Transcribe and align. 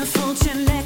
Je 0.00 0.06
voelt 0.06 0.79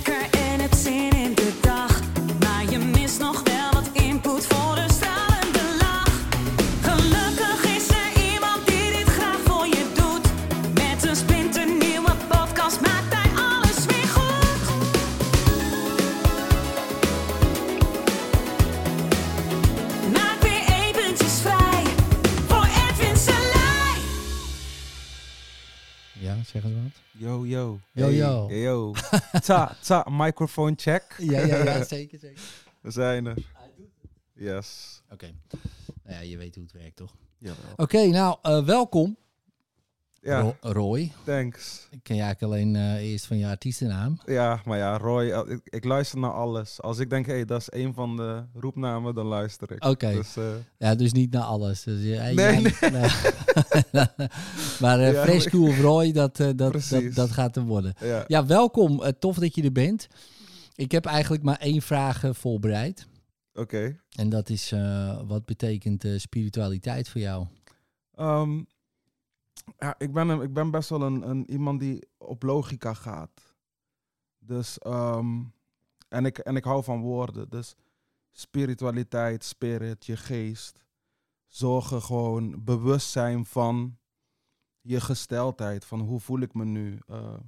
Ja? 26.84 27.26
Yo, 27.26 27.46
yo. 27.46 27.78
Yo, 27.92 28.04
Hey, 28.04 28.16
yo. 28.16 28.46
hey, 28.48 28.60
yo. 28.60 28.92
Ta, 29.46 29.76
ta, 29.86 30.06
microphone 30.10 30.74
check. 30.76 31.14
Ja, 31.18 31.40
ja, 31.40 31.64
ja, 31.64 31.84
zeker, 31.94 32.18
zeker. 32.18 32.42
We 32.80 32.90
zijn 32.90 33.26
er. 33.26 33.36
Yes. 34.32 35.02
Oké. 35.10 35.34
Nou 36.02 36.14
ja, 36.16 36.20
je 36.20 36.36
weet 36.36 36.54
hoe 36.54 36.64
het 36.64 36.72
werkt, 36.72 36.96
toch? 36.96 37.14
Jawel. 37.38 37.72
Oké, 37.76 38.06
nou, 38.06 38.38
eh, 38.42 38.64
welkom. 38.64 39.16
Ja, 40.24 40.40
Ro- 40.40 40.56
Roy. 40.60 41.12
thanks. 41.24 41.86
Ik 41.90 41.98
ken 42.02 42.16
je 42.16 42.22
eigenlijk 42.22 42.52
alleen 42.52 42.76
eh, 42.76 43.10
eerst 43.10 43.26
van 43.26 43.38
je 43.38 43.46
artiestennaam. 43.46 44.18
Ja, 44.26 44.60
maar 44.64 44.78
ja, 44.78 44.96
Roy, 44.98 45.30
eh, 45.30 45.40
ik, 45.54 45.60
ik 45.64 45.84
luister 45.84 46.18
naar 46.18 46.30
alles. 46.32 46.80
Als 46.82 46.98
ik 46.98 47.10
denk, 47.10 47.26
hé, 47.26 47.32
hey, 47.32 47.44
dat 47.44 47.60
is 47.60 47.66
een 47.70 47.94
van 47.94 48.16
de 48.16 48.42
roepnamen, 48.54 49.14
dan 49.14 49.26
luister 49.26 49.72
ik. 49.72 49.84
Oké. 49.84 50.12
Dus, 50.12 50.36
eh, 50.36 50.44
Ja, 50.78 50.94
dus 50.94 51.12
niet 51.12 51.32
naar 51.32 51.42
alles. 51.42 51.82
Dus, 51.82 52.02
je- 52.02 52.14
hey, 52.14 52.34
Nee, 52.34 52.60
jij- 52.62 52.72
maar 54.80 55.00
Ja, 55.12 55.22
Fresh 55.24 55.46
Cool 55.46 55.68
of 55.68 55.80
Roy, 55.80 56.12
dat, 56.12 56.36
dat, 56.36 56.58
dat, 56.58 56.90
dat 57.14 57.30
gaat 57.30 57.54
hem 57.54 57.64
worden. 57.66 57.94
ja. 58.00 58.24
Ja, 58.26 58.46
welkom. 58.46 59.02
Tof 59.18 59.36
dat 59.38 59.54
je 59.54 59.62
er 59.62 59.72
bent. 59.72 60.08
Ik 60.74 60.92
heb 60.92 61.06
eigenlijk 61.06 61.42
maar 61.42 61.58
één 61.58 61.82
vraag 61.82 62.22
voorbereid. 62.30 63.06
Oké. 63.54 63.96
En 64.16 64.28
dat 64.28 64.48
is, 64.48 64.72
wat 65.26 65.44
betekent 65.44 66.04
spiritualiteit 66.16 67.08
voor 67.08 67.20
jou? 67.20 67.46
Ehm, 68.14 68.60
ja, 69.78 69.94
ik 69.98 70.12
ben, 70.12 70.40
ik 70.40 70.52
ben 70.52 70.70
best 70.70 70.88
wel 70.88 71.02
een, 71.02 71.28
een, 71.28 71.50
iemand 71.50 71.80
die 71.80 72.08
op 72.18 72.42
logica 72.42 72.94
gaat. 72.94 73.54
Dus, 74.38 74.78
ehm, 74.78 75.42
en, 76.08 76.24
ik, 76.26 76.38
en 76.38 76.56
ik 76.56 76.64
hou 76.64 76.84
van 76.84 77.00
woorden. 77.00 77.48
Dus 77.50 77.74
spiritualiteit, 78.30 79.44
spirit, 79.44 80.06
je 80.06 80.16
geest. 80.16 80.84
Zorgen 81.46 82.02
gewoon 82.02 82.64
bewust 82.64 83.10
zijn 83.10 83.44
van 83.44 83.98
je 84.80 85.00
gesteldheid. 85.00 85.84
Van 85.84 86.00
hoe 86.00 86.20
voel 86.20 86.40
ik 86.40 86.54
me 86.54 86.64
nu? 86.64 86.98
Eh, 87.06 87.38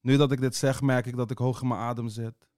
nu 0.00 0.16
dat 0.16 0.32
ik 0.32 0.40
dit 0.40 0.56
zeg, 0.56 0.80
merk 0.80 1.06
ik 1.06 1.16
dat 1.16 1.30
ik 1.30 1.38
hoog 1.38 1.62
in 1.62 1.68
mijn 1.68 1.80
adem 1.80 2.08
zit. 2.08 2.48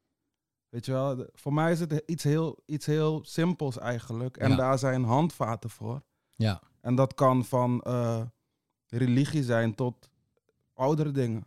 Weet 0.69 0.87
je 0.87 0.93
wel, 0.93 1.27
voor 1.33 1.53
mij 1.53 1.73
is 1.73 1.81
het 1.81 2.03
iets 2.07 2.23
heel, 2.25 2.63
iets 2.67 2.87
heel 2.87 3.25
simpels 3.25 3.79
eigenlijk. 3.79 4.37
En 4.37 4.51
Ja. 4.51 4.57
daar 4.57 4.79
zijn 4.79 5.05
handvaten 5.05 5.71
voor. 5.71 6.03
Ja. 6.35 6.63
En 6.81 6.95
dat 6.95 7.15
kan 7.15 7.45
van 7.45 7.81
eh, 7.81 8.23
religie 8.89 9.43
zijn 9.45 9.75
tot 9.75 10.11
oudere 10.75 11.11
dingen. 11.11 11.45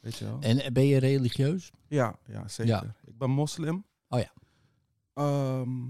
Weet 0.00 0.16
je 0.16 0.24
wel? 0.24 0.40
En 0.40 0.72
ben 0.72 0.84
je 0.86 0.98
religieus? 0.98 1.70
Ja, 1.88 2.18
ja 2.26 2.48
zeker. 2.48 2.72
Ja. 2.74 2.94
Ik 3.04 3.18
ben 3.18 3.30
moslim. 3.30 3.84
Oh 4.08 4.18
ja. 4.20 4.32
Ehm, 5.14 5.86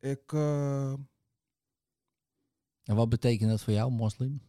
ik, 0.00 0.32
eh, 0.32 0.92
En 2.84 2.96
wat 2.96 3.08
betekent 3.08 3.50
dat 3.50 3.62
voor 3.62 3.72
jou, 3.72 3.90
moslim? 3.90 4.40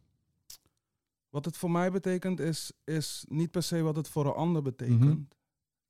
wat 1.30 1.46
het 1.46 1.58
voor 1.58 1.72
mij 1.72 1.92
betekent 1.92 2.40
is, 2.40 2.72
is 2.84 3.26
niet 3.30 3.52
per 3.52 3.64
se 3.64 3.82
wat 3.82 3.96
het 3.96 4.08
voor 4.10 4.26
een 4.26 4.34
ander 4.34 4.62
betekent. 4.62 5.36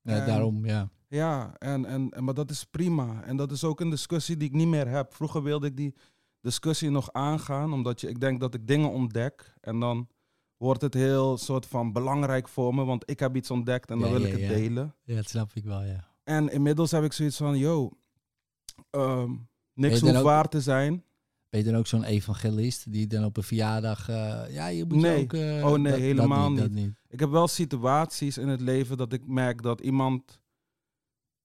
Ja, 0.02 0.20
En- 0.20 0.26
daarom, 0.26 0.66
ja. 0.66 0.88
Ja, 1.08 1.54
en, 1.58 1.84
en, 1.84 2.10
en, 2.10 2.24
maar 2.24 2.34
dat 2.34 2.50
is 2.50 2.64
prima. 2.64 3.22
En 3.22 3.36
dat 3.36 3.52
is 3.52 3.64
ook 3.64 3.80
een 3.80 3.90
discussie 3.90 4.36
die 4.36 4.48
ik 4.48 4.54
niet 4.54 4.66
meer 4.68 4.88
heb. 4.88 5.14
Vroeger 5.14 5.42
wilde 5.42 5.66
ik 5.66 5.76
die 5.76 5.94
discussie 6.40 6.90
nog 6.90 7.12
aangaan, 7.12 7.72
omdat 7.72 8.00
je, 8.00 8.08
ik 8.08 8.20
denk 8.20 8.40
dat 8.40 8.54
ik 8.54 8.66
dingen 8.66 8.90
ontdek. 8.90 9.54
En 9.60 9.80
dan 9.80 10.08
wordt 10.56 10.80
het 10.82 10.94
heel 10.94 11.36
soort 11.36 11.66
van 11.66 11.92
belangrijk 11.92 12.48
voor 12.48 12.74
me, 12.74 12.84
want 12.84 13.10
ik 13.10 13.18
heb 13.20 13.36
iets 13.36 13.50
ontdekt 13.50 13.90
en 13.90 13.98
dan 13.98 14.08
Ja, 14.08 14.14
wil 14.18 14.26
ja, 14.26 14.34
ik 14.34 14.40
het 14.40 14.48
delen. 14.48 14.94
Ja, 15.02 15.14
dat 15.14 15.28
snap 15.28 15.50
ik 15.54 15.64
wel, 15.64 15.82
ja. 15.84 16.08
En 16.24 16.48
inmiddels 16.52 16.90
heb 16.90 17.04
ik 17.04 17.12
zoiets 17.12 17.36
van, 17.36 17.58
yo, 17.58 17.90
ehm, 18.90 19.34
niks 19.74 20.00
hoeft 20.00 20.16
ook- 20.16 20.22
waar 20.24 20.48
te 20.48 20.60
zijn. 20.60 21.04
Ben 21.48 21.60
je 21.60 21.66
dan 21.66 21.76
ook 21.76 21.86
zo'n 21.86 22.04
evangelist 22.04 22.92
die 22.92 23.06
dan 23.06 23.24
op 23.24 23.36
een 23.36 23.42
verjaardag... 23.42 24.08
eh, 24.08 24.42
ja, 24.50 24.66
je 24.66 24.84
moet 24.84 24.96
Nee. 25.00 25.22
ook... 25.22 25.32
eh, 25.32 25.64
Oh, 25.66 25.78
nee, 25.78 25.92
helemaal 26.00 26.40
dat 26.42 26.50
niet. 26.50 26.58
Dat 26.58 26.70
niet. 26.70 26.94
Ik 27.08 27.20
heb 27.20 27.30
wel 27.30 27.48
situaties 27.48 28.38
in 28.38 28.48
het 28.48 28.60
leven 28.60 28.96
dat 28.96 29.12
ik 29.12 29.26
merk 29.26 29.62
dat 29.62 29.80
iemand 29.80 30.40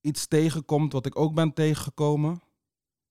iets 0.01 0.27
tegenkomt 0.27 0.93
wat 0.93 1.05
ik 1.05 1.19
ook 1.19 1.33
ben 1.33 1.53
tegengekomen. 1.53 2.41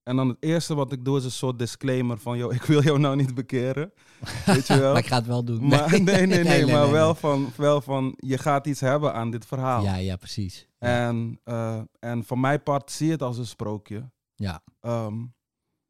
En 0.03 0.17
dan 0.17 0.29
het 0.29 0.37
eerste 0.41 0.75
wat 0.75 0.93
ik 0.93 1.05
doe 1.05 1.19
is 1.19 1.25
een 1.25 1.31
soort 1.31 1.59
disclaimer 1.59 2.19
van, 2.19 2.37
yo, 2.39 2.51
ik 2.51 2.63
wil 2.63 2.83
jou 2.83 2.99
nou 2.99 3.17
niet 3.17 3.35
bekeren. 3.35 3.93
Weet 4.47 4.67
je 4.67 4.79
wel? 4.79 4.93
maar 4.93 5.01
ik 5.03 5.07
ga 5.07 5.17
het 5.17 5.27
wel 5.27 5.45
doen. 5.45 5.67
Maar, 5.69 5.91
nee, 5.91 6.01
nee, 6.01 6.27
nee, 6.27 6.45
nee, 6.65 6.67
maar 6.67 6.91
wel. 6.91 7.15
Van, 7.15 7.51
wel 7.57 7.81
van, 7.81 8.15
je 8.17 8.39
gaat 8.39 8.67
iets 8.67 8.81
hebben 8.81 9.15
aan 9.15 9.31
dit 9.31 9.47
verhaal. 9.47 9.83
Ja, 9.83 9.95
ja, 9.97 10.17
precies. 10.17 10.69
En, 10.79 11.41
eh, 11.45 11.81
en 11.99 12.25
van 12.25 12.41
mijn 12.41 12.63
part 12.63 12.91
zie 12.91 13.07
je 13.07 13.13
het 13.13 13.23
als 13.23 13.39
een 13.39 13.47
sprookje. 13.47 14.11
ja. 14.35 14.63
Ehm, 14.81 15.25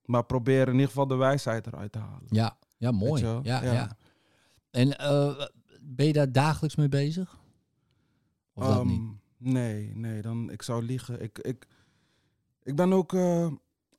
maar 0.04 0.24
probeer 0.24 0.66
in 0.66 0.72
ieder 0.72 0.86
geval 0.88 1.06
de 1.06 1.14
wijsheid 1.14 1.66
eruit 1.66 1.92
te 1.92 1.98
halen. 1.98 2.26
Ja, 2.28 2.56
ja, 2.76 2.90
mooi. 2.90 3.22
Ja, 3.24 3.40
ja. 3.42 3.62
Ja. 3.62 3.96
En 4.70 4.98
eh, 4.98 5.44
ben 5.80 6.06
je 6.06 6.12
daar 6.12 6.32
dagelijks 6.32 6.76
mee 6.76 6.88
bezig? 6.88 7.38
Of 8.52 8.66
dat 8.66 8.76
Ehm, 8.76 8.86
niet? 8.86 9.00
Nee, 9.38 9.92
nee, 9.96 10.22
dan, 10.22 10.50
ik 10.50 10.62
zou 10.62 10.82
liegen. 10.82 11.22
Ik, 11.22 11.38
ik, 11.38 11.66
ik 12.62 12.76
ben 12.76 12.92
ook 12.92 13.12
eh, 13.12 13.46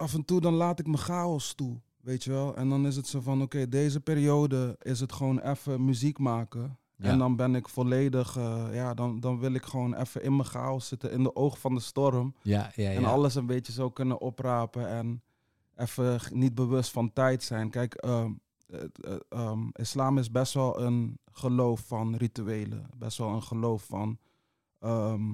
af 0.03 0.13
en 0.13 0.25
toe, 0.25 0.41
dan 0.41 0.53
laat 0.53 0.79
ik 0.79 0.87
me 0.87 0.97
chaos 0.97 1.53
toe, 1.53 1.79
weet 2.01 2.23
je 2.23 2.31
wel. 2.31 2.55
En 2.55 2.69
dan 2.69 2.85
is 2.87 2.95
het 2.95 3.07
zo 3.07 3.21
van, 3.21 3.41
oké, 3.41 3.69
deze 3.69 3.99
periode 3.99 4.75
is 4.81 4.99
het 4.99 5.11
gewoon 5.11 5.39
even 5.39 5.85
muziek 5.85 6.19
maken. 6.19 6.77
Ja. 6.95 7.09
En 7.09 7.17
dan 7.17 7.35
ben 7.35 7.55
ik 7.55 7.69
volledig, 7.69 8.37
eh, 8.37 8.67
ja, 8.73 8.93
dan, 8.93 9.19
dan 9.19 9.39
wil 9.39 9.53
ik 9.53 9.63
gewoon 9.63 9.95
even 9.95 10.23
in 10.23 10.35
mijn 10.35 10.47
chaos 10.47 10.87
zitten, 10.87 11.11
in 11.11 11.23
de 11.23 11.35
oog 11.35 11.59
van 11.59 11.73
de 11.75 11.79
storm. 11.81 12.35
Ja, 12.41 12.71
ja, 12.75 12.89
ja. 12.89 12.97
En 12.97 13.05
alles 13.05 13.35
een 13.35 13.45
beetje 13.45 13.73
zo 13.73 13.89
kunnen 13.89 14.21
oprapen 14.21 14.87
en 14.87 15.21
even 15.75 16.19
niet 16.31 16.55
bewust 16.55 16.91
van 16.91 17.13
tijd 17.13 17.43
zijn. 17.43 17.69
Kijk, 17.69 17.93
ehm, 17.93 18.31
eh, 18.67 19.15
ehm, 19.29 19.67
islam 19.73 20.17
is 20.17 20.31
best 20.31 20.53
wel 20.53 20.81
een 20.81 21.19
geloof 21.31 21.79
van 21.87 22.15
rituelen. 22.15 22.89
Best 22.97 23.17
wel 23.17 23.29
een 23.29 23.43
geloof 23.43 23.83
van. 23.83 24.17
ehm, 24.79 25.31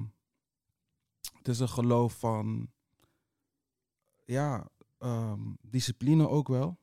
het 1.38 1.48
is 1.48 1.60
een 1.60 1.68
geloof 1.68 2.12
van. 2.18 2.68
Ja, 4.30 4.66
ehm, 4.98 5.40
discipline 5.62 6.28
ook 6.28 6.48
wel. 6.48 6.78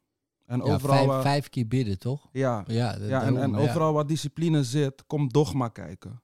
En 0.46 0.58
Ja, 0.58 0.64
overal. 0.74 0.96
vijf, 0.96 1.08
waar- 1.08 1.22
vijf 1.22 1.50
keer 1.50 1.68
bidden, 1.68 2.00
toch? 2.00 2.30
ja, 2.32 2.64
Ja, 2.68 2.98
dat- 2.98 3.10
ja, 3.10 3.24
en, 3.24 3.34
daarom, 3.34 3.56
overal 3.56 3.94
waar 3.94 4.08
discipline 4.08 4.64
zit, 4.64 5.06
komt 5.06 5.34
dogma 5.34 5.68
kijken. 5.68 6.22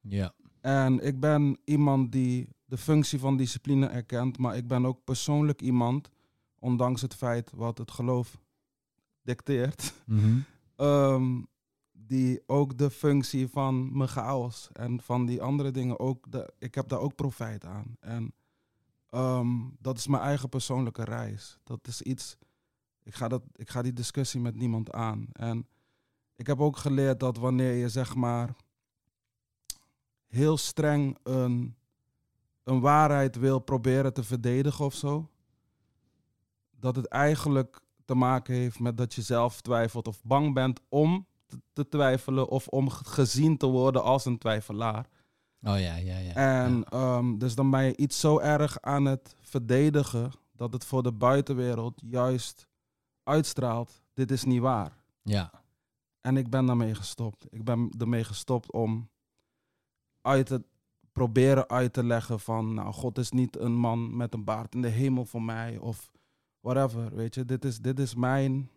Ja, 0.00 0.32
En 0.60 1.00
ik 1.06 1.20
ben 1.20 1.58
iemand 1.64 2.12
die 2.12 2.48
de 2.64 2.76
functie 2.78 3.18
van 3.18 3.36
discipline 3.36 3.86
erkent, 3.86 4.38
maar 4.38 4.56
ik 4.56 4.66
ben 4.68 4.86
ook 4.86 5.04
persoonlijk 5.04 5.62
iemand, 5.62 6.10
ondanks 6.58 7.00
het 7.02 7.14
feit 7.14 7.50
wat 7.54 7.78
het 7.78 7.90
geloof 7.90 8.38
dicteert, 9.22 9.94
Mhm. 10.06 10.38
ehm, 10.76 11.40
die 11.92 12.40
ook 12.46 12.78
de 12.78 12.90
functie 12.90 13.48
van 13.48 13.96
mijn 13.96 14.08
chaos 14.08 14.68
en 14.72 15.00
van 15.00 15.26
die 15.26 15.42
andere 15.42 15.70
dingen 15.70 15.98
ook, 16.00 16.30
de, 16.30 16.52
ik 16.58 16.74
heb 16.74 16.88
daar 16.88 17.00
ook 17.00 17.14
profijt 17.14 17.64
aan. 17.64 17.96
En 18.00 18.32
ehm, 19.12 19.58
dat 19.78 19.98
is 19.98 20.06
mijn 20.06 20.22
eigen 20.22 20.48
persoonlijke 20.48 21.04
reis. 21.04 21.58
Dat 21.64 21.86
is 21.86 22.02
iets, 22.02 22.36
ik 23.02 23.14
ga, 23.14 23.28
dat, 23.28 23.42
ik 23.56 23.70
ga 23.70 23.82
die 23.82 23.92
discussie 23.92 24.40
met 24.40 24.54
niemand 24.54 24.92
aan. 24.92 25.26
En 25.32 25.66
ik 26.36 26.46
heb 26.46 26.60
ook 26.60 26.76
geleerd 26.76 27.20
dat 27.20 27.36
wanneer 27.36 27.72
je 27.72 27.88
zeg 27.88 28.14
maar 28.14 28.54
heel 30.26 30.56
streng 30.56 31.18
een, 31.22 31.76
een 32.62 32.80
waarheid 32.80 33.36
wil 33.36 33.58
proberen 33.58 34.12
te 34.12 34.24
verdedigen 34.24 34.84
of 34.84 34.94
zo, 34.94 35.30
dat 36.70 36.96
het 36.96 37.06
eigenlijk 37.06 37.80
te 38.04 38.14
maken 38.14 38.54
heeft 38.54 38.80
met 38.80 38.96
dat 38.96 39.14
je 39.14 39.22
zelf 39.22 39.60
twijfelt 39.60 40.08
of 40.08 40.22
bang 40.22 40.54
bent 40.54 40.80
om 40.88 41.26
te, 41.72 41.88
twijfelen 41.88 42.48
of 42.48 42.68
om 42.68 42.88
ge- 42.90 43.04
gezien 43.04 43.56
te 43.56 43.66
worden 43.66 44.02
als 44.02 44.24
een 44.24 44.38
twijfelaar. 44.38 45.08
Oh 45.64 45.78
ja, 45.80 45.96
ja, 45.96 46.18
ja. 46.18 46.34
En 46.34 46.76
ja. 46.76 46.84
ehm, 46.90 47.38
dus 47.38 47.54
dan 47.54 47.70
ben 47.70 47.84
je 47.84 47.96
iets 47.96 48.20
zo 48.20 48.38
erg 48.38 48.80
aan 48.80 49.04
het 49.04 49.36
verdedigen 49.40 50.32
dat 50.52 50.72
het 50.72 50.84
voor 50.84 51.02
de 51.02 51.12
buitenwereld 51.12 52.00
juist 52.04 52.68
uitstraalt, 53.22 54.02
dit 54.14 54.30
is 54.30 54.44
niet 54.44 54.60
waar. 54.60 55.04
ja. 55.22 55.60
En 56.20 56.36
ik 56.36 56.50
ben 56.50 56.66
daarmee 56.66 56.94
gestopt. 56.94 57.46
Ik 57.50 57.64
ben 57.64 57.90
ermee 57.98 58.24
gestopt 58.24 58.72
om 58.72 59.08
uit 60.20 60.46
te 60.46 60.62
proberen 61.12 61.68
uit 61.68 61.92
te 61.92 62.04
leggen 62.04 62.40
van, 62.40 62.74
nou, 62.74 62.92
God 62.92 63.18
is 63.18 63.30
niet 63.30 63.56
een 63.58 63.72
man 63.74 64.16
met 64.16 64.34
een 64.34 64.44
baard 64.44 64.74
in 64.74 64.82
de 64.82 64.88
hemel 64.88 65.24
voor 65.24 65.42
mij 65.42 65.78
of 65.78 66.10
whatever, 66.60 67.14
weet 67.14 67.34
je. 67.34 67.44
Dit 67.44 67.64
is, 67.64 67.78
dit 67.78 67.98
is 67.98 68.14
mijn, 68.14 68.70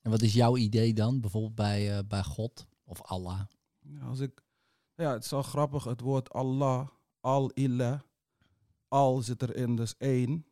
En 0.00 0.10
wat 0.10 0.22
is 0.22 0.32
jouw 0.34 0.56
idee 0.56 0.94
dan? 0.94 1.20
Bijvoorbeeld 1.20 1.54
bij, 1.54 1.96
eh, 1.98 2.04
bij 2.08 2.22
God 2.24 2.66
of 2.84 3.02
Allah? 3.02 3.40
Ja, 3.80 4.00
Als 4.00 4.20
ik 4.20 4.42
Ja, 4.96 5.12
het 5.12 5.24
is 5.24 5.30
wel 5.30 5.42
grappig. 5.42 5.84
Het 5.84 6.00
woord 6.00 6.32
Allah, 6.32 6.88
al-ilah. 7.20 8.00
Al 8.88 9.20
zit 9.20 9.42
erin, 9.42 9.76
dus 9.76 9.96
één. 9.96 10.46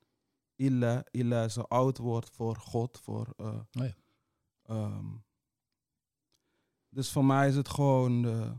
Ilah, 0.56 1.00
ilah 1.10 1.44
is 1.44 1.56
een 1.56 1.68
oud 1.68 1.98
woord 1.98 2.30
voor 2.30 2.56
God. 2.56 2.98
Voor, 2.98 3.34
eh, 3.36 3.46
Oh 3.46 3.62
ja. 3.86 3.94
ehm, 4.62 5.06
dus 6.88 7.10
voor 7.12 7.24
mij 7.24 7.48
is 7.48 7.56
het 7.56 7.68
gewoon 7.68 8.22
de, 8.22 8.52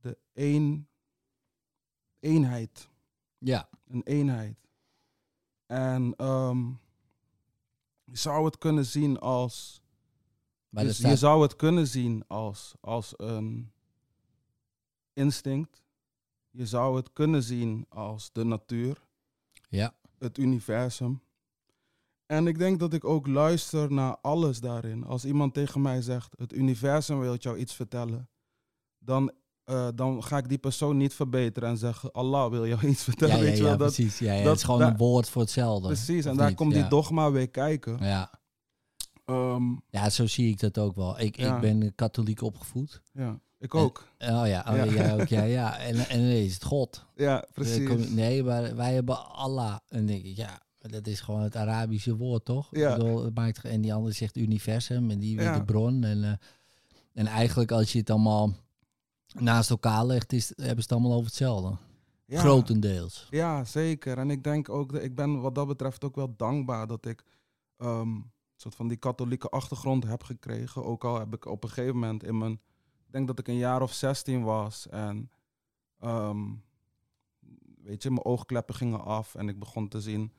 de 0.00 0.18
één, 0.32 0.88
eenheid. 2.20 2.88
Ja. 3.38 3.68
Een 3.86 4.02
eenheid. 4.02 4.56
En 5.66 6.14
ehm, 6.16 6.66
je 8.04 8.16
zou 8.16 8.44
het 8.44 8.58
kunnen 8.58 8.86
zien 8.86 9.18
als 9.18 9.82
Maar 10.68 10.84
staat, 10.88 11.10
je 11.10 11.16
zou 11.16 11.42
het 11.42 11.56
kunnen 11.56 11.86
zien 11.86 12.24
als, 12.26 12.74
als 12.80 13.14
een 13.16 13.72
instinct. 15.18 15.82
Je 16.50 16.66
zou 16.66 16.96
het 16.96 17.12
kunnen 17.12 17.42
zien 17.42 17.86
als 17.88 18.32
de 18.32 18.44
natuur, 18.44 19.06
ja. 19.68 19.94
het 20.18 20.38
universum. 20.38 21.22
En 22.26 22.46
ik 22.46 22.58
denk 22.58 22.78
dat 22.80 22.92
ik 22.92 23.04
ook 23.04 23.26
luister 23.26 23.92
naar 23.92 24.16
alles 24.20 24.60
daarin. 24.60 25.04
Als 25.04 25.24
iemand 25.24 25.54
tegen 25.54 25.82
mij 25.82 26.02
zegt, 26.02 26.34
het 26.38 26.52
universum 26.52 27.20
wil 27.20 27.36
jou 27.36 27.56
iets 27.58 27.74
vertellen, 27.74 28.28
dan, 28.98 29.32
eh, 29.64 29.88
dan 29.94 30.22
ga 30.24 30.38
ik 30.38 30.48
die 30.48 30.58
persoon 30.58 30.96
niet 30.96 31.14
verbeteren 31.14 31.68
en 31.68 31.76
zeggen, 31.76 32.12
Allah 32.12 32.50
wil 32.50 32.66
jou 32.66 32.86
iets 32.88 33.02
vertellen. 33.04 33.36
Ja, 33.36 33.42
ja, 33.42 33.48
weet 33.48 33.56
ja, 33.58 33.62
wel? 33.62 33.76
Dat, 33.76 33.94
precies. 33.94 34.18
Ja, 34.18 34.36
dat- 34.36 34.44
het 34.44 34.56
is 34.56 34.62
gewoon 34.62 34.82
een 34.82 34.96
woord 34.96 35.28
voor 35.28 35.42
hetzelfde. 35.42 35.86
precies, 35.86 36.24
en 36.24 36.36
daar 36.36 36.48
niet? 36.48 36.56
komt 36.56 36.74
die 36.74 36.88
dogma 36.88 37.30
weer 37.30 37.50
kijken. 37.50 37.98
Ja. 38.04 38.40
Ehm, 39.24 39.76
ja, 39.88 40.10
zo 40.10 40.26
zie 40.26 40.48
ik 40.50 40.60
dat 40.60 40.78
ook 40.78 40.96
wel. 40.96 41.20
Ik, 41.20 41.36
ik 41.36 41.60
ben 41.60 41.94
katholiek 41.94 42.42
opgevoed. 42.42 43.02
ja, 43.12 43.40
ik 43.58 43.74
En- 43.74 43.80
ook. 43.80 44.04
Oh 44.18 44.28
ja, 44.28 44.64
oh, 44.68 44.76
Ja. 44.76 44.84
jij 44.86 45.20
ook. 45.20 45.26
Ja, 45.28 45.42
ja. 45.42 45.78
En, 45.88 45.96
en 45.96 46.18
dan 46.20 46.28
is 46.28 46.54
het 46.54 46.64
God. 46.64 47.04
Ja, 47.14 47.42
Eh, 47.42 47.52
precies. 47.52 48.08
Nee, 48.10 48.42
maar 48.44 48.76
wij 48.76 48.94
hebben 48.94 49.28
Allah. 49.32 49.76
En 49.88 49.96
dan 49.96 50.06
denk 50.06 50.24
ik, 50.24 50.36
ja, 50.36 50.60
dat 50.78 51.06
is 51.06 51.20
gewoon 51.20 51.40
het 51.42 51.56
Arabische 51.56 52.16
woord, 52.16 52.44
toch? 52.44 52.68
Ja. 52.70 52.96
Bedoel, 52.96 53.24
het 53.24 53.34
maakt, 53.34 53.64
en 53.64 53.80
die 53.80 53.94
andere 53.94 54.14
zegt 54.14 54.36
universum 54.36 55.10
en 55.10 55.18
die 55.18 55.36
weer 55.36 55.44
Ja. 55.44 55.58
de 55.58 55.64
bron. 55.64 56.04
En, 56.04 56.24
eh, 56.24 56.32
en 57.12 57.26
eigenlijk 57.26 57.70
als 57.72 57.92
je 57.92 57.98
het 57.98 58.10
allemaal 58.10 58.52
naast 59.34 59.70
elkaar 59.70 60.06
legt, 60.06 60.32
is, 60.32 60.48
hebben 60.48 60.66
ze 60.74 60.80
het 60.80 60.92
allemaal 60.92 61.12
over 61.12 61.26
hetzelfde. 61.26 61.76
Ja. 62.24 62.40
Grotendeels. 62.40 63.26
Ja, 63.30 63.64
zeker. 63.64 64.18
En 64.18 64.30
ik 64.30 64.44
denk 64.44 64.68
ook, 64.68 64.92
dat 64.92 65.02
ik 65.02 65.14
ben 65.14 65.40
wat 65.40 65.54
dat 65.54 65.66
betreft 65.66 66.04
ook 66.04 66.16
wel 66.16 66.34
dankbaar 66.36 66.86
dat 66.86 67.06
ik 67.06 67.24
een 67.76 68.30
soort 68.56 68.74
van 68.74 68.88
die 68.88 68.96
katholieke 68.96 69.48
achtergrond 69.48 70.04
heb 70.04 70.22
gekregen. 70.22 70.84
Ook 70.84 71.04
al 71.04 71.18
heb 71.18 71.34
ik 71.34 71.46
op 71.46 71.62
een 71.62 71.68
gegeven 71.68 71.94
moment 71.94 72.24
in 72.24 72.38
mijn, 72.38 72.60
denk 73.12 73.26
dat 73.26 73.38
ik 73.38 73.48
een 73.48 73.56
jaar 73.56 73.82
of 73.82 73.92
16 73.92 74.42
was 74.42 74.88
en 74.88 75.30
ehm, 75.98 76.44
weet 77.82 78.02
je, 78.02 78.10
mijn 78.10 78.24
oogkleppen 78.24 78.74
gingen 78.74 79.04
af 79.04 79.34
en 79.34 79.48
ik 79.48 79.58
begon 79.58 79.88
te 79.88 80.00
zien 80.00 80.32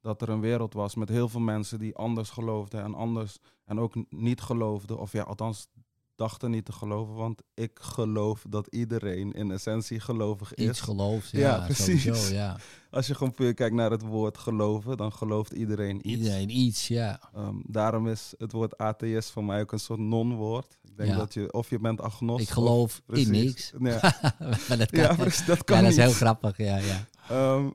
dat 0.00 0.22
er 0.22 0.28
een 0.28 0.40
wereld 0.40 0.74
was 0.74 0.94
met 0.94 1.08
heel 1.08 1.28
veel 1.28 1.40
mensen 1.40 1.78
die 1.78 1.96
anders 1.96 2.30
geloofden 2.30 2.82
en 2.82 2.94
anders 2.94 3.38
en 3.64 3.80
ook 3.80 3.94
niet 4.10 4.40
geloofden. 4.40 4.98
Of 4.98 5.12
ja, 5.12 5.22
althans 5.22 5.68
dachten 6.16 6.50
niet 6.50 6.64
te 6.64 6.72
geloven, 6.72 7.14
want 7.14 7.42
ik 7.54 7.78
geloof 7.80 8.44
dat 8.48 8.66
iedereen 8.66 9.32
in 9.32 9.50
essentie 9.50 10.00
gelovig 10.00 10.54
is. 10.54 10.68
Iets 10.68 10.80
gelooft, 10.80 11.30
ja, 11.30 11.38
Ja, 11.38 11.64
precies. 11.64 12.02
sowieso, 12.02 12.34
ja. 12.34 12.56
Als 12.90 13.06
je 13.06 13.14
gewoon 13.14 13.32
puur 13.32 13.54
kijkt 13.54 13.74
naar 13.74 13.90
het 13.90 14.02
woord 14.02 14.38
geloven, 14.38 14.96
dan 14.96 15.12
gelooft 15.12 15.52
iedereen 15.52 15.96
iets. 15.96 16.18
Iedereen 16.18 16.50
iets, 16.50 16.88
ja. 16.88 17.20
Ehm, 17.34 17.54
daarom 17.66 18.08
is 18.08 18.34
het 18.38 18.52
woord 18.52 18.78
atheïst 18.78 19.30
voor 19.30 19.44
mij 19.44 19.60
ook 19.60 19.72
een 19.72 19.78
soort 19.80 19.98
non-woord. 20.00 20.78
Ik 20.82 20.96
denk 20.96 21.10
Ja. 21.10 21.16
dat 21.16 21.34
je, 21.34 21.52
of 21.52 21.70
je 21.70 21.78
bent 21.78 22.00
agnost. 22.00 22.42
Ik 22.42 22.48
geloof 22.48 23.02
of, 23.06 23.16
in 23.16 23.30
niks. 23.30 23.72
Ja, 23.78 24.00
maar 24.68 24.78
dat 24.78 24.90
kan, 24.90 25.00
ja 25.02 25.14
precies, 25.14 25.46
dat 25.46 25.64
kan 25.64 25.76
ja, 25.76 25.82
dat 25.82 25.90
is 25.90 25.96
niet. 25.96 26.06
heel 26.06 26.14
grappig, 26.14 26.56
ja, 26.56 26.76
ja. 26.76 27.06
Ehm, 27.28 27.70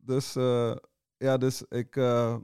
dus 0.00 0.36
eh, 0.36 0.74
ja, 1.18 1.36
dus 1.38 1.62
ik, 1.68 1.96
eh, 1.96 2.36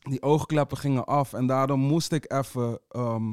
die 0.00 0.22
oogkleppen 0.22 0.76
gingen 0.76 1.04
af 1.04 1.32
en 1.32 1.46
daardoor 1.46 1.78
moest 1.78 2.12
ik 2.12 2.32
even 2.32 2.78
ehm, 2.88 3.32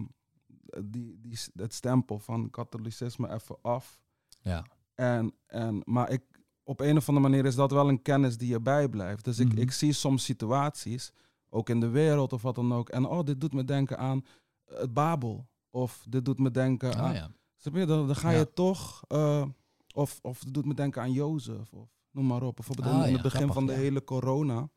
die, 0.84 1.20
die, 1.22 1.40
het 1.56 1.74
stempel 1.74 2.20
van 2.20 2.50
katholicisme 2.50 3.34
even 3.34 3.56
af. 3.62 4.00
ja. 4.42 4.66
En, 4.96 5.34
en, 5.48 5.82
maar 5.86 6.10
ik, 6.10 6.22
op 6.64 6.80
een 6.80 6.98
of 6.98 7.10
andere 7.10 7.30
manier 7.30 7.46
is 7.46 7.56
dat 7.56 7.72
wel 7.72 7.90
een 7.90 8.02
kennis 8.02 8.38
die 8.38 8.54
erbij 8.54 8.90
blijft. 8.90 9.24
Dus 9.26 9.40
ik, 9.40 9.48
Mhm. 9.48 9.58
ik 9.58 9.72
zie 9.72 9.94
soms 9.94 10.24
situaties, 10.24 11.12
ook 11.50 11.70
in 11.70 11.80
de 11.80 11.88
wereld 11.90 12.34
of 12.34 12.42
wat 12.42 12.56
dan 12.56 12.74
ook. 12.74 12.90
En 12.90 13.06
oh, 13.06 13.24
dit 13.26 13.42
doet 13.42 13.54
me 13.54 13.64
denken 13.66 13.98
aan 13.98 14.26
het 14.66 14.94
Babel. 14.94 15.48
Of 15.70 16.06
dit 16.10 16.26
doet 16.26 16.40
me 16.40 16.52
denken 16.52 16.96
aan... 16.96 17.10
Oh, 17.10 17.16
ja. 17.16 17.32
Snap 17.58 17.76
je? 17.76 17.86
Dan, 17.86 18.06
dan 18.08 18.16
ga 18.16 18.30
Ja. 18.30 18.38
je 18.38 18.54
toch... 18.54 19.04
eh, 19.08 19.46
of, 19.94 20.20
of 20.22 20.40
het 20.40 20.54
doet 20.54 20.66
me 20.66 20.74
denken 20.74 21.02
aan 21.02 21.12
Jozef. 21.12 21.74
Of 21.74 21.90
noem 22.12 22.26
maar 22.26 22.44
op. 22.44 22.56
Bijvoorbeeld 22.56 22.88
in, 22.88 22.94
Ah, 22.94 23.00
in 23.02 23.08
ja, 23.08 23.14
het 23.14 23.22
begin 23.24 23.38
grappig, 23.40 23.56
van 23.56 23.66
de 23.66 23.74
hele 23.74 24.04
corona. 24.04 24.70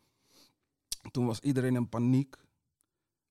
Toen 1.11 1.27
was 1.27 1.41
iedereen 1.41 1.75
in 1.75 1.89
paniek. 1.89 2.37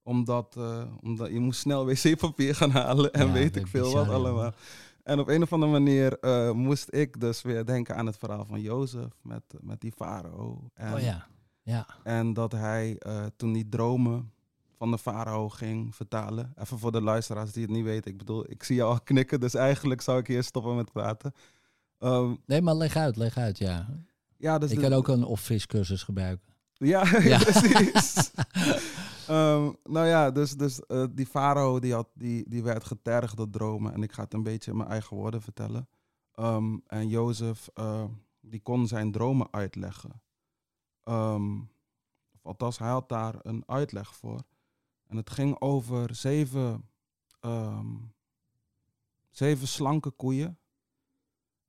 Omdat, 0.03 0.55
eh, 0.57 0.83
omdat 1.01 1.29
je 1.31 1.39
moest 1.39 1.59
snel 1.59 1.85
wc-papier 1.85 2.55
gaan 2.55 2.71
halen. 2.71 3.13
En 3.13 3.27
Ja, 3.27 3.33
weet 3.33 3.55
ik 3.55 3.67
veel 3.67 3.83
bizar, 3.83 4.05
wat 4.05 4.15
allemaal. 4.15 4.53
En 5.03 5.19
op 5.19 5.27
een 5.27 5.41
of 5.41 5.53
andere 5.53 5.71
manier 5.71 6.19
eh, 6.19 6.51
moest 6.51 6.93
ik 6.93 7.19
dus 7.19 7.41
weer 7.41 7.65
denken 7.65 7.95
aan 7.95 8.05
het 8.05 8.17
verhaal 8.17 8.45
van 8.45 8.61
Jozef. 8.61 9.09
Met, 9.21 9.43
met 9.61 9.81
die 9.81 9.91
farao. 9.91 10.69
En, 10.73 10.93
Oh 10.93 10.99
ja, 10.99 11.27
ja. 11.61 11.85
en 12.03 12.33
dat 12.33 12.51
hij 12.51 12.95
eh, 12.99 13.25
toen 13.35 13.53
die 13.53 13.69
dromen 13.69 14.31
van 14.77 14.91
de 14.91 14.97
farao 14.97 15.49
ging 15.49 15.95
vertalen. 15.95 16.53
Even 16.61 16.79
voor 16.79 16.91
de 16.91 17.01
luisteraars 17.01 17.51
die 17.51 17.61
het 17.61 17.71
niet 17.71 17.83
weten. 17.83 18.11
Ik 18.11 18.17
bedoel, 18.17 18.51
ik 18.51 18.63
zie 18.63 18.75
jou 18.75 18.91
al 18.91 19.01
knikken, 19.09 19.39
dus 19.39 19.53
eigenlijk 19.53 20.01
zou 20.01 20.19
ik 20.19 20.27
hier 20.27 20.43
stoppen 20.43 20.75
met 20.75 20.91
praten. 20.91 21.33
Ehm, 21.99 22.33
Nee, 22.45 22.61
maar 22.61 22.75
leg 22.75 22.95
uit, 22.95 23.15
leg 23.15 23.37
uit, 23.37 23.57
ja. 23.57 23.87
ja, 24.37 24.57
dus 24.57 24.71
ik 24.71 24.79
kan 24.79 24.93
ook 24.93 25.07
een 25.07 25.23
of-vis 25.23 25.65
cursus 25.65 26.03
gebruiken. 26.03 26.52
Ja, 26.85 27.03
Ja. 27.21 27.37
precies. 27.37 28.31
Ehm, 29.27 29.71
nou 29.83 30.07
ja, 30.07 30.31
dus, 30.31 30.51
dus 30.57 30.85
eh, 30.85 31.05
die 31.11 31.25
farao 31.25 31.79
die, 31.79 31.93
had, 31.93 32.07
die, 32.13 32.49
die 32.49 32.63
werd 32.63 32.83
getergd 32.83 33.37
door 33.37 33.49
dromen. 33.49 33.93
En 33.93 34.03
ik 34.03 34.11
ga 34.11 34.23
het 34.23 34.33
een 34.33 34.43
beetje 34.43 34.71
in 34.71 34.77
mijn 34.77 34.89
eigen 34.89 35.17
woorden 35.17 35.41
vertellen. 35.41 35.87
Ehm, 36.33 36.77
en 36.87 37.07
Jozef, 37.07 37.69
eh, 37.73 38.03
die 38.41 38.59
kon 38.61 38.87
zijn 38.87 39.11
dromen 39.11 39.47
uitleggen. 39.51 40.21
Ehm, 41.03 41.59
althans, 42.41 42.77
hij 42.77 42.89
had 42.89 43.09
daar 43.09 43.35
een 43.41 43.63
uitleg 43.65 44.15
voor. 44.15 44.43
En 45.07 45.17
het 45.17 45.29
ging 45.29 45.61
over 45.61 46.15
zeven, 46.15 46.89
ehm, 47.39 47.95
zeven 49.29 49.67
slanke 49.67 50.11
koeien. 50.11 50.57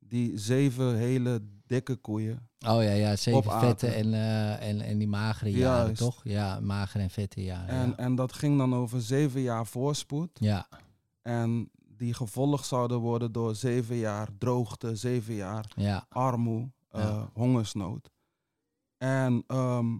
Die 0.08 0.38
zeven 0.38 0.96
hele 0.96 1.42
dikke 1.66 1.96
koeien 1.96 2.48
Oh 2.66 2.82
ja, 2.82 2.90
ja, 2.90 3.16
zeven 3.16 3.60
vette 3.60 3.86
en, 3.86 4.14
eh, 4.14 4.68
en, 4.68 4.80
en 4.80 4.98
die 4.98 5.08
magere 5.08 5.50
jaren, 5.50 5.84
Juist. 5.84 6.00
toch? 6.00 6.20
Ja, 6.24 6.60
magere 6.60 7.02
en 7.02 7.10
vette 7.10 7.42
jaren. 7.44 7.68
En, 7.68 7.88
ja. 7.88 7.96
en 7.96 8.14
dat 8.14 8.32
ging 8.32 8.58
dan 8.58 8.74
over 8.74 9.00
zeven 9.02 9.40
jaar 9.40 9.66
voorspoed. 9.66 10.30
ja, 10.34 10.68
En 11.22 11.70
die 11.96 12.14
gevolgd 12.14 12.66
zouden 12.66 12.98
worden 12.98 13.32
door 13.32 13.54
zeven 13.54 13.96
jaar 13.96 14.28
droogte, 14.38 14.96
zeven 14.96 15.34
jaar 15.34 15.72
ja, 15.76 16.06
armoe, 16.08 16.70
eh, 16.90 17.00
Ja. 17.02 17.30
hongersnood. 17.34 18.10
En, 18.98 19.44
ehm, 19.46 19.96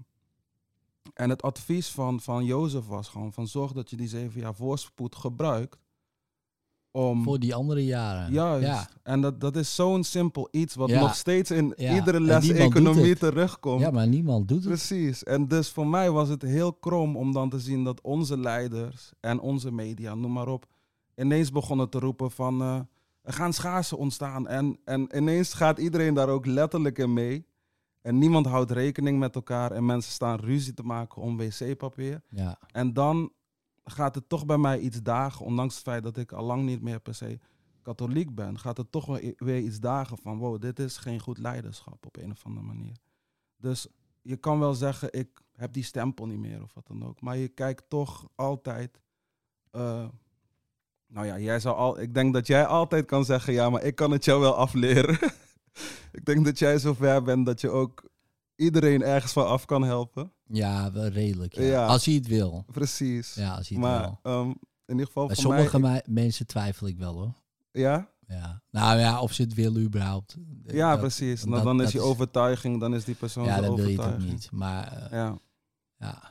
en 1.14 1.30
het 1.30 1.42
advies 1.42 1.88
van, 1.90 2.20
van 2.20 2.44
Jozef 2.44 2.86
was 2.86 3.08
gewoon 3.08 3.32
van 3.32 3.46
zorg 3.48 3.72
dat 3.72 3.90
je 3.90 3.96
die 3.96 4.08
zeven 4.08 4.40
jaar 4.40 4.54
voorspoed 4.54 5.14
gebruikt. 5.16 5.83
Om, 6.96 7.22
voor 7.22 7.38
die 7.38 7.54
andere 7.54 7.84
jaren. 7.84 8.32
juist. 8.32 8.66
Ja, 8.66 8.88
En 9.02 9.20
dat, 9.20 9.40
dat 9.40 9.56
is 9.56 9.74
zo'n 9.74 10.04
simpel 10.04 10.48
iets 10.50 10.74
wat 10.74 10.88
Ja. 10.88 11.00
nog 11.00 11.14
steeds 11.14 11.50
in 11.50 11.72
Ja. 11.76 11.94
iedere 11.94 12.20
les 12.20 12.48
economie 12.48 13.16
terugkomt. 13.16 13.80
ja, 13.80 13.90
maar 13.90 14.06
niemand 14.08 14.48
doet 14.48 14.58
het. 14.58 14.66
Precies. 14.68 15.22
En 15.24 15.48
dus 15.48 15.70
voor 15.70 15.86
mij 15.86 16.10
was 16.10 16.28
het 16.28 16.42
heel 16.42 16.72
krom 16.72 17.16
om 17.16 17.32
dan 17.32 17.48
te 17.50 17.58
zien 17.60 17.84
dat 17.84 18.00
onze 18.00 18.38
leiders 18.38 19.12
en 19.20 19.40
onze 19.40 19.72
media, 19.72 20.14
noem 20.14 20.32
maar 20.32 20.48
op, 20.48 20.66
ineens 21.16 21.50
begonnen 21.50 21.88
te 21.88 21.98
roepen 21.98 22.30
van 22.30 22.60
eh, 22.60 22.78
er 23.22 23.32
gaan 23.32 23.52
schaarsen 23.52 23.98
ontstaan. 23.98 24.48
En, 24.48 24.78
en 24.84 25.08
ineens 25.16 25.52
gaat 25.54 25.78
iedereen 25.78 26.14
daar 26.14 26.28
ook 26.28 26.46
letterlijk 26.46 26.98
in 26.98 27.12
mee. 27.12 27.46
En 28.02 28.18
niemand 28.18 28.46
houdt 28.46 28.70
rekening 28.70 29.18
met 29.18 29.34
elkaar 29.34 29.72
en 29.72 29.86
mensen 29.86 30.12
staan 30.12 30.38
ruzie 30.40 30.74
te 30.74 30.82
maken 30.82 31.22
om 31.22 31.36
wc-papier. 31.36 32.20
Ja, 32.28 32.58
En 32.72 32.92
dan 32.92 33.32
gaat 33.84 34.14
het 34.14 34.28
toch 34.28 34.46
bij 34.46 34.58
mij 34.58 34.78
iets 34.78 35.02
dagen, 35.02 35.44
ondanks 35.44 35.74
het 35.74 35.82
feit 35.82 36.02
dat 36.02 36.16
ik 36.16 36.32
al 36.32 36.44
lang 36.44 36.64
niet 36.64 36.82
meer 36.82 37.00
per 37.00 37.14
se 37.14 37.38
katholiek 37.82 38.34
ben, 38.34 38.58
gaat 38.58 38.76
het 38.76 38.92
toch 38.92 39.20
weer 39.36 39.58
iets 39.58 39.80
dagen 39.80 40.18
van 40.18 40.38
wow, 40.38 40.60
dit 40.60 40.78
is 40.78 40.96
geen 40.96 41.20
goed 41.20 41.38
leiderschap 41.38 42.06
op 42.06 42.16
een 42.16 42.30
of 42.30 42.44
andere 42.44 42.66
manier. 42.66 42.96
Dus 43.56 43.86
je 44.22 44.36
kan 44.36 44.58
wel 44.58 44.74
zeggen, 44.74 45.12
ik 45.12 45.42
heb 45.52 45.72
die 45.72 45.82
stempel 45.82 46.26
niet 46.26 46.38
meer 46.38 46.62
of 46.62 46.74
wat 46.74 46.86
dan 46.86 47.04
ook. 47.04 47.20
Maar 47.20 47.36
je 47.36 47.48
kijkt 47.48 47.84
toch 47.88 48.28
altijd. 48.34 49.00
eh, 49.70 50.08
nou 51.06 51.26
ja, 51.26 51.38
jij 51.38 51.60
zou 51.60 51.76
al, 51.76 52.00
ik 52.00 52.14
denk 52.14 52.34
dat 52.34 52.46
jij 52.46 52.66
altijd 52.66 53.06
kan 53.06 53.24
zeggen, 53.24 53.52
ja, 53.52 53.70
maar 53.70 53.82
ik 53.82 53.94
kan 53.94 54.10
het 54.10 54.24
jou 54.24 54.40
wel 54.40 54.54
afleren. 54.56 55.18
ik 56.18 56.24
denk 56.24 56.44
dat 56.44 56.58
jij 56.58 56.78
zover 56.78 57.22
bent 57.22 57.46
dat 57.46 57.60
je 57.60 57.70
ook 57.70 58.08
iedereen 58.56 59.02
ergens 59.02 59.32
van 59.32 59.46
af 59.46 59.64
kan 59.64 59.82
helpen. 59.82 60.32
Ja 60.48 60.92
wel 60.92 61.06
redelijk. 61.06 61.54
Ja. 61.54 61.62
Ja. 61.62 61.86
Als 61.86 62.04
hij 62.04 62.14
het 62.14 62.26
wil. 62.26 62.64
Precies. 62.72 63.34
Ja, 63.34 63.54
als 63.54 63.68
hij 63.68 63.78
het 63.78 63.86
maar 63.86 64.00
wil. 64.00 64.18
ehm, 64.22 64.48
in 64.86 64.92
ieder 64.92 65.06
geval 65.06 65.26
Bij 65.26 65.34
voor 65.34 65.44
sommige 65.44 65.78
mij... 65.80 66.02
me- 66.06 66.12
mensen 66.12 66.46
twijfel 66.46 66.86
ik 66.86 66.98
wel 66.98 67.14
hoor. 67.14 67.32
Ja? 67.72 68.08
Ja. 68.26 68.62
Nou 68.70 68.98
ja, 68.98 69.20
of 69.20 69.32
ze 69.32 69.42
het 69.42 69.54
willen 69.54 69.82
überhaupt. 69.82 70.36
Ja, 70.66 70.90
Dat- 70.90 71.00
precies. 71.00 71.42
Nou, 71.44 71.54
dat- 71.56 71.64
dan 71.64 71.76
is 71.78 71.82
dat 71.82 71.92
die 71.92 72.00
overtuiging, 72.00 72.80
dan 72.80 72.94
is 72.94 73.04
die 73.04 73.14
persoon 73.14 73.44
Ja, 73.44 73.60
dan 73.60 73.74
wil 73.74 73.88
je 73.88 74.02
het 74.02 74.18
niet. 74.18 74.50
Maar 74.52 74.92
eh, 74.92 75.10
Ja. 75.10 75.38
ja. 75.96 76.22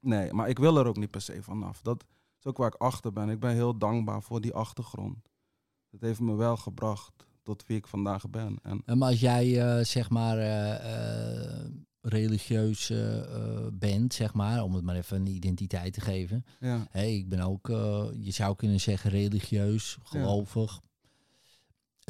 Nee, 0.00 0.32
maar 0.32 0.48
ik 0.48 0.58
wil 0.58 0.76
er 0.78 0.86
ook 0.86 0.96
niet 0.96 1.10
per 1.10 1.20
se 1.20 1.42
vanaf. 1.42 1.80
Dat 1.82 2.04
is 2.38 2.46
ook 2.46 2.56
waar 2.56 2.66
ik 2.74 2.80
achter 2.80 3.12
ben. 3.12 3.28
Ik 3.28 3.40
ben 3.40 3.52
heel 3.54 3.78
dankbaar 3.78 4.22
voor 4.22 4.40
die 4.40 4.52
achtergrond. 4.54 5.16
Het 5.90 6.00
heeft 6.00 6.20
me 6.20 6.34
wel 6.34 6.56
gebracht 6.56 7.12
tot 7.42 7.66
wie 7.66 7.76
ik 7.76 7.86
vandaag 7.86 8.30
ben. 8.30 8.58
En 8.62 8.82
En 8.84 8.98
Maar 8.98 9.08
als 9.08 9.20
jij 9.20 9.76
eh, 9.78 9.84
zeg 9.84 10.10
maar 10.10 10.38
eh, 10.38 10.74
eh, 11.64 11.70
religieus 12.02 12.90
eh, 12.90 13.18
eh, 13.18 13.66
bent, 13.72 14.14
zeg 14.14 14.34
maar, 14.34 14.62
om 14.62 14.74
het 14.74 14.84
maar 14.84 14.96
even 14.96 15.16
een 15.16 15.26
identiteit 15.26 15.92
te 15.92 16.00
geven. 16.00 16.44
ja, 16.60 16.86
Hé, 16.90 17.04
ik 17.04 17.28
ben 17.28 17.40
ook, 17.40 17.68
eh, 17.68 18.06
je 18.18 18.30
zou 18.30 18.56
kunnen 18.56 18.80
zeggen, 18.80 19.10
religieus, 19.10 19.98
gelovig. 20.02 20.80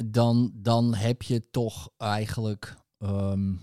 Dan, 0.05 0.51
dan 0.55 0.93
heb 0.95 1.21
je 1.21 1.49
toch 1.49 1.89
eigenlijk, 1.97 2.75
ehm, 2.97 3.53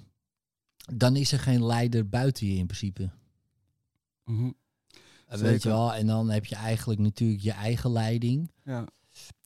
dan 0.95 1.17
is 1.17 1.33
er 1.33 1.39
geen 1.39 1.65
leider 1.65 2.09
buiten 2.09 2.47
je 2.47 2.55
in 2.57 2.67
principe. 2.67 3.11
mhm, 4.25 4.51
Weet 5.29 5.63
je 5.63 5.69
wel? 5.69 5.95
En 5.95 6.07
dan 6.07 6.31
heb 6.31 6.45
je 6.47 6.55
eigenlijk 6.57 7.01
natuurlijk 7.01 7.41
je 7.41 7.53
eigen 7.53 7.91
leiding. 7.93 8.51
ja, 8.65 8.87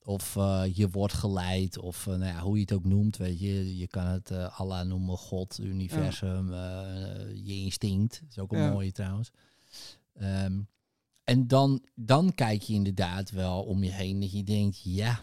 Of 0.07 0.35
eh, 0.35 0.63
je 0.73 0.89
wordt 0.89 1.13
geleid, 1.13 1.77
of 1.77 2.07
eh, 2.07 2.13
nou 2.15 2.25
ja, 2.33 2.39
hoe 2.41 2.55
je 2.55 2.61
het 2.61 2.73
ook 2.73 2.85
noemt, 2.85 3.17
weet 3.17 3.39
je. 3.39 3.77
Je 3.77 3.87
kan 3.87 4.05
het 4.05 4.31
eh 4.31 4.59
Allah 4.59 4.87
noemen, 4.87 5.17
God, 5.17 5.59
universum, 5.59 6.53
je 7.33 7.53
instinct. 7.53 8.19
Dat 8.21 8.29
is 8.29 8.39
ook 8.39 8.51
een 8.51 8.59
Ja. 8.61 8.71
mooie 8.71 8.91
trouwens. 8.91 9.31
Ehm, 10.13 10.61
en 11.23 11.47
dan, 11.47 11.83
dan 11.95 12.33
kijk 12.33 12.61
je 12.61 12.73
inderdaad 12.73 13.31
wel 13.31 13.63
om 13.63 13.83
je 13.83 13.91
heen 13.91 14.19
dat 14.19 14.31
je 14.31 14.43
denkt, 14.43 14.81
ja, 14.83 15.19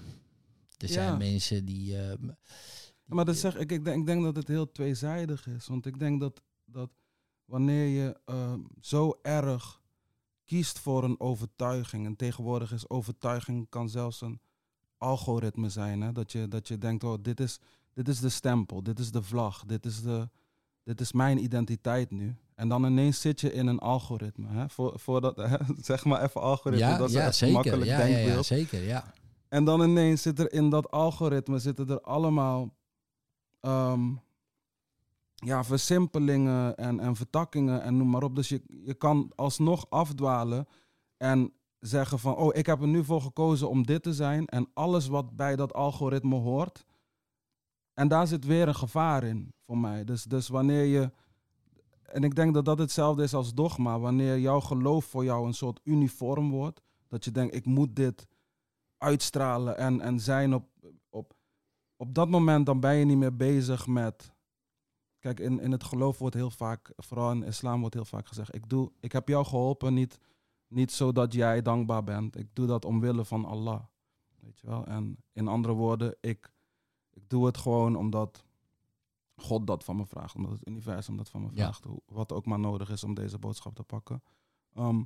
er 0.78 0.88
zijn 0.88 1.18
mensen 1.18 1.64
die... 1.64 1.84
die- 1.86 2.30
maar 3.04 3.24
dat 3.24 3.36
zeg 3.36 3.56
ik, 3.56 3.72
ik 3.72 3.84
denk, 3.84 4.00
ik 4.00 4.06
denk 4.06 4.22
dat 4.22 4.36
het 4.36 4.48
heel 4.48 4.72
tweezijdig 4.72 5.46
is. 5.46 5.66
Want 5.66 5.86
ik 5.86 5.98
denk 5.98 6.20
dat, 6.20 6.42
dat 6.64 6.90
wanneer 7.44 7.86
je 7.86 8.20
ehm, 8.24 8.60
zo 8.80 9.18
erg 9.22 9.80
kiest 10.44 10.78
voor 10.78 11.04
een 11.04 11.20
overtuiging, 11.20 12.06
en 12.06 12.16
tegenwoordig 12.16 12.72
is 12.72 12.88
overtuiging 12.88 13.68
kan 13.68 13.88
zelfs 13.88 14.20
een 14.20 14.40
algoritme 15.02 15.68
zijn. 15.68 16.00
Hè? 16.00 16.12
Dat, 16.12 16.32
je, 16.32 16.48
dat 16.48 16.68
je 16.68 16.78
denkt, 16.78 17.04
oh, 17.04 17.14
dit 17.22 17.40
is, 17.40 17.58
dit 17.94 18.08
is 18.08 18.20
de 18.20 18.28
stempel, 18.28 18.82
dit 18.82 18.98
is 18.98 19.10
de 19.10 19.22
vlag, 19.22 19.64
dit 19.66 19.84
is, 19.84 20.02
de, 20.02 20.28
dit 20.84 21.00
is 21.00 21.12
mijn 21.12 21.44
identiteit 21.44 22.10
nu. 22.10 22.36
En 22.54 22.68
dan 22.68 22.84
ineens 22.84 23.20
zit 23.20 23.40
je 23.40 23.52
in 23.52 23.66
een 23.66 23.78
algoritme. 23.78 24.48
Hè? 24.48 24.68
Voor, 24.68 24.98
voordat, 24.98 25.36
hè? 25.36 25.56
zeg 25.90 26.04
maar 26.04 26.22
even 26.22 26.40
algoritme, 26.40 26.86
ja, 26.86 26.96
dat 26.96 27.08
is 27.08 27.14
ja, 27.14 27.24
echt 27.24 27.36
zeker. 27.36 27.54
makkelijk 27.54 27.84
Ja, 27.84 27.98
ja, 27.98 28.04
denkbeeld. 28.04 28.46
ja, 28.48 28.56
zeker, 28.56 28.82
ja. 28.82 29.12
En 29.48 29.64
dan 29.64 29.82
ineens 29.82 30.22
zit 30.22 30.38
er 30.38 30.52
in 30.52 30.70
dat 30.70 30.90
algoritme 30.90 31.58
zitten 31.58 31.88
er 31.88 32.00
allemaal 32.00 32.74
ehm, 33.60 34.10
ja, 35.34 35.64
versimpelingen 35.64 36.76
en, 36.76 37.00
en 37.00 37.16
vertakkingen 37.16 37.82
en 37.82 37.96
noem 37.96 38.10
maar 38.10 38.22
op. 38.22 38.36
Dus 38.36 38.48
je, 38.48 38.62
je 38.84 38.94
kan 38.94 39.32
alsnog 39.34 39.86
afdwalen 39.90 40.66
en 41.16 41.52
zeggen 41.82 42.18
van, 42.18 42.36
oh, 42.36 42.56
ik 42.56 42.66
heb 42.66 42.80
er 42.80 42.88
nu 42.88 43.04
voor 43.04 43.20
gekozen 43.20 43.68
om 43.68 43.86
dit 43.86 44.02
te 44.02 44.14
zijn. 44.14 44.46
En 44.46 44.70
alles 44.74 45.06
wat 45.06 45.36
bij 45.36 45.56
dat 45.56 45.74
algoritme 45.74 46.36
hoort. 46.36 46.84
En 47.94 48.08
daar 48.08 48.26
zit 48.26 48.44
weer 48.44 48.68
een 48.68 48.74
gevaar 48.74 49.24
in 49.24 49.52
voor 49.66 49.78
mij. 49.78 50.04
Dus, 50.04 50.24
dus 50.24 50.48
wanneer 50.48 50.84
je, 50.84 51.10
en 52.02 52.24
ik 52.24 52.34
denk 52.34 52.54
dat 52.54 52.64
dat 52.64 52.78
hetzelfde 52.78 53.22
is 53.22 53.34
als 53.34 53.54
dogma, 53.54 53.98
wanneer 53.98 54.38
jouw 54.38 54.60
geloof 54.60 55.04
voor 55.04 55.24
jou 55.24 55.46
een 55.46 55.54
soort 55.54 55.80
uniform 55.84 56.50
wordt. 56.50 56.82
Dat 57.08 57.24
je 57.24 57.30
denkt, 57.30 57.54
ik 57.54 57.64
moet 57.64 57.96
dit 57.96 58.26
uitstralen 58.98 59.76
en, 59.76 60.00
en 60.00 60.20
zijn 60.20 60.54
op, 60.54 60.68
op, 61.10 61.34
op 61.96 62.14
dat 62.14 62.28
moment, 62.28 62.66
dan 62.66 62.80
ben 62.80 62.94
je 62.94 63.04
niet 63.04 63.18
meer 63.18 63.36
bezig 63.36 63.86
met. 63.86 64.32
Kijk, 65.18 65.40
in, 65.40 65.60
in 65.60 65.72
het 65.72 65.84
geloof 65.84 66.18
wordt 66.18 66.34
heel 66.34 66.50
vaak, 66.50 66.92
vooral 66.96 67.30
in 67.30 67.42
islam 67.42 67.80
wordt 67.80 67.94
heel 67.94 68.04
vaak 68.04 68.26
gezegd: 68.28 68.54
ik, 68.54 68.68
doe, 68.68 68.92
ik 69.00 69.12
heb 69.12 69.28
jou 69.28 69.44
geholpen, 69.44 69.94
niet, 69.94 70.18
niet 70.74 70.92
zodat 70.92 71.32
jij 71.32 71.62
dankbaar 71.62 72.04
bent. 72.04 72.36
Ik 72.38 72.48
doe 72.52 72.66
dat 72.66 72.84
omwille 72.84 73.24
van 73.24 73.44
Allah. 73.44 73.80
Weet 74.40 74.58
je 74.58 74.66
wel? 74.66 74.84
En 74.86 75.16
in 75.32 75.48
andere 75.48 75.74
woorden, 75.74 76.16
ik, 76.20 76.52
ik 77.10 77.22
doe 77.28 77.46
het 77.46 77.56
gewoon 77.58 77.96
omdat 77.96 78.44
God 79.36 79.66
dat 79.66 79.84
van 79.84 79.96
me 79.96 80.06
vraagt, 80.06 80.34
omdat 80.34 80.52
het 80.52 80.68
universum 80.68 81.16
dat 81.16 81.28
van 81.30 81.40
me 81.42 81.48
Ja. 81.50 81.62
vraagt. 81.62 81.84
Wat 82.06 82.32
ook 82.32 82.46
maar 82.46 82.58
nodig 82.58 82.90
is 82.90 83.04
om 83.04 83.14
deze 83.14 83.38
boodschap 83.38 83.74
te 83.74 83.82
pakken. 83.82 84.22
Ehm, 84.74 85.02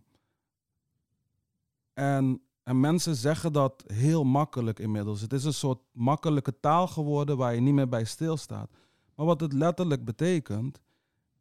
en, 1.92 2.42
en 2.62 2.80
mensen 2.80 3.16
zeggen 3.16 3.52
dat 3.52 3.85
heel 3.87 4.25
makkelijk 4.25 4.78
inmiddels. 4.78 5.20
Het 5.20 5.32
is 5.32 5.44
een 5.44 5.54
soort 5.54 5.80
makkelijke 5.92 6.61
taal 6.61 6.87
geworden 6.88 7.37
waar 7.37 7.54
je 7.54 7.61
niet 7.61 7.75
meer 7.75 7.88
bij 7.88 8.04
stilstaat. 8.04 8.70
Maar 9.14 9.26
wat 9.26 9.40
het 9.40 9.52
letterlijk 9.52 10.04
betekent, 10.04 10.80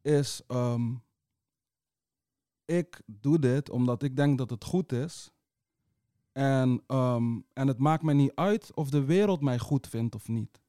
is: 0.01 0.41
ehm, 0.48 0.94
ik 2.65 3.01
doe 3.05 3.39
dit 3.39 3.69
omdat 3.69 4.03
ik 4.03 4.15
denk 4.15 4.38
dat 4.38 4.50
het 4.50 4.63
goed 4.63 4.91
is. 4.91 5.31
En, 6.31 6.81
ehm, 6.88 7.39
en 7.53 7.67
het 7.67 7.77
maakt 7.77 8.03
me 8.03 8.13
niet 8.13 8.31
uit 8.36 8.72
of 8.74 8.89
de 8.89 9.03
wereld 9.03 9.41
mij 9.41 9.60
goed 9.60 9.88
vindt 9.88 10.15
of 10.15 10.27
niet. 10.27 10.62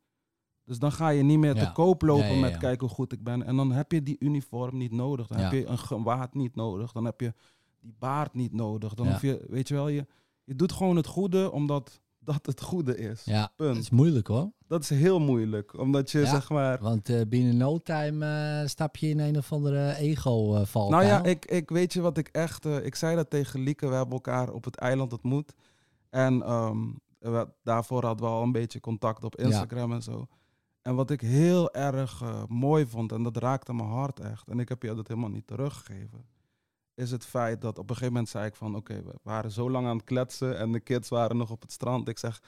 Dus 0.64 0.78
dan 0.78 0.92
ga 0.92 1.08
je 1.08 1.22
niet 1.22 1.38
meer 1.38 1.56
Ja. 1.56 1.66
te 1.66 1.72
koop 1.72 2.02
lopen 2.02 2.26
Ja, 2.26 2.32
ja, 2.32 2.40
met 2.40 2.56
kijken 2.56 2.86
hoe 2.86 2.96
goed 2.96 3.12
ik 3.12 3.22
ben. 3.22 3.42
En 3.42 3.56
dan 3.56 3.72
heb 3.72 3.92
je 3.92 4.02
die 4.02 4.16
uniform 4.18 4.76
niet 4.76 4.92
nodig. 4.92 5.26
Dan 5.26 5.38
heb 5.38 5.52
je 5.52 5.66
een 5.66 5.78
gewaad 5.78 6.34
niet 6.34 6.54
nodig. 6.56 6.92
Dan 6.92 7.04
heb 7.04 7.20
je 7.20 7.34
die 7.80 7.94
baard 7.98 8.34
niet 8.34 8.52
nodig. 8.52 8.94
Dan 8.94 9.06
hoef 9.08 9.22
je, 9.22 9.44
weet 9.48 9.68
je 9.68 9.74
wel, 9.74 9.88
je, 9.88 10.06
je 10.44 10.54
doet 10.54 10.72
gewoon 10.72 10.96
het 10.96 11.06
goede 11.06 11.52
omdat 11.52 12.00
dat 12.26 12.46
het 12.46 12.60
goede 12.62 12.96
is. 12.98 13.24
Ja, 13.24 13.52
Punt. 13.56 13.74
dat 13.74 13.82
is 13.82 13.90
moeilijk 13.90 14.26
hoor. 14.26 14.50
Dat 14.68 14.82
is 14.82 14.88
heel 14.90 15.18
moeilijk, 15.20 15.78
omdat 15.78 16.10
je 16.10 16.18
Ja. 16.18 16.26
zeg 16.26 16.48
maar... 16.50 16.78
Want 16.80 17.08
eh, 17.08 17.20
binnen 17.28 17.56
no 17.56 17.78
time 17.78 18.26
eh, 18.60 18.68
stap 18.68 18.96
je 18.96 19.08
in 19.08 19.18
een 19.20 19.36
of 19.36 19.52
andere 19.52 19.94
ego-val. 19.96 20.90
Nou 20.90 21.04
ja, 21.04 21.22
ik, 21.24 21.44
ik 21.44 21.70
weet 21.70 21.92
je 21.92 22.00
wat 22.00 22.18
ik 22.18 22.28
echt... 22.28 22.66
eh, 22.66 22.84
ik 22.84 22.94
zei 22.94 23.16
dat 23.16 23.30
tegen 23.30 23.60
Lieke, 23.60 23.88
we 23.88 23.94
hebben 23.94 24.14
elkaar 24.14 24.52
op 24.52 24.64
het 24.64 24.76
eiland 24.76 25.12
ontmoet. 25.12 25.52
En 26.10 26.42
ehm, 26.42 26.78
we- 27.18 27.48
daarvoor 27.62 28.04
hadden 28.04 28.26
we 28.26 28.32
al 28.32 28.42
een 28.42 28.52
beetje 28.52 28.80
contact 28.80 29.24
op 29.24 29.36
Instagram 29.36 29.92
en 29.92 30.02
zo. 30.02 30.26
En 30.82 30.94
wat 30.94 31.10
ik 31.10 31.20
heel 31.20 31.72
erg 31.74 32.22
eh, 32.22 32.42
mooi 32.48 32.86
vond, 32.86 33.12
en 33.12 33.22
dat 33.22 33.36
raakte 33.36 33.72
mijn 33.74 33.88
hart 33.88 34.20
echt... 34.20 34.48
en 34.48 34.58
ik 34.58 34.68
heb 34.68 34.82
je 34.82 34.94
dat 34.94 35.08
helemaal 35.08 35.30
niet 35.30 35.46
teruggegeven... 35.46 36.24
is 36.96 37.10
het 37.10 37.24
feit 37.24 37.60
dat 37.60 37.78
op 37.78 37.90
een 37.90 37.96
gegeven 37.96 38.12
moment 38.12 38.28
zei 38.28 38.46
ik 38.46 38.56
van... 38.56 38.76
oké, 38.76 39.02
we 39.02 39.14
waren 39.22 39.50
zo 39.50 39.70
lang 39.70 39.86
aan 39.86 39.96
het 39.96 40.04
kletsen 40.04 40.58
en 40.58 40.72
de 40.72 40.80
kids 40.80 41.08
waren 41.08 41.36
nog 41.36 41.50
op 41.50 41.62
het 41.62 41.72
strand. 41.72 42.08
Ik 42.08 42.18
zeg, 42.18 42.42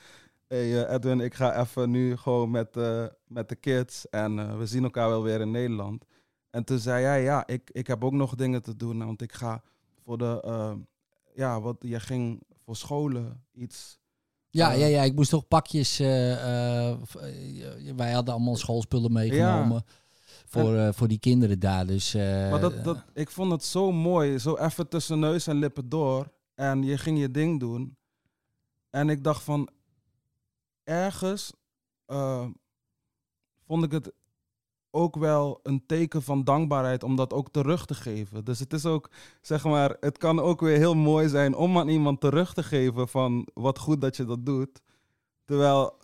hey, 0.47 0.85
eh, 0.85 0.95
Edwin, 0.95 1.21
ik 1.21 1.35
ga 1.35 1.61
even 1.61 1.91
nu 1.91 2.17
gewoon 2.17 2.51
met, 2.51 2.77
eh, 2.77 3.07
met 3.27 3.49
de 3.49 3.57
kids... 3.57 4.09
en 4.09 4.39
eh, 4.39 4.59
we 4.59 4.67
zien 4.67 4.85
elkaar 4.85 5.09
wel 5.09 5.23
weer 5.23 5.41
in 5.41 5.51
Nederland... 5.51 6.05
En 6.51 6.65
toen 6.65 6.79
zei 6.79 7.05
hij, 7.05 7.23
ja, 7.23 7.47
ik, 7.47 7.71
ik 7.73 7.87
heb 7.87 8.05
ook 8.05 8.13
nog 8.13 8.35
dingen 8.35 8.63
te 8.63 8.77
doen. 8.77 9.05
Want 9.05 9.23
ik 9.23 9.33
ga 9.33 9.63
voor 10.05 10.19
de, 10.19 10.79
ja, 11.35 11.61
wat, 11.61 11.77
je 11.81 12.01
ging 12.01 12.43
voor 12.65 12.77
scholen 12.77 13.45
iets. 13.53 13.99
Ja, 14.51 14.73
ja, 14.73 14.87
ja, 14.87 15.03
ik 15.03 15.15
moest 15.15 15.31
toch 15.31 15.49
pakjes. 15.49 15.99
wij 17.97 18.13
hadden 18.13 18.35
allemaal 18.35 18.57
schoolspullen 18.57 19.13
meegenomen. 19.13 19.85
Voor, 20.49 20.75
eh, 20.75 20.93
voor 20.93 21.09
die 21.09 21.19
kinderen 21.19 21.59
daar. 21.59 21.87
Dus, 21.87 22.15
eh, 22.15 22.51
maar 22.51 22.61
dat, 22.61 22.85
dat, 22.85 23.05
ik 23.15 23.31
vond 23.31 23.53
het 23.53 23.65
zo 23.65 23.93
mooi, 23.93 24.39
zo 24.39 24.57
even 24.57 24.89
tussen 24.89 25.19
neus 25.19 25.47
en 25.47 25.57
lippen 25.57 25.89
door. 25.89 26.33
En 26.55 26.83
je 26.83 26.99
ging 26.99 27.19
je 27.19 27.31
ding 27.31 27.61
doen. 27.61 27.97
En 28.91 29.09
ik 29.09 29.25
dacht 29.25 29.43
van, 29.43 29.69
ergens 30.85 31.53
eh, 32.07 32.47
vond 33.67 33.85
ik 33.85 33.93
het 33.93 34.13
ook 34.91 35.17
wel 35.17 35.61
een 35.63 35.87
teken 35.87 36.23
van 36.23 36.45
dankbaarheid 36.45 37.03
om 37.03 37.17
dat 37.17 37.33
ook 37.33 37.51
terug 37.51 37.87
te 37.87 37.95
geven. 37.95 38.45
Dus 38.45 38.59
het 38.59 38.73
is 38.73 38.87
ook, 38.87 39.11
zeg 39.41 39.65
maar, 39.65 39.97
het 40.01 40.19
kan 40.19 40.41
ook 40.41 40.61
weer 40.61 40.77
heel 40.77 40.95
mooi 40.95 41.29
zijn 41.29 41.55
om 41.55 41.79
aan 41.79 41.89
iemand 41.89 42.21
terug 42.21 42.55
te 42.55 42.63
geven 42.63 43.09
van 43.09 43.49
wat 43.55 43.79
goed 43.79 44.01
dat 44.01 44.17
je 44.17 44.25
dat 44.25 44.47
doet. 44.47 44.81
Terwijl, 45.45 45.99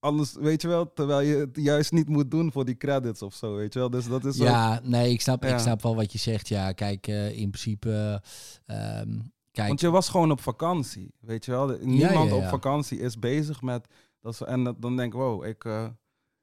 anders, 0.00 0.32
weet 0.32 0.62
je 0.62 0.68
wel, 0.68 0.92
terwijl 0.92 1.20
je 1.28 1.36
het 1.36 1.50
juist 1.56 1.92
niet 1.92 2.08
moet 2.08 2.30
doen 2.30 2.52
voor 2.52 2.64
die 2.64 2.76
credits 2.76 3.22
of 3.22 3.34
zo, 3.34 3.54
weet 3.54 3.72
je 3.72 3.78
wel. 3.78 3.90
Dus 3.90 4.06
dat 4.08 4.24
is 4.24 4.40
ook, 4.40 4.46
ja, 4.46 4.80
nee, 4.82 5.10
ik 5.12 5.20
snap, 5.20 5.44
ik 5.44 5.58
snap 5.58 5.82
wel 5.82 5.94
wat 5.96 6.12
je 6.12 6.18
zegt. 6.18 6.48
Ja, 6.48 6.72
kijk, 6.72 7.06
eh, 7.06 7.38
in 7.38 7.50
principe. 7.50 8.20
eh, 8.66 8.98
ehm, 9.00 9.18
kijk, 9.52 9.68
Want 9.68 9.80
je 9.80 9.90
was 9.90 10.08
gewoon 10.08 10.30
op 10.30 10.40
vakantie, 10.40 11.14
weet 11.20 11.44
je 11.44 11.50
wel. 11.50 11.76
Niemand 11.80 12.30
ja, 12.30 12.36
op 12.36 12.44
vakantie 12.44 12.98
is 13.00 13.18
bezig 13.18 13.62
met... 13.62 13.86
Dat 14.20 14.36
ze, 14.36 14.44
en 14.46 14.64
dat- 14.64 14.82
dan 14.82 14.96
denk 14.96 15.12
ik, 15.12 15.18
wow, 15.18 15.44
ik, 15.44 15.64
eh, 15.64 15.86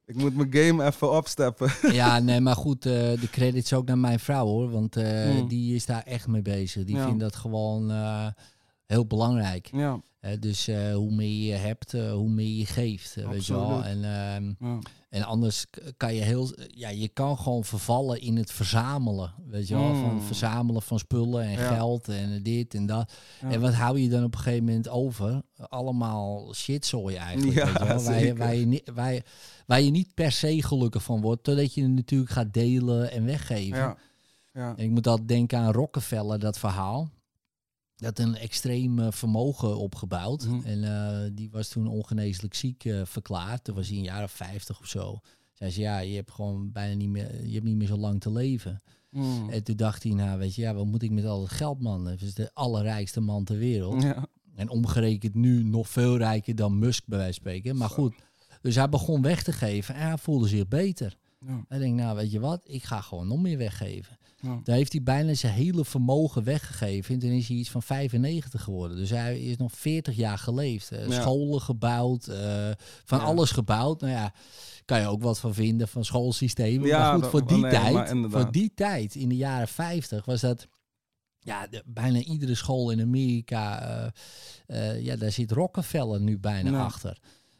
ik 0.05 0.15
moet 0.15 0.35
mijn 0.35 0.53
game 0.53 0.85
even 0.85 1.11
opsteppen. 1.11 1.71
ja, 1.93 2.19
nee, 2.19 2.41
maar 2.41 2.55
goed, 2.55 2.85
eh, 2.85 2.91
de 2.93 3.27
credits 3.31 3.73
ook 3.73 3.85
naar 3.85 3.97
mijn 3.97 4.19
vrouw 4.19 4.45
hoor. 4.45 4.69
Want 4.71 4.95
Hmm. 4.95 5.47
die 5.47 5.75
is 5.75 5.85
daar 5.85 6.03
echt 6.03 6.27
mee 6.27 6.41
bezig. 6.41 6.83
Die 6.83 6.95
Ja. 6.95 7.05
vindt 7.05 7.19
dat 7.19 7.35
gewoon. 7.35 7.91
Heel 8.87 9.05
belangrijk. 9.05 9.69
Ja, 9.71 10.01
Hè, 10.19 10.39
dus 10.39 10.67
eh, 10.67 10.93
hoe 10.93 11.11
meer 11.11 11.45
je 11.53 11.53
hebt, 11.59 11.93
eh, 11.93 12.11
hoe 12.11 12.29
meer 12.29 12.57
je 12.57 12.65
geeft. 12.65 13.17
eh, 13.17 13.29
weet 13.29 13.45
je 13.45 13.53
wel. 13.53 13.83
En, 13.83 14.03
ehm, 14.03 14.53
ja. 14.69 14.79
en 15.09 15.23
anders 15.23 15.65
kan 15.97 16.13
je 16.13 16.21
heel, 16.21 16.49
ja, 16.67 16.89
je 16.89 17.07
kan 17.07 17.37
gewoon 17.37 17.63
vervallen 17.63 18.21
in 18.21 18.37
het 18.37 18.51
verzamelen. 18.51 19.33
Weet 19.45 19.67
je 19.67 19.75
wel, 19.75 19.93
van 19.95 20.13
Mm. 20.13 20.21
verzamelen 20.21 20.81
van 20.81 20.99
spullen 20.99 21.43
en 21.43 21.51
Ja. 21.51 21.73
geld 21.75 22.07
en 22.09 22.43
dit 22.43 22.73
en 22.73 22.85
dat. 22.85 23.13
Ja. 23.41 23.49
En 23.51 23.61
wat 23.61 23.73
hou 23.73 23.99
je 23.99 24.09
dan 24.09 24.23
op 24.23 24.33
een 24.33 24.39
gegeven 24.39 24.65
moment 24.65 24.89
over? 24.89 25.41
Allemaal 25.57 26.53
shitzooi 26.53 27.15
eigenlijk. 27.15 27.57
Ja, 27.57 27.65
weet 27.65 27.77
je 27.77 27.85
wel? 27.87 28.03
Waar, 28.03 28.23
je, 28.23 28.35
waar, 28.35 28.55
je 28.55 28.65
niet, 28.65 28.91
waar, 28.93 29.13
je, 29.13 29.23
waar 29.65 29.81
je 29.81 29.91
niet 29.91 30.13
per 30.13 30.31
se 30.31 30.63
gelukkig 30.63 31.03
van 31.03 31.21
wordt, 31.21 31.43
totdat 31.43 31.73
je 31.73 31.81
het 31.81 31.91
natuurlijk 31.91 32.31
gaat 32.31 32.53
delen 32.53 33.11
en 33.11 33.25
weggeven. 33.25 33.77
Ja. 33.77 33.97
Ja. 34.53 34.73
En 34.77 34.83
ik 34.83 34.89
moet 34.89 35.07
altijd 35.07 35.27
denken 35.27 35.59
aan 35.59 35.71
Rockefeller, 35.71 36.39
dat 36.39 36.59
verhaal. 36.59 37.09
Dat 37.97 38.19
een 38.19 38.35
extreem 38.35 38.99
eh, 38.99 39.11
vermogen 39.11 39.77
opgebouwd. 39.77 40.45
Mhm. 40.45 40.65
En 40.65 40.83
eh, 40.83 41.29
die 41.33 41.49
was 41.49 41.67
toen 41.67 41.87
ongeneeslijk 41.87 42.53
ziek 42.53 42.85
eh, 42.85 43.01
verklaard. 43.05 43.63
Toen 43.63 43.75
was 43.75 43.87
hij 43.87 43.97
een 43.97 44.03
jaar 44.03 44.23
of 44.23 44.31
vijftig 44.31 44.79
of 44.79 44.87
zo. 44.87 45.19
Zei 45.53 45.71
ze, 45.71 45.81
ja, 45.81 45.99
je 45.99 46.15
hebt 46.15 46.31
gewoon 46.31 46.71
bijna 46.71 46.95
niet 46.95 47.09
meer, 47.09 47.45
je 47.45 47.53
hebt 47.53 47.65
niet 47.65 47.75
meer 47.75 47.87
zo 47.87 47.97
lang 47.97 48.19
te 48.21 48.31
leven. 48.31 48.81
Mm. 49.09 49.49
En 49.49 49.63
toen 49.63 49.75
dacht 49.75 50.03
hij, 50.03 50.11
nou 50.11 50.39
weet 50.39 50.55
je, 50.55 50.61
ja, 50.61 50.73
wat 50.73 50.85
moet 50.85 51.03
ik 51.03 51.11
met 51.11 51.25
al 51.25 51.39
dat 51.39 51.51
geld, 51.51 51.81
man? 51.81 52.05
Hij 52.05 52.17
is 52.19 52.33
de 52.33 52.53
allerrijkste 52.53 53.19
man 53.19 53.43
ter 53.43 53.57
wereld. 53.57 54.03
Ja. 54.03 54.25
En 54.55 54.69
omgerekend 54.69 55.33
nu 55.33 55.63
nog 55.63 55.89
veel 55.89 56.17
rijker 56.17 56.55
dan 56.55 56.79
Musk, 56.79 57.03
bij 57.05 57.17
wijze 57.17 57.41
van 57.41 57.51
spreken. 57.51 57.77
Maar 57.77 57.89
goed, 57.89 58.15
dus 58.61 58.75
hij 58.75 58.89
begon 58.89 59.21
weg 59.21 59.43
te 59.43 59.51
geven 59.51 59.95
en 59.95 60.07
hij 60.07 60.17
voelde 60.17 60.47
zich 60.47 60.67
beter. 60.67 61.17
Ja. 61.39 61.65
Hij 61.67 61.79
denkt, 61.79 62.01
nou 62.01 62.15
weet 62.15 62.31
je 62.31 62.39
wat, 62.39 62.61
ik 62.63 62.83
ga 62.83 63.01
gewoon 63.01 63.27
nog 63.27 63.41
meer 63.41 63.57
weggeven. 63.57 64.16
Ja. 64.41 64.59
Daar 64.63 64.75
heeft 64.75 64.91
hij 64.91 65.03
bijna 65.03 65.33
zijn 65.33 65.53
hele 65.53 65.85
vermogen 65.85 66.43
weggegeven. 66.43 67.13
En 67.13 67.19
toen 67.19 67.29
is 67.29 67.47
hij 67.47 67.57
iets 67.57 67.69
van 67.69 67.81
95 67.83 68.63
geworden. 68.63 68.97
Dus 68.97 69.09
hij 69.09 69.39
is 69.39 69.57
nog 69.57 69.71
40 69.75 70.15
jaar 70.15 70.37
geleefd. 70.37 70.91
Eh, 70.91 71.07
Ja. 71.07 71.21
Scholen 71.21 71.61
gebouwd, 71.61 72.27
eh, 72.27 72.69
van 73.05 73.19
Ja. 73.19 73.23
alles 73.25 73.51
gebouwd. 73.51 74.01
Nou 74.01 74.13
ja, 74.13 74.33
kan 74.85 74.99
je 74.99 75.07
ook 75.07 75.21
wat 75.21 75.39
van 75.39 75.53
vinden 75.53 75.87
van 75.87 76.05
schoolsystemen. 76.05 76.89
Maar 76.89 77.13
goed, 77.13 77.27
voor 77.27 77.47
die, 77.47 77.57
nee, 77.57 77.71
tijd, 77.71 78.13
voor 78.31 78.51
die 78.51 78.71
tijd, 78.75 79.15
in 79.15 79.29
de 79.29 79.35
jaren 79.35 79.67
50, 79.67 80.25
was 80.25 80.41
dat... 80.41 80.67
Ja, 81.39 81.67
de- 81.67 81.83
bijna 81.85 82.19
iedere 82.19 82.55
school 82.55 82.91
in 82.91 83.01
Amerika, 83.01 83.81
eh, 84.67 85.03
ja, 85.03 85.15
daar 85.15 85.31
zit 85.31 85.51
Rockefeller 85.51 86.21
nu 86.21 86.37
bijna 86.39 86.83
achter. 86.83 87.17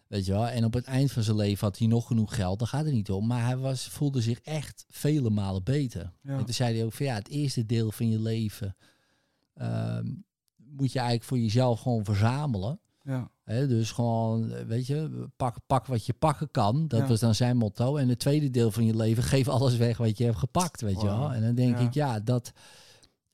Weet 0.08 0.26
je 0.26 0.32
wel? 0.32 0.48
En 0.48 0.66
op 0.66 0.74
het 0.74 0.86
eind 0.86 1.12
van 1.12 1.24
zijn 1.24 1.36
leven 1.36 1.68
had 1.68 1.78
hij 1.78 1.88
nog 1.88 2.08
genoeg 2.08 2.36
geld, 2.36 2.60
daar 2.60 2.68
gaat 2.68 2.86
het 2.86 2.94
niet 2.94 3.12
om. 3.12 3.28
Maar 3.28 3.46
hij 3.46 3.58
was, 3.58 3.88
voelde 3.88 4.22
zich 4.22 4.40
echt 4.40 4.86
vele 4.90 5.30
malen 5.30 5.64
beter. 5.64 6.14
Ja. 6.22 6.38
En 6.38 6.46
toen 6.46 6.54
zei 6.54 6.76
hij 6.76 6.86
ook 6.86 6.94
van 6.94 7.06
ja, 7.06 7.16
het 7.16 7.28
eerste 7.30 7.66
deel 7.66 7.92
van 7.92 8.10
je 8.10 8.20
leven 8.20 8.76
ehm, 9.54 10.06
moet 10.56 10.92
je 10.92 11.00
eigenlijk 11.00 11.28
voor 11.28 11.40
jezelf 11.40 11.82
gewoon 11.82 12.06
verzamelen. 12.06 12.80
Ja. 13.04 13.30
Dus 13.46 13.92
gewoon, 13.92 14.66
weet 14.66 14.88
je, 14.88 15.28
pak, 15.36 15.56
pak 15.68 15.86
wat 15.86 16.06
je 16.06 16.14
pakken 16.14 16.52
kan. 16.52 16.88
Dat 16.88 17.00
Ja. 17.00 17.08
was 17.08 17.20
dan 17.20 17.36
zijn 17.36 17.58
motto. 17.58 17.96
En 17.98 18.10
het 18.10 18.20
tweede 18.20 18.50
deel 18.50 18.72
van 18.72 18.86
je 18.86 18.96
leven, 18.96 19.24
geef 19.34 19.48
alles 19.48 19.76
weg 19.78 19.98
wat 19.98 20.18
je 20.18 20.24
hebt 20.24 20.38
gepakt, 20.38 20.82
weet 20.82 21.02
je 21.02 21.08
wel. 21.08 21.34
En 21.34 21.42
dan 21.42 21.56
denk 21.56 21.78
Ja. 21.78 21.86
ik, 21.86 21.94
ja, 21.94 22.20
dat, 22.20 22.52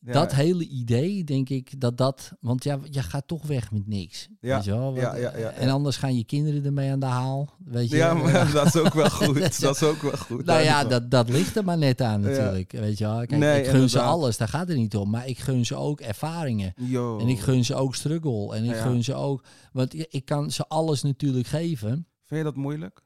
Ja. 0.06 0.12
dat 0.14 0.34
hele 0.34 0.68
idee, 0.68 1.24
denk 1.24 1.50
ik, 1.50 1.80
dat 1.82 1.98
dat... 1.98 2.32
Want 2.40 2.64
ja, 2.64 2.80
je 2.90 3.04
gaat 3.04 3.28
toch 3.28 3.46
weg 3.48 3.72
met 3.72 3.88
niks. 3.88 4.28
Ja, 4.40 4.56
Weet 4.56 4.66
je 4.66 4.72
wel? 4.72 4.96
ja, 4.96 5.02
Want, 5.10 5.22
ja, 5.22 5.38
ja, 5.38 5.50
En 5.50 5.70
anders 5.70 5.98
gaan 5.98 6.16
je 6.18 6.24
kinderen 6.24 6.66
ermee 6.66 6.92
aan 6.92 7.00
de 7.00 7.06
haal. 7.06 7.50
Weet 7.66 7.90
je? 7.90 7.96
Ja, 7.96 8.14
maar 8.14 8.52
dat 8.54 8.66
is 8.66 8.76
ook 8.78 8.94
wel 8.94 9.10
goed. 9.10 9.40
Dat 9.40 9.50
is- 9.50 9.58
dat 9.58 9.76
is 9.76 9.84
ook 9.84 10.02
wel 10.02 10.18
goed. 10.18 10.46
Nou 10.46 10.62
ja, 10.62 10.84
dat, 10.84 11.12
dat 11.12 11.30
ligt 11.30 11.56
er 11.56 11.64
maar 11.64 11.78
net 11.78 12.02
aan 12.02 12.22
natuurlijk. 12.22 12.72
Weet 12.72 12.98
je 12.98 13.06
wel? 13.06 13.16
Kijk, 13.18 13.32
Nee, 13.42 13.62
ik 13.64 13.68
gun 13.70 13.90
ze 13.90 14.02
alles, 14.02 14.38
daar 14.38 14.48
gaat 14.48 14.68
het 14.68 14.78
niet 14.78 14.96
om. 14.96 15.10
Maar 15.10 15.28
ik 15.28 15.40
gun 15.40 15.66
ze 15.66 15.76
ook 15.76 16.00
ervaringen. 16.02 16.74
Yo. 16.78 17.20
En 17.20 17.28
ik 17.28 17.40
gun 17.40 17.66
ze 17.66 17.76
ook 17.76 17.96
struggle. 17.96 18.56
En 18.56 18.64
ik 18.64 18.76
gun 18.76 19.04
ze 19.04 19.14
ook... 19.14 19.44
Want 19.72 19.94
ik, 19.94 20.06
ik 20.10 20.26
kan 20.26 20.52
ze 20.52 20.68
alles 20.68 21.02
natuurlijk 21.02 21.48
geven. 21.48 21.90
Vind 22.26 22.40
je 22.40 22.44
dat 22.44 22.56
moeilijk? 22.56 23.02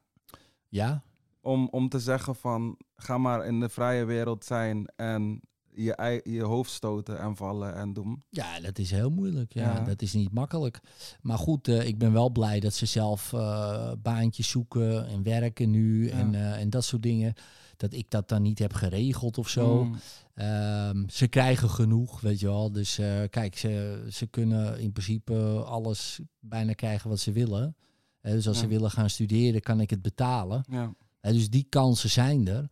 Ja, 0.69 1.03
Om, 1.41 1.67
om 1.71 1.89
te 1.89 1.99
zeggen 1.99 2.35
van, 2.35 2.77
ga 2.95 3.17
maar 3.17 3.45
in 3.45 3.59
de 3.59 3.69
vrije 3.69 4.05
wereld 4.05 4.45
zijn 4.45 4.85
en 4.95 5.41
je, 5.83 6.21
je 6.23 6.41
hoofd 6.41 6.71
stoten 6.71 7.19
en 7.19 7.35
vallen 7.35 7.75
en 7.75 7.93
doen. 7.93 8.23
ja 8.29 8.59
dat 8.59 8.77
is 8.79 8.91
heel 8.91 9.09
moeilijk. 9.09 9.53
Ja, 9.53 9.73
Ja. 9.73 9.79
Dat 9.83 10.01
is 10.01 10.13
niet 10.13 10.31
makkelijk. 10.33 10.79
Maar 11.21 11.37
goed, 11.37 11.67
eh, 11.67 11.87
ik 11.87 11.97
ben 11.97 12.13
wel 12.13 12.29
blij 12.29 12.59
dat 12.59 12.73
ze 12.73 12.85
zelf 12.85 13.33
eh, 13.33 13.91
baantjes 14.01 14.49
zoeken 14.49 15.07
en 15.07 15.23
werken 15.23 15.69
nu. 15.69 16.07
Ja. 16.07 16.11
En, 16.13 16.35
eh, 16.35 16.59
en 16.59 16.69
dat 16.69 16.83
soort 16.83 17.01
dingen. 17.03 17.33
Dat 17.77 17.93
ik 17.93 18.09
dat 18.09 18.29
dan 18.29 18.41
niet 18.41 18.59
heb 18.59 18.73
geregeld 18.73 19.37
of 19.37 19.49
zo. 19.49 19.83
Mm. 19.83 19.95
Ehm, 20.33 21.07
ze 21.09 21.27
krijgen 21.27 21.69
genoeg, 21.69 22.21
weet 22.21 22.39
je 22.39 22.45
wel. 22.45 22.71
Dus 22.71 22.95
kijk, 23.29 23.57
ze, 23.57 24.05
ze 24.11 24.25
kunnen 24.27 24.79
in 24.79 24.91
principe 24.91 25.63
alles 25.65 26.19
bijna 26.39 26.73
krijgen 26.73 27.09
wat 27.09 27.19
ze 27.19 27.31
willen. 27.31 27.75
Dus 28.21 28.47
als 28.47 28.55
Ja. 28.55 28.61
ze 28.61 28.67
willen 28.69 28.91
gaan 28.91 29.09
studeren, 29.09 29.61
kan 29.61 29.79
ik 29.81 29.89
het 29.89 30.01
betalen. 30.01 30.63
Ja. 30.69 30.93
Dus 31.21 31.49
die 31.49 31.65
kansen 31.69 32.09
zijn 32.09 32.47
er. 32.47 32.69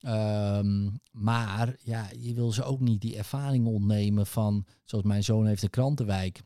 Ehm, 0.00 0.88
maar 1.10 1.76
ja, 1.82 2.08
je 2.20 2.34
wil 2.34 2.52
ze 2.52 2.62
ook 2.64 2.80
niet 2.80 3.00
die 3.00 3.16
ervaring 3.16 3.66
ontnemen 3.66 4.26
van, 4.26 4.64
zoals 4.84 5.04
mijn 5.04 5.24
zoon 5.24 5.46
heeft 5.46 5.60
de 5.60 5.68
krantenwijk. 5.68 6.40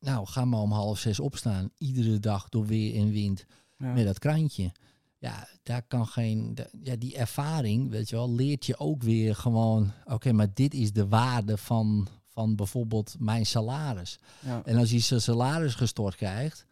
Nou, 0.00 0.26
ga 0.26 0.44
maar 0.44 0.60
om 0.60 0.72
half 0.72 0.98
zes 0.98 1.20
opstaan, 1.20 1.70
iedere 1.78 2.18
dag 2.18 2.48
door 2.48 2.66
weer 2.66 2.96
en 2.96 3.10
wind 3.10 3.46
Ja. 3.78 3.92
met 3.92 4.04
dat 4.04 4.18
krantje. 4.18 4.72
Ja, 5.18 5.48
daar 5.62 5.82
kan 5.82 6.06
geen. 6.06 6.56
Ja, 6.82 6.96
die 6.96 7.16
ervaring, 7.16 7.90
weet 7.90 8.08
je 8.08 8.16
wel, 8.16 8.34
leert 8.34 8.66
je 8.66 8.78
ook 8.78 9.02
weer 9.02 9.34
gewoon. 9.36 9.90
Oké, 10.04 10.32
maar 10.32 10.48
dit 10.54 10.74
is 10.74 10.92
de 10.92 11.08
waarde 11.08 11.56
van, 11.56 12.08
van 12.26 12.56
bijvoorbeeld 12.56 13.16
mijn 13.18 13.46
salaris. 13.46 14.18
Ja. 14.40 14.62
En 14.64 14.76
als 14.76 14.90
hij 14.90 15.00
zijn 15.00 15.20
salaris 15.20 15.74
gestort 15.74 16.14
krijgt, 16.16 16.66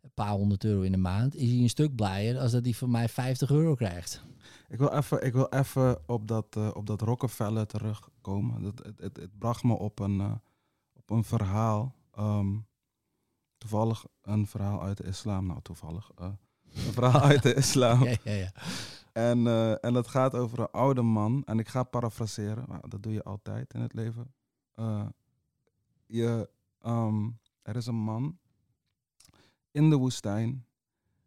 een 0.00 0.12
paar 0.14 0.32
honderd 0.32 0.64
euro 0.64 0.80
in 0.80 0.92
de 0.92 0.98
maand, 0.98 1.34
is 1.36 1.48
hij 1.50 1.58
een 1.58 1.68
stuk 1.68 1.94
blijer 1.94 2.38
als 2.38 2.52
dat 2.52 2.64
hij 2.64 2.74
van 2.74 2.90
mij 2.90 3.08
50 3.08 3.50
euro 3.50 3.74
krijgt. 3.74 4.22
Ik 4.72 4.78
wil 4.78 4.92
even, 4.92 5.24
ik 5.24 5.32
wil 5.32 5.46
even 5.48 6.08
op, 6.08 6.28
dat, 6.28 6.56
eh, 6.56 6.70
op 6.74 6.86
dat 6.86 7.00
Rockefeller 7.00 7.66
terugkomen. 7.66 8.62
Dat, 8.62 8.78
het, 8.84 9.00
het, 9.00 9.16
het 9.16 9.38
bracht 9.38 9.62
me 9.62 9.74
op 9.74 9.98
een, 9.98 10.20
eh, 10.20 10.34
op 10.92 11.10
een 11.10 11.24
verhaal. 11.24 11.94
ehm, 12.12 12.58
toevallig 13.58 14.06
een 14.22 14.46
verhaal 14.46 14.82
uit 14.82 14.96
de 14.96 15.04
islam. 15.04 15.46
Nou, 15.46 15.60
toevallig. 15.62 16.10
eh, 16.16 16.26
een 16.86 16.92
verhaal 16.92 17.20
uit 17.20 17.42
de 17.42 17.54
islam. 17.64 18.04
Ja, 18.04 18.16
ja, 18.24 18.32
ja. 18.32 18.52
En, 19.12 19.46
en 19.80 19.92
dat 19.92 20.08
gaat 20.08 20.34
over 20.34 20.58
een 20.60 20.70
oude 20.70 21.02
man. 21.02 21.42
En 21.44 21.58
ik 21.58 21.68
ga 21.68 21.82
parafraseren. 21.82 22.64
maar 22.68 22.88
dat 22.88 23.02
doe 23.02 23.12
je 23.12 23.22
altijd 23.22 23.74
in 23.74 23.80
het 23.80 23.92
leven. 23.94 24.34
Je, 26.06 26.48
ehm, 26.80 27.28
er 27.62 27.76
is 27.76 27.86
een 27.86 27.94
man 28.04 28.38
in 29.70 29.90
de 29.90 29.96
woestijn. 29.96 30.66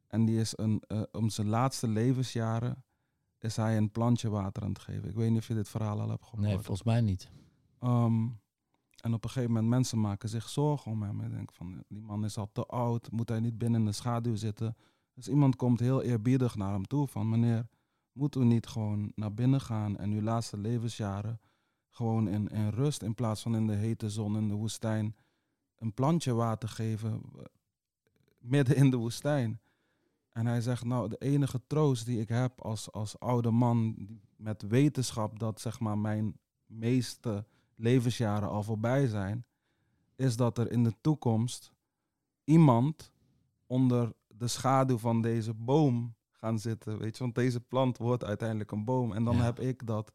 En 0.08 0.25
die 0.25 0.39
is 0.39 0.53
een, 0.58 0.84
om 1.12 1.29
zijn 1.29 1.47
laatste 1.47 1.88
levensjaren 1.88 2.85
is 3.45 3.55
hij 3.55 3.77
een 3.77 3.91
plantje 3.91 4.29
water 4.29 4.63
aan 4.63 4.69
het 4.69 4.79
geven. 4.79 5.10
Ik 5.10 5.15
weet 5.15 5.29
niet 5.29 5.39
of 5.39 5.47
je 5.47 5.53
dit 5.53 5.69
verhaal 5.69 6.01
al 6.01 6.10
hebt 6.10 6.23
gehoord. 6.23 6.41
Nee, 6.41 6.55
volgens 6.55 6.84
mij 6.84 7.01
niet. 7.01 7.29
Ehm, 7.79 8.27
en 9.01 9.13
op 9.13 9.23
een 9.23 9.29
gegeven 9.29 9.51
moment 9.51 9.69
mensen 9.69 9.99
maken 9.99 10.29
zich 10.29 10.49
zorgen 10.49 10.91
om 10.91 11.03
hem. 11.03 11.21
Ik 11.21 11.31
denk 11.31 11.51
van, 11.51 11.84
die 11.88 12.01
man 12.01 12.25
is 12.25 12.38
al 12.38 12.49
te 12.51 12.65
oud. 12.65 13.12
Moet 13.12 13.29
hij 13.29 13.39
niet 13.39 13.58
binnen 13.58 13.79
in 13.79 13.86
de 13.86 13.91
schaduw 13.91 14.36
zitten? 14.36 14.75
Dus 15.13 15.27
iemand 15.27 15.55
komt 15.55 15.79
heel 15.79 16.01
eerbiedig 16.01 16.55
naar 16.55 16.73
hem 16.73 16.88
toe 16.88 17.08
van, 17.08 17.29
meneer, 17.29 17.67
moet 18.12 18.36
u 18.36 18.43
niet 18.43 18.67
gewoon 18.67 19.12
naar 19.15 19.34
binnen 19.34 19.62
gaan 19.62 19.97
en 19.97 20.12
uw 20.12 20.21
laatste 20.21 20.58
levensjaren 20.58 21.39
gewoon 21.89 22.27
in, 22.27 22.47
in 22.47 22.69
rust 22.69 23.01
in 23.01 23.15
plaats 23.15 23.41
van 23.41 23.55
in 23.55 23.67
de 23.67 23.75
hete 23.75 24.10
zon 24.10 24.38
in 24.38 24.47
de 24.47 24.53
woestijn 24.53 25.15
een 25.77 25.93
plantje 25.93 26.34
water 26.34 26.69
geven 26.69 27.21
eh, 27.38 27.43
midden 28.39 28.75
in 28.75 28.89
de 28.89 28.97
woestijn. 28.97 29.60
En 30.36 30.45
hij 30.45 30.62
zegt, 30.62 30.84
nou, 30.84 31.10
de 31.10 31.17
enige 31.17 31.62
troost 31.67 32.06
die 32.06 32.19
ik 32.19 32.30
heb 32.30 32.62
als, 32.62 32.91
als 32.91 33.19
oude 33.19 33.52
man 33.52 33.95
met 34.36 34.62
wetenschap 34.62 35.39
dat 35.39 35.62
zeg 35.62 35.80
maar 35.80 35.98
mijn 35.98 36.38
meeste 36.65 37.45
levensjaren 37.76 38.50
al 38.50 38.63
voorbij 38.63 39.08
zijn, 39.08 39.45
is 40.15 40.36
dat 40.36 40.58
er 40.58 40.71
in 40.71 40.84
de 40.84 40.93
toekomst 41.02 41.71
iemand 42.43 43.12
onder 43.65 44.13
de 44.28 44.48
schaduw 44.48 44.98
van 44.98 45.21
deze 45.21 45.54
boom 45.54 46.15
gaan 46.32 46.60
zitten. 46.60 46.98
Weet 46.98 47.17
je, 47.17 47.24
want 47.24 47.36
deze 47.36 47.60
plant 47.60 47.98
wordt 47.98 48.24
uiteindelijk 48.24 48.71
een 48.71 48.86
boom. 48.86 49.12
En 49.13 49.24
dan 49.24 49.36
Ja. 49.36 49.43
heb 49.43 49.60
ik 49.60 49.88
dat, 49.88 50.13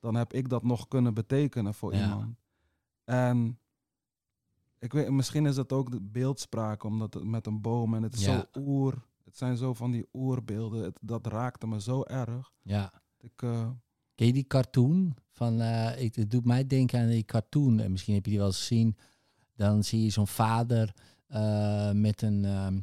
dan 0.00 0.14
heb 0.14 0.32
ik 0.32 0.48
dat 0.48 0.62
nog 0.62 0.88
kunnen 0.88 1.14
betekenen 1.14 1.74
voor 1.74 1.94
Ja. 1.94 2.02
iemand. 2.02 2.36
En 3.04 3.58
ik 4.78 4.92
weet, 4.92 5.10
misschien 5.10 5.46
is 5.46 5.56
het 5.56 5.72
ook 5.72 5.90
de 5.90 6.00
beeldspraak, 6.00 6.82
omdat 6.84 7.14
het 7.14 7.24
met 7.24 7.46
een 7.46 7.60
boom 7.60 7.94
en 7.94 8.02
het 8.02 8.14
is 8.14 8.24
Ja. 8.24 8.38
zo 8.52 8.60
oer. 8.60 9.02
Het 9.32 9.40
zijn 9.40 9.56
zo 9.56 9.74
van 9.74 9.90
die 9.90 10.06
oerbeelden. 10.12 10.84
Het, 10.84 10.98
dat 11.00 11.26
raakte 11.26 11.66
me 11.66 11.80
zo 11.80 12.02
erg. 12.02 12.52
Ja. 12.62 12.92
Ik, 13.20 13.42
eh, 13.42 13.68
Ken 14.14 14.26
je 14.26 14.32
die 14.32 14.46
cartoon? 14.46 15.16
Van, 15.30 15.60
eh, 15.60 16.02
ik, 16.02 16.14
het 16.14 16.30
doet 16.30 16.44
mij 16.44 16.66
denken 16.66 17.00
aan 17.00 17.08
die 17.08 17.24
cartoon. 17.24 17.80
En 17.80 17.90
misschien 17.90 18.14
heb 18.14 18.24
je 18.24 18.30
die 18.30 18.38
wel 18.38 18.48
eens 18.48 18.58
gezien. 18.58 18.96
Dan 19.56 19.84
zie 19.84 20.02
je 20.02 20.10
zo'n 20.10 20.26
vader 20.26 20.94
eh, 21.26 21.90
met, 21.90 22.22
een, 22.22 22.44
ehm, 22.44 22.78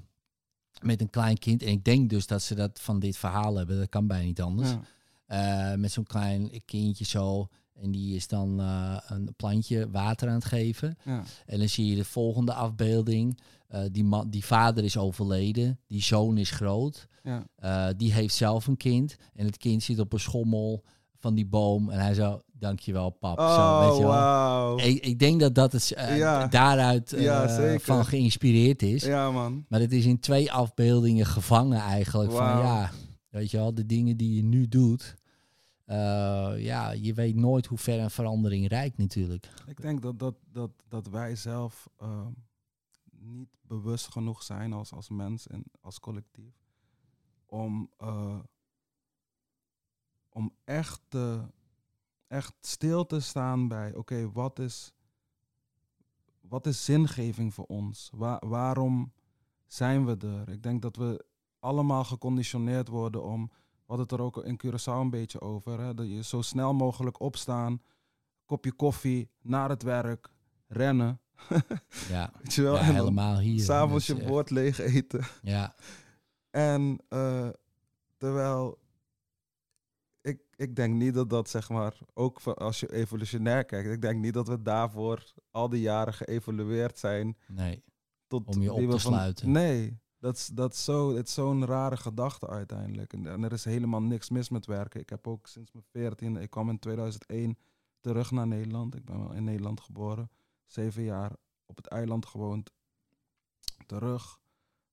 met 0.82 1.02
een 1.02 1.10
klein 1.10 1.38
kind. 1.38 1.62
En 1.64 1.72
ik 1.72 1.84
denk 1.84 2.10
dus 2.10 2.28
dat 2.28 2.42
ze 2.42 2.56
dat 2.56 2.80
van 2.82 3.00
dit 3.00 3.18
verhaal 3.18 3.56
hebben. 3.56 3.78
Dat 3.78 3.90
kan 3.90 4.08
bijna 4.08 4.26
niet 4.26 4.42
anders. 4.42 4.70
ja. 5.28 5.76
Met 5.76 5.92
zo'n 5.92 6.04
klein 6.04 6.66
kindje 6.66 7.06
zo. 7.06 7.48
En 7.82 7.92
die 7.92 8.16
is 8.16 8.28
dan 8.28 8.60
eh, 8.60 8.98
een 9.08 9.34
plantje 9.36 9.90
water 9.92 10.28
aan 10.28 10.34
het 10.34 10.46
geven. 10.46 10.98
Ja. 11.06 11.24
En 11.46 11.60
dan 11.60 11.70
zie 11.70 11.86
je 11.86 11.96
de 11.96 12.06
volgende 12.06 12.54
afbeelding. 12.54 13.40
Eh, 13.68 13.82
die, 13.92 14.04
man, 14.04 14.30
die 14.30 14.46
vader 14.46 14.84
is 14.84 14.98
overleden. 14.98 15.80
Die 15.88 16.02
zoon 16.02 16.38
is 16.38 16.52
groot. 16.52 17.08
Ja. 17.24 17.44
Eh, 17.56 17.88
die 17.98 18.14
heeft 18.14 18.36
zelf 18.36 18.68
een 18.68 18.78
kind. 18.78 19.16
En 19.36 19.46
het 19.46 19.58
kind 19.58 19.84
zit 19.84 20.00
op 20.00 20.14
een 20.14 20.20
schommel 20.20 20.84
van 21.18 21.36
die 21.36 21.46
boom. 21.46 21.90
En 21.90 22.00
hij 22.00 22.14
zo, 22.14 22.42
dankjewel 22.52 23.10
pap. 23.10 23.40
zo, 23.40 23.80
weet 23.80 23.90
Oh, 23.90 23.96
je 23.98 24.02
wel. 24.04 24.12
wauw. 24.12 24.78
Ik, 24.78 25.06
ik 25.06 25.20
denk 25.20 25.40
dat 25.40 25.56
dat 25.56 25.72
het, 25.72 25.88
Ja. 26.16 26.48
daaruit 26.48 27.16
van 27.82 28.06
geïnspireerd 28.06 28.82
is. 28.82 29.04
Ja, 29.04 29.32
man. 29.32 29.66
Maar 29.70 29.80
het 29.80 29.92
is 29.92 30.06
in 30.06 30.20
twee 30.20 30.52
afbeeldingen 30.52 31.26
gevangen 31.26 31.80
eigenlijk. 31.80 32.32
Van 32.32 32.46
ja, 32.46 32.92
weet 33.30 33.52
je 33.52 33.58
wel, 33.58 33.74
de 33.74 33.86
dingen 33.86 34.18
die 34.18 34.36
je 34.36 34.44
nu 34.44 34.68
doet. 34.68 35.16
Eh, 35.90 36.54
ja, 36.64 36.92
je 36.92 37.14
weet 37.14 37.36
nooit 37.36 37.66
hoe 37.66 37.78
ver 37.78 38.00
een 38.00 38.10
verandering 38.12 38.68
reikt 38.68 38.98
natuurlijk. 38.98 39.50
Ik 39.68 39.82
denk 39.82 40.02
dat, 40.02 40.20
dat, 40.20 40.36
dat, 40.52 40.72
dat 40.88 41.08
wij 41.08 41.36
zelf 41.36 41.90
ehm, 41.98 42.32
niet 43.12 43.50
bewust 43.62 44.08
genoeg 44.08 44.44
zijn 44.44 44.74
als, 44.74 44.94
als 44.94 45.10
mens 45.10 45.48
en 45.48 45.64
als 45.82 46.00
collectief 46.00 46.54
om, 47.46 47.90
eh, 47.98 48.40
om 50.30 50.54
echt, 50.64 51.16
echt 52.28 52.54
stil 52.62 53.06
te 53.06 53.20
staan 53.20 53.68
bij, 53.68 53.96
oké, 53.96 54.32
wat, 54.32 54.60
is, 54.60 54.94
wat 56.42 56.66
is 56.66 56.86
zingeving 56.86 57.54
voor 57.54 57.66
ons? 57.66 58.10
Wa- 58.14 58.42
waarom 58.46 59.12
zijn 59.66 60.06
we 60.06 60.18
er? 60.28 60.50
Ik 60.50 60.64
denk 60.64 60.82
dat 60.82 60.96
we 60.96 61.26
allemaal 61.60 62.04
geconditioneerd 62.04 62.88
worden 62.88 63.24
om, 63.24 63.52
hadden 63.90 64.08
het 64.08 64.12
er 64.12 64.26
ook 64.26 64.46
in 64.46 64.60
Curaçao 64.66 65.00
een 65.00 65.10
beetje 65.10 65.42
over, 65.42 65.80
hè, 65.80 65.94
dat 65.94 66.08
je 66.08 66.24
zo 66.24 66.42
snel 66.42 66.74
mogelijk 66.74 67.20
opstaan, 67.20 67.82
kopje 68.46 68.72
koffie, 68.72 69.32
naar 69.42 69.70
het 69.70 69.84
werk, 69.84 70.30
rennen. 70.68 71.22
Ja, 72.10 72.32
Weet 72.42 72.54
je 72.54 72.62
wel? 72.62 72.74
ja 72.74 72.80
en 72.80 72.86
dan 72.86 72.96
helemaal 72.96 73.40
hier. 73.40 73.64
s'avonds 73.64 74.08
je 74.08 74.26
bord 74.26 74.50
leeg 74.50 74.80
eten. 74.80 75.26
Ja, 75.42 75.76
En 76.50 77.00
eh, 77.08 77.50
terwijl 78.18 78.80
ik, 80.22 80.42
ik 80.56 80.76
denk 80.76 80.96
niet 80.96 81.14
dat 81.14 81.30
dat 81.30 81.50
zeg 81.50 81.70
maar, 81.70 81.98
ook 82.14 82.40
als 82.44 82.80
je 82.80 82.94
evolutionair 82.94 83.66
kijkt, 83.66 83.90
ik 83.90 84.02
denk 84.02 84.20
niet 84.20 84.34
dat 84.34 84.48
we 84.48 84.62
daarvoor 84.62 85.34
al 85.52 85.70
die 85.70 85.82
jaren 85.82 86.14
geëvolueerd 86.14 87.00
zijn 87.00 87.38
nee. 87.48 87.84
tot 88.28 88.56
Om 88.56 88.62
je 88.62 88.74
op 88.74 88.90
te 88.90 88.98
sluiten. 88.98 89.52
Nee, 89.52 90.00
dat 90.20 90.72
is 90.72 90.84
zo, 90.84 91.16
het 91.16 91.30
zo'n 91.30 91.66
rare 91.66 91.98
gedachte 91.98 92.48
uiteindelijk. 92.48 93.14
En, 93.14 93.44
er 93.44 93.52
is 93.52 93.66
helemaal 93.66 94.02
niks 94.02 94.30
mis 94.30 94.50
met 94.50 94.66
werken. 94.66 95.00
Ik 95.00 95.10
heb 95.10 95.28
ook 95.28 95.48
sinds 95.48 95.72
mijn 95.72 95.86
14, 95.92 96.38
ik 96.38 96.50
kwam 96.50 96.70
in 96.70 96.80
2001 96.80 97.58
terug 98.00 98.32
naar 98.32 98.48
Nederland. 98.48 98.96
Ik 98.96 99.06
ben 99.06 99.20
wel 99.20 99.34
in 99.34 99.44
Nederland 99.44 99.82
geboren, 99.82 100.30
zeven 100.66 101.04
jaar 101.04 101.36
op 101.66 101.76
het 101.76 101.88
eiland 101.88 102.26
gewoond, 102.26 102.72
terug. 103.86 104.40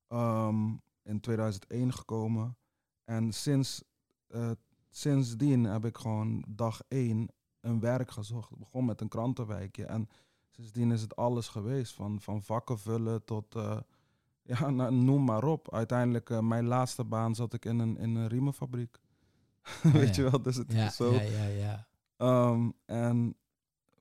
Ehm, 0.09 0.75
in 1.03 1.21
2001 1.21 1.93
gekomen. 1.93 2.57
En 3.05 3.33
sinds, 3.33 3.83
eh, 4.27 4.51
sindsdien 4.91 5.65
heb 5.65 5.85
ik 5.85 5.99
gewoon 5.99 6.45
dag 6.49 6.81
één 6.89 7.29
een 7.61 7.81
werk 7.81 8.11
gezocht. 8.11 8.51
Ik 8.51 8.59
begon 8.59 8.85
met 8.85 9.01
een 9.01 9.09
krantenwijkje. 9.09 9.85
En 9.85 10.09
sindsdien 10.51 10.93
is 10.93 11.01
het 11.01 11.17
alles 11.17 11.49
geweest. 11.49 11.95
Van, 11.95 12.21
van 12.21 12.43
vakken 12.43 12.79
vullen 12.79 13.25
tot, 13.25 13.55
eh, 13.55 13.81
ja, 14.47 14.71
nou, 14.71 14.95
noem 14.95 15.25
maar 15.25 15.45
op. 15.45 15.75
Uiteindelijk, 15.75 16.31
eh, 16.31 16.39
mijn 16.41 16.65
laatste 16.65 17.05
baan 17.05 17.35
zat 17.35 17.53
ik 17.55 17.65
in 17.65 17.79
een, 17.79 17.99
in 17.99 18.15
een 18.15 18.29
riemenfabriek. 18.29 18.99
Weet 19.93 20.17
ja. 20.17 20.25
je 20.25 20.31
wel, 20.31 20.43
dus 20.43 20.57
het 20.57 20.73
Ja, 20.73 20.87
is 20.87 20.97
zo. 20.97 21.13
ja, 21.15 21.23
ja, 21.23 21.45
ja. 21.47 21.87
Ehm, 22.17 22.71
en 22.87 23.35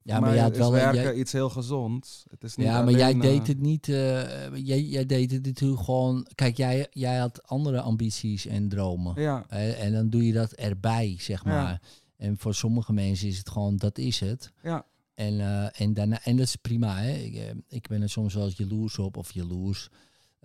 Ja, 0.02 0.20
maar 0.20 0.38
had 0.38 0.52
is 0.52 0.58
wel- 0.58 0.72
werken 0.72 1.02
jij- 1.02 1.14
iets 1.14 1.32
heel 1.32 1.50
gezonds. 1.50 2.24
Het 2.30 2.44
is 2.44 2.56
niet 2.56 2.66
Ja, 2.66 2.82
maar 2.82 2.92
jij 2.92 3.14
deed 3.18 3.40
eh, 3.40 3.46
het 3.46 3.60
niet. 3.60 3.88
eh, 3.88 4.54
jij, 4.56 4.82
jij 4.82 5.06
deed 5.06 5.30
het 5.30 5.44
natuurlijk 5.46 5.82
gewoon. 5.82 6.26
Kijk, 6.34 6.56
jij, 6.56 6.86
jij 6.90 7.16
had 7.18 7.42
andere 7.48 7.80
ambities 7.80 8.46
en 8.46 8.68
dromen. 8.68 9.22
Ja, 9.22 9.46
en 9.48 9.92
dan 9.92 10.08
doe 10.10 10.26
je 10.26 10.32
dat 10.32 10.52
erbij, 10.52 11.16
zeg 11.18 11.44
Ja. 11.44 11.50
maar. 11.50 11.82
En 12.16 12.38
voor 12.38 12.54
sommige 12.54 12.92
mensen 12.92 13.28
is 13.28 13.38
het 13.38 13.50
gewoon, 13.50 13.76
dat 13.76 13.98
is 13.98 14.20
het. 14.20 14.52
ja, 14.62 14.84
En, 15.14 15.40
en, 15.74 15.94
daarna, 15.94 16.20
en 16.24 16.36
dat 16.36 16.46
is 16.46 16.56
prima. 16.56 16.96
Hè? 16.96 17.12
Ik, 17.12 17.54
ik 17.68 17.88
ben 17.88 18.02
er 18.02 18.10
soms 18.10 18.34
wel 18.34 18.44
eens 18.44 18.56
jaloers 18.56 18.98
op, 18.98 19.16
of 19.16 19.32
jaloers. 19.32 19.88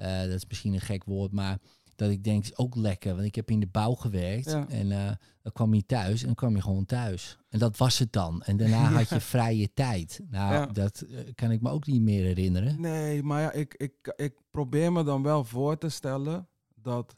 Eh, 0.01 0.19
dat 0.21 0.29
is 0.33 0.45
misschien 0.47 0.73
een 0.73 0.81
gek 0.81 1.03
woord, 1.03 1.31
maar 1.31 1.57
dat 1.95 2.09
ik 2.09 2.23
denk, 2.23 2.43
is 2.43 2.57
ook 2.57 2.75
lekker. 2.75 3.13
Want 3.13 3.25
ik 3.25 3.35
heb 3.35 3.49
in 3.51 3.59
de 3.59 3.67
bouw 3.67 3.93
gewerkt 3.93 4.49
Ja. 4.51 4.65
en 4.69 4.91
eh, 4.91 5.11
dan 5.41 5.51
kwam 5.53 5.73
je 5.73 5.85
thuis 5.85 6.19
en 6.19 6.25
dan 6.25 6.35
kwam 6.35 6.55
je 6.55 6.61
gewoon 6.61 6.85
thuis. 6.85 7.37
En 7.49 7.59
dat 7.59 7.77
was 7.77 7.99
het 7.99 8.13
dan. 8.13 8.41
En 8.43 8.57
daarna 8.57 8.89
had 8.97 9.09
je 9.09 9.19
vrije 9.19 9.73
tijd. 9.73 10.19
Nou, 10.29 10.53
Ja. 10.53 10.65
dat 10.65 11.01
eh, 11.01 11.17
kan 11.35 11.51
ik 11.51 11.61
me 11.61 11.69
ook 11.69 11.85
niet 11.85 12.01
meer 12.01 12.23
herinneren. 12.23 12.81
Nee, 12.81 13.23
maar 13.23 13.41
ja, 13.41 13.51
ik, 13.51 13.73
ik, 13.77 14.13
ik 14.15 14.33
probeer 14.51 14.91
me 14.91 15.03
dan 15.03 15.23
wel 15.23 15.43
voor 15.43 15.77
te 15.77 15.89
stellen 15.89 16.47
dat 16.75 17.15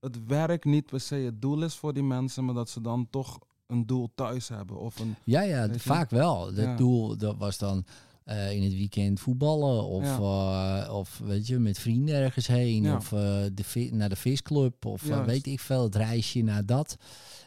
het 0.00 0.26
werk 0.26 0.64
niet 0.64 0.86
per 0.86 1.00
se 1.00 1.14
het 1.14 1.40
doel 1.42 1.62
is 1.62 1.74
voor 1.74 1.92
die 1.94 2.02
mensen, 2.02 2.44
maar 2.44 2.54
dat 2.54 2.70
ze 2.70 2.80
dan 2.80 3.06
toch 3.10 3.38
een 3.66 3.86
doel 3.86 4.10
thuis 4.14 4.48
hebben. 4.48 4.78
Of 4.78 4.98
een, 4.98 5.14
Ja, 5.24 5.40
ja, 5.42 5.68
vaak 5.78 6.10
wel. 6.10 6.54
Het 6.54 6.78
doel 6.78 7.16
dat 7.16 7.36
was 7.36 7.58
dan 7.58 7.84
eh, 8.28 8.52
in 8.52 8.62
het 8.62 8.72
weekend 8.72 9.20
voetballen 9.20 9.84
of, 9.84 10.18
eh, 10.18 10.94
of 10.94 11.18
weet 11.24 11.46
je, 11.46 11.58
met 11.58 11.78
vrienden 11.78 12.14
ergens 12.14 12.46
heen 12.46 12.82
Ja. 12.82 12.96
of 12.96 13.12
eh, 13.12 13.44
de 13.54 13.88
naar 13.92 14.08
de 14.08 14.16
visclub 14.16 14.84
of 14.86 15.02
weet 15.02 15.46
ik 15.46 15.60
veel, 15.60 15.82
het 15.82 15.94
reisje 15.94 16.40
naar 16.42 16.66
dat. 16.66 16.96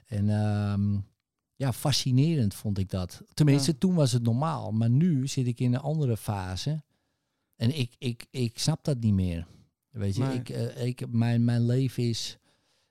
En 0.05 0.29
ehm, 0.29 0.97
ja, 1.55 1.73
fascinerend 1.73 2.53
vond 2.53 2.77
ik 2.77 2.89
dat. 2.89 3.21
Tenminste, 3.33 3.71
Ja. 3.71 3.77
toen 3.79 3.93
was 3.93 4.11
het 4.11 4.23
normaal, 4.23 4.71
maar 4.71 4.89
nu 4.89 5.27
zit 5.27 5.47
ik 5.47 5.59
in 5.59 5.73
een 5.73 5.79
andere 5.79 6.17
fase 6.17 6.83
en 7.55 7.77
ik, 7.79 7.95
ik, 7.97 8.25
ik 8.31 8.59
snap 8.59 8.83
dat 8.83 8.99
niet 8.99 9.13
meer. 9.13 9.47
Weet 9.89 10.15
je, 10.15 10.23
Nee. 10.23 10.37
ik, 10.39 10.49
ik, 10.99 11.11
mijn, 11.11 11.43
mijn 11.45 11.65
leven 11.65 12.03
is 12.03 12.37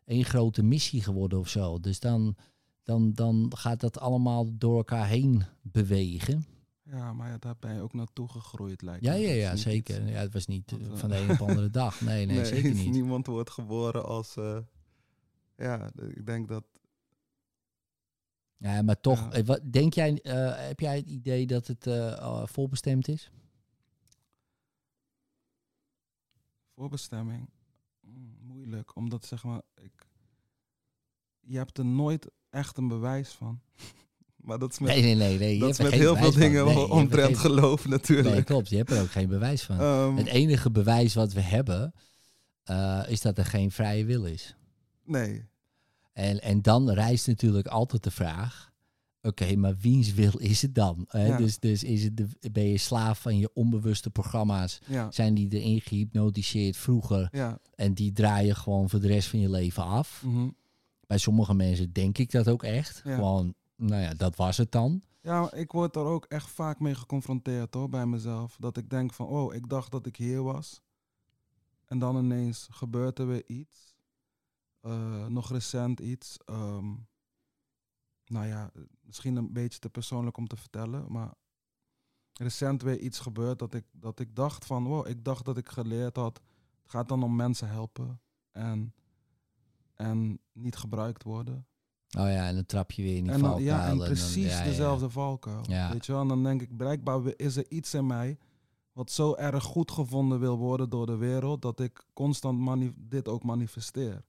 één 0.04 0.24
grote 0.24 0.62
missie 0.62 1.02
geworden 1.02 1.38
of 1.38 1.48
zo. 1.48 1.80
Dus 1.80 2.00
dan, 2.00 2.36
dan, 2.82 3.12
dan 3.12 3.52
gaat 3.56 3.80
dat 3.80 3.98
allemaal 3.98 4.46
door 4.58 4.76
elkaar 4.76 5.06
heen 5.08 5.42
bewegen. 5.62 6.44
Ja, 6.90 7.12
maar 7.12 7.30
ja, 7.30 7.38
daar 7.38 7.56
ben 7.58 7.74
je 7.74 7.80
ook 7.80 7.92
naartoe 7.92 8.28
gegroeid, 8.28 8.82
lijkt 8.82 9.04
Ja, 9.04 9.12
me. 9.12 9.18
ja, 9.18 9.32
ja, 9.32 9.50
niet 9.52 9.60
zeker. 9.60 10.02
iets- 10.02 10.10
Ja, 10.10 10.18
het 10.20 10.32
was 10.32 10.46
niet 10.46 10.72
eh, 10.72 10.78
van 10.96 11.08
de 11.08 11.16
een 11.16 11.30
op 11.30 11.38
de 11.38 11.44
andere 11.44 11.70
dag. 11.70 12.00
Nee, 12.10 12.26
nee, 12.26 12.44
zeker 12.44 12.74
niet. 12.84 12.90
Niemand 12.90 13.26
wordt 13.26 13.50
geboren 13.50 14.04
als. 14.04 14.36
eh, 14.36 14.58
ja, 15.56 15.90
ik 15.96 16.26
denk 16.26 16.48
dat. 16.48 16.64
Ja, 18.56 18.82
maar 18.82 19.00
toch, 19.00 19.18
Ja. 19.18 19.30
eh, 19.32 19.44
wat, 19.46 19.72
denk 19.72 19.94
jij, 19.94 20.18
heb 20.56 20.80
jij 20.80 20.96
het 20.96 21.06
idee 21.06 21.46
dat 21.46 21.66
het 21.66 21.86
voorbestemd 22.50 23.08
is? 23.08 23.30
Voorbestemming. 26.74 27.48
mm, 28.00 28.36
moeilijk, 28.40 28.96
omdat 28.96 29.24
zeg 29.24 29.44
maar. 29.44 29.62
Ik, 29.74 30.08
je 31.40 31.56
hebt 31.56 31.78
er 31.78 31.84
nooit 31.84 32.30
echt 32.50 32.76
een 32.76 32.88
bewijs 32.88 33.30
van. 33.32 33.60
maar 34.42 34.58
dat 34.58 34.72
is 34.72 34.78
met, 34.78 34.88
Nee, 34.90 35.02
nee, 35.02 35.14
nee. 35.14 35.38
nee. 35.38 35.54
je 35.54 35.60
dat 35.60 35.70
is 35.70 35.78
met 35.78 35.92
heel 35.92 36.16
veel 36.16 36.32
dingen 36.32 36.64
Nee, 36.64 36.88
omtrent 36.88 37.26
geen- 37.26 37.36
geloof 37.36 37.88
natuurlijk. 37.88 38.34
Nee, 38.34 38.42
klopt. 38.42 38.68
Je 38.68 38.76
hebt 38.76 38.90
er 38.90 39.00
ook 39.02 39.10
geen 39.10 39.28
bewijs 39.28 39.62
van. 39.62 39.80
Ehm, 39.80 40.16
Het 40.16 40.26
enige 40.26 40.70
bewijs 40.70 41.14
wat 41.14 41.32
we 41.32 41.40
hebben, 41.40 41.92
eh, 42.64 43.00
is 43.08 43.20
dat 43.20 43.38
er 43.38 43.44
geen 43.44 43.70
vrije 43.70 44.04
wil 44.04 44.24
is. 44.24 44.56
nee. 45.04 45.48
En, 46.12 46.40
en 46.42 46.62
dan 46.62 46.90
rijst 46.90 47.26
natuurlijk 47.26 47.66
altijd 47.66 48.02
de 48.02 48.10
vraag: 48.10 48.70
oké, 49.22 49.56
maar 49.56 49.76
wiens 49.80 50.14
wil 50.14 50.32
is 50.38 50.62
het 50.62 50.74
dan? 50.74 51.06
Ja. 51.10 51.36
Dus, 51.36 51.58
dus 51.58 51.84
is 51.84 52.02
het 52.04 52.16
de, 52.16 52.26
ben 52.52 52.68
je 52.68 52.78
slaaf 52.78 53.20
van 53.20 53.38
je 53.38 53.50
onbewuste 53.54 54.10
programma's? 54.10 54.78
Ja, 54.86 55.10
Zijn 55.10 55.34
die 55.34 55.48
erin 55.50 55.80
gehypnotiseerd 55.80 56.76
vroeger 56.76 57.28
ja. 57.32 57.58
en 57.74 57.94
die 57.94 58.12
draaien 58.12 58.56
gewoon 58.56 58.90
voor 58.90 59.00
de 59.00 59.06
rest 59.06 59.28
van 59.28 59.40
je 59.40 59.50
leven 59.50 59.84
af? 59.84 60.22
mhm. 60.26 60.48
Bij 61.06 61.18
sommige 61.18 61.54
mensen 61.54 61.92
denk 61.92 62.18
ik 62.18 62.30
dat 62.30 62.48
ook 62.48 62.62
echt. 62.62 63.00
Gewoon, 63.04 63.54
nou 63.80 64.02
ja, 64.02 64.14
dat 64.14 64.36
was 64.36 64.56
het 64.56 64.72
dan. 64.72 65.02
Ja, 65.20 65.52
ik 65.52 65.72
word 65.72 65.96
er 65.96 66.04
ook 66.04 66.24
echt 66.24 66.50
vaak 66.50 66.80
mee 66.80 66.94
geconfronteerd 66.94 67.74
hoor, 67.74 67.88
bij 67.88 68.06
mezelf. 68.06 68.56
Dat 68.56 68.76
ik 68.76 68.90
denk 68.90 69.12
van, 69.12 69.26
oh, 69.26 69.54
ik 69.54 69.68
dacht 69.68 69.90
dat 69.90 70.06
ik 70.06 70.16
hier 70.16 70.42
was. 70.42 70.82
En 71.84 71.98
dan 71.98 72.16
ineens 72.16 72.68
gebeurt 72.70 73.18
er 73.18 73.26
weer 73.26 73.44
iets. 73.46 73.94
Eh, 74.80 75.26
nog 75.26 75.50
recent 75.50 76.00
iets. 76.00 76.38
ehm, 76.44 76.94
nou 78.24 78.46
ja, 78.46 78.70
misschien 79.00 79.36
een 79.36 79.52
beetje 79.52 79.78
te 79.78 79.90
persoonlijk 79.90 80.36
om 80.36 80.46
te 80.46 80.56
vertellen. 80.56 81.12
Maar 81.12 81.34
recent 82.32 82.82
weer 82.82 82.98
iets 82.98 83.18
gebeurd 83.18 83.58
dat 83.58 83.74
ik, 83.74 83.84
dat 83.92 84.20
ik 84.20 84.36
dacht 84.36 84.66
van, 84.66 84.84
wow, 84.84 85.06
ik 85.06 85.24
dacht 85.24 85.44
dat 85.44 85.56
ik 85.56 85.68
geleerd 85.68 86.16
had. 86.16 86.40
Het 86.82 86.90
gaat 86.90 87.08
dan 87.08 87.22
om 87.22 87.36
mensen 87.36 87.68
helpen. 87.68 88.20
En, 88.50 88.94
en 89.94 90.40
niet 90.52 90.76
gebruikt 90.76 91.22
worden. 91.22 91.66
Oh 92.18 92.26
ja, 92.30 92.46
en 92.48 92.54
dan 92.54 92.66
trap 92.66 92.90
je 92.90 93.02
weer 93.02 93.16
in 93.16 93.22
die 93.24 93.32
En 93.32 93.40
dan, 93.40 93.48
valkuil. 93.50 93.66
ja, 93.68 93.86
en 93.88 93.98
precies 93.98 94.52
ja, 94.52 94.58
ja. 94.58 94.64
dezelfde 94.64 95.10
valkuil. 95.10 95.64
Ja. 95.68 95.92
Weet 95.92 96.06
je 96.06 96.12
wel? 96.12 96.20
En 96.20 96.28
dan 96.28 96.42
denk 96.42 96.62
ik, 96.62 96.76
blijkbaar 96.76 97.20
is 97.36 97.56
er 97.56 97.64
iets 97.68 97.94
in 97.94 98.06
mij 98.06 98.38
wat 98.92 99.10
zo 99.10 99.34
erg 99.34 99.64
goed 99.64 99.90
gevonden 99.90 100.40
wil 100.40 100.56
worden 100.56 100.90
door 100.90 101.06
de 101.06 101.16
wereld, 101.16 101.62
dat 101.62 101.80
ik 101.80 102.04
constant 102.12 102.92
dit 102.96 103.28
ook 103.28 103.42
manifesteer. 103.44 104.22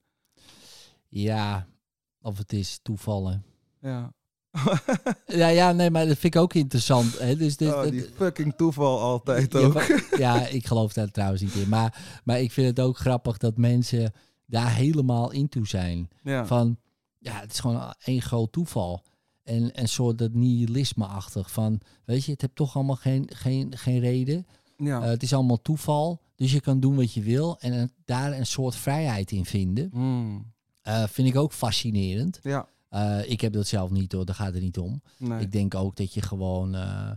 Ja, 1.08 1.66
of 2.20 2.38
het 2.38 2.52
is 2.52 2.78
toevallen. 2.82 3.44
Ja, 3.80 4.12
Ja, 5.26 5.48
ja, 5.48 5.72
nee, 5.72 5.90
maar 5.90 6.06
dat 6.06 6.18
vind 6.18 6.34
ik 6.34 6.40
ook 6.40 6.54
interessant. 6.54 7.18
Hè? 7.18 7.36
Dus, 7.36 7.56
dus, 7.56 7.72
Oh, 7.72 7.82
die 7.82 8.08
fucking 8.14 8.54
toeval 8.56 9.00
altijd 9.00 9.54
ook. 9.54 9.82
ja, 10.16 10.46
ik 10.46 10.66
geloof 10.66 10.92
daar 10.92 11.10
trouwens 11.10 11.42
niet 11.42 11.54
in. 11.54 11.68
Maar, 11.68 12.20
maar 12.24 12.40
ik 12.40 12.52
vind 12.52 12.66
het 12.76 12.80
ook 12.86 12.98
grappig 12.98 13.36
dat 13.36 13.56
mensen 13.56 14.12
daar 14.46 14.74
helemaal 14.74 15.30
into 15.30 15.64
zijn. 15.64 16.08
Ja. 16.22 16.46
Van, 16.46 16.76
ja, 17.22 17.40
het 17.40 17.52
is 17.52 17.60
gewoon 17.60 17.94
één 17.98 18.22
groot 18.22 18.52
toeval. 18.52 19.04
En 19.42 19.80
een 19.80 19.88
soort 19.88 20.18
dat 20.18 20.32
nihilisme-achtig. 20.32 21.50
Van, 21.50 21.80
weet 22.04 22.24
je, 22.24 22.32
het 22.32 22.40
heeft 22.40 22.56
toch 22.56 22.74
allemaal 22.74 22.96
geen, 22.96 23.28
geen, 23.34 23.76
geen 23.76 24.00
reden. 24.00 24.46
ja. 24.76 25.02
Eh, 25.02 25.08
het 25.08 25.22
is 25.22 25.32
allemaal 25.32 25.62
toeval. 25.62 26.22
Dus 26.36 26.52
je 26.52 26.60
kan 26.60 26.80
doen 26.80 26.96
wat 26.96 27.12
je 27.12 27.22
wil. 27.22 27.58
En 27.60 27.92
daar 28.04 28.32
een 28.32 28.46
soort 28.46 28.74
vrijheid 28.74 29.30
in 29.30 29.44
vinden. 29.44 29.90
Mm. 29.92 30.52
Vind 31.06 31.28
ik 31.28 31.36
ook 31.36 31.52
fascinerend. 31.52 32.40
ja. 32.42 32.68
Eh, 32.92 33.30
ik 33.30 33.40
heb 33.40 33.52
dat 33.52 33.66
zelf 33.66 33.90
niet 33.90 34.12
hoor, 34.12 34.24
daar 34.24 34.34
gaat 34.34 34.54
het 34.54 34.62
niet 34.62 34.78
om. 34.78 35.02
Nee. 35.18 35.40
Ik 35.40 35.52
denk 35.52 35.74
ook 35.74 35.96
dat 35.96 36.14
je 36.14 36.22
gewoon 36.22 36.74
eh, 36.74 37.10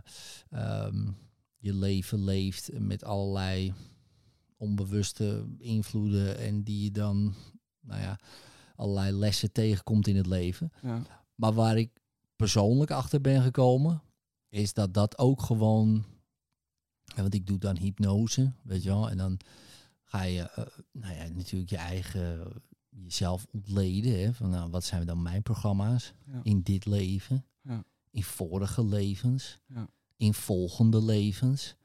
ehm, 0.49 1.07
je 1.57 1.73
leven 1.73 2.23
leeft 2.23 2.69
met 2.79 3.03
allerlei 3.03 3.73
onbewuste 4.57 5.45
invloeden 5.57 6.37
en 6.37 6.63
die 6.63 6.83
je 6.83 6.91
dan, 6.91 7.35
nou 7.81 8.01
ja, 8.01 8.19
allerlei 8.75 9.11
lessen 9.11 9.51
tegenkomt 9.51 10.07
in 10.07 10.15
het 10.15 10.25
leven. 10.27 10.71
ja. 10.81 11.01
Maar 11.35 11.53
waar 11.53 11.77
ik 11.77 11.91
persoonlijk 12.35 12.91
achter 12.91 13.21
ben 13.21 13.41
gekomen, 13.41 14.01
is 14.49 14.73
dat 14.73 14.93
dat 14.93 15.17
ook 15.17 15.41
gewoon, 15.41 16.05
want 17.15 17.33
ik 17.33 17.47
doe 17.47 17.57
dan 17.57 17.77
hypnose, 17.77 18.51
weet 18.63 18.83
je 18.83 18.89
wel, 18.89 19.09
en 19.09 19.17
dan 19.17 19.37
ga 20.03 20.21
je, 20.23 20.41
eh, 20.41 20.65
nou 20.91 21.15
ja, 21.15 21.27
natuurlijk 21.27 21.69
je 21.69 21.77
eigen 21.77 22.47
jezelf 22.89 23.45
ontleden, 23.51 24.19
hè, 24.19 24.33
van 24.33 24.49
nou, 24.49 24.69
wat 24.69 24.83
zijn 24.83 25.05
dan 25.05 25.21
mijn 25.21 25.41
programma's 25.43 26.13
Ja. 26.25 26.39
in 26.43 26.61
dit 26.61 26.85
leven, 26.85 27.45
Ja. 27.61 27.83
in 28.09 28.23
vorige 28.23 28.85
levens, 28.85 29.59
Ja. 29.67 29.87
in 30.17 30.33
volgende 30.33 31.03
levens. 31.03 31.75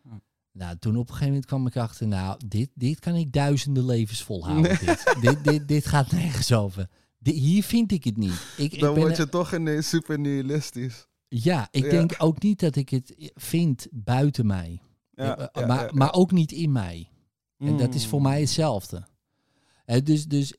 Nou, 0.53 0.77
toen 0.79 0.93
op 0.97 1.01
een 1.01 1.07
gegeven 1.09 1.27
moment 1.29 1.47
kwam 1.47 1.67
ik 1.67 1.77
achter, 1.77 2.07
nou, 2.09 2.41
dit, 2.47 2.71
dit 2.75 2.99
kan 2.99 3.15
ik 3.15 3.33
duizenden 3.33 3.85
levens 3.85 4.23
volhouden. 4.23 4.79
Dit. 4.79 5.17
dit, 5.21 5.45
dit, 5.45 5.69
dit 5.69 5.87
gaat 5.87 6.13
nergens 6.13 6.53
over. 6.53 6.89
Hier 7.23 7.63
vind 7.63 7.93
ik 7.93 8.05
het 8.05 8.17
niet. 8.17 8.55
Ik, 8.57 8.73
ik 8.73 8.81
Dan 8.81 8.95
ben 8.95 9.03
word 9.03 9.17
je 9.17 9.29
toch 9.29 9.55
ineens 9.55 9.89
super 9.89 10.19
nihilistisch. 10.19 11.07
ja, 11.29 11.69
ik 11.71 11.85
Ja. 11.85 11.91
denk 11.91 12.15
ook 12.19 12.43
niet 12.43 12.61
dat 12.61 12.77
ik 12.77 12.89
het 12.89 13.31
vind 13.35 13.87
buiten 13.91 14.47
mij. 14.47 14.81
Ja, 15.15 15.37
Eh, 15.39 15.47
ja, 15.53 15.67
maar, 15.67 15.95
maar 15.95 16.13
ook 16.13 16.31
niet 16.33 16.53
in 16.53 16.73
mij. 16.73 17.09
En 17.59 17.77
dat 17.77 17.95
is 17.95 18.07
voor 18.07 18.19
Mm. 18.21 18.25
mij 18.27 18.41
hetzelfde. 18.41 19.07
Dus, 20.05 20.27
dus 20.27 20.55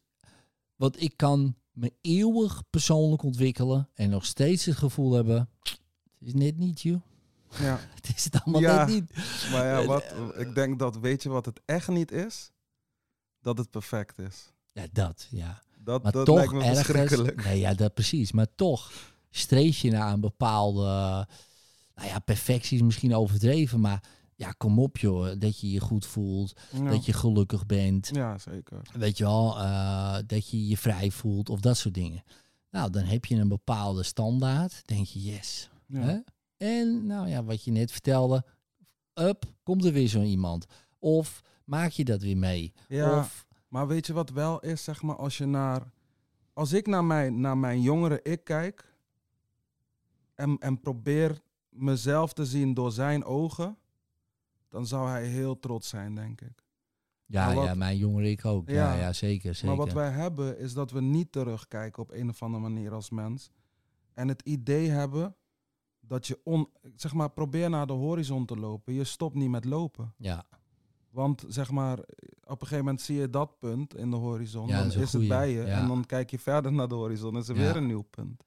wat 0.76 1.02
ik 1.02 1.14
kan 1.16 1.56
me 1.72 1.94
eeuwig 2.02 2.64
persoonlijk 2.70 3.24
ontwikkelen 3.24 3.90
en 3.94 4.10
nog 4.10 4.26
steeds 4.26 4.66
het 4.66 4.76
gevoel 4.76 5.12
hebben, 5.14 5.50
het 5.64 5.80
is 6.20 6.34
net 6.34 6.58
niet 6.58 6.82
you. 6.82 7.02
Ja, 7.60 7.80
Het 8.02 8.12
is 8.16 8.24
het 8.24 8.42
allemaal 8.44 8.62
Ja. 8.62 8.86
niet. 8.86 9.14
maar 9.52 9.66
ja, 9.66 9.80
Eh, 9.82 9.86
wat, 9.88 10.04
ik 10.38 10.56
denk 10.56 10.80
dat, 10.80 10.98
weet 11.00 11.24
je 11.24 11.30
wat 11.30 11.46
het 11.46 11.62
echt 11.66 11.88
niet 11.88 12.12
is? 12.12 12.52
Dat 13.42 13.58
het 13.58 13.70
perfect 13.70 14.20
is. 14.20 14.52
Ja, 14.74 14.86
dat, 14.92 15.28
ja. 15.32 15.62
Dat, 15.78 16.04
Maar 16.04 16.12
dat 16.12 16.26
toch 16.26 16.36
lijkt 16.36 16.52
me 16.54 16.60
ergens, 16.64 16.80
verschrikkelijk. 16.86 17.44
nee, 17.44 17.60
ja, 17.60 17.74
dat 17.74 17.94
precies. 17.94 18.32
Maar 18.32 18.48
toch 18.56 18.92
streef 19.30 19.78
je 19.78 19.92
naar 19.92 20.14
een 20.14 20.20
bepaalde, 20.20 20.82
nou 21.96 22.08
ja, 22.08 22.20
perfectie 22.20 22.78
is 22.78 22.84
misschien 22.84 23.16
overdreven, 23.16 23.80
maar 23.80 24.04
ja, 24.36 24.52
kom 24.52 24.80
op 24.80 24.98
joh, 24.98 25.32
dat 25.40 25.60
je 25.60 25.72
je 25.72 25.80
goed 25.80 26.06
voelt, 26.06 26.54
Ja. 26.72 26.90
dat 26.90 27.06
je 27.06 27.14
gelukkig 27.14 27.66
bent, 27.66 28.10
ja, 28.14 28.38
zeker. 28.38 28.82
weet 28.94 29.18
je 29.18 29.24
wel, 29.24 29.58
eh, 29.60 30.18
dat 30.28 30.50
je 30.50 30.68
je 30.68 30.78
vrij 30.78 31.12
voelt 31.12 31.50
of 31.50 31.60
dat 31.60 31.78
soort 31.78 31.94
dingen. 31.94 32.24
Nou, 32.70 32.90
dan 32.90 33.04
heb 33.04 33.26
je 33.26 33.36
een 33.36 33.48
bepaalde 33.48 34.04
standaard, 34.04 34.82
denk 34.86 35.06
je 35.06 35.22
yes. 35.22 35.70
Ja. 35.86 36.00
Hè? 36.00 36.18
En 36.62 37.06
nou 37.06 37.28
ja, 37.28 37.44
wat 37.44 37.64
je 37.64 37.72
net 37.72 37.92
vertelde, 37.92 38.46
up, 39.14 39.46
komt 39.64 39.86
er 39.86 39.94
weer 39.94 40.08
zo 40.08 40.22
iemand. 40.22 40.66
Of 41.00 41.42
maak 41.66 41.90
je 41.92 42.04
dat 42.06 42.22
weer 42.22 42.38
mee. 42.38 42.74
Ja, 42.88 43.20
Of, 43.20 43.46
maar 43.68 43.88
weet 43.88 44.08
je 44.08 44.14
wat 44.14 44.30
wel 44.30 44.60
is, 44.60 44.84
zeg 44.84 45.02
maar, 45.02 45.16
als 45.16 45.38
je 45.38 45.46
naar... 45.46 45.92
Als 46.54 46.74
ik 46.74 46.88
naar 46.88 47.04
mijn, 47.06 47.40
naar 47.40 47.58
mijn 47.58 47.82
jongere 47.82 48.22
ik 48.22 48.44
kijk... 48.44 48.96
En, 50.36 50.58
en 50.60 50.80
probeer 50.80 51.42
mezelf 51.70 52.34
te 52.34 52.46
zien 52.46 52.74
door 52.74 52.92
zijn 52.92 53.24
ogen... 53.24 53.78
Dan 54.70 54.86
zou 54.88 55.10
hij 55.10 55.26
heel 55.26 55.60
trots 55.60 55.90
zijn, 55.90 56.16
denk 56.16 56.42
ik. 56.42 56.66
ja, 57.26 57.54
wat- 57.54 57.66
ja, 57.66 57.74
mijn 57.74 57.98
jongere 57.98 58.30
ik 58.30 58.46
ook. 58.46 58.70
Ja, 58.70 58.94
Ja. 58.94 59.00
ja, 59.00 59.14
zeker, 59.14 59.54
zeker. 59.56 59.68
Maar 59.68 59.86
wat 59.86 59.94
wij 59.94 60.10
hebben, 60.10 60.58
is 60.58 60.74
dat 60.74 60.92
we 60.92 61.02
niet 61.02 61.32
terugkijken 61.32 62.02
op 62.04 62.12
een 62.12 62.30
of 62.30 62.42
andere 62.44 62.64
manier 62.64 62.94
als 62.94 63.10
mens. 63.10 63.50
En 64.14 64.28
het 64.28 64.42
idee 64.42 64.90
hebben 64.90 65.36
dat 66.12 66.28
je 66.28 66.40
on, 66.44 66.68
zeg 66.96 67.14
maar, 67.14 67.30
probeer 67.30 67.70
naar 67.70 67.88
de 67.88 67.94
horizon 67.94 68.46
te 68.46 68.56
lopen. 68.58 68.94
Je 68.94 69.04
stopt 69.04 69.36
niet 69.36 69.50
met 69.50 69.66
lopen. 69.66 70.14
Ja, 70.18 70.44
Want 71.10 71.44
zeg 71.48 71.72
maar, 71.72 72.00
op 72.44 72.62
een 72.62 72.68
gegeven 72.68 72.78
moment 72.78 73.02
zie 73.02 73.18
je 73.18 73.30
dat 73.30 73.60
punt 73.60 73.96
in 73.96 74.10
de 74.10 74.16
horizon. 74.16 74.68
Ja, 74.68 74.84
dat 74.84 74.94
dan 74.94 75.02
is 75.02 75.14
het 75.14 75.28
bij 75.28 75.50
je. 75.52 75.62
ja. 75.66 75.82
En 75.82 75.88
dan 75.88 76.06
kijk 76.06 76.32
je 76.32 76.40
verder 76.40 76.72
naar 76.74 76.88
de 76.88 76.96
horizon. 76.96 77.38
Is 77.38 77.48
er 77.48 77.56
Ja. 77.56 77.62
weer 77.62 77.76
een 77.76 77.86
nieuw 77.88 78.02
punt. 78.02 78.44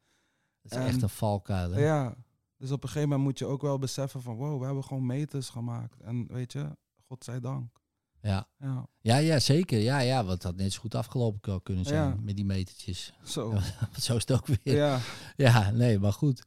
het 0.62 0.72
is 0.72 0.79
En- 0.79 0.87
echt 0.87 1.03
een 1.03 1.09
valkuil. 1.09 1.70
hè? 1.70 1.85
Ja. 1.85 2.14
Dus 2.57 2.70
op 2.70 2.83
een 2.83 2.88
gegeven 2.88 3.09
moment 3.09 3.29
moet 3.29 3.38
je 3.38 3.46
ook 3.46 3.62
wel 3.62 3.79
beseffen 3.79 4.22
van... 4.22 4.37
Wow, 4.37 4.59
we 4.59 4.64
hebben 4.64 4.85
gewoon 4.85 5.07
meters 5.07 5.48
gemaakt. 5.48 6.00
En 6.00 6.27
weet 6.33 6.53
je, 6.53 6.77
godzijdank. 7.07 7.81
Ja. 8.25 8.49
Ja, 8.59 8.87
Ja, 9.01 9.17
ja, 9.17 9.39
zeker. 9.39 9.79
Ja, 9.79 9.99
ja, 9.99 10.17
want 10.17 10.33
het 10.33 10.43
had 10.43 10.57
net 10.57 10.73
zo 10.73 10.81
goed 10.81 10.95
afgelopen 10.95 11.63
kunnen 11.63 11.85
zijn 11.85 12.09
Ja. 12.09 12.17
met 12.23 12.37
die 12.37 12.45
metertjes. 12.45 13.13
zo. 13.25 13.53
Ja. 13.55 13.61
Zo 14.01 14.17
is 14.17 14.21
het 14.27 14.33
ook 14.33 14.47
weer. 14.47 14.77
Ja, 14.77 15.01
Ja. 15.37 15.71
nee, 15.71 15.99
maar 15.99 16.13
goed. 16.13 16.43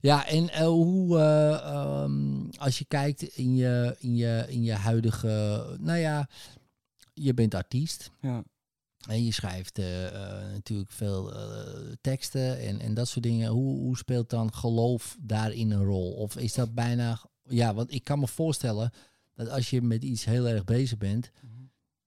Ja, 0.00 0.26
en 0.26 0.48
eh, 0.50 0.66
hoe, 0.66 1.18
eh, 1.18 1.52
ehm, 1.54 2.48
als 2.58 2.78
je 2.78 2.84
kijkt 2.84 3.22
in 3.22 3.56
je, 3.56 3.96
in, 3.98 4.16
je, 4.16 4.44
in 4.48 4.62
je 4.62 4.72
huidige, 4.72 5.64
nou 5.80 5.98
ja, 5.98 6.28
je 7.14 7.34
bent 7.34 7.54
artiest 7.54 8.10
ja. 8.20 8.44
en 9.08 9.24
je 9.24 9.32
schrijft 9.32 9.78
eh, 9.78 9.86
natuurlijk 10.52 10.90
veel 10.90 11.32
teksten 12.00 12.58
en, 12.58 12.80
en 12.80 12.94
dat 12.94 13.08
soort 13.08 13.24
dingen. 13.24 13.50
Hoe, 13.50 13.78
hoe 13.78 13.96
speelt 13.96 14.30
dan 14.30 14.54
geloof 14.54 15.16
daarin 15.20 15.70
een 15.70 15.84
rol? 15.84 16.12
Of 16.12 16.36
is 16.36 16.54
dat 16.54 16.74
bijna, 16.74 17.20
ja, 17.42 17.74
want 17.74 17.92
ik 17.92 18.04
kan 18.04 18.18
me 18.18 18.26
voorstellen 18.28 18.92
dat 19.38 19.48
als 19.48 19.70
je 19.70 19.82
met 19.82 20.04
iets 20.04 20.24
heel 20.24 20.46
erg 20.48 20.64
bezig 20.64 20.98
bent, 20.98 21.30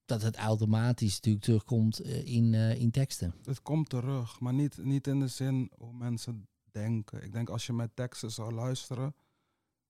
dat 0.05 0.21
het 0.21 0.35
automatisch 0.35 1.13
natuurlijk 1.15 1.43
terugkomt 1.43 1.99
eh, 1.99 2.25
in, 2.25 2.53
eh, 2.53 2.79
in 2.81 2.91
teksten. 2.91 3.33
Het 3.43 3.61
komt 3.61 3.89
terug, 3.89 4.39
maar 4.39 4.53
niet, 4.53 4.77
niet 4.77 5.07
in 5.07 5.19
de 5.19 5.27
zin 5.27 5.71
hoe 5.77 5.93
mensen 5.93 6.47
denken. 6.71 7.23
Ik 7.23 7.33
denk 7.33 7.49
als 7.49 7.65
je 7.65 7.73
met 7.73 7.95
teksten 7.95 8.31
zou 8.31 8.53
luisteren, 8.53 9.15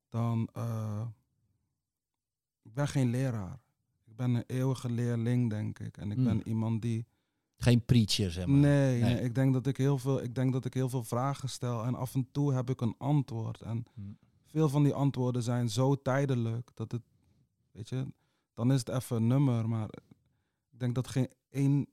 dan. 0.10 0.50
eh, 0.54 1.02
ik 2.62 2.74
ben 2.74 2.88
geen 2.88 3.10
leraar. 3.10 3.60
Ik 4.06 4.16
ben 4.16 4.34
een 4.34 4.44
eeuwige 4.48 4.90
leerling, 4.90 5.50
denk 5.50 5.80
ik. 5.80 5.98
En 5.98 6.12
ik 6.12 6.18
Mm. 6.18 6.24
ben 6.24 6.48
iemand 6.48 6.82
die. 6.82 7.06
Geen 7.58 7.86
preacher, 7.86 8.32
zeg 8.32 8.46
maar. 8.46 8.58
Nee, 8.60 9.02
Nee. 9.02 9.14
nee, 9.14 9.24
ik, 9.24 9.36
denk 9.36 9.54
dat 9.54 9.68
ik, 9.68 9.78
heel 9.78 9.98
veel, 9.98 10.24
ik 10.24 10.36
denk 10.36 10.54
dat 10.54 10.66
ik 10.66 10.74
heel 10.74 10.90
veel 10.90 11.04
vragen 11.04 11.50
stel 11.50 11.84
en 11.86 11.96
af 11.96 12.14
en 12.16 12.28
toe 12.32 12.54
heb 12.54 12.70
ik 12.70 12.82
een 12.82 12.96
antwoord. 12.98 13.62
En 13.62 13.86
Mm. 13.96 14.18
veel 14.46 14.70
van 14.70 14.84
die 14.84 14.94
antwoorden 14.94 15.44
zijn 15.44 15.70
zo 15.70 15.96
tijdelijk 16.02 16.72
dat 16.74 16.92
het. 16.92 17.02
Weet 17.72 17.90
je, 17.90 18.14
dan 18.54 18.72
is 18.72 18.80
het 18.80 18.90
even 18.90 19.16
een 19.16 19.28
nummer, 19.28 19.70
maar 19.70 19.90
ik 20.70 20.80
denk 20.80 20.96
dat 20.96 21.08
geen 21.08 21.30
één 21.50 21.88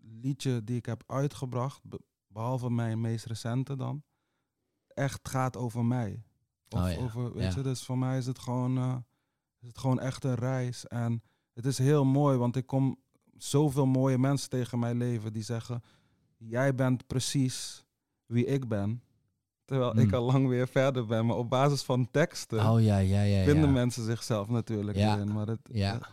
liedje 0.00 0.64
die 0.64 0.76
ik 0.76 0.86
heb 0.86 1.02
uitgebracht, 1.06 1.84
be- 1.84 2.00
behalve 2.26 2.70
mijn 2.70 3.00
meest 3.00 3.24
recente 3.24 3.76
dan, 3.76 4.02
echt 4.88 5.28
gaat 5.28 5.56
over 5.56 5.84
mij. 5.84 6.22
Of 6.68 6.80
Oh 6.82 6.90
ja, 6.90 6.96
over, 6.98 7.32
weet 7.32 7.42
ja. 7.52 7.56
je, 7.56 7.62
dus 7.62 7.84
voor 7.84 7.98
mij 7.98 8.18
is 8.18 8.26
het 8.26 8.38
gewoon, 8.38 8.78
eh, 8.78 8.96
is 9.58 9.68
het 9.68 9.78
gewoon 9.78 10.00
echt 10.00 10.24
een 10.24 10.34
reis. 10.34 10.86
En 10.86 11.22
het 11.52 11.66
is 11.66 11.78
heel 11.78 12.04
mooi, 12.04 12.36
want 12.38 12.56
ik 12.56 12.66
kom 12.66 12.96
zoveel 13.36 13.86
mooie 13.86 14.18
mensen 14.18 14.48
tegen 14.50 14.78
mijn 14.78 14.96
leven 14.96 15.32
die 15.32 15.42
zeggen, 15.42 15.82
jij 16.36 16.74
bent 16.74 17.06
precies 17.06 17.84
wie 18.26 18.44
ik 18.44 18.68
ben. 18.68 19.02
Terwijl 19.68 19.98
ik 19.98 20.10
Hmm. 20.10 20.14
al 20.14 20.24
lang 20.24 20.48
weer 20.48 20.68
verder 20.68 21.06
ben, 21.06 21.26
maar 21.26 21.36
op 21.36 21.50
basis 21.50 21.82
van 21.82 22.10
teksten 22.10 22.70
Oh 22.70 22.82
ja, 22.82 22.98
ja, 22.98 23.22
ja. 23.22 23.44
vinden 23.44 23.72
mensen 23.72 24.04
zichzelf 24.04 24.48
natuurlijk 24.48 24.96
in. 24.96 25.32
Maar 25.32 25.46
het, 25.46 25.60
Ja. 25.72 25.92
het, 25.92 26.06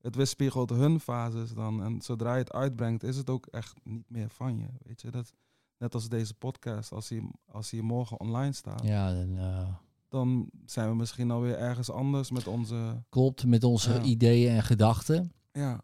het 0.00 0.14
weerspiegelt 0.14 0.70
hun 0.70 1.00
fases 1.00 1.52
dan. 1.54 1.82
En 1.82 2.00
zodra 2.02 2.32
je 2.32 2.38
het 2.38 2.52
uitbrengt, 2.52 3.02
is 3.02 3.16
het 3.16 3.30
ook 3.30 3.46
echt 3.46 3.74
niet 3.84 4.04
meer 4.10 4.28
van 4.30 4.58
je. 4.58 4.66
Weet 4.82 5.00
je, 5.00 5.10
dat, 5.10 5.32
net 5.78 5.94
als 5.94 6.08
deze 6.08 6.34
podcast, 6.34 6.92
als 6.92 7.08
hij, 7.08 7.22
als 7.46 7.70
hij 7.70 7.80
morgen 7.80 8.20
online 8.20 8.52
staat, 8.52 8.82
Ja, 8.84 9.12
dan, 9.12 9.38
eh, 9.38 9.68
dan 10.08 10.50
zijn 10.64 10.88
we 10.88 10.94
misschien 10.94 11.30
alweer 11.30 11.56
ergens 11.58 11.90
anders 11.90 12.30
met 12.30 12.46
onze. 12.46 13.02
klopt 13.08 13.46
met 13.46 13.64
onze 13.64 14.00
ideeën 14.02 14.54
en 14.54 14.62
gedachten. 14.62 15.32
Ja. 15.52 15.80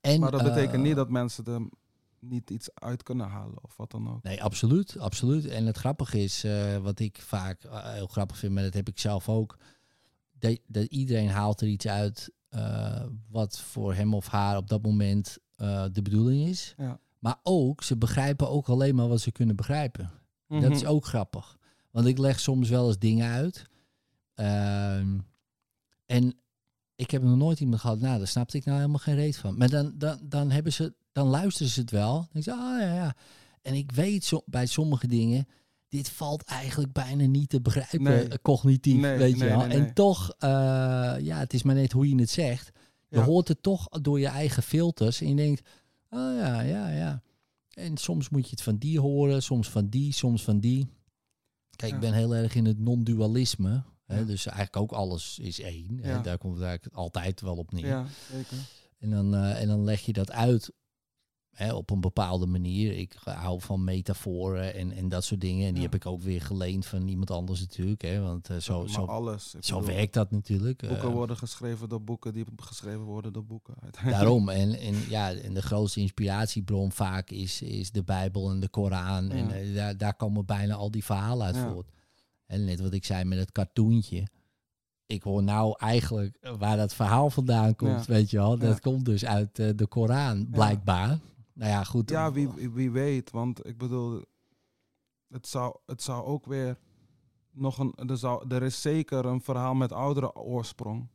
En, 0.00 0.20
Maar 0.20 0.30
dat 0.30 0.42
betekent 0.42 0.74
eh, 0.74 0.80
niet 0.80 0.96
dat 0.96 1.10
mensen 1.10 1.44
er 1.44 1.68
niet 2.28 2.50
iets 2.50 2.68
uit 2.74 3.02
kunnen 3.02 3.28
halen 3.28 3.64
of 3.64 3.76
wat 3.76 3.90
dan 3.90 4.08
ook. 4.10 4.22
Nee, 4.22 4.42
absoluut, 4.42 4.98
absoluut. 4.98 5.46
En 5.46 5.66
het 5.66 5.76
grappige 5.76 6.22
is, 6.22 6.44
eh, 6.44 6.76
wat 6.76 6.98
ik 6.98 7.20
vaak 7.22 7.64
eh, 7.64 7.92
heel 7.92 8.06
grappig 8.06 8.38
vind, 8.38 8.52
maar 8.52 8.62
dat 8.62 8.74
heb 8.74 8.88
ik 8.88 8.98
zelf 8.98 9.28
ook, 9.28 9.58
dat, 10.38 10.58
dat 10.66 10.84
iedereen 10.84 11.28
haalt 11.28 11.60
er 11.60 11.68
iets 11.68 11.86
uit 11.86 12.30
eh, 12.48 13.04
wat 13.28 13.60
voor 13.60 13.94
hem 13.94 14.14
of 14.14 14.26
haar 14.26 14.56
op 14.56 14.68
dat 14.68 14.82
moment 14.82 15.38
de 15.92 16.00
bedoeling 16.02 16.48
is. 16.48 16.74
Ja. 16.76 17.00
Maar 17.18 17.38
ook, 17.42 17.82
ze 17.82 17.96
begrijpen 17.96 18.48
ook 18.50 18.68
alleen 18.68 18.94
maar 18.94 19.08
wat 19.08 19.20
ze 19.20 19.32
kunnen 19.32 19.56
begrijpen. 19.56 20.10
Dat 20.48 20.70
is 20.70 20.82
Mhm. 20.82 20.90
ook 20.90 21.04
grappig. 21.06 21.56
Want 21.90 22.06
ik 22.06 22.18
leg 22.18 22.40
soms 22.40 22.68
wel 22.68 22.86
eens 22.86 22.98
dingen 22.98 23.30
uit. 23.30 23.66
Ehm, 24.34 25.18
en 26.06 26.34
ik 26.94 27.10
heb 27.10 27.22
nog 27.22 27.36
nooit 27.36 27.60
iemand 27.60 27.80
gehad, 27.80 28.00
nou, 28.00 28.18
daar 28.18 28.26
snapte 28.26 28.56
ik 28.56 28.64
nou 28.64 28.76
helemaal 28.76 28.98
geen 28.98 29.14
reet 29.14 29.36
van. 29.36 29.56
Maar 29.58 29.70
dan, 29.70 29.92
dan, 29.94 30.18
dan, 30.22 30.50
hebben 30.50 30.72
ze, 30.72 30.94
dan 31.16 31.28
luisteren 31.28 31.72
ze 31.72 31.80
het 31.80 31.90
wel. 31.90 32.12
Dan 32.32 32.42
denk 32.42 32.58
oh 32.58 32.80
ja, 32.80 32.94
ja. 32.94 33.16
En 33.62 33.74
ik 33.74 33.92
weet 33.92 34.24
zo, 34.24 34.42
bij 34.46 34.66
sommige 34.66 35.06
dingen, 35.06 35.48
dit 35.88 36.08
valt 36.10 36.42
eigenlijk 36.42 36.92
bijna 36.92 37.24
niet 37.26 37.48
te 37.48 37.60
begrijpen, 37.60 38.02
Nee. 38.02 38.28
eh, 38.28 38.38
cognitief, 38.42 39.00
Nee, 39.00 39.18
weet 39.18 39.38
je 39.38 39.44
wel. 39.44 39.62
En 39.66 39.94
toch, 39.94 40.30
eh, 40.38 40.48
ja, 41.20 41.38
het 41.38 41.54
is 41.54 41.62
maar 41.62 41.74
net 41.74 41.92
hoe 41.92 42.08
je 42.08 42.14
het 42.20 42.30
zegt. 42.30 42.70
Je 43.08 43.16
Ja. 43.16 43.24
hoort 43.24 43.48
het 43.48 43.62
toch 43.62 43.88
door 43.88 44.20
je 44.20 44.26
eigen 44.26 44.62
filters 44.62 45.20
en 45.20 45.28
je 45.28 45.34
denkt, 45.34 45.68
oh 46.10 46.36
ja, 46.38 46.60
ja, 46.60 46.88
ja. 46.88 47.22
En 47.70 47.96
soms 47.96 48.28
moet 48.28 48.44
je 48.44 48.50
het 48.50 48.62
van 48.62 48.76
die 48.76 49.00
horen, 49.00 49.42
soms 49.42 49.70
van 49.70 49.88
die, 49.88 50.12
soms 50.12 50.42
van 50.42 50.58
die. 50.60 50.86
Kijk, 51.76 51.92
ik 51.94 52.00
ben 52.00 52.12
heel 52.12 52.34
erg 52.34 52.54
in 52.54 52.64
het 52.64 52.78
non-dualisme. 52.78 53.82
Ja. 54.06 54.22
Dus 54.22 54.46
eigenlijk 54.46 54.76
ook 54.76 54.92
alles 54.92 55.38
is 55.38 55.60
één. 55.60 55.98
Hè, 56.02 56.20
daar 56.20 56.38
komt 56.38 56.54
het 56.54 56.64
eigenlijk 56.64 56.96
altijd 56.96 57.40
wel 57.40 57.56
op 57.56 57.72
neer. 57.72 57.86
Ja, 57.86 58.06
zeker. 58.32 58.56
En, 58.98 59.10
dan, 59.10 59.34
eh, 59.34 59.60
en 59.60 59.68
dan 59.68 59.84
leg 59.84 60.00
je 60.00 60.12
dat 60.12 60.30
uit 60.32 60.72
hè, 61.56 61.72
op 61.74 61.90
een 61.90 62.00
bepaalde 62.00 62.46
manier. 62.46 62.92
Ik 62.98 63.16
hou 63.24 63.60
van 63.60 63.84
metaforen 63.84 64.74
en, 64.74 64.92
en 64.92 65.08
dat 65.08 65.24
soort 65.24 65.40
dingen. 65.40 65.66
En 65.66 65.72
die 65.72 65.82
Ja. 65.82 65.88
heb 65.88 65.94
ik 65.94 66.06
ook 66.06 66.22
weer 66.22 66.40
geleend 66.42 66.86
van 66.86 67.08
iemand 67.08 67.30
anders 67.30 67.60
natuurlijk. 67.60 68.02
Hè, 68.02 68.20
want 68.20 68.50
eh, 68.50 68.56
zo, 68.56 68.86
zo, 68.86 69.04
alles. 69.04 69.54
Zo 69.60 69.78
bedoel, 69.78 69.94
werkt 69.94 70.14
dat 70.14 70.30
natuurlijk. 70.30 70.80
Boeken 70.88 71.08
Eh, 71.08 71.14
worden 71.14 71.36
geschreven 71.36 71.88
door 71.88 72.02
boeken 72.02 72.34
die 72.34 72.44
geschreven 72.56 73.00
worden 73.00 73.32
door 73.32 73.44
boeken. 73.44 73.74
Daarom. 74.04 74.48
En, 74.48 74.78
en, 74.78 74.94
ja, 75.08 75.32
en 75.32 75.54
de 75.54 75.62
grootste 75.62 76.00
inspiratiebron 76.00 76.92
vaak 76.92 77.30
is, 77.30 77.62
is 77.62 77.90
de 77.90 78.02
Bijbel 78.02 78.50
en 78.50 78.60
de 78.60 78.68
Koran. 78.68 79.30
En 79.30 79.48
Ja. 79.48 79.54
eh, 79.54 79.74
daar, 79.74 79.96
daar 79.96 80.14
komen 80.14 80.46
bijna 80.46 80.74
al 80.74 80.90
die 80.90 81.04
verhalen 81.04 81.46
uit 81.46 81.54
Ja. 81.56 81.70
voort. 81.72 81.90
En 82.46 82.64
net 82.64 82.80
wat 82.80 82.92
ik 82.92 83.04
zei 83.04 83.24
met 83.24 83.38
het 83.38 83.52
cartoontje. 83.52 84.26
Ik 85.06 85.22
hoor 85.22 85.42
nou 85.42 85.74
eigenlijk 85.78 86.36
eh, 86.40 86.52
waar 86.58 86.76
dat 86.76 86.94
verhaal 86.94 87.30
vandaan 87.30 87.76
komt, 87.76 88.06
Ja. 88.06 88.12
weet 88.12 88.30
je 88.30 88.36
wel. 88.36 88.58
Dat 88.58 88.68
Ja. 88.72 88.78
komt 88.78 89.04
dus 89.04 89.24
uit 89.24 89.58
eh, 89.58 89.68
de 89.76 89.86
Koran, 89.86 90.48
blijkbaar. 90.50 91.18
Nou 91.56 91.70
ja, 91.70 91.84
goed. 91.84 92.10
Ja, 92.10 92.32
wie, 92.32 92.48
wie 92.70 92.90
weet. 92.90 93.30
Want 93.30 93.66
ik 93.66 93.78
bedoel, 93.78 94.24
het 95.28 95.46
zou, 95.46 95.76
het 95.86 96.02
zou 96.02 96.24
ook 96.24 96.46
weer 96.46 96.78
nog 97.50 97.78
een. 97.78 97.94
Er, 98.08 98.18
zou, 98.18 98.48
er 98.54 98.62
is 98.62 98.80
zeker 98.80 99.24
een 99.24 99.40
verhaal 99.40 99.74
met 99.74 99.92
oudere 99.92 100.34
oorsprong. 100.34 101.08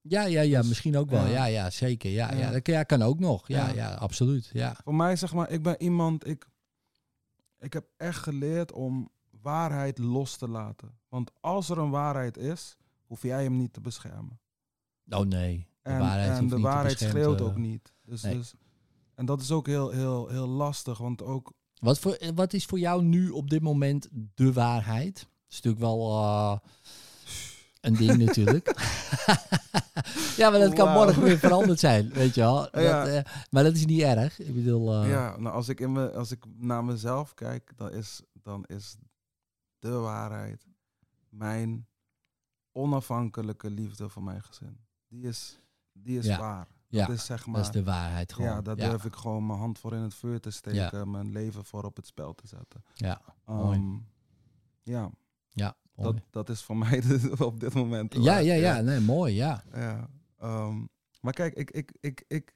Ja, 0.00 0.22
ja, 0.24 0.40
ja, 0.40 0.58
Dus, 0.60 0.68
misschien 0.68 0.96
ook 0.96 1.10
wel. 1.10 1.22
Ja, 1.26 1.28
ja. 1.30 1.44
ja, 1.44 1.70
zeker. 1.70 2.10
Ja, 2.10 2.32
ja. 2.32 2.38
Ja. 2.38 2.50
dat 2.50 2.62
kan- 2.62 2.74
ja, 2.74 2.82
kan 2.82 3.02
ook 3.02 3.18
nog. 3.18 3.48
Ja, 3.48 3.66
ja. 3.68 3.72
Ja. 3.74 3.94
absoluut. 3.94 4.50
Ja. 4.52 4.76
Voor 4.84 4.94
mij, 4.94 5.16
zeg 5.16 5.34
maar, 5.34 5.50
ik 5.50 5.62
ben 5.62 5.82
iemand. 5.82 6.26
Ik, 6.26 6.46
ik 7.58 7.72
heb 7.72 7.86
echt 7.96 8.18
geleerd 8.22 8.72
om 8.72 9.10
waarheid 9.40 9.98
los 9.98 10.36
te 10.36 10.48
laten. 10.48 10.98
Want 11.08 11.30
als 11.40 11.68
er 11.68 11.78
een 11.78 11.90
waarheid 11.90 12.36
is, 12.36 12.76
hoef 13.06 13.22
jij 13.22 13.42
hem 13.42 13.56
niet 13.56 13.72
te 13.72 13.80
beschermen. 13.80 14.40
Oh 15.10 15.20
nee. 15.26 15.66
De 15.82 15.90
En, 15.90 15.98
waarheid 15.98 16.38
en 16.38 16.48
de 16.48 16.60
waarheid 16.60 16.98
schreeuwt 16.98 17.40
eh, 17.40 17.46
ook 17.46 17.56
niet. 17.56 17.92
Dus, 18.02 18.22
nee. 18.22 18.34
dus, 18.36 18.54
en 19.18 19.26
dat 19.26 19.40
is 19.40 19.50
ook 19.50 19.66
heel, 19.66 19.90
heel, 19.90 20.28
heel 20.28 20.46
lastig. 20.46 20.98
Want 20.98 21.22
ook 21.22 21.52
Wat, 21.78 21.98
voor, 21.98 22.12
eh, 22.12 22.30
wat 22.34 22.52
is 22.52 22.64
voor 22.64 22.78
jou 22.78 23.02
nu 23.02 23.30
op 23.30 23.50
dit 23.50 23.62
moment 23.62 24.08
de 24.34 24.52
waarheid? 24.52 25.14
Dat 25.14 25.28
is 25.48 25.60
natuurlijk 25.60 25.82
wel 25.82 26.10
eh, 26.10 26.58
een 27.80 27.94
ding 27.94 28.16
natuurlijk. 28.24 28.66
ja, 30.36 30.50
maar 30.50 30.58
dat 30.58 30.72
kan 30.72 30.92
morgen 30.92 31.22
weer 31.22 31.38
veranderd 31.38 31.78
zijn, 31.78 32.08
weet 32.08 32.34
je 32.34 32.40
wel. 32.40 32.56
Dat, 32.70 33.06
eh, 33.06 33.20
maar 33.50 33.64
dat 33.64 33.74
is 33.74 33.86
niet 33.86 34.00
erg. 34.00 34.38
Ik 34.38 34.54
bedoel, 34.54 35.04
Ja, 35.04 35.36
nou, 35.36 35.54
als, 35.54 35.68
ik 35.68 35.80
in 35.80 35.92
me, 35.92 36.12
als 36.12 36.30
ik 36.30 36.44
naar 36.56 36.84
mezelf 36.84 37.34
kijk, 37.34 37.72
dan 37.76 37.92
is, 37.92 38.22
dan 38.32 38.64
is 38.64 38.96
de 39.78 39.90
waarheid 39.90 40.66
mijn 41.28 41.86
onafhankelijke 42.72 43.70
liefde 43.70 44.08
voor 44.08 44.22
mijn 44.22 44.42
gezin. 44.42 44.78
Die 45.08 45.22
is, 45.22 45.60
die 45.92 46.18
is 46.18 46.26
Ja, 46.26 46.38
waar. 46.38 46.77
Ja, 46.88 47.06
dat 47.06 47.16
is 47.16 47.24
zeg 47.24 47.46
maar. 47.46 47.56
dat 47.56 47.64
is 47.64 47.70
de 47.70 47.84
waarheid 47.84 48.32
gewoon. 48.32 48.50
ja, 48.50 48.62
daar 48.62 48.76
durf 48.76 49.04
ik 49.04 49.14
gewoon 49.16 49.46
mijn 49.46 49.58
hand 49.58 49.78
voor 49.78 49.92
in 49.94 50.00
het 50.02 50.14
vuur 50.14 50.40
te 50.40 50.50
steken, 50.50 51.10
mijn 51.10 51.32
leven 51.32 51.64
voor 51.64 51.84
op 51.84 51.96
het 51.96 52.06
spel 52.06 52.34
te 52.34 52.46
zetten. 52.46 52.82
Ja, 52.94 53.20
Mooi. 53.44 53.78
Ehm, 53.78 53.96
ja, 54.82 55.10
ja, 55.50 55.76
dat, 55.94 56.12
mooi. 56.12 56.24
dat 56.30 56.48
is 56.48 56.62
voor 56.62 56.76
mij 56.86 57.00
de- 57.00 57.34
op 57.38 57.60
dit 57.60 57.74
moment. 57.74 58.14
ja, 58.14 58.36
ja, 58.38 58.54
ja, 58.54 58.80
nee, 58.80 59.00
mooi, 59.00 59.34
ja. 59.34 59.62
ja. 59.72 60.08
ehm, 60.38 60.84
maar 61.20 61.32
kijk, 61.32 61.54
ik, 61.54 61.70
ik, 61.70 61.92
ik, 62.00 62.24
ik, 62.28 62.54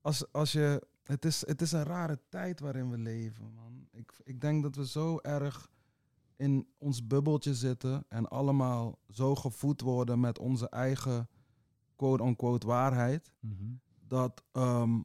als, 0.00 0.32
als 0.32 0.52
je, 0.52 0.86
het, 1.04 1.24
is, 1.24 1.46
het 1.46 1.62
is 1.62 1.72
een 1.72 1.84
rare 1.84 2.18
tijd 2.28 2.60
waarin 2.60 2.90
we 2.90 2.98
leven, 2.98 3.54
man. 3.54 3.88
Ik, 3.92 4.12
ik 4.24 4.40
denk 4.40 4.62
dat 4.62 4.74
we 4.76 4.86
zo 4.86 5.18
erg 5.18 5.70
in 6.36 6.68
ons 6.78 7.06
bubbeltje 7.06 7.54
zitten 7.54 8.04
en 8.08 8.28
allemaal 8.28 8.98
zo 9.08 9.34
gevoed 9.34 9.80
worden 9.80 10.20
met 10.20 10.38
onze 10.38 10.68
eigen 10.68 11.28
quote-unquote 12.02 12.66
waarheid, 12.66 13.32
Mhm. 13.40 13.72
dat, 14.06 14.44
ehm, 14.52 15.00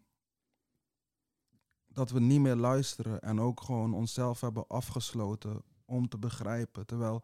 dat 1.88 2.10
we 2.10 2.20
niet 2.20 2.40
meer 2.42 2.56
luisteren 2.56 3.22
en 3.22 3.40
ook 3.40 3.62
gewoon 3.62 3.94
onszelf 3.94 4.42
hebben 4.42 4.68
afgesloten 4.68 5.62
om 5.86 6.08
te 6.08 6.18
begrijpen. 6.18 6.86
Terwijl 6.86 7.24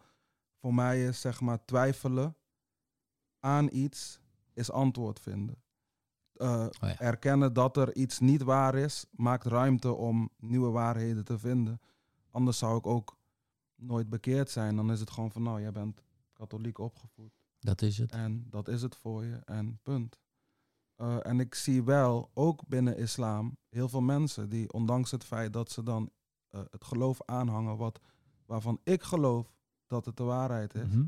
voor 0.60 0.74
mij 0.74 1.04
is 1.06 1.22
zeg 1.22 1.42
maar 1.42 1.66
twijfelen 1.66 2.36
aan 3.40 3.68
iets 3.72 4.20
is 4.54 4.72
antwoord 4.72 5.20
vinden. 5.20 5.64
Eh, 6.34 6.50
Oh 6.82 6.90
ja. 6.90 7.00
Erkennen 7.00 7.54
dat 7.54 7.78
er 7.78 7.96
iets 7.96 8.20
niet 8.20 8.42
waar 8.44 8.76
is, 8.76 9.06
maakt 9.12 9.46
ruimte 9.46 9.92
om 9.94 10.30
nieuwe 10.38 10.70
waarheden 10.70 11.24
te 11.26 11.40
vinden. 11.40 11.80
Anders 12.32 12.58
zou 12.58 12.78
ik 12.78 12.86
ook 12.88 13.18
nooit 13.76 14.10
bekeerd 14.10 14.50
zijn. 14.50 14.76
Dan 14.76 14.92
is 14.92 15.00
het 15.00 15.10
gewoon 15.12 15.32
van, 15.32 15.44
nou, 15.44 15.62
jij 15.62 15.72
bent 15.72 16.04
katholiek 16.34 16.78
opgevoed. 16.78 17.43
Dat 17.64 17.82
is 17.82 17.98
het. 17.98 18.12
En 18.12 18.46
dat 18.50 18.68
is 18.68 18.82
het 18.82 18.96
voor 18.96 19.24
je 19.24 19.36
en 19.46 19.80
punt. 19.84 20.20
Eh, 20.96 21.26
en 21.26 21.40
ik 21.40 21.56
zie 21.56 21.84
wel, 21.84 22.30
ook 22.34 22.68
binnen 22.68 22.98
islam, 22.98 23.58
heel 23.70 23.90
veel 23.90 24.02
mensen 24.02 24.50
die, 24.50 24.74
ondanks 24.74 25.12
het 25.12 25.24
feit 25.24 25.54
dat 25.54 25.72
ze 25.72 25.84
dan 25.84 26.12
eh, 26.50 26.62
het 26.70 26.84
geloof 26.84 27.22
aanhangen, 27.26 27.78
wat, 27.78 28.00
waarvan 28.46 28.80
ik 28.84 29.04
geloof 29.04 29.54
dat 29.88 30.06
het 30.06 30.18
de 30.18 30.24
waarheid 30.24 30.74
is, 30.76 30.88
Mhm. 30.88 31.06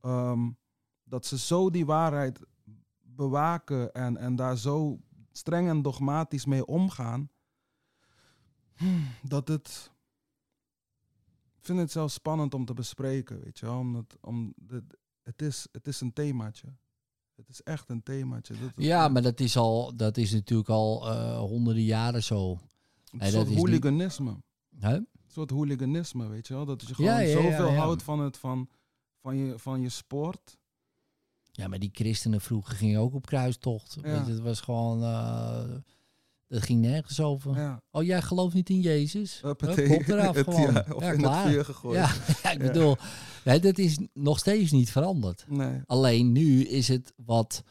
ehm, 0.00 0.50
dat 1.04 1.26
ze 1.26 1.38
zo 1.38 1.70
die 1.70 1.86
waarheid 1.86 2.40
bewaken 3.00 3.92
en, 3.92 4.16
en 4.16 4.36
daar 4.36 4.56
zo 4.58 5.00
streng 5.32 5.68
en 5.68 5.82
dogmatisch 5.82 6.44
mee 6.44 6.66
omgaan, 6.66 7.30
hmm, 8.76 9.06
dat 9.22 9.48
het. 9.48 9.94
Ik 11.56 11.64
vind 11.72 11.78
het 11.78 11.90
zelfs 11.90 12.14
spannend 12.14 12.54
om 12.54 12.64
te 12.64 12.74
bespreken, 12.74 13.40
weet 13.40 13.58
je 13.58 13.66
wel. 13.66 13.78
Omdat, 13.78 14.18
om 14.20 14.52
de, 14.56 14.84
het, 15.26 15.42
is, 15.42 15.66
het 15.72 15.86
is 15.88 16.00
een 16.00 16.12
themaatje. 16.12 16.66
Het 17.36 17.48
is 17.48 17.62
echt 17.62 17.88
een 17.90 18.02
themaatje. 18.02 18.54
Dat, 18.60 18.70
Ja, 18.76 19.08
maar 19.08 19.22
dat 19.22 19.40
is, 19.40 19.56
al, 19.56 19.96
dat 19.96 20.16
is 20.16 20.32
natuurlijk 20.32 20.68
al 20.68 21.08
eh, 21.10 21.38
honderden 21.38 21.82
jaren 21.82 22.22
zo. 22.22 22.50
Een 23.10 23.18
dat 23.18 23.32
soort 23.32 23.48
niet- 23.48 23.58
hooliganisme. 23.58 24.36
Een 24.80 25.06
soort 25.26 25.50
hooliganisme, 25.50 26.28
weet 26.28 26.46
je 26.46 26.54
wel. 26.54 26.64
Dat 26.64 26.82
je 26.86 26.94
gewoon 26.94 27.10
ja, 27.10 27.18
ja, 27.18 27.32
zoveel 27.42 27.70
ja. 27.70 27.74
houdt 27.76 28.02
van, 28.02 28.20
het, 28.20 28.36
van, 28.36 28.68
van, 29.20 29.36
je, 29.36 29.58
van 29.58 29.80
je 29.82 29.88
sport. 29.88 30.58
Ja, 31.52 31.68
maar 31.68 31.78
die 31.78 31.90
christenen 31.92 32.40
vroeger 32.40 32.74
gingen 32.76 33.00
ook 33.00 33.14
op 33.14 33.26
kruistocht. 33.26 33.94
Ja. 33.94 34.00
Weet 34.02 34.26
je, 34.26 34.32
het 34.32 34.40
was 34.42 34.60
gewoon... 34.60 35.02
eh, 35.02 35.74
dat 36.48 36.62
ging 36.62 36.80
nergens 36.80 37.20
over. 37.20 37.56
Ja. 37.56 37.82
Oh, 37.90 38.04
jij 38.04 38.22
gelooft 38.22 38.54
niet 38.54 38.70
in 38.70 38.80
Jezus? 38.80 39.40
Huppatee. 39.42 39.88
Hup, 39.88 40.08
eraf 40.08 40.34
Het- 40.36 40.44
gewoon. 40.44 40.72
ja, 40.72 40.84
of 40.94 41.02
in 41.12 41.24
het 41.24 41.36
vuur 41.48 41.64
gegooid. 41.64 41.96
Ja, 41.96 42.12
ja, 42.42 42.50
ik 42.50 42.60
Ja. 42.60 42.66
bedoel, 42.66 42.96
hè, 43.44 43.58
dat 43.58 43.78
is 43.78 43.98
nog 44.12 44.38
steeds 44.38 44.70
niet 44.70 44.90
veranderd. 44.90 45.44
Nee. 45.48 45.80
Alleen 45.86 46.32
nu 46.32 46.62
is 46.64 46.88
het 46.88 47.12
wat... 47.16 47.62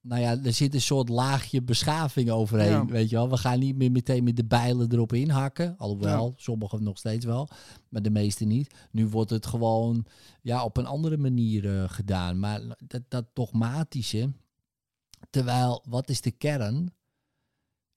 Nou 0.00 0.20
ja, 0.22 0.38
er 0.44 0.52
zit 0.52 0.74
een 0.74 0.80
soort 0.80 1.08
laagje 1.08 1.62
beschaving 1.62 2.30
overheen, 2.30 2.70
Ja. 2.70 2.84
weet 2.86 3.10
je 3.10 3.16
wel. 3.16 3.30
We 3.30 3.36
gaan 3.36 3.58
niet 3.58 3.76
meer 3.76 3.90
meteen 3.90 4.24
met 4.24 4.36
de 4.36 4.44
bijlen 4.44 4.92
erop 4.92 5.12
inhakken. 5.12 5.74
Alhoewel, 5.78 6.34
sommigen 6.36 6.82
nog 6.82 6.98
steeds 6.98 7.24
wel, 7.24 7.48
maar 7.88 8.02
de 8.02 8.10
meeste 8.10 8.44
niet. 8.44 8.74
Nu 8.90 9.06
wordt 9.06 9.30
het 9.30 9.46
gewoon 9.46 10.04
ja, 10.42 10.64
op 10.64 10.76
een 10.76 10.86
andere 10.86 11.16
manier 11.16 11.78
eh, 11.82 11.88
gedaan. 11.88 12.38
Maar 12.38 12.60
dat, 12.86 13.02
dat 13.08 13.24
dogmatische... 13.32 14.32
Terwijl, 15.30 15.82
wat 15.88 16.08
is 16.08 16.20
de 16.20 16.30
kern? 16.30 16.92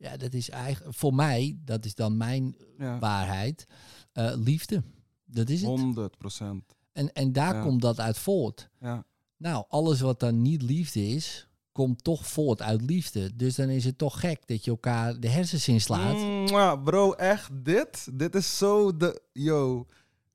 Ja, 0.01 0.17
dat 0.17 0.33
is 0.33 0.49
eigenlijk... 0.49 0.95
Voor 0.97 1.13
mij, 1.13 1.57
dat 1.65 1.85
is 1.85 1.95
dan 1.95 2.17
mijn 2.17 2.55
Ja. 2.77 2.99
waarheid. 2.99 3.65
eh, 4.11 4.31
liefde. 4.35 4.83
Dat 5.25 5.49
is 5.49 5.59
het. 5.61 5.69
100 5.69 6.17
procent. 6.17 6.75
En, 6.91 7.13
en 7.13 7.31
daar 7.31 7.55
Ja. 7.55 7.61
komt 7.61 7.81
dat 7.81 7.99
uit 7.99 8.17
voort. 8.17 8.69
Ja. 8.79 9.05
Nou, 9.37 9.65
alles 9.67 9.99
wat 10.01 10.19
dan 10.19 10.41
niet 10.41 10.61
liefde 10.61 11.07
is, 11.07 11.47
komt 11.71 12.03
toch 12.03 12.27
voort 12.27 12.61
uit 12.61 12.81
liefde. 12.81 13.35
Dus 13.35 13.55
dan 13.55 13.69
is 13.69 13.85
het 13.85 13.97
toch 13.97 14.19
gek 14.19 14.47
dat 14.47 14.63
je 14.65 14.71
elkaar 14.71 15.19
de 15.19 15.29
hersens 15.29 15.67
inslaat. 15.67 16.15
Mwah, 16.49 16.83
bro, 16.83 17.11
echt 17.13 17.49
dit? 17.65 18.07
Dit 18.13 18.35
is 18.35 18.57
zo 18.57 18.97
de... 18.97 19.21
Yo, 19.33 19.87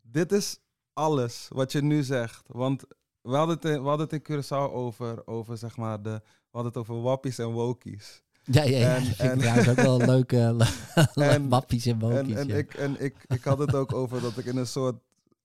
dit 0.02 0.32
is 0.32 0.58
alles 0.92 1.46
wat 1.48 1.72
je 1.72 1.82
nu 1.82 2.02
zegt. 2.02 2.42
Want 2.46 2.84
we 3.22 3.36
hadden 3.36 3.56
het 3.56 3.64
in, 3.64 3.82
we 3.82 3.88
hadden 3.88 4.08
het 4.10 4.26
in 4.28 4.42
Curaçao 4.42 4.72
over, 4.72 5.26
over 5.26 5.58
zeg 5.58 5.76
maar, 5.76 6.02
de... 6.02 6.20
We 6.24 6.62
hadden 6.62 6.72
het 6.72 6.80
over 6.80 7.02
wappies 7.02 7.38
en 7.38 7.50
wokies. 7.52 8.22
Ja, 8.46 8.62
ja, 8.62 8.78
ja. 8.78 8.96
En- 8.96 9.02
ik 9.12 9.16
en- 9.18 9.38
trouwens 9.38 9.68
ook 9.68 9.76
wel 9.76 9.98
leuke 9.98 10.36
En- 11.14 11.48
wappies 11.48 11.86
en 11.86 11.92
En, 11.92 11.98
wokies. 11.98 12.34
en, 12.36 12.46
ja. 12.48 12.54
ik, 12.54 12.74
en 12.74 13.00
ik, 13.04 13.24
ik 13.26 13.44
had 13.44 13.58
het 13.58 13.74
ook 13.74 13.92
over 13.92 14.20
dat 14.20 14.36
ik 14.36 14.44
in 14.44 14.56
een 14.56 14.66
soort 14.66 14.96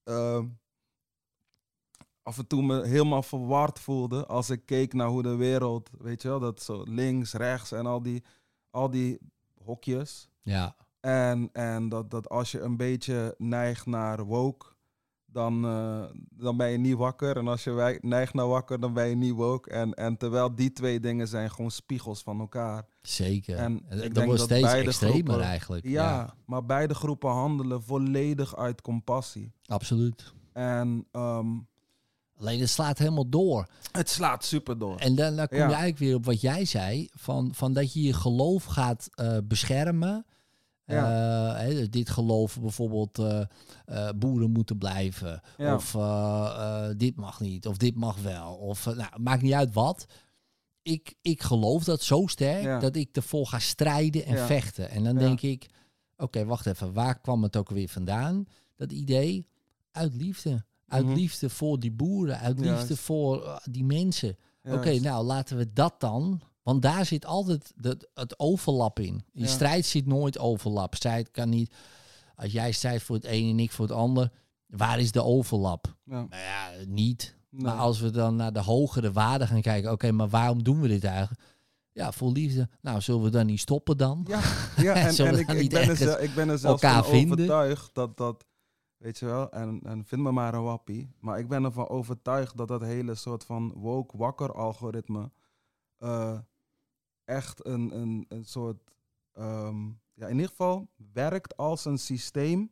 ehm, 0.03 0.45
af 2.23 2.37
en 2.37 2.47
toe 2.47 2.61
me 2.63 2.85
helemaal 2.87 3.23
verward 3.23 3.79
voelde 3.79 4.25
als 4.25 4.49
ik 4.49 4.65
keek 4.65 4.93
naar 4.93 5.07
hoe 5.07 5.21
de 5.23 5.35
wereld, 5.35 5.89
weet 5.99 6.21
je 6.21 6.27
wel, 6.27 6.39
dat 6.39 6.61
zo 6.61 6.83
links, 6.83 7.33
rechts 7.33 7.71
en 7.71 7.85
al 7.85 8.01
die, 8.01 8.23
al 8.69 8.89
die 8.89 9.17
hokjes. 9.63 10.29
Ja, 10.41 10.75
En, 10.99 11.49
en 11.53 11.89
dat, 11.89 12.11
dat 12.11 12.29
als 12.29 12.51
je 12.51 12.59
een 12.59 12.77
beetje 12.77 13.35
neigt 13.37 13.85
naar 13.85 14.23
woke, 14.25 14.65
dan, 15.25 15.65
eh, 15.65 16.03
dan 16.29 16.57
ben 16.57 16.69
je 16.69 16.77
niet 16.77 16.95
wakker. 16.95 17.37
En 17.37 17.47
als 17.47 17.63
je 17.63 17.97
neigt 18.01 18.33
naar 18.33 18.47
wakker, 18.47 18.79
dan 18.79 18.93
ben 18.93 19.07
je 19.07 19.15
niet 19.15 19.33
woke. 19.33 19.69
En, 19.69 19.93
en 19.93 20.17
terwijl 20.17 20.55
die 20.55 20.73
twee 20.73 20.99
dingen 20.99 21.27
zijn 21.27 21.51
gewoon 21.51 21.71
spiegels 21.71 22.23
van 22.23 22.39
elkaar. 22.39 22.85
Zeker. 23.01 23.57
En 23.57 23.75
ik 23.75 23.89
dat 23.89 23.99
denk 24.13 24.25
wordt 24.25 24.37
dat 24.39 24.47
steeds 24.49 24.73
extremer 24.73 25.23
groepen- 25.23 25.41
eigenlijk. 25.41 25.87
Ja, 25.87 26.33
maar 26.45 26.65
beide 26.65 26.93
groepen 26.93 27.29
handelen 27.29 27.83
volledig 27.83 28.55
uit 28.55 28.81
compassie. 28.81 29.51
absoluut. 29.65 30.33
En 30.53 31.07
ehm, 31.11 31.47
Alleen 32.37 32.59
het 32.59 32.69
slaat 32.69 32.97
helemaal 32.97 33.29
door. 33.29 33.67
het 33.91 34.09
slaat 34.09 34.45
super 34.45 34.77
door. 34.77 34.97
En 34.97 35.15
dan, 35.15 35.35
dan 35.35 35.47
kom 35.47 35.57
Ja. 35.57 35.63
je 35.63 35.69
eigenlijk 35.69 35.97
weer 35.97 36.15
op 36.15 36.25
wat 36.25 36.41
jij 36.41 36.65
zei: 36.65 37.09
van, 37.13 37.49
van 37.53 37.73
dat 37.73 37.93
je 37.93 38.01
je 38.01 38.13
geloof 38.13 38.63
gaat 38.65 39.09
eh, 39.13 39.37
beschermen. 39.43 40.25
Ja. 40.85 41.51
Eh, 41.53 41.59
hè, 41.61 41.69
dus 41.73 41.89
dit 41.89 42.09
geloof 42.09 42.59
bijvoorbeeld 42.59 43.19
eh, 43.19 44.09
boeren 44.15 44.51
moeten 44.51 44.77
blijven. 44.77 45.41
Ja. 45.57 45.75
Of 45.75 45.91
dit 46.97 47.15
mag 47.15 47.39
niet. 47.39 47.67
Of 47.67 47.77
dit 47.77 47.95
mag 47.95 48.17
wel. 48.21 48.53
Of 48.53 48.85
nou, 48.85 49.09
maakt 49.21 49.41
niet 49.41 49.53
uit 49.53 49.73
wat. 49.73 50.05
Ik, 50.83 51.13
ik 51.21 51.41
geloof 51.41 51.83
dat 51.83 52.01
zo 52.01 52.27
sterk 52.27 52.63
Ja. 52.63 52.79
dat 52.79 52.95
ik 52.95 53.15
ervoor 53.15 53.47
ga 53.47 53.59
strijden 53.59 54.25
en 54.25 54.35
Ja. 54.35 54.45
vechten. 54.45 54.89
En 54.89 55.03
dan 55.03 55.13
Ja. 55.13 55.19
denk 55.19 55.41
ik: 55.41 55.69
oké, 56.17 56.45
wacht 56.45 56.65
even. 56.65 56.93
Waar 56.93 57.19
kwam 57.19 57.43
het 57.43 57.57
ook 57.57 57.69
weer 57.69 57.89
vandaan? 57.89 58.45
Dat 58.75 58.91
idee 58.91 59.47
uit 59.91 60.13
liefde. 60.15 60.65
Uit 60.87 61.05
Mhm. 61.05 61.13
liefde 61.13 61.49
voor 61.49 61.79
die 61.79 61.91
boeren. 61.91 62.39
Uit 62.39 62.59
liefde 62.59 62.97
voor 62.97 63.45
eh, 63.45 63.57
die 63.63 63.83
mensen. 63.83 64.37
Oké, 64.63 64.99
nou 64.99 65.25
laten 65.25 65.57
we 65.57 65.73
dat 65.73 65.99
dan. 65.99 66.41
Want 66.63 66.81
daar 66.81 67.05
zit 67.05 67.25
altijd 67.25 67.71
de, 67.75 68.09
het 68.13 68.39
overlap 68.39 68.99
in. 68.99 69.23
Die 69.33 69.47
strijd 69.47 69.85
zit 69.85 70.05
nooit 70.05 70.37
overlap. 70.39 70.95
Strijd 70.95 71.31
kan 71.31 71.49
niet. 71.49 71.73
Als 72.35 72.51
jij 72.51 72.71
strijdt 72.71 73.03
voor 73.03 73.15
het 73.15 73.25
een 73.25 73.49
en 73.49 73.59
ik 73.59 73.71
voor 73.71 73.85
het 73.85 73.95
ander. 73.95 74.31
Waar 74.67 74.99
is 74.99 75.11
de 75.11 75.23
overlap? 75.23 75.95
Nou 76.03 76.27
ja, 76.29 76.69
niet. 76.87 77.35
Nee. 77.51 77.63
Maar 77.63 77.75
als 77.75 77.99
we 77.99 78.09
dan 78.09 78.35
naar 78.35 78.53
de 78.53 78.59
hogere 78.59 79.11
waarden 79.11 79.47
gaan 79.47 79.61
kijken. 79.61 79.91
Oké, 79.91 80.11
maar 80.11 80.29
waarom 80.29 80.63
doen 80.63 80.81
we 80.81 80.87
dit 80.87 81.03
eigenlijk? 81.03 81.41
Ja, 81.93 82.11
voor 82.11 82.31
liefde. 82.31 82.69
Nou, 82.81 83.01
zullen 83.01 83.23
we 83.23 83.29
dan 83.29 83.45
niet 83.45 83.59
stoppen 83.59 83.97
dan? 83.97 84.25
Ja, 84.27 84.39
ja 84.87 84.93
en, 84.93 85.17
en 85.17 85.39
ik, 85.39 85.51
ik, 85.51 85.69
ben 85.69 85.89
er, 85.89 86.19
ik 86.21 86.35
ben 86.35 86.49
er 86.49 86.57
zelfs 86.57 86.81
van 86.81 87.05
vinden? 87.05 87.39
overtuigd 87.39 87.93
dat 87.93 88.17
dat, 88.17 88.45
weet 88.97 89.19
je 89.19 89.25
wel, 89.25 89.51
en, 89.51 89.79
en 89.83 90.05
vind 90.05 90.21
me 90.21 90.31
maar 90.31 90.53
een 90.53 90.63
wappie, 90.63 91.15
maar 91.19 91.39
ik 91.39 91.47
ben 91.47 91.63
ervan 91.63 91.89
overtuigd 91.89 92.57
dat 92.57 92.67
dat 92.67 92.81
hele 92.81 93.15
soort 93.15 93.43
van 93.43 93.73
woke 93.75 94.17
wakker 94.17 94.53
algoritme 94.53 95.31
eh, 95.97 96.37
echt 97.25 97.65
een, 97.65 97.95
een, 97.95 98.25
een 98.27 98.45
soort, 98.45 98.91
ehm, 99.33 99.85
ja, 100.13 100.27
in 100.27 100.35
ieder 100.35 100.49
geval 100.49 100.87
werkt 101.13 101.57
als 101.57 101.85
een 101.85 101.99
systeem 101.99 102.71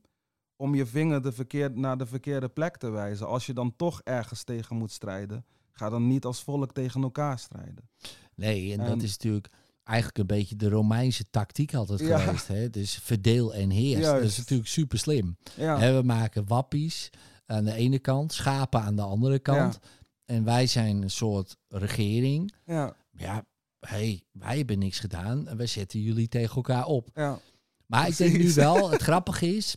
om 0.61 0.75
je 0.75 0.85
vinger 0.85 1.21
de 1.21 1.31
verkeerd, 1.31 1.75
naar 1.75 1.97
de 1.97 2.05
verkeerde 2.05 2.47
plek 2.49 2.77
te 2.77 2.89
wijzen. 2.89 3.27
Als 3.27 3.45
je 3.45 3.53
dan 3.53 3.75
toch 3.75 4.01
ergens 4.03 4.43
tegen 4.43 4.75
moet 4.75 4.91
strijden, 4.91 5.45
ga 5.71 5.89
dan 5.89 6.07
niet 6.07 6.25
als 6.25 6.43
volk 6.43 6.71
tegen 6.73 7.01
elkaar 7.03 7.39
strijden. 7.39 7.89
Nee, 8.35 8.73
en, 8.73 8.79
En- 8.79 8.87
dat 8.87 9.01
is 9.01 9.11
natuurlijk 9.11 9.47
eigenlijk 9.83 10.17
een 10.17 10.37
beetje 10.37 10.55
de 10.55 10.69
Romeinse 10.69 11.29
tactiek 11.29 11.73
altijd 11.73 11.99
Ja. 11.99 12.17
geweest. 12.17 12.47
Hè? 12.47 12.69
Dus 12.69 12.95
verdeel 12.95 13.53
en 13.53 13.69
heers. 13.69 14.05
Dat 14.05 14.21
is 14.21 14.37
natuurlijk 14.37 14.69
super 14.69 14.99
slim. 14.99 15.37
Ja, 15.55 15.93
we 15.95 16.01
maken 16.03 16.47
wappies 16.47 17.09
aan 17.45 17.63
de 17.65 17.73
ene 17.73 17.99
kant, 17.99 18.33
schapen 18.33 18.81
aan 18.81 18.95
de 18.95 19.01
andere 19.01 19.39
kant. 19.39 19.79
En 20.25 20.43
wij 20.43 20.67
zijn 20.67 21.01
een 21.01 21.09
soort 21.11 21.57
regering. 21.67 22.53
ja, 22.65 22.95
Ja, 23.11 23.45
hey, 23.79 24.23
wij 24.31 24.57
hebben 24.57 24.79
niks 24.79 24.99
gedaan 24.99 25.47
en 25.47 25.57
wij 25.57 25.67
zetten 25.67 25.99
jullie 26.01 26.27
tegen 26.27 26.55
elkaar 26.55 26.85
op. 26.85 27.09
ja. 27.13 27.39
Maar 27.85 28.07
ik 28.07 28.17
denk 28.17 28.37
nu 28.37 28.53
wel, 28.53 28.89
het 28.91 29.01
grappige 29.01 29.55
is, 29.55 29.75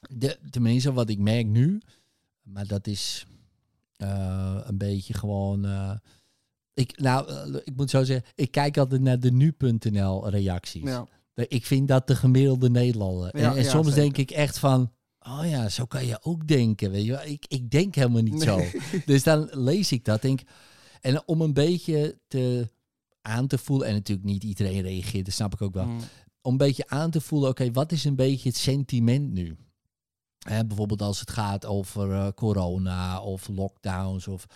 de, 0.00 0.38
tenminste 0.50 0.92
wat 0.92 1.08
ik 1.08 1.18
merk 1.18 1.46
nu, 1.46 1.80
maar 2.42 2.66
dat 2.66 2.86
is 2.86 3.26
eh, 3.96 4.60
een 4.64 4.78
beetje 4.78 5.14
gewoon. 5.14 5.64
eh, 5.64 5.92
ik, 6.74 6.98
nou, 7.00 7.28
eh, 7.28 7.60
ik 7.64 7.76
moet 7.76 7.90
zo 7.90 8.04
zeggen, 8.04 8.26
ik 8.34 8.50
kijk 8.50 8.76
altijd 8.78 9.00
naar 9.00 9.20
de 9.20 9.32
nu.nl 9.32 10.28
reacties. 10.28 10.82
ja. 10.82 11.06
Ik 11.48 11.66
vind 11.66 11.88
dat 11.88 12.06
de 12.06 12.16
gemiddelde 12.16 12.70
Nederlander. 12.70 13.38
Ja, 13.38 13.50
en 13.50 13.56
en 13.56 13.62
ja, 13.64 13.70
soms 13.70 13.86
zeker. 13.86 14.00
denk 14.02 14.16
ik 14.16 14.30
echt 14.30 14.58
van, 14.58 14.92
oh 15.20 15.40
ja, 15.48 15.68
zo 15.68 15.84
kan 15.84 16.06
je 16.06 16.18
ook 16.22 16.46
denken. 16.48 16.90
Weet 16.90 17.04
je. 17.04 17.20
Ik, 17.24 17.44
ik 17.48 17.70
denk 17.70 17.94
helemaal 17.94 18.22
niet 18.22 18.42
zo. 18.42 18.60
Dus 19.06 19.22
dan 19.22 19.48
lees 19.52 19.92
ik 19.92 20.04
dat, 20.04 20.22
denk 20.22 20.40
en 21.00 21.22
om 21.28 21.40
een 21.40 21.52
beetje 21.52 22.18
te 22.28 22.68
aan 23.22 23.46
te 23.46 23.58
voelen, 23.58 23.86
en 23.88 23.94
natuurlijk 23.94 24.26
niet 24.26 24.44
iedereen 24.44 24.82
reageert, 24.82 25.24
dat 25.24 25.34
snap 25.34 25.52
ik 25.54 25.62
ook 25.62 25.74
wel 25.74 25.84
Mm. 25.86 25.98
om 26.42 26.52
een 26.52 26.56
beetje 26.58 26.88
aan 26.88 27.10
te 27.10 27.20
voelen, 27.20 27.48
oké, 27.48 27.70
wat 27.72 27.92
is 27.92 28.04
een 28.04 28.16
beetje 28.16 28.48
het 28.48 28.58
sentiment 28.58 29.32
nu? 29.32 29.56
Hè, 30.48 30.64
bijvoorbeeld 30.64 31.02
als 31.02 31.20
het 31.20 31.30
gaat 31.30 31.64
over 31.66 32.12
eh, 32.12 32.26
corona 32.34 33.20
of 33.20 33.48
lockdowns 33.48 34.28
of 34.28 34.46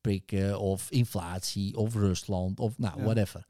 prikken 0.00 0.58
of 0.60 0.90
inflatie 0.90 1.76
of 1.76 1.94
Rusland 1.94 2.60
of 2.60 2.78
nou, 2.78 2.98
Ja. 2.98 3.04
whatever. 3.04 3.46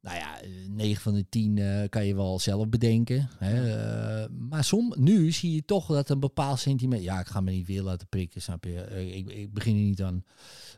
Nou 0.00 0.16
ja, 0.16 0.40
eh, 0.40 0.48
9 0.68 1.02
van 1.02 1.14
de 1.14 1.28
10 1.28 1.58
eh, 1.58 1.88
kan 1.88 2.06
je 2.06 2.14
wel 2.14 2.38
zelf 2.38 2.68
bedenken. 2.68 3.28
Hè? 3.38 3.76
eh, 4.22 4.28
maar 4.38 4.64
som, 4.64 4.94
nu 4.96 5.32
zie 5.32 5.54
je 5.54 5.64
toch 5.64 5.86
dat 5.86 6.10
een 6.10 6.20
bepaald 6.20 6.58
sentiment... 6.58 7.02
Ja, 7.02 7.20
ik 7.20 7.26
ga 7.26 7.40
me 7.40 7.50
niet 7.50 7.66
weer 7.66 7.82
laten 7.82 8.08
prikken, 8.08 8.42
snap 8.42 8.64
je? 8.64 8.80
Eh, 8.80 9.16
ik, 9.16 9.30
ik 9.30 9.52
begin 9.52 9.74
er 9.76 9.82
niet 9.82 10.02
aan. 10.02 10.24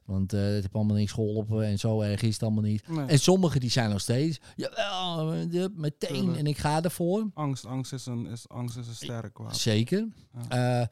Want 0.04 0.32
eh, 0.32 0.40
het 0.40 0.52
heeft 0.52 0.72
allemaal 0.72 0.96
niks 0.96 1.12
geholpen 1.12 1.64
en 1.64 1.78
zo 1.78 2.00
erg 2.00 2.22
is 2.22 2.32
het 2.32 2.42
allemaal 2.42 2.62
niet. 2.62 2.88
Nee. 2.88 3.06
En 3.06 3.18
sommigen 3.18 3.60
die 3.60 3.70
zijn 3.70 3.90
nog 3.90 4.00
steeds, 4.00 4.40
jawel, 4.56 5.26
meteen 5.74 6.14
Tuurlijk. 6.14 6.38
en 6.38 6.46
ik 6.46 6.58
ga 6.58 6.82
ervoor. 6.82 7.30
Angst, 7.34 7.66
angst 7.66 7.92
is 7.92 8.06
een, 8.06 8.26
is, 8.26 8.48
angst 8.48 8.76
is 8.76 8.86
een 8.86 8.94
sterk 8.94 9.38
wapen. 9.38 9.56
Zeker. 9.56 10.08
Ja. 10.48 10.80
Eh, 10.80 10.86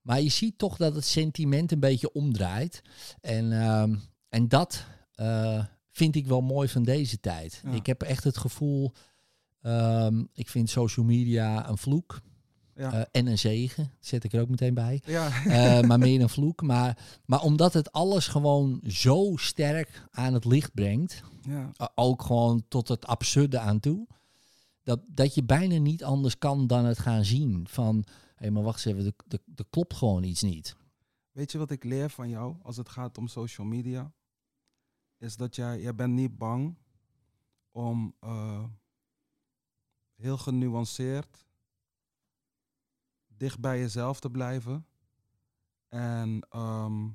maar 0.00 0.20
je 0.20 0.28
ziet 0.28 0.58
toch 0.58 0.76
dat 0.76 0.94
het 0.94 1.04
sentiment 1.04 1.72
een 1.72 1.80
beetje 1.80 2.12
omdraait. 2.12 2.82
En, 3.20 3.52
ehm, 3.52 3.94
en 4.28 4.48
dat 4.48 4.84
eh, 5.14 5.64
vind 5.98 6.16
ik 6.16 6.26
wel 6.26 6.40
mooi 6.40 6.68
van 6.68 6.82
deze 6.82 7.20
tijd. 7.20 7.60
Ja. 7.64 7.70
Ik 7.70 7.86
heb 7.86 8.02
echt 8.02 8.24
het 8.24 8.36
gevoel, 8.38 8.92
ehm, 9.62 10.24
ik 10.32 10.48
vind 10.48 10.70
social 10.70 11.06
media 11.06 11.68
een 11.68 11.78
vloek 11.78 12.20
Ja. 12.74 12.92
eh, 12.92 13.04
en 13.10 13.26
een 13.26 13.38
zegen. 13.38 13.90
Zet 14.00 14.24
ik 14.24 14.32
er 14.32 14.40
ook 14.40 14.48
meteen 14.48 14.74
bij. 14.74 15.02
ja. 15.06 15.44
Eh, 15.44 15.80
maar 15.88 15.98
meer 15.98 16.20
een 16.22 16.28
vloek. 16.28 16.62
Maar, 16.62 16.98
maar 17.26 17.42
omdat 17.42 17.72
het 17.72 17.92
alles 17.92 18.26
gewoon 18.28 18.80
zo 18.86 19.32
sterk 19.36 20.02
aan 20.10 20.34
het 20.34 20.44
licht 20.44 20.74
brengt, 20.74 21.22
ja. 21.42 21.70
Uh, 21.80 21.86
ook 21.94 22.22
gewoon 22.22 22.64
tot 22.68 22.88
het 22.88 23.06
absurde 23.06 23.58
aan 23.58 23.80
toe. 23.80 24.06
Dat, 24.82 25.00
dat 25.06 25.34
je 25.34 25.44
bijna 25.44 25.78
niet 25.78 26.04
anders 26.04 26.38
kan 26.38 26.66
dan 26.66 26.84
het 26.84 26.98
gaan 26.98 27.24
zien. 27.24 27.66
Van, 27.70 28.04
hé, 28.36 28.50
maar 28.50 28.62
wacht 28.62 28.86
eens 28.86 28.96
even, 28.98 29.14
er 29.56 29.64
klopt 29.70 29.94
gewoon 29.94 30.22
iets 30.22 30.42
niet. 30.42 30.76
Weet 31.32 31.52
je 31.52 31.58
wat 31.58 31.70
ik 31.70 31.84
leer 31.84 32.10
van 32.10 32.28
jou 32.28 32.56
als 32.62 32.76
het 32.76 32.88
gaat 32.88 33.18
om 33.18 33.28
social 33.28 33.66
media? 33.66 34.12
Is 35.18 35.36
dat 35.36 35.56
jij, 35.56 35.80
jij 35.80 35.94
bent 35.94 36.12
niet 36.12 36.38
bang 36.38 36.76
om 37.70 38.14
eh, 38.20 38.64
heel 40.14 40.38
genuanceerd 40.38 41.46
dicht 43.38 43.60
bij 43.60 43.78
jezelf 43.78 44.20
te 44.20 44.30
blijven. 44.30 44.86
En 45.88 46.46
ehm, 46.50 47.08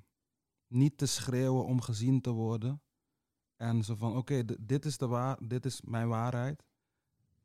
niet 0.68 0.98
te 0.98 1.06
schreeuwen 1.06 1.66
om 1.66 1.82
gezien 1.82 2.22
te 2.22 2.30
worden. 2.32 2.82
En 3.56 3.84
zo 3.84 3.96
van, 3.96 4.18
oké, 4.18 4.46
dit 4.60 4.86
is 4.86 4.98
de 4.98 5.08
waar, 5.08 5.38
dit 5.48 5.66
is 5.66 5.82
mijn 5.82 6.08
waarheid. 6.08 6.64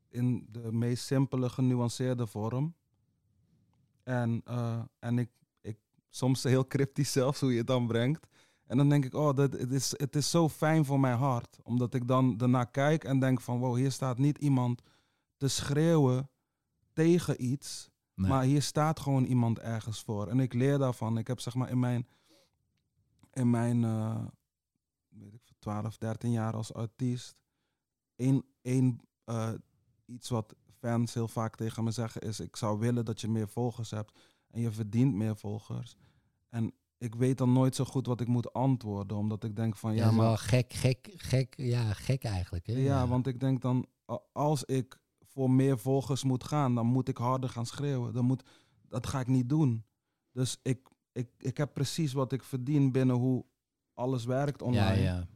In 0.09 0.47
de 0.51 0.73
meest 0.73 1.05
simpele, 1.05 1.49
genuanceerde 1.49 2.27
vorm. 2.27 2.75
En, 4.03 4.41
eh, 4.45 4.83
en 4.99 5.19
ik, 5.19 5.31
ik, 5.61 5.79
soms 6.09 6.43
heel 6.43 6.67
cryptisch 6.67 7.13
zelfs 7.13 7.41
hoe 7.41 7.53
je 7.53 7.59
het 7.59 7.67
dan 7.67 7.87
brengt. 7.87 8.27
En 8.69 8.77
dan 8.77 8.89
denk 8.89 9.05
ik, 9.05 9.15
oh, 9.15 9.37
dat, 9.37 9.53
het, 9.53 9.71
is, 9.71 9.95
het 9.97 10.17
is 10.17 10.31
zo 10.31 10.49
fijn 10.49 10.85
voor 10.85 11.01
mijn 11.01 11.19
hart. 11.19 11.59
Omdat 11.63 11.95
ik 11.95 12.09
dan 12.09 12.41
ernaar 12.41 12.71
kijk 12.71 13.05
en 13.05 13.19
denk 13.19 13.41
van, 13.41 13.59
wow, 13.59 13.77
hier 13.77 13.93
staat 13.93 14.19
niet 14.19 14.39
iemand 14.39 14.83
te 15.37 15.49
schreeuwen 15.49 16.31
tegen 16.93 17.45
iets. 17.45 17.91
Nee. 18.15 18.31
Maar 18.31 18.43
hier 18.43 18.63
staat 18.63 19.01
gewoon 19.01 19.25
iemand 19.25 19.59
ergens 19.59 20.03
voor. 20.03 20.27
En 20.27 20.41
ik 20.41 20.53
leer 20.53 20.79
daarvan. 20.79 21.19
Ik 21.19 21.27
heb 21.27 21.41
zeg 21.41 21.55
maar 21.55 21.71
in 21.71 21.79
mijn, 21.79 22.07
in 23.33 23.51
mijn 23.51 23.85
eh, 23.85 24.25
weet 25.09 25.35
ik, 25.35 25.41
veel, 25.45 25.57
12, 25.59 25.99
13 25.99 26.31
jaar 26.31 26.55
als 26.55 26.75
artiest. 26.75 27.37
één, 28.17 28.45
één 28.63 29.01
eh, 29.25 29.53
iets 30.07 30.29
wat 30.29 30.55
fans 30.79 31.15
heel 31.15 31.29
vaak 31.29 31.57
tegen 31.57 31.85
me 31.85 31.91
zeggen 31.91 32.21
is: 32.21 32.41
Ik 32.41 32.57
zou 32.57 32.79
willen 32.79 33.05
dat 33.05 33.21
je 33.21 33.29
meer 33.29 33.49
volgers 33.49 33.91
hebt. 33.91 34.19
En 34.51 34.61
je 34.61 34.71
verdient 34.71 35.15
meer 35.15 35.37
volgers. 35.37 35.97
En 36.49 36.73
ik 36.99 37.15
weet 37.15 37.39
dan 37.39 37.53
nooit 37.53 37.75
zo 37.75 37.85
goed 37.85 38.07
wat 38.07 38.21
ik 38.21 38.27
moet 38.27 38.53
antwoorden. 38.53 39.17
Omdat 39.17 39.45
ik 39.45 39.57
denk 39.57 39.77
van 39.77 39.95
ja, 39.95 40.11
maar 40.11 40.27
wel 40.27 40.37
gek, 40.37 40.73
gek, 40.73 41.13
gek, 41.17 41.55
ja, 41.57 41.93
gek 41.93 42.25
eigenlijk. 42.25 42.67
Hè? 42.67 42.73
ja, 42.73 43.07
want 43.07 43.27
ik 43.27 43.41
denk 43.41 43.63
dan, 43.63 43.87
als 44.33 44.65
ik 44.65 44.99
voor 45.21 45.51
meer 45.51 45.79
volgers 45.79 46.25
moet 46.25 46.45
gaan, 46.45 46.75
dan 46.75 46.87
moet 46.87 47.09
ik 47.09 47.17
harder 47.17 47.49
gaan 47.49 47.67
schreeuwen. 47.67 48.13
Dan 48.13 48.25
moet, 48.25 48.43
dat 48.89 49.07
ga 49.07 49.21
ik 49.21 49.27
niet 49.27 49.49
doen. 49.49 49.85
Dus 50.33 50.59
ik, 50.63 50.89
ik, 51.13 51.29
ik 51.39 51.57
heb 51.57 51.73
precies 51.73 52.13
wat 52.13 52.33
ik 52.33 52.43
verdien 52.43 52.93
binnen 52.93 53.17
hoe 53.17 53.45
alles 53.95 54.25
werkt 54.25 54.63
online. 54.63 55.01
Ja, 55.03 55.29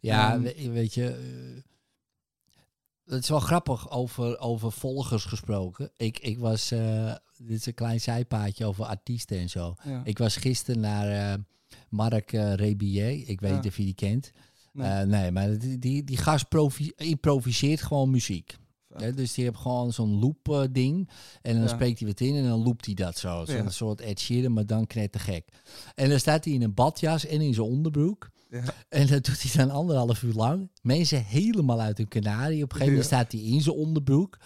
ja. 0.00 0.40
Ja, 0.40 0.40
weet 0.70 0.94
je. 0.94 1.08
eh, 1.10 1.72
het 3.04 3.22
is 3.22 3.28
wel 3.28 3.40
grappig 3.40 3.90
over, 3.90 4.38
over 4.38 4.72
volgers 4.72 5.24
gesproken. 5.24 5.90
Ik, 5.96 6.18
ik 6.18 6.38
was. 6.38 6.70
eh, 6.70 7.14
dit 7.38 7.58
is 7.58 7.66
een 7.66 7.74
klein 7.74 8.00
zijpaadje 8.00 8.64
over 8.64 8.84
artiesten 8.84 9.38
en 9.38 9.48
zo. 9.50 9.74
Ja. 9.84 10.00
Ik 10.04 10.18
was 10.18 10.36
gisteren 10.36 10.80
naar 10.80 11.32
eh, 11.32 11.38
Mark 11.88 12.32
eh 12.32 12.54
Rebier. 12.54 13.10
Ik 13.28 13.40
weet 13.40 13.50
Ja. 13.50 13.56
niet 13.56 13.66
of 13.66 13.76
je 13.76 13.84
die 13.84 13.94
kent. 13.94 14.30
Nee. 14.72 15.04
Nee, 15.06 15.30
maar 15.30 15.58
die, 15.58 15.78
die, 15.78 16.04
die 16.04 16.16
gast 16.16 16.48
provi- 16.48 16.92
improviseert 16.96 17.82
gewoon 17.82 18.10
muziek. 18.10 18.56
Dus 19.14 19.34
die 19.34 19.44
heeft 19.44 19.56
gewoon 19.56 19.92
zo'n 19.92 20.18
loop 20.20 20.68
ding. 20.72 21.08
En 21.42 21.52
dan 21.54 21.62
Ja. 21.62 21.68
spreekt 21.68 21.98
hij 21.98 22.08
wat 22.08 22.20
in 22.20 22.34
en 22.34 22.44
dan 22.44 22.62
loopt 22.62 22.84
hij 22.86 22.94
dat 22.94 23.18
zo. 23.18 23.44
Zo'n 23.44 23.56
Ja. 23.56 23.70
soort 23.70 24.00
Ed 24.00 24.20
Sheeran, 24.20 24.52
maar 24.52 24.66
dan 24.66 24.86
knettergek. 24.86 25.48
En 25.94 26.08
dan 26.08 26.18
staat 26.18 26.44
hij 26.44 26.54
in 26.54 26.62
een 26.62 26.74
badjas 26.74 27.26
en 27.26 27.40
in 27.40 27.54
zijn 27.54 27.66
onderbroek. 27.66 28.30
Ja. 28.54 28.74
En 28.88 29.06
dat 29.06 29.24
doet 29.24 29.42
hij 29.42 29.64
dan 29.66 29.74
anderhalf 29.74 30.22
uur 30.22 30.32
lang. 30.32 30.70
Mensen 30.82 31.24
helemaal 31.24 31.80
uit 31.80 31.98
hun 31.98 32.08
kanarie. 32.08 32.62
Op 32.62 32.70
een 32.70 32.76
gegeven 32.76 32.86
moment 32.86 33.04
staat 33.04 33.32
hij 33.32 33.40
in 33.40 33.60
zijn 33.60 33.76
onderbroek. 33.76 34.36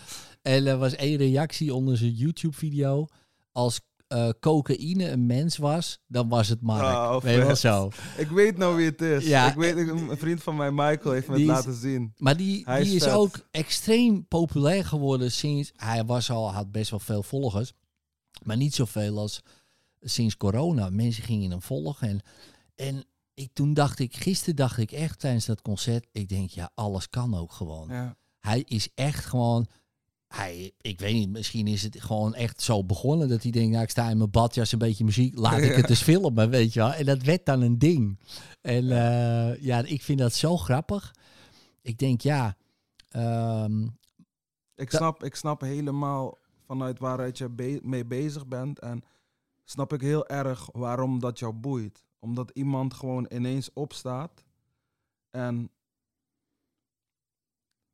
En 0.42 0.66
er 0.66 0.76
was 0.78 0.94
één 0.94 1.16
reactie 1.16 1.74
onder 1.74 1.96
zijn 1.96 2.12
YouTube-video. 2.12 3.06
Als 3.52 3.80
eh, 4.06 4.28
cocaïne 4.40 5.10
een 5.10 5.26
mens 5.26 5.56
was, 5.56 5.98
dan 6.06 6.28
was 6.28 6.48
het 6.48 6.60
Mark. 6.62 6.82
Oh, 6.82 7.20
weet 7.22 7.36
wel 7.46 7.56
zo. 7.56 7.90
Ik 8.16 8.28
weet 8.28 8.56
nou 8.56 8.76
wie 8.76 8.86
het 8.86 9.00
is. 9.02 9.26
Ja. 9.26 9.48
Ik 9.48 9.54
weet, 9.54 9.76
een 9.76 10.18
vriend 10.18 10.42
van 10.42 10.56
mij, 10.56 10.70
Michael, 10.70 11.12
heeft 11.12 11.26
me 11.26 11.32
het 11.32 11.42
is- 11.42 11.48
laten 11.48 11.74
zien. 11.74 12.12
Maar 12.16 12.36
die, 12.36 12.62
Hij 12.64 12.82
die 12.82 12.94
is 12.96 13.06
is, 13.06 13.12
ook 13.12 13.46
extreem 13.50 14.26
populair 14.26 14.84
geworden 14.84 15.32
sinds... 15.32 15.72
Hij 15.76 16.04
was 16.04 16.30
al, 16.30 16.52
had 16.52 16.72
best 16.72 16.90
wel 16.90 17.00
veel 17.00 17.22
volgers. 17.22 17.72
Maar 18.42 18.56
niet 18.56 18.74
zoveel 18.74 19.18
als 19.18 19.42
sinds 20.00 20.36
corona. 20.36 20.90
Mensen 20.90 21.22
gingen 21.22 21.50
hem 21.50 21.62
volgen. 21.62 22.08
En, 22.08 22.20
en 22.74 23.04
ik, 23.38 23.50
toen 23.52 23.74
dacht 23.74 23.98
ik, 23.98 24.16
gisteren 24.16 24.56
dacht 24.56 24.78
ik 24.78 24.92
echt 24.92 25.18
tijdens 25.20 25.46
dat 25.46 25.62
concert... 25.62 26.06
Ik 26.12 26.28
denk, 26.28 26.50
ja, 26.50 26.70
alles 26.74 27.08
kan 27.08 27.34
ook 27.34 27.52
gewoon. 27.52 27.88
Ja. 27.88 28.16
Hij 28.40 28.62
is 28.66 28.88
echt 28.94 29.24
gewoon... 29.24 29.66
Hij, 30.28 30.72
ik 30.80 30.98
weet 31.00 31.14
niet, 31.14 31.28
misschien 31.30 31.66
is 31.66 31.82
het 31.82 32.00
gewoon 32.02 32.34
echt 32.34 32.62
zo 32.62 32.84
begonnen 32.84 33.28
dat 33.28 33.42
hij 33.42 33.50
denkt, 33.50 33.70
nou 33.70 33.82
ik 33.82 33.90
sta 33.90 34.10
in 34.10 34.18
mijn 34.18 34.30
badjas, 34.30 34.72
een 34.72 34.78
beetje 34.78 35.04
muziek, 35.04 35.38
laat 35.38 35.58
ik 35.58 35.70
Ja. 35.70 35.76
het 35.80 35.90
eens 35.90 36.02
filmen, 36.02 36.50
weet 36.50 36.72
je 36.72 36.80
wel. 36.80 36.92
En 36.92 37.04
dat 37.04 37.22
werd 37.22 37.46
dan 37.46 37.60
een 37.60 37.78
ding. 37.78 38.18
En 38.60 38.84
ja, 38.84 39.56
ja 39.60 39.82
ik 39.84 40.02
vind 40.02 40.18
dat 40.18 40.34
zo 40.34 40.56
grappig. 40.56 41.14
Ik 41.82 41.98
denk, 41.98 42.20
ja, 42.20 42.56
ehm, 43.08 43.82
Ik, 44.74 44.90
snap, 44.90 45.24
ik 45.24 45.34
snap 45.34 45.60
helemaal 45.60 46.38
vanuit 46.66 46.98
waaruit 46.98 47.38
je 47.38 47.48
be- 47.48 47.80
mee 47.82 48.04
bezig 48.06 48.46
bent. 48.46 48.78
En 48.78 49.02
snap 49.64 49.92
ik 49.92 50.00
heel 50.00 50.26
erg 50.26 50.68
waarom 50.72 51.20
dat 51.20 51.38
jou 51.38 51.52
boeit. 51.52 52.04
Omdat 52.18 52.50
iemand 52.54 52.94
gewoon 52.94 53.26
ineens 53.32 53.70
opstaat. 53.72 54.44
En 55.30 55.70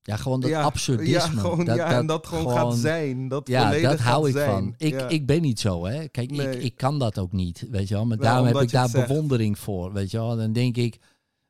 ja, 0.03 0.17
gewoon 0.17 0.41
dat 0.41 0.51
ja, 0.51 0.63
absurdisme. 0.63 1.13
Ja, 1.35 1.41
gewoon, 1.41 1.65
dat, 1.65 1.77
ja 1.77 1.93
en 1.93 2.07
dat 2.07 2.27
gewoon, 2.27 2.53
gaat 2.57 2.75
zijn. 2.75 3.29
Dat 3.29 3.49
Ja, 3.49 3.81
dat 3.81 3.99
hou 3.99 4.29
ik 4.29 4.35
zijn. 4.35 4.51
van. 4.51 4.75
Ik, 4.77 4.93
Ja. 4.93 5.09
ik 5.09 5.27
ben 5.27 5.43
niet 5.43 5.61
zo, 5.61 5.85
hè. 5.87 6.09
Kijk, 6.09 6.31
Nee. 6.31 6.57
ik, 6.57 6.63
ik 6.63 6.77
kan 6.77 6.99
dat 6.99 7.19
ook 7.19 7.33
niet, 7.33 7.67
weet 7.71 7.89
je 7.89 7.95
wel. 7.95 8.07
Maar 8.07 8.17
daarom 8.17 8.47
heb 8.47 8.57
ik 8.61 8.71
daar 8.71 8.89
zegt. 8.89 9.07
bewondering 9.09 9.59
voor, 9.59 9.93
weet 9.93 10.11
je 10.11 10.17
wel. 10.17 10.37
Dan 10.37 10.53
denk 10.53 10.77
ik, 10.77 10.99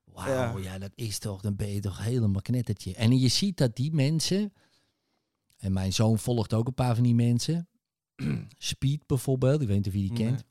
wauw, 0.05 0.59
Ja. 0.59 0.73
ja. 0.73 0.79
dat 0.79 0.93
is 0.95 1.19
toch, 1.19 1.41
dan 1.41 1.57
ben 1.57 1.69
je 1.73 1.81
toch 1.81 1.99
helemaal 2.05 2.43
knettertje. 2.43 2.95
En 2.95 3.19
je 3.19 3.29
ziet 3.29 3.57
dat 3.57 3.77
die 3.77 3.93
mensen, 3.93 4.53
en 5.57 5.73
mijn 5.73 5.93
zoon 5.93 6.19
volgt 6.19 6.55
ook 6.55 6.67
een 6.67 6.75
paar 6.75 6.95
van 6.95 7.05
die 7.05 7.15
mensen. 7.15 7.69
Speed 8.59 9.07
bijvoorbeeld, 9.07 9.61
ik 9.61 9.67
weet 9.69 9.77
niet 9.77 9.87
of 9.87 9.93
je 9.93 9.99
die 9.99 10.13
Nee. 10.13 10.27
kent. 10.27 10.45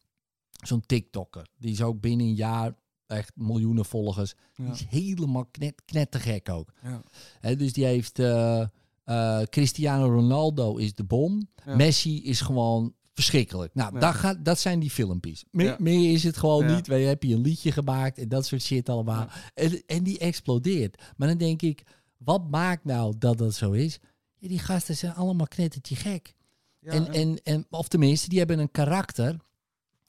Zo'n 0.68 0.86
TikToker. 0.86 1.48
Die 1.58 1.72
is 1.72 1.82
ook 1.82 2.02
binnen 2.02 2.26
een 2.26 2.36
jaar 2.36 2.74
echt 3.08 3.32
miljoenen 3.36 3.86
volgers. 3.86 4.34
Ja. 4.56 4.64
Die 4.64 4.74
is 4.74 4.86
helemaal 4.90 5.46
knet, 5.46 5.82
knettergek 5.86 6.50
ook. 6.50 6.70
Ja. 6.84 7.02
Hè, 7.40 7.56
dus 7.56 7.74
die 7.74 7.86
heeft 7.86 8.20
eh, 8.20 8.62
eh, 9.04 9.42
Cristiano 9.42 10.06
Ronaldo 10.14 10.76
is 10.76 10.96
de 10.96 11.04
bom. 11.04 11.48
Ja. 11.66 11.76
Messi 11.76 12.24
is 12.24 12.42
gewoon 12.42 12.94
verschrikkelijk. 13.14 13.74
Nou, 13.74 13.94
Ja. 13.94 14.00
dat, 14.00 14.14
gaat, 14.16 14.46
dat 14.46 14.60
zijn 14.60 14.80
die 14.80 14.90
filmpjes. 14.92 15.44
Meer, 15.52 15.66
Ja. 15.66 15.76
meer 15.80 16.12
is 16.12 16.24
het 16.24 16.38
gewoon 16.38 16.66
niet. 16.76 16.88
Weet 16.88 17.02
je, 17.02 17.08
heb 17.08 17.24
je 17.24 17.36
een 17.36 17.42
liedje 17.42 17.72
gemaakt 17.72 18.18
en 18.18 18.30
dat 18.30 18.46
soort 18.46 18.62
shit 18.62 18.90
allemaal. 18.90 19.28
En, 19.54 19.84
en 19.86 20.04
die 20.04 20.20
explodeert. 20.20 21.02
Maar 21.18 21.28
dan 21.28 21.38
denk 21.38 21.62
ik, 21.62 21.84
wat 22.18 22.50
maakt 22.50 22.86
nou 22.86 23.14
dat 23.18 23.38
dat 23.38 23.54
zo 23.54 23.72
is? 23.72 24.00
Die 24.40 24.60
gasten 24.60 24.96
zijn 24.96 25.14
allemaal 25.14 25.48
knettertje 25.48 25.96
gek. 25.96 26.34
Ja, 26.80 26.92
en, 26.92 27.12
en, 27.14 27.44
en, 27.44 27.66
of 27.70 27.88
tenminste, 27.88 28.30
die 28.30 28.38
hebben 28.38 28.60
een 28.60 28.72
karakter 28.72 29.38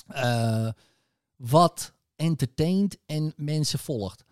eh, 0.07 0.69
wat 1.37 1.93
entertaint 2.17 2.97
en 3.07 3.33
mensen 3.37 3.79
volgt. 3.79 4.25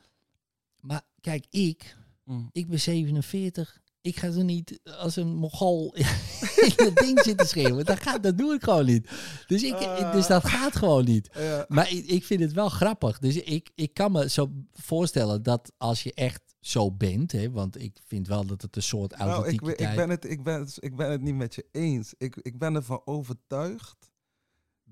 Maar 0.80 1.02
kijk, 1.20 1.46
ik, 1.50 1.96
Mm. 2.24 2.48
ik 2.52 2.68
ben 2.68 2.80
47. 2.80 3.80
Ik 4.00 4.16
ga 4.16 4.26
er 4.26 4.44
niet 4.44 4.80
als 4.98 5.16
een 5.16 5.34
mogol 5.34 5.94
in 6.76 6.84
het 6.84 6.96
ding 6.96 7.20
zitten 7.20 7.46
schreeuwen. 7.46 7.84
Dat, 7.84 8.00
gaat, 8.00 8.22
dat 8.22 8.38
doe 8.38 8.54
ik 8.54 8.62
gewoon 8.62 8.86
niet. 8.86 9.10
Dus, 9.46 9.62
ik, 9.62 9.74
Ah. 9.74 10.12
dus 10.12 10.26
dat 10.26 10.44
gaat 10.44 10.76
gewoon 10.76 11.04
niet. 11.04 11.30
Maar 11.68 11.90
ik, 11.90 12.06
ik 12.06 12.24
vind 12.24 12.40
het 12.40 12.52
wel 12.52 12.68
grappig. 12.68 13.18
Dus 13.18 13.36
ik, 13.36 13.70
ik 13.74 13.94
kan 13.94 14.12
me 14.12 14.28
zo 14.28 14.50
voorstellen 14.72 15.42
dat 15.42 15.72
als 15.78 16.02
je 16.02 16.14
echt 16.14 16.42
zo 16.60 16.90
bent... 16.92 17.32
Hè, 17.32 17.50
want 17.50 17.80
ik 17.82 17.98
vind 18.06 18.26
wel 18.26 18.46
dat 18.46 18.62
het 18.62 18.76
een 18.76 18.82
soort 18.82 19.18
Nou, 19.18 19.48
ik, 19.48 19.60
ben 19.60 20.10
het, 20.10 20.30
ik, 20.30 20.42
ben, 20.42 20.68
ik 20.78 20.96
ben 20.96 21.10
het 21.10 21.20
niet 21.20 21.34
met 21.34 21.54
je 21.54 21.66
eens. 21.72 22.14
Ik, 22.18 22.36
ik 22.36 22.58
ben 22.58 22.74
ervan 22.74 23.02
overtuigd 23.04 24.10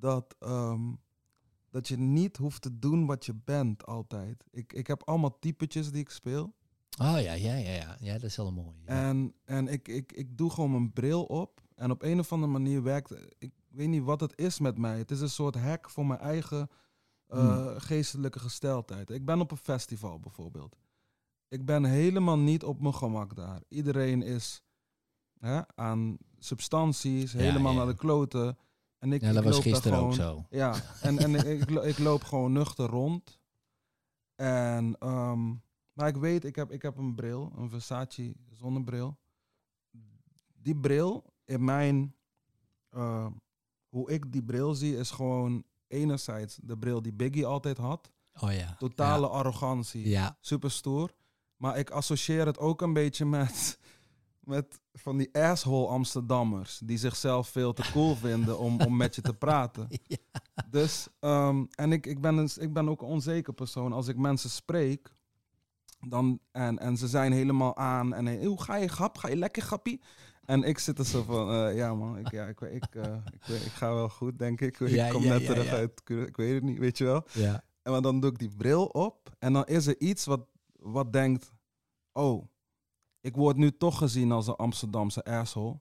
dat, 0.01 0.37
ehm, 0.39 0.93
dat 1.71 1.89
je 1.89 1.97
niet 1.99 2.37
hoeft 2.37 2.63
te 2.63 2.79
doen 2.79 3.07
wat 3.07 3.27
je 3.27 3.35
bent 3.35 3.87
altijd. 3.87 4.45
Ik, 4.51 4.73
ik 4.73 4.87
heb 4.87 5.03
allemaal 5.05 5.39
typetjes 5.39 5.91
die 5.91 6.01
ik 6.01 6.11
speel. 6.11 6.55
Oh 7.01 7.21
ja, 7.21 7.33
ja, 7.33 7.55
ja, 7.55 7.55
ja. 7.55 7.97
Ja, 8.01 8.13
dat 8.13 8.23
is 8.23 8.37
wel. 8.37 8.75
Ja. 8.85 9.09
En, 9.09 9.35
en 9.45 9.69
ik, 9.69 9.89
ik, 9.89 10.13
ik 10.13 10.39
doe 10.39 10.51
gewoon 10.51 10.71
mijn 10.71 10.93
bril 10.93 11.25
op. 11.25 11.61
En 11.75 11.91
op 11.91 12.03
een 12.03 12.19
of 12.19 12.33
andere 12.33 12.53
manier 12.53 12.83
werkt... 12.83 13.15
Ik 13.39 13.53
weet 13.69 13.89
niet 13.89 14.03
wat 14.03 14.21
het 14.21 14.39
is 14.39 14.59
met 14.59 14.79
mij. 14.79 14.99
Het 14.99 15.11
is 15.11 15.21
een 15.21 15.31
soort 15.31 15.55
hack 15.55 15.91
voor 15.91 16.07
mijn 16.07 16.21
eigen 16.21 16.69
eh, 17.27 17.75
geestelijke 17.77 18.39
gesteldheid. 18.39 19.11
Ik 19.11 19.25
ben 19.25 19.41
op 19.41 19.51
een 19.51 19.57
festival 19.57 20.21
bijvoorbeeld. 20.21 20.77
Ik 21.49 21.65
ben 21.65 21.85
helemaal 21.85 22.39
niet 22.39 22.65
op 22.65 22.81
mijn 22.81 22.95
gemak 22.95 23.37
daar. 23.37 23.63
Iedereen 23.69 24.23
is 24.23 24.63
hè, 25.39 25.61
aan 25.75 26.17
substanties, 26.39 27.33
Ja, 27.33 27.39
helemaal 27.39 27.73
ja. 27.73 27.79
naar 27.79 27.87
de 27.87 27.97
kloten. 27.97 28.59
En 29.01 29.13
ik, 29.13 29.21
ja, 29.21 29.29
ik 29.29 29.35
dat 29.35 29.45
was 29.45 29.53
loop 29.53 29.63
gisteren 29.63 29.99
ook 29.99 30.15
zo. 30.15 30.45
Ja, 30.51 30.75
en, 31.03 31.19
en 31.19 31.35
ik, 31.35 31.71
ik 31.71 31.99
loop 31.99 32.23
gewoon 32.23 32.53
nuchter 32.53 32.87
rond. 32.87 33.39
En, 34.35 34.97
ehm, 34.99 35.49
maar 35.93 36.09
ik 36.09 36.17
weet, 36.17 36.45
ik 36.45 36.57
heb, 36.57 36.71
ik 36.73 36.83
heb 36.83 36.97
een 36.97 37.15
bril, 37.15 37.53
een 37.57 37.71
Versace 37.71 38.35
zonnebril. 38.51 39.19
Die 40.55 40.77
bril, 40.77 41.25
in 41.45 41.65
mijn, 41.65 42.15
eh, 42.91 43.27
hoe 43.89 44.11
ik 44.11 44.33
die 44.33 44.43
bril 44.43 44.75
zie, 44.75 44.97
is 44.97 45.11
gewoon 45.11 45.65
enerzijds 45.87 46.59
de 46.63 46.79
bril 46.79 47.03
die 47.03 47.13
Biggie 47.13 47.47
altijd 47.47 47.77
had. 47.79 48.13
Oh 48.41 48.53
ja. 48.53 48.75
Totale 48.79 49.29
arrogantie, 49.29 50.09
Ja. 50.09 50.37
super 50.41 50.71
stoer. 50.71 51.13
Maar 51.57 51.79
ik 51.79 51.91
associeer 51.91 52.47
het 52.47 52.59
ook 52.59 52.81
een 52.83 52.93
beetje 52.93 53.25
met, 53.27 53.79
met 54.51 54.81
van 54.93 55.17
die 55.17 55.35
asshole 55.35 55.89
Amsterdammers. 55.89 56.81
Die 56.85 56.99
zichzelf 56.99 57.49
veel 57.49 57.73
te 57.73 57.91
cool 57.93 58.15
vinden 58.27 58.59
om, 58.59 58.81
om 58.81 58.97
met 58.97 59.15
je 59.15 59.21
te 59.23 59.35
praten. 59.35 59.89
Ja. 60.07 60.17
Dus, 60.71 61.09
ehm, 61.21 61.65
en 61.75 61.93
ik, 61.93 62.07
ik, 62.07 62.21
ben 62.21 62.37
een, 62.37 62.51
ik 62.59 62.73
ben 62.73 62.89
ook 62.89 63.03
een 63.03 63.09
onzeker 63.09 63.53
persoon. 63.53 63.93
Als 63.93 64.09
ik 64.09 64.17
mensen 64.17 64.51
spreek, 64.51 65.15
dan, 66.09 66.39
en, 66.53 66.79
en 66.79 66.97
ze 66.97 67.09
zijn 67.09 67.33
helemaal 67.33 67.77
aan. 67.77 68.15
En 68.15 68.27
hey, 68.27 68.45
hoe 68.45 68.63
ga 68.63 68.77
je, 68.77 68.89
grap? 68.89 69.19
Ga 69.19 69.29
je 69.29 69.37
lekker, 69.37 69.63
grappie? 69.63 70.01
En 70.45 70.63
ik 70.63 70.79
zit 70.79 70.99
er 70.99 71.05
zo 71.05 71.23
van, 71.23 71.51
eh, 71.51 71.77
ja 71.77 71.95
man, 71.95 72.19
ik, 72.19 72.31
ja, 72.31 72.47
ik, 72.47 72.61
ik, 72.61 72.85
eh, 72.95 73.17
ik, 73.33 73.47
ik 73.47 73.73
ga 73.73 73.95
wel 73.95 74.09
goed, 74.09 74.39
denk 74.39 74.61
ik. 74.61 74.81
Ik 74.81 74.89
Ja, 74.89 75.11
kom 75.11 75.23
ja, 75.23 75.29
net 75.29 75.47
terug 75.47 75.69
uit, 75.69 76.03
ik 76.05 76.37
weet 76.37 76.55
het 76.55 76.63
niet, 76.63 76.79
weet 76.79 76.99
je 76.99 77.05
wel. 77.05 77.25
ja. 77.33 77.65
En 77.83 77.93
maar 77.93 78.03
dan 78.03 78.21
doe 78.21 78.31
ik 78.31 78.39
die 78.39 78.57
bril 78.57 78.85
op 78.87 79.37
en 79.39 79.53
dan 79.53 79.65
is 79.65 79.87
er 79.87 80.01
iets 80.01 80.25
wat, 80.25 80.47
wat 80.77 81.13
denkt, 81.13 81.53
oh, 82.13 82.45
ik 83.21 83.37
word 83.37 83.57
nu 83.57 83.77
toch 83.77 83.99
gezien 83.99 84.33
als 84.33 84.47
een 84.47 84.57
Amsterdamse 84.57 85.25
asshole. 85.25 85.81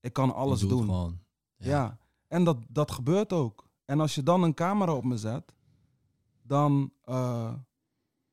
Ik 0.00 0.12
kan 0.12 0.34
alles 0.34 0.60
doen. 0.60 0.84
Gewoon. 0.84 1.18
Ja. 1.56 1.98
En 2.28 2.44
dat, 2.44 2.58
dat 2.68 2.90
gebeurt 2.90 3.32
ook. 3.32 3.68
En 3.84 4.00
als 4.00 4.14
je 4.14 4.22
dan 4.22 4.42
een 4.42 4.54
camera 4.54 4.94
op 4.94 5.04
me 5.04 5.16
zet, 5.16 5.54
dan, 6.42 6.92
eh, 7.04 7.54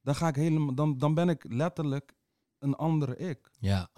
dan, 0.01 0.15
ga 0.15 0.27
ik 0.27 0.35
helemaal, 0.35 0.75
dan, 0.75 0.97
dan 0.97 1.13
ben 1.13 1.29
ik 1.29 1.45
letterlijk 1.49 2.15
een 2.59 2.75
andere 2.75 3.17
ik. 3.17 3.51
Ja. 3.59 3.89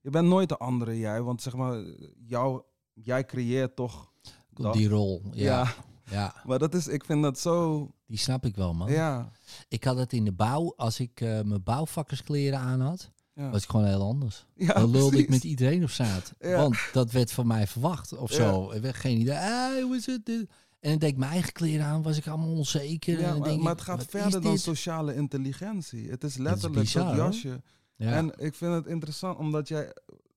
Je 0.00 0.10
bent 0.10 0.28
nooit 0.28 0.48
de 0.48 0.56
andere 0.56 0.98
jij, 0.98 1.22
want 1.22 1.42
zeg 1.42 1.54
maar, 1.54 1.84
jou, 2.24 2.62
jij 2.92 3.24
creëert 3.24 3.76
toch. 3.76 4.12
dat. 4.50 4.72
Die 4.72 4.88
rol. 4.88 5.22
Ja. 5.32 5.44
Ja. 5.44 5.74
ja. 6.04 6.34
maar 6.46 6.58
dat 6.58 6.74
is, 6.74 6.88
ik 6.88 7.04
vind 7.04 7.22
dat 7.22 7.38
zo. 7.38 7.88
Die 8.06 8.18
snap 8.18 8.44
ik 8.44 8.56
wel, 8.56 8.74
man. 8.74 8.90
Ja. 8.90 9.30
Ik 9.68 9.84
had 9.84 9.96
het 9.96 10.12
in 10.12 10.24
de 10.24 10.32
bouw, 10.32 10.74
als 10.76 11.00
ik 11.00 11.20
eh, 11.20 11.42
mijn 11.42 11.62
bouwvakkerskleren 11.62 12.58
aan 12.58 12.80
had, 12.80 13.11
Ja, 13.34 13.50
was 13.50 13.62
ik 13.62 13.68
gewoon 13.70 13.86
heel 13.86 14.02
anders. 14.02 14.46
ja 14.54 14.72
Dan 14.74 14.90
lulde 14.90 15.18
ik 15.18 15.28
met 15.28 15.44
iedereen 15.44 15.82
op. 15.84 16.34
Ja. 16.38 16.56
Want 16.56 16.76
dat 16.92 17.10
werd 17.10 17.32
van 17.32 17.46
mij 17.46 17.66
verwacht 17.66 18.16
of 18.16 18.30
Ja. 18.30 18.36
zo. 18.36 18.70
Ik 18.72 18.80
had 18.82 18.94
geen 18.94 19.20
idee. 19.20 19.36
Ah, 19.38 19.82
hoe 19.82 19.96
is 19.96 20.06
het? 20.06 20.26
Dit? 20.26 20.50
En 20.80 20.90
dan 20.90 20.98
deed 20.98 21.10
ik 21.10 21.16
mijn 21.16 21.30
eigen 21.32 21.52
kleren 21.52 21.86
aan, 21.86 22.02
was 22.02 22.16
ik 22.16 22.26
allemaal 22.26 22.52
onzeker. 22.56 23.20
Ja, 23.20 23.30
maar, 23.34 23.48
denk 23.48 23.62
maar 23.62 23.72
ik, 23.72 23.78
het 23.78 23.86
gaat 23.88 24.04
verder 24.04 24.42
dan 24.42 24.58
sociale 24.58 25.14
intelligentie. 25.14 26.10
Het 26.10 26.24
is 26.24 26.36
letterlijk 26.36 26.80
bizar, 26.80 27.06
dat 27.06 27.16
jasje. 27.16 27.62
Ja. 27.96 28.12
En 28.12 28.32
ik 28.38 28.54
vind 28.54 28.72
het 28.74 28.86
interessant 28.86 29.38
omdat 29.38 29.68
jij. 29.68 29.92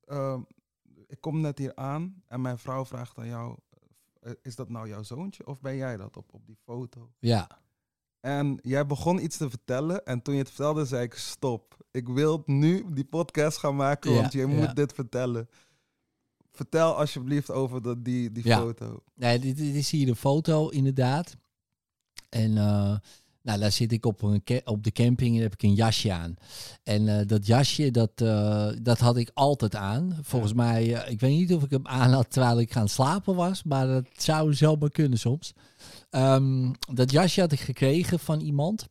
eh, 0.05 0.37
ik 1.07 1.21
kom 1.21 1.41
net 1.41 1.57
hier 1.57 1.75
aan 1.75 2.23
en 2.27 2.41
mijn 2.41 2.57
vrouw 2.57 2.85
vraagt 2.85 3.17
aan 3.17 3.27
jou: 3.27 3.57
eh, 4.21 4.31
Is 4.41 4.55
dat 4.55 4.69
nou 4.69 4.87
jouw 4.87 5.03
zoontje 5.03 5.47
of 5.47 5.61
ben 5.61 5.75
jij 5.75 5.97
dat 5.97 6.17
op, 6.17 6.33
op 6.33 6.45
die 6.45 6.57
foto? 6.63 7.11
ja. 7.19 7.47
En 8.26 8.59
jij 8.61 8.86
begon 8.86 9.23
iets 9.23 9.38
te 9.38 9.49
vertellen 9.49 10.05
en 10.05 10.21
toen 10.21 10.34
je 10.34 10.39
het 10.39 10.49
vertelde, 10.49 10.86
zei 10.86 11.03
ik: 11.03 11.13
Stop. 11.13 11.78
Ik 11.91 12.07
wil 12.07 12.43
nu 12.45 12.86
die 12.93 13.05
podcast 13.05 13.57
gaan 13.57 13.76
maken, 13.76 14.11
Ja, 14.11 14.19
want 14.19 14.32
je 14.34 14.39
ja. 14.39 14.47
moet 14.47 14.76
dit 14.76 14.93
vertellen. 14.93 15.49
Vertel 16.51 16.97
alsjeblieft 16.97 17.51
over 17.51 17.82
dat, 17.82 18.05
die, 18.05 18.32
die 18.32 18.47
Ja. 18.47 18.57
foto. 18.59 19.03
Nee, 19.15 19.39
dit, 19.39 19.57
dit 19.57 19.76
is 19.76 19.89
hier 19.91 20.07
een 20.07 20.15
foto 20.15 20.69
inderdaad. 20.69 21.36
En 22.30 22.57
eh, 22.57 22.97
nou, 23.41 23.59
daar 23.59 23.71
zit 23.71 23.91
ik 23.91 24.05
op, 24.05 24.21
een 24.21 24.41
op 24.65 24.84
de 24.84 24.91
camping 24.91 25.36
en 25.36 25.41
heb 25.41 25.53
ik 25.53 25.63
een 25.63 25.73
jasje 25.73 26.13
aan. 26.13 26.36
En 26.84 27.19
eh, 27.19 27.28
dat 27.28 27.45
jasje, 27.45 27.91
dat, 27.91 28.11
eh, 28.15 28.69
dat 28.82 28.99
had 28.99 29.17
ik 29.17 29.32
altijd 29.34 29.76
aan. 29.76 30.17
Volgens 30.21 30.53
mij, 30.53 30.86
ik 30.86 31.19
weet 31.19 31.38
niet 31.38 31.53
of 31.53 31.63
ik 31.63 31.69
hem 31.69 31.88
aan 31.88 32.11
had 32.11 32.32
terwijl 32.32 32.59
ik 32.59 32.71
gaan 32.71 32.89
slapen 32.89 33.36
was, 33.36 33.63
maar 33.63 33.88
dat 33.88 34.05
zou 34.17 34.53
zomaar 34.53 34.91
kunnen 34.91 35.19
soms. 35.19 35.53
Ehm, 36.16 36.72
dat 36.93 37.11
jasje 37.11 37.41
had 37.41 37.51
ik 37.51 37.59
gekregen 37.59 38.20
van 38.20 38.39
iemand. 38.39 38.88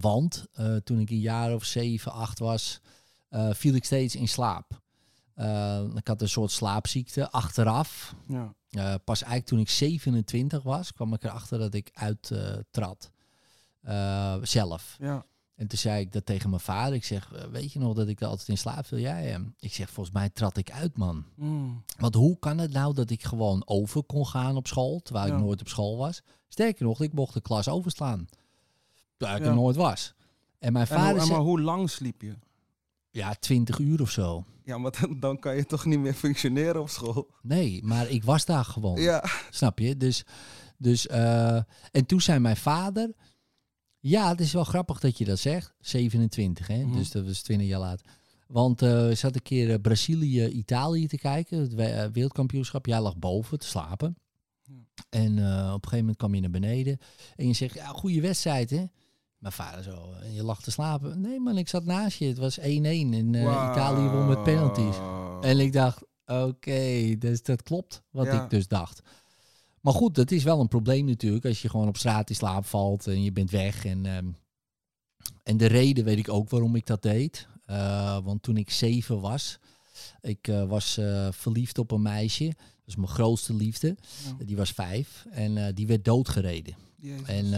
Want 0.00 0.46
eh, 0.52 0.76
toen 0.76 0.98
ik 0.98 1.10
een 1.10 1.20
jaar 1.20 1.54
of 1.54 1.64
zeven, 1.64 2.12
acht 2.12 2.38
was, 2.38 2.80
eh, 3.28 3.50
viel 3.52 3.74
ik 3.74 3.84
steeds 3.84 4.14
in 4.14 4.28
slaap. 4.28 4.80
Eh, 5.34 5.82
ik 5.94 6.06
had 6.06 6.20
een 6.20 6.28
soort 6.28 6.50
slaapziekte 6.50 7.30
achteraf. 7.30 8.14
Ja. 8.26 8.54
Pas 8.98 9.22
eigenlijk 9.22 9.46
toen 9.46 9.58
ik 9.58 9.70
27 9.70 10.62
was, 10.62 10.92
kwam 10.92 11.14
ik 11.14 11.24
erachter 11.24 11.58
dat 11.58 11.74
ik 11.74 11.90
uittrad. 11.92 13.10
Eh 13.80 14.36
zelf. 14.42 14.96
Ja. 15.00 15.24
En 15.54 15.66
toen 15.66 15.78
zei 15.78 16.00
ik 16.00 16.12
dat 16.12 16.26
tegen 16.26 16.50
mijn 16.50 16.62
vader. 16.62 16.94
Ik 16.94 17.04
zeg, 17.04 17.32
eh, 17.32 17.44
weet 17.44 17.72
je 17.72 17.78
nog 17.78 17.94
dat 17.94 18.08
ik 18.08 18.22
altijd 18.22 18.48
in 18.48 18.58
slaap 18.58 18.86
viel? 18.86 18.98
Ja, 18.98 19.18
ja. 19.18 19.40
Ik 19.58 19.72
zeg, 19.74 19.90
volgens 19.90 20.14
mij 20.14 20.28
trad 20.30 20.56
ik 20.56 20.70
uit, 20.70 20.96
man. 20.96 21.24
Mm. 21.34 21.82
Want 21.98 22.14
hoe 22.14 22.38
kan 22.38 22.58
het 22.58 22.72
nou 22.72 22.94
dat 22.94 23.10
ik 23.10 23.24
gewoon 23.24 23.62
over 23.66 24.02
kon 24.02 24.26
gaan 24.26 24.56
op 24.56 24.66
school, 24.66 25.00
terwijl 25.02 25.26
Ja. 25.26 25.34
ik 25.34 25.40
nooit 25.40 25.60
op 25.60 25.68
school 25.68 25.96
was? 25.96 26.22
Sterker 26.48 26.84
nog, 26.84 27.00
ik 27.00 27.12
mocht 27.12 27.34
de 27.34 27.40
klas 27.40 27.68
overslaan. 27.68 28.26
Terwijl 29.16 29.38
ik 29.38 29.44
Ja. 29.44 29.50
er 29.50 29.56
nooit 29.56 29.76
was. 29.76 30.14
En 30.58 30.72
mijn 30.72 30.86
En, 30.86 30.90
hoe- 30.94 31.00
vader 31.00 31.10
en 31.10 31.16
maar 31.16 31.26
zei, 31.36 31.40
hoe 31.48 31.60
lang 31.60 31.90
sliep 31.90 32.22
je? 32.22 32.34
ja, 33.10 33.34
20 33.34 33.78
uur 33.78 34.00
of 34.00 34.10
zo. 34.10 34.44
Ja, 34.64 34.78
maar 34.78 34.92
dan, 35.00 35.20
dan 35.20 35.38
kan 35.38 35.56
je 35.56 35.66
toch 35.66 35.84
niet 35.84 35.98
meer 35.98 36.14
functioneren 36.14 36.80
op 36.80 36.88
school? 36.88 37.30
Nee, 37.42 37.82
maar 37.82 38.08
ik 38.10 38.24
was 38.24 38.44
daar 38.44 38.64
gewoon. 38.64 39.00
Ja. 39.00 39.24
Snap 39.50 39.78
je? 39.78 39.96
Dus, 39.96 40.24
dus 40.78 41.06
eh, 41.06 41.56
en 41.90 42.06
toen 42.06 42.20
zei 42.20 42.38
mijn 42.38 42.56
vader, 42.56 43.12
ja, 44.10 44.28
het 44.28 44.40
is 44.40 44.52
wel 44.52 44.64
grappig 44.64 45.00
dat 45.00 45.18
je 45.18 45.24
dat 45.24 45.38
zegt. 45.38 45.74
27, 45.80 46.66
hè? 46.66 46.84
Mhm. 46.84 46.96
Dus 46.96 47.10
dat 47.10 47.24
was 47.26 47.42
20 47.42 47.66
jaar 47.66 47.80
later. 47.80 48.06
Want 48.46 48.82
eh 48.82 49.06
we 49.06 49.14
zat 49.14 49.34
een 49.34 49.42
keer 49.42 49.70
eh, 49.72 49.80
Brazilië, 49.80 50.46
Italië 50.46 51.06
te 51.06 51.16
kijken, 51.16 51.58
het 51.58 51.74
eh, 51.74 52.04
wereldkampioenschap. 52.12 52.86
Jij 52.86 53.00
lag 53.00 53.16
boven 53.16 53.58
te 53.58 53.66
slapen. 53.66 54.16
En 55.10 55.38
eh, 55.38 55.54
op 55.66 55.72
een 55.72 55.72
gegeven 55.72 55.98
moment 55.98 56.16
kwam 56.16 56.34
je 56.34 56.40
naar 56.40 56.50
beneden 56.50 56.98
en 57.36 57.46
je 57.46 57.52
zegt, 57.52 57.74
ja, 57.74 57.86
goede 57.86 58.20
wedstrijd, 58.20 58.70
hè? 58.70 58.84
Mijn 59.38 59.52
vader 59.56 59.82
zo, 59.82 60.12
en 60.22 60.32
je 60.34 60.42
lag 60.44 60.62
te 60.62 60.70
slapen. 60.70 61.20
Nee 61.20 61.40
man, 61.40 61.58
ik 61.58 61.68
zat 61.68 61.84
naast 61.84 62.18
je. 62.18 62.26
Het 62.26 62.38
was 62.38 62.58
1-1 62.60 62.62
en 62.62 63.34
eh, 63.34 63.68
Italië 63.72 64.08
won 64.08 64.26
met 64.28 64.42
penalties. 64.42 64.96
En 65.40 65.58
ik 65.58 65.72
dacht, 65.72 66.02
oké, 66.26 67.14
dus 67.18 67.42
dat 67.42 67.62
klopt 67.62 68.02
wat 68.10 68.26
Ja. 68.26 68.42
ik 68.44 68.50
dus 68.50 68.68
dacht. 68.68 69.02
Maar 69.84 69.92
goed, 69.92 70.14
dat 70.14 70.30
is 70.30 70.44
wel 70.44 70.60
een 70.60 70.68
probleem 70.68 71.04
natuurlijk 71.04 71.44
als 71.44 71.62
je 71.62 71.68
gewoon 71.68 71.88
op 71.88 71.96
straat 71.96 72.28
in 72.28 72.36
slaap 72.36 72.66
valt 72.66 73.06
en 73.06 73.22
je 73.22 73.32
bent 73.32 73.50
weg. 73.50 73.84
En, 73.84 74.06
ehm, 74.06 74.28
en 75.42 75.56
de 75.56 75.66
reden 75.66 76.04
weet 76.04 76.18
ik 76.18 76.28
ook 76.28 76.50
waarom 76.50 76.76
ik 76.76 76.86
dat 76.86 77.02
deed. 77.02 77.48
Eh, 77.66 78.18
want 78.24 78.42
toen 78.42 78.56
ik 78.56 78.70
zeven 78.70 79.20
was, 79.20 79.58
ik 80.20 80.48
eh, 80.48 80.68
was 80.68 80.96
eh, 80.96 81.28
verliefd 81.32 81.78
op 81.78 81.90
een 81.90 82.02
meisje. 82.02 82.44
Dat 82.44 82.86
is 82.86 82.96
mijn 82.96 83.08
grootste 83.08 83.54
liefde. 83.54 83.96
Ja. 84.38 84.44
Die 84.44 84.56
was 84.56 84.70
vijf 84.70 85.26
en 85.30 85.74
die 85.74 85.86
werd 85.86 86.04
doodgereden. 86.04 86.76
Jezus. 86.96 87.28
En, 87.28 87.52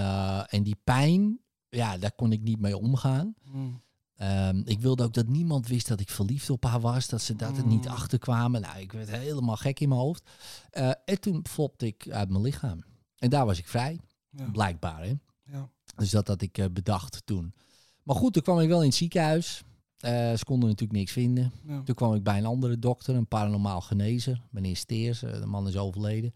en 0.49 0.63
die 0.63 0.77
pijn, 0.85 1.41
ja, 1.69 1.99
daar 1.99 2.13
kon 2.13 2.33
ik 2.33 2.43
niet 2.43 2.61
mee 2.61 2.77
omgaan. 2.77 3.35
Mm. 3.53 3.81
Ehm, 4.17 4.61
ik 4.65 4.81
wilde 4.81 5.03
ook 5.05 5.13
dat 5.15 5.27
niemand 5.29 5.69
wist 5.69 5.89
dat 5.89 6.01
ik 6.01 6.09
verliefd 6.11 6.51
op 6.51 6.65
haar 6.65 6.81
was. 6.81 7.09
Dat 7.09 7.23
ze 7.23 7.37
dat 7.37 7.57
er 7.57 7.67
niet 7.67 7.85
Mm. 7.85 7.91
achterkwamen. 7.91 8.61
Nou, 8.61 8.79
ik 8.81 8.93
werd 8.93 9.11
helemaal 9.11 9.57
gek 9.57 9.81
in 9.81 9.89
mijn 9.89 10.01
hoofd. 10.01 10.31
Eh, 10.71 10.91
en 11.05 11.21
toen 11.21 11.47
flopte 11.49 11.87
ik 11.87 12.09
uit 12.11 12.29
mijn 12.31 12.43
lichaam. 12.43 12.85
En 13.19 13.31
daar 13.31 13.47
was 13.47 13.59
ik 13.59 13.67
vrij, 13.69 14.01
Ja. 14.31 14.45
blijkbaar. 14.53 15.03
Hè? 15.03 15.13
Ja. 15.53 15.69
Dus 15.97 16.11
dat 16.11 16.29
had 16.29 16.43
ik 16.43 16.59
eh, 16.59 16.67
bedacht 16.73 17.23
toen. 17.27 17.55
Maar 18.03 18.17
goed, 18.17 18.33
toen 18.33 18.43
kwam 18.43 18.61
ik 18.61 18.69
wel 18.69 18.81
in 18.81 18.87
het 18.87 18.95
ziekenhuis. 18.97 19.63
Eh, 19.97 20.11
ze 20.35 20.45
konden 20.45 20.69
natuurlijk 20.69 20.99
niks 20.99 21.13
vinden. 21.13 21.53
Ja. 21.67 21.83
Toen 21.83 21.95
kwam 21.95 22.15
ik 22.15 22.23
bij 22.23 22.39
een 22.39 22.47
andere 22.47 22.79
dokter, 22.79 23.15
een 23.15 23.29
paranormaal 23.29 23.81
genezer. 23.81 24.43
Meneer 24.51 24.77
Steers, 24.77 25.21
de 25.21 25.47
man 25.47 25.69
is 25.69 25.77
overleden. 25.77 26.33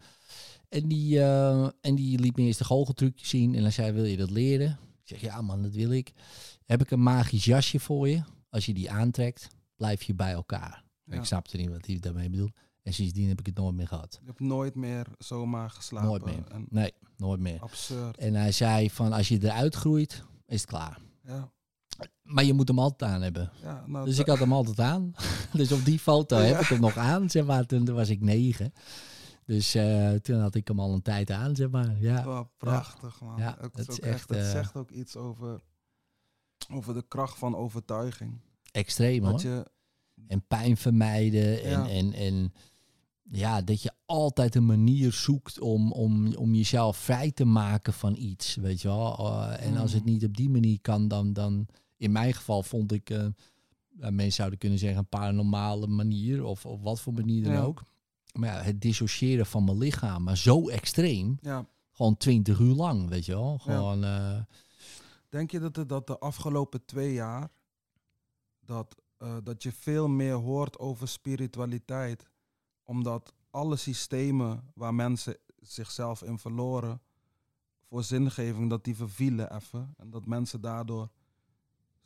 En 0.69 0.87
die, 0.87 1.21
en 1.81 1.95
die 1.95 2.19
liet 2.19 2.35
me 2.35 2.43
eerst 2.43 2.59
de 2.59 2.65
goocheltrucje 2.65 3.25
zien. 3.27 3.55
En 3.55 3.61
hij 3.61 3.71
zei, 3.71 3.91
wil 3.91 4.03
je 4.03 4.17
dat 4.17 4.29
leren? 4.29 4.79
Zeg, 5.11 5.21
ja 5.21 5.41
man, 5.41 5.61
dat 5.61 5.73
wil 5.73 5.91
ik. 5.91 6.11
Heb 6.65 6.81
ik 6.81 6.91
een 6.91 7.03
magisch 7.03 7.45
jasje 7.45 7.79
voor 7.79 8.09
je. 8.09 8.21
Als 8.49 8.65
je 8.65 8.73
die 8.73 8.91
aantrekt, 8.91 9.47
blijf 9.75 10.03
je 10.03 10.13
bij 10.13 10.31
elkaar. 10.31 10.83
Ja. 11.03 11.15
Ik 11.15 11.23
snapte 11.25 11.57
niet 11.57 11.69
wat 11.69 11.85
hij 11.85 11.99
daarmee 11.99 12.29
bedoelt. 12.29 12.51
En 12.83 12.93
sindsdien 12.93 13.27
heb 13.27 13.39
ik 13.39 13.45
het 13.45 13.55
nooit 13.57 13.75
meer 13.75 13.87
gehad. 13.87 14.17
Je 14.21 14.27
hebt 14.27 14.39
nooit 14.39 14.75
meer 14.75 15.07
zomaar 15.17 15.69
geslapen. 15.69 16.09
Nooit 16.09 16.25
meer. 16.25 16.43
En 16.51 16.65
Nee, 16.69 16.93
nooit 17.17 17.39
meer. 17.39 17.59
absurd. 17.59 18.17
En 18.17 18.33
hij 18.33 18.51
zei 18.51 18.89
van, 18.89 19.13
als 19.13 19.27
je 19.27 19.43
eruit 19.43 19.75
groeit, 19.75 20.23
is 20.45 20.61
het 20.61 20.69
klaar. 20.69 20.99
Ja. 21.23 21.51
Maar 22.21 22.43
je 22.43 22.53
moet 22.53 22.67
hem 22.67 22.79
altijd 22.79 23.11
aan 23.11 23.21
hebben. 23.21 23.51
Ja, 23.61 23.83
nou, 23.87 24.05
Dus 24.05 24.17
ik 24.17 24.25
had 24.27 24.39
hem 24.39 24.53
altijd 24.53 24.79
aan. 24.79 25.13
dus 25.53 25.71
op 25.71 25.85
die 25.85 25.99
foto 25.99 26.37
heb 26.37 26.59
ik 26.59 26.67
hem 26.67 26.79
nog 26.79 26.97
aan, 26.97 27.29
zeg 27.29 27.45
maar. 27.45 27.65
Toen 27.65 27.85
was 27.93 28.09
ik 28.09 28.21
negen. 28.21 28.73
Dus 29.51 29.75
eh, 29.75 30.13
toen 30.13 30.39
had 30.39 30.55
ik 30.55 30.67
hem 30.67 30.79
al 30.79 30.93
een 30.93 31.01
tijd 31.01 31.31
aan, 31.31 31.55
zeg 31.55 31.69
maar. 31.69 31.95
Ja, 32.01 32.25
Wel 32.25 32.51
prachtig, 32.57 33.21
man. 33.21 33.37
Ja, 33.37 33.57
het, 33.61 33.77
is 33.77 33.89
ook 33.89 33.97
echt, 33.97 34.13
echt, 34.13 34.29
het 34.29 34.37
eh, 34.37 34.51
zegt 34.51 34.75
ook 34.75 34.91
iets 34.91 35.15
over, 35.15 35.61
over 36.73 36.93
de 36.93 37.05
kracht 37.07 37.37
van 37.37 37.55
overtuiging. 37.55 38.39
extreem 38.71 39.23
hoor. 39.23 39.31
Dat 39.31 39.41
je, 39.41 39.65
En 40.27 40.47
pijn 40.47 40.77
vermijden. 40.77 41.63
En, 41.63 41.69
Ja. 41.69 41.89
en, 41.89 42.13
en 42.13 42.53
ja, 43.31 43.61
dat 43.61 43.81
je 43.81 43.91
altijd 44.05 44.55
een 44.55 44.65
manier 44.65 45.11
zoekt 45.11 45.59
om, 45.59 45.91
om, 45.91 46.35
om 46.35 46.53
jezelf 46.53 46.97
vrij 46.97 47.31
te 47.31 47.45
maken 47.45 47.93
van 47.93 48.15
iets. 48.15 48.55
Weet 48.55 48.81
je 48.81 48.87
wel. 48.87 49.17
Eh, 49.17 49.65
en 49.65 49.77
als 49.77 49.93
het 49.93 50.05
Mm. 50.05 50.11
niet 50.11 50.25
op 50.25 50.37
die 50.37 50.49
manier 50.49 50.81
kan, 50.81 51.07
dan, 51.07 51.33
dan 51.33 51.67
in 51.97 52.11
mijn 52.11 52.33
geval 52.33 52.63
vond 52.63 52.91
ik, 52.91 53.09
mensen 53.97 54.31
zouden 54.31 54.59
kunnen 54.59 54.79
zeggen, 54.79 54.99
een 54.99 55.09
paranormale 55.09 55.87
manier. 55.87 56.43
Of, 56.43 56.65
of 56.65 56.81
wat 56.81 57.01
voor 57.01 57.13
manier 57.13 57.43
dan 57.43 57.53
Ja. 57.53 57.61
ook. 57.61 57.83
Maar 58.33 58.49
ja, 58.49 58.61
het 58.61 58.81
dissociëren 58.81 59.45
van 59.45 59.63
mijn 59.63 59.77
lichaam, 59.77 60.23
maar 60.23 60.37
zo 60.37 60.69
extreem. 60.69 61.37
ja, 61.41 61.65
Gewoon 61.91 62.17
twintig 62.17 62.59
uur 62.59 62.73
lang, 62.75 63.09
weet 63.09 63.25
je 63.25 63.33
wel. 63.33 63.57
Gewoon, 63.57 64.03
eh, 64.03 64.39
denk 65.29 65.51
je 65.51 65.59
dat, 65.59 65.75
de, 65.75 65.85
dat 65.85 66.07
de 66.07 66.19
afgelopen 66.19 66.85
twee 66.85 67.13
jaar, 67.13 67.49
dat, 68.59 68.95
eh, 69.17 69.37
dat 69.43 69.63
je 69.63 69.71
veel 69.71 70.07
meer 70.07 70.33
hoort 70.33 70.79
over 70.79 71.07
spiritualiteit, 71.07 72.29
omdat 72.83 73.33
alle 73.49 73.75
systemen 73.75 74.71
waar 74.73 74.93
mensen 74.93 75.37
zichzelf 75.59 76.21
in 76.23 76.39
verloren, 76.39 77.01
voor 77.87 78.03
zingeving, 78.03 78.69
dat 78.69 78.83
die 78.83 78.95
vervielen 78.95 79.55
even. 79.55 79.93
En 79.97 80.09
dat 80.09 80.25
mensen 80.25 80.61
daardoor 80.61 81.09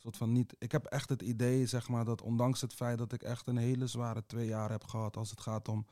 soort 0.06 0.18
van 0.18 0.32
niet. 0.32 0.56
Ik 0.60 0.72
heb 0.72 0.86
echt 0.86 1.10
het 1.10 1.22
idee, 1.22 1.66
zeg 1.66 1.88
maar, 1.88 2.06
dat 2.06 2.22
ondanks 2.22 2.62
het 2.62 2.74
feit 2.74 2.98
dat 2.98 3.14
ik 3.14 3.24
echt 3.24 3.48
een 3.48 3.58
hele 3.58 3.88
zware 3.88 4.26
twee 4.26 4.48
jaar 4.48 4.72
heb 4.72 4.84
gehad 4.84 5.18
als 5.18 5.30
het 5.30 5.42
gaat 5.42 5.68
om 5.68 5.86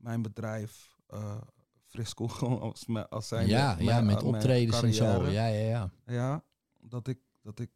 mijn 0.00 0.22
bedrijf, 0.22 0.96
eh 1.06 1.40
Frisco, 1.86 2.28
gewoon 2.28 2.60
als, 2.70 2.86
me- 2.86 3.08
als 3.08 3.28
zijn 3.28 3.46
ja, 3.48 3.78
ja, 3.78 4.00
met 4.00 4.22
optredens 4.22 4.82
en 4.82 4.94
zo. 4.94 5.24
Ja, 5.26 5.46
ja, 5.46 5.64
ja. 5.68 5.90
Ja, 6.06 6.44
dat 6.80 7.06
ik, 7.08 7.18
dat 7.42 7.58
ik 7.58 7.70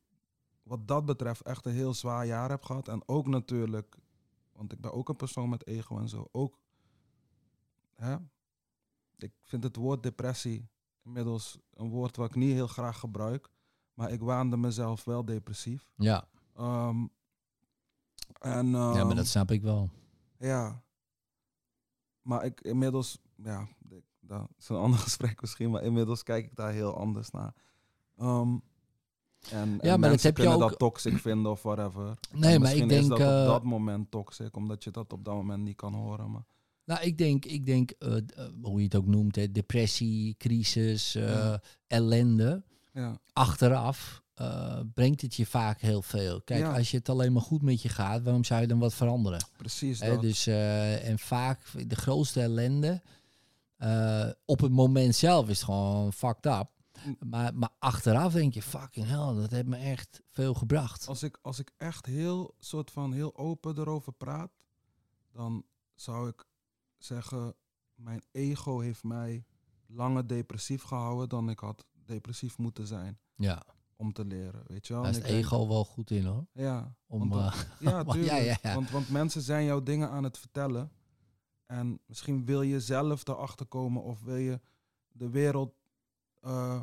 wat 0.62 0.88
dat 0.88 1.04
betreft 1.04 1.42
echt 1.42 1.66
een 1.66 1.72
heel 1.72 1.94
zwaar 1.94 2.26
jaar 2.26 2.50
heb 2.50 2.62
gehad. 2.64 2.88
En 2.88 3.02
ook 3.08 3.26
natuurlijk, 3.26 3.96
want 4.52 4.72
ik 4.72 4.80
ben 4.80 4.92
ook 4.92 5.08
een 5.08 5.16
persoon 5.16 5.48
met 5.48 5.66
ego 5.66 5.98
en 5.98 6.08
zo. 6.08 6.28
Ook, 6.32 6.58
hè, 7.94 8.16
ik 9.16 9.32
vind 9.42 9.62
het 9.64 9.76
woord 9.76 10.02
depressie 10.02 10.68
inmiddels 11.02 11.58
een 11.74 11.88
woord 11.88 12.16
wat 12.16 12.28
ik 12.28 12.34
niet 12.34 12.52
heel 12.52 12.66
graag 12.66 12.98
gebruik. 12.98 13.50
Maar 13.94 14.10
ik 14.10 14.20
waande 14.20 14.56
mezelf 14.56 15.04
wel 15.04 15.24
depressief. 15.24 15.92
Ja, 15.96 16.28
Ehm, 16.54 17.06
en, 18.40 18.66
ja 18.66 18.80
maar 18.92 19.00
ehm, 19.06 19.14
dat 19.16 19.26
snap 19.26 19.50
ik 19.50 19.62
wel. 19.62 19.90
ja. 20.38 20.82
Maar 22.24 22.44
ik 22.44 22.60
inmiddels, 22.60 23.18
ja, 23.36 23.68
dat 24.20 24.48
is 24.58 24.68
een 24.68 24.76
ander 24.86 24.98
gesprek 24.98 25.40
misschien, 25.40 25.70
maar 25.70 25.82
inmiddels 25.82 26.22
kijk 26.22 26.44
ik 26.44 26.56
daar 26.56 26.72
heel 26.72 26.96
anders 26.96 27.30
naar. 27.30 27.54
Ehm, 28.16 28.56
en, 29.50 29.80
en 29.80 29.88
maar 29.88 29.98
mensen 29.98 30.32
kunnen 30.32 30.54
ook- 30.54 30.60
dat 30.60 30.78
toxic 30.78 31.18
vinden 31.18 31.50
of 31.50 31.62
whatever. 31.62 32.02
Nee, 32.04 32.14
En 32.32 32.40
maar 32.40 32.52
ik 32.54 32.60
misschien 32.60 32.90
is 32.90 32.96
denk... 32.96 33.08
dat 33.08 33.20
eh, 33.20 33.40
op 33.40 33.46
dat 33.46 33.62
moment 33.62 34.10
toxic, 34.10 34.56
omdat 34.56 34.84
je 34.84 34.90
dat 34.90 35.12
op 35.12 35.24
dat 35.24 35.34
moment 35.34 35.62
niet 35.62 35.76
kan 35.76 35.94
horen. 35.94 36.30
Maar 36.30 36.44
Nou, 36.84 37.00
ik 37.02 37.18
denk, 37.18 37.44
ik 37.44 37.66
denk 37.66 37.90
eh, 37.90 38.16
eh, 38.16 38.22
hoe 38.62 38.78
je 38.78 38.84
het 38.84 38.94
ook 38.94 39.06
noemt, 39.06 39.36
hè, 39.36 39.52
depressie, 39.52 40.34
crisis, 40.36 41.14
eh, 41.14 41.28
Ja. 41.28 41.60
ellende. 41.86 42.62
Ja, 42.92 43.18
Achteraf 43.32 44.22
eh, 44.34 44.80
brengt 44.94 45.20
het 45.20 45.34
je 45.34 45.46
vaak 45.46 45.80
heel 45.80 46.02
veel. 46.02 46.40
Kijk, 46.42 46.60
Ja. 46.60 46.76
als 46.76 46.90
je 46.90 46.96
het 46.96 47.08
alleen 47.08 47.32
maar 47.32 47.42
goed 47.42 47.62
met 47.62 47.82
je 47.82 47.88
gaat, 47.88 48.22
waarom 48.22 48.44
zou 48.44 48.60
je 48.60 48.66
dan 48.66 48.78
wat 48.78 48.94
veranderen? 48.94 49.46
precies 49.56 49.98
dat. 49.98 50.20
dus, 50.20 50.46
eh, 50.46 51.08
en 51.08 51.18
vaak 51.18 51.88
de 51.88 51.96
grootste 51.96 52.40
ellende. 52.40 53.02
eh, 53.76 54.30
op 54.44 54.60
het 54.60 54.72
moment 54.72 55.14
zelf 55.14 55.48
is 55.48 55.62
gewoon 55.62 56.12
fucked 56.12 56.46
up. 56.46 56.68
Mm. 57.04 57.16
Maar, 57.28 57.54
maar 57.54 57.68
achteraf 57.78 58.32
denk 58.32 58.54
je, 58.54 58.62
fucking 58.62 59.06
hell, 59.06 59.34
dat 59.34 59.50
heeft 59.50 59.66
me 59.66 59.76
echt 59.76 60.20
veel 60.30 60.54
gebracht. 60.54 61.06
als 61.06 61.22
ik, 61.22 61.38
als 61.42 61.58
ik 61.58 61.70
echt 61.76 62.06
heel, 62.06 62.54
soort 62.58 62.90
van 62.90 63.12
heel 63.12 63.36
open 63.36 63.78
erover 63.78 64.12
praat, 64.12 64.50
dan 65.32 65.64
zou 65.94 66.28
ik 66.28 66.44
zeggen, 66.98 67.54
mijn 67.94 68.22
ego 68.32 68.80
heeft 68.80 69.02
mij 69.04 69.44
langer 69.86 70.26
depressief 70.26 70.82
gehouden 70.82 71.28
dan 71.28 71.50
ik 71.50 71.58
had 71.58 71.84
depressief 72.04 72.58
moeten 72.58 72.86
zijn 72.86 73.18
Ja, 73.36 73.62
om 73.96 74.12
te 74.12 74.24
leren, 74.24 74.62
weet 74.66 74.86
je 74.86 74.92
wel. 74.92 75.02
daar 75.02 75.10
is 75.10 75.16
En 75.16 75.22
het 75.22 75.32
ik 75.32 75.36
denk- 75.40 75.52
ego 75.52 75.68
wel 75.68 75.84
goed 75.84 76.10
in 76.10 76.24
hoor. 76.24 76.46
Ja, 76.52 76.94
Om, 77.06 77.28
want 77.28 77.54
eh, 77.54 77.60
Ja, 77.80 77.90
Ja, 77.90 78.04
tuurlijk. 78.04 78.32
ja, 78.32 78.56
ja. 78.62 78.74
Want, 78.74 78.90
want 78.90 79.08
mensen 79.10 79.42
zijn 79.42 79.64
jouw 79.64 79.82
dingen 79.82 80.10
aan 80.10 80.24
het 80.24 80.38
vertellen. 80.38 80.90
En 81.66 82.00
misschien 82.06 82.44
wil 82.44 82.62
je 82.62 82.80
zelf 82.80 83.26
erachter 83.28 83.66
komen 83.66 84.02
of 84.02 84.22
wil 84.22 84.36
je 84.36 84.60
de 85.12 85.28
wereld 85.30 85.74
eh, 86.40 86.80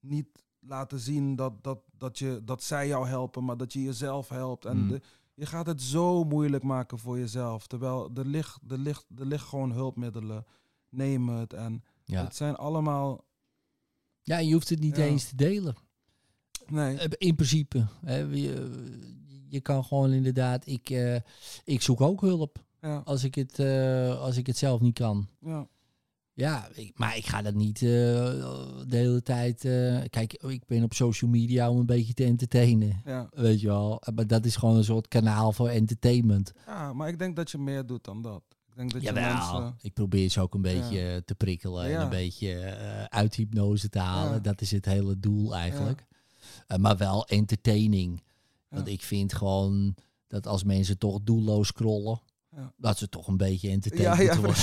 niet 0.00 0.44
laten 0.60 0.98
zien 0.98 1.36
dat, 1.36 1.64
dat, 1.64 1.80
dat, 1.92 2.18
je, 2.18 2.40
dat 2.44 2.62
zij 2.62 2.86
jou 2.86 3.06
helpen, 3.08 3.44
maar 3.44 3.56
dat 3.56 3.72
je 3.72 3.82
jezelf 3.82 4.28
helpt. 4.28 4.64
En 4.64 4.76
Mm. 4.82 4.88
de- 4.88 5.00
je 5.34 5.46
gaat 5.46 5.66
het 5.66 5.82
zo 5.82 6.24
moeilijk 6.24 6.62
maken 6.62 6.98
voor 6.98 7.18
jezelf. 7.18 7.66
Terwijl 7.66 8.10
er 8.14 8.26
ligt, 8.26 8.58
er 8.68 8.78
ligt, 8.78 9.06
er 9.16 9.26
ligt 9.26 9.44
gewoon 9.46 9.72
hulpmiddelen. 9.72 10.44
Neem 10.88 11.28
het. 11.28 11.52
En 11.52 11.82
ja. 12.04 12.24
het 12.24 12.36
zijn 12.36 12.56
allemaal. 12.56 13.24
ja, 14.22 14.38
je 14.38 14.52
hoeft 14.52 14.68
het 14.68 14.80
niet 14.80 14.96
Ja. 14.96 15.04
eens 15.04 15.28
te 15.28 15.36
delen. 15.36 15.74
Nee, 16.70 16.96
Eh, 16.98 17.06
In 17.28 17.34
principe. 17.34 17.86
Hè, 18.04 18.16
je, 18.16 18.70
je 19.48 19.60
kan 19.60 19.84
gewoon 19.84 20.12
inderdaad, 20.12 20.66
ik, 20.66 20.90
eh, 20.90 21.16
ik 21.64 21.82
zoek 21.82 22.00
ook 22.00 22.20
hulp 22.20 22.64
ja, 22.80 23.02
als 23.04 23.24
ik 23.24 23.34
het, 23.34 23.58
eh, 23.58 24.20
als 24.20 24.36
ik 24.36 24.46
het 24.46 24.56
zelf 24.56 24.80
niet 24.80 24.94
kan. 24.98 25.26
ja, 25.40 25.66
Ja, 26.34 26.68
ik, 26.74 26.92
maar 26.98 27.16
ik 27.16 27.26
ga 27.26 27.42
dat 27.42 27.54
niet 27.54 27.76
eh, 27.76 27.88
de 28.86 28.96
hele 28.96 29.22
tijd. 29.22 29.64
eh, 29.64 29.98
kijk, 30.10 30.32
ik 30.32 30.66
ben 30.66 30.82
op 30.82 30.94
social 30.94 31.30
media 31.30 31.70
om 31.70 31.78
een 31.78 31.86
beetje 31.86 32.14
te 32.14 32.24
entertainen. 32.24 33.00
ja. 33.04 33.28
Weet 33.30 33.60
je 33.60 33.66
wel. 33.66 34.02
Maar 34.14 34.26
dat 34.26 34.44
is 34.44 34.56
gewoon 34.56 34.76
een 34.76 34.84
soort 34.84 35.08
kanaal 35.08 35.52
voor 35.52 35.68
entertainment. 35.68 36.52
ja, 36.66 36.92
maar 36.92 37.08
ik 37.08 37.18
denk 37.18 37.36
dat 37.36 37.50
je 37.50 37.58
meer 37.58 37.86
doet 37.86 38.04
dan 38.04 38.22
dat. 38.22 38.42
Ik 38.68 38.76
denk 38.76 38.92
dat 38.92 39.02
je 39.02 39.12
mensen. 39.12 39.74
Ik 39.80 39.92
probeer 39.92 40.28
ze 40.28 40.40
ook 40.40 40.54
een 40.54 40.62
beetje 40.62 41.00
eh, 41.00 41.16
te 41.24 41.34
prikkelen 41.34 41.84
en 41.84 42.00
een 42.00 42.08
beetje 42.08 42.52
eh, 42.54 43.04
uit 43.04 43.34
hypnose 43.34 43.88
te 43.88 43.98
halen. 43.98 44.42
Dat 44.42 44.60
is 44.60 44.70
het 44.70 44.84
hele 44.84 45.18
doel 45.20 45.54
eigenlijk. 45.56 46.06
Eh, 46.68 46.78
maar 46.78 46.96
wel 46.96 47.26
entertaining. 47.26 48.22
Want 48.68 48.86
Ja. 48.86 48.92
ik 48.92 49.02
vind 49.02 49.34
gewoon 49.34 49.94
dat 50.26 50.46
als 50.46 50.64
mensen 50.64 50.98
toch 50.98 51.18
doelloos 51.22 51.68
scrollen, 51.68 52.20
Ja. 52.56 52.72
dat 52.76 52.98
ze 52.98 53.08
toch 53.08 53.26
een 53.28 53.36
beetje 53.36 53.68
Ja, 53.68 53.74
entertained 53.74 54.26
ja, 54.34 54.36
worden. 54.40 54.62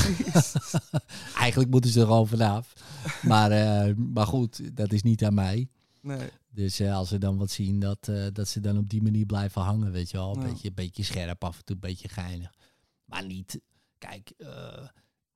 Eigenlijk 1.43 1.71
moeten 1.71 1.91
ze 1.91 1.99
er 1.99 2.05
gewoon 2.05 2.27
vanaf. 2.27 2.73
maar, 3.23 3.51
eh, 3.51 3.95
maar 3.95 4.27
goed, 4.27 4.75
dat 4.77 4.91
is 4.93 5.01
niet 5.03 5.23
aan 5.25 5.33
mij. 5.33 5.67
Nee, 6.01 6.29
Dus 6.49 6.79
eh, 6.79 6.95
als 6.95 7.09
ze 7.09 7.17
dan 7.17 7.37
wat 7.37 7.51
zien, 7.51 7.79
dat, 7.79 8.09
dat 8.33 8.47
ze 8.47 8.59
dan 8.59 8.77
op 8.77 8.89
die 8.89 9.01
manier 9.01 9.25
blijven 9.25 9.61
hangen, 9.61 9.91
weet 9.91 10.11
je 10.11 10.17
wel. 10.17 10.35
Een 10.37 10.43
beetje, 10.43 10.71
beetje 10.71 11.03
scherp, 11.03 11.43
af 11.43 11.57
en 11.57 11.65
toe 11.65 11.75
een 11.75 11.81
beetje 11.81 12.07
geinig. 12.09 12.53
Maar 13.05 13.25
niet, 13.25 13.59
kijk, 13.97 14.33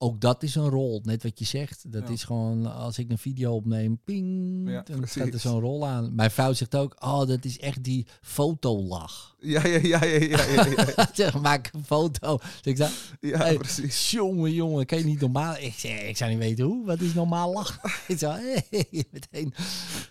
ook 0.02 0.22
dat 0.22 0.44
is 0.44 0.56
een 0.56 0.70
rol, 0.70 1.02
net 1.04 1.24
wat 1.24 1.40
je 1.40 1.46
zegt. 1.46 1.92
Dat 1.92 2.08
Ja. 2.08 2.14
is 2.14 2.24
gewoon, 2.24 2.74
als 2.74 2.98
ik 2.98 3.12
een 3.12 3.18
video 3.18 3.54
opneem, 3.54 4.00
ping, 4.04 4.70
Ja, 4.70 4.82
dan 4.82 5.08
staat 5.08 5.34
er 5.34 5.40
zo'n 5.40 5.60
rol 5.60 5.88
aan. 5.88 6.16
Mijn 6.16 6.32
vrouw 6.32 6.54
zegt 6.54 6.76
ook, 6.76 6.96
oh, 7.04 7.28
dat 7.28 7.46
is 7.46 7.60
echt 7.60 7.84
die 7.84 8.08
fotolach. 8.22 9.36
ja, 9.40 9.66
ja, 9.68 9.78
ja, 9.82 10.04
ja, 10.04 10.18
ja, 10.20 10.44
ja, 10.46 10.66
ja, 10.96 11.10
zeg, 11.14 11.42
maak 11.42 11.70
een 11.74 11.84
foto. 11.84 12.38
Dus 12.62 12.74
ik 12.74 12.78
ja, 12.78 13.38
Hey, 13.38 13.58
precies. 13.58 14.12
jongen, 14.12 14.54
jongen, 14.54 14.86
kan 14.86 14.98
je 14.98 15.04
niet 15.06 15.20
normaal... 15.20 15.56
Ik, 15.58 15.74
zeg, 15.74 16.02
ik 16.02 16.18
zou 16.18 16.30
niet 16.30 16.40
weten 16.40 16.66
hoe, 16.66 16.86
wat 16.86 17.00
is 17.02 17.14
normaal 17.14 17.54
lachen? 17.54 17.90
ik 18.14 18.18
zo, 18.18 18.30
hey, 18.32 18.66
meteen. 19.12 19.54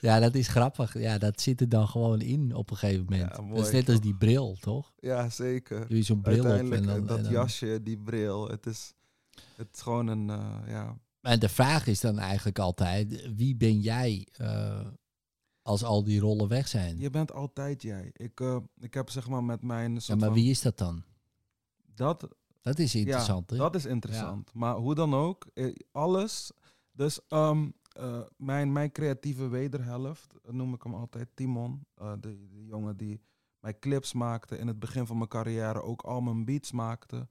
Ja, 0.00 0.20
dat 0.20 0.34
is 0.34 0.48
grappig. 0.48 0.98
Ja, 0.98 1.18
dat 1.18 1.40
zit 1.40 1.60
er 1.60 1.68
dan 1.68 1.88
gewoon 1.88 2.20
in 2.20 2.54
op 2.54 2.70
een 2.70 2.76
gegeven 2.76 3.06
moment. 3.08 3.36
Ja, 3.36 3.54
dat 3.54 3.66
is 3.66 3.72
net 3.72 3.88
als 3.88 4.00
die 4.00 4.14
bril, 4.16 4.56
toch? 4.60 4.92
Ja, 5.00 5.30
zeker. 5.30 5.88
Doe 5.88 5.96
je 5.96 6.02
zo'n 6.02 6.20
bril 6.20 6.44
op 6.44 6.50
en 6.50 6.72
eh, 6.72 6.86
dan... 6.86 7.06
dat 7.06 7.16
en 7.16 7.22
dan- 7.22 7.32
jasje, 7.32 7.80
die 7.82 7.98
bril, 7.98 8.48
het 8.48 8.66
is, 8.66 8.94
het 9.56 9.68
is 9.72 9.80
gewoon 9.80 10.06
een, 10.06 10.30
eh, 10.30 10.58
ja... 10.66 10.98
En 11.20 11.38
de 11.38 11.48
vraag 11.48 11.86
is 11.86 12.00
dan 12.00 12.18
eigenlijk 12.18 12.58
altijd, 12.58 13.34
wie 13.34 13.56
ben 13.56 13.80
jij 13.80 14.28
eh, 14.32 14.86
als 15.62 15.84
al 15.84 16.04
die 16.04 16.20
rollen 16.20 16.48
weg 16.48 16.68
zijn? 16.68 16.98
Je 16.98 17.10
bent 17.10 17.32
altijd 17.32 17.82
jij. 17.82 18.10
Ik, 18.12 18.40
eh, 18.40 18.56
ik 18.78 18.94
heb 18.94 19.10
zeg 19.10 19.28
maar 19.28 19.44
met 19.44 19.62
mijn... 19.62 19.98
Ja, 20.00 20.14
maar 20.14 20.32
wie 20.32 20.50
is 20.50 20.62
dat 20.62 20.78
dan? 20.78 21.02
Dat, 21.94 22.28
Dat 22.60 22.78
is 22.78 22.94
interessant, 22.94 23.50
ja, 23.50 23.56
hè? 23.56 23.62
dat 23.62 23.74
is 23.74 23.84
interessant. 23.84 24.54
Maar 24.54 24.74
hoe 24.74 24.94
dan 24.94 25.14
ook, 25.14 25.46
alles... 25.92 26.52
Dus 26.92 27.20
eh, 27.98 28.20
mijn, 28.36 28.72
mijn 28.72 28.92
creatieve 28.92 29.48
wederhelft, 29.48 30.34
noem 30.42 30.74
ik 30.74 30.82
hem 30.82 30.94
altijd 30.94 31.28
Timon. 31.34 31.86
de, 31.94 32.18
de 32.20 32.64
jongen 32.64 32.96
die 32.96 33.20
mijn 33.60 33.78
clips 33.78 34.12
maakte. 34.12 34.58
In 34.58 34.66
het 34.66 34.78
begin 34.78 35.06
van 35.06 35.16
mijn 35.16 35.28
carrière 35.28 35.82
ook 35.82 36.02
al 36.02 36.20
mijn 36.20 36.44
beats 36.44 36.72
maakte. 36.72 37.28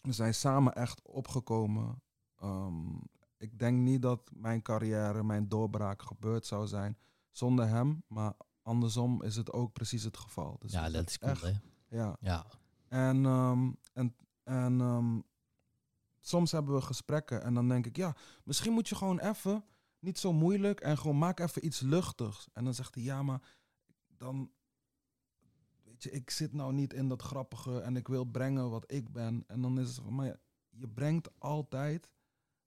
We 0.00 0.12
zijn 0.12 0.34
samen 0.34 0.74
echt 0.74 1.02
opgekomen. 1.02 2.02
Ehm, 2.36 2.94
ik 3.36 3.58
denk 3.58 3.78
niet 3.78 4.02
dat 4.02 4.30
mijn 4.34 4.62
carrière, 4.62 5.22
mijn 5.24 5.48
doorbraak 5.48 6.02
gebeurd 6.02 6.46
zou 6.46 6.66
zijn 6.66 6.98
zonder 7.30 7.68
hem. 7.68 8.02
Maar 8.06 8.32
andersom 8.62 9.22
is 9.22 9.36
het 9.36 9.52
ook 9.52 9.72
precies 9.72 10.02
het 10.02 10.16
geval. 10.16 10.56
Dus 10.58 10.72
ja, 10.72 10.90
dat 10.90 11.08
is 11.08 11.18
cool, 11.18 11.30
echt- 11.32 11.42
hè? 11.42 11.52
Ja. 11.88 12.16
Ja. 12.20 12.46
En, 12.88 13.24
ehm, 13.24 13.70
en, 13.92 14.16
en 14.42 14.80
ehm, 14.80 15.20
soms 16.20 16.52
hebben 16.52 16.74
we 16.74 16.80
gesprekken 16.80 17.42
en 17.42 17.54
dan 17.54 17.68
denk 17.68 17.86
ik, 17.86 17.96
ja, 17.96 18.16
misschien 18.44 18.72
moet 18.72 18.88
je 18.88 18.94
gewoon 18.94 19.18
even, 19.18 19.64
niet 19.98 20.18
zo 20.18 20.32
moeilijk, 20.32 20.80
en 20.80 20.98
gewoon 20.98 21.18
maak 21.18 21.40
even 21.40 21.64
iets 21.66 21.80
luchtigs. 21.80 22.48
En 22.52 22.64
dan 22.64 22.74
zegt 22.74 22.94
hij, 22.94 23.04
ja, 23.04 23.22
maar 23.22 23.40
dan, 24.16 24.50
weet 26.02 26.12
je, 26.12 26.20
ik 26.20 26.30
zit 26.30 26.52
nou 26.52 26.72
niet 26.72 26.92
in 26.92 27.08
dat 27.08 27.22
grappige 27.22 27.80
en 27.80 27.96
ik 27.96 28.08
wil 28.08 28.24
brengen 28.24 28.70
wat 28.70 28.92
ik 28.92 29.12
ben. 29.12 29.44
En 29.46 29.60
dan 29.62 29.78
is 29.80 29.86
het 29.86 30.04
van, 30.04 30.14
maar 30.14 30.36
je 30.68 30.88
brengt 30.88 31.30
altijd 31.38 32.10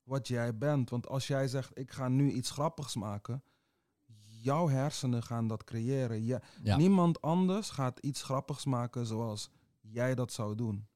wat 0.04 0.28
jij 0.28 0.58
bent. 0.58 0.90
Want 0.90 1.08
als 1.08 1.28
jij 1.28 1.48
zegt, 1.48 1.78
ik 1.78 1.92
ga 1.92 2.08
nu 2.08 2.32
iets 2.32 2.52
grappigs 2.52 2.96
maken, 2.96 3.44
jouw 4.42 4.68
hersenen 4.68 5.24
gaan 5.24 5.48
dat 5.48 5.64
creëren. 5.64 6.24
Je, 6.26 6.42
Ja. 6.64 6.78
Niemand 6.78 7.22
anders 7.22 7.70
gaat 7.70 8.00
iets 8.00 8.24
grappigs 8.24 8.66
maken 8.66 9.06
zoals 9.06 9.50
jij 9.82 10.16
dat 10.16 10.32
zou 10.32 10.56
doen. 10.56 10.88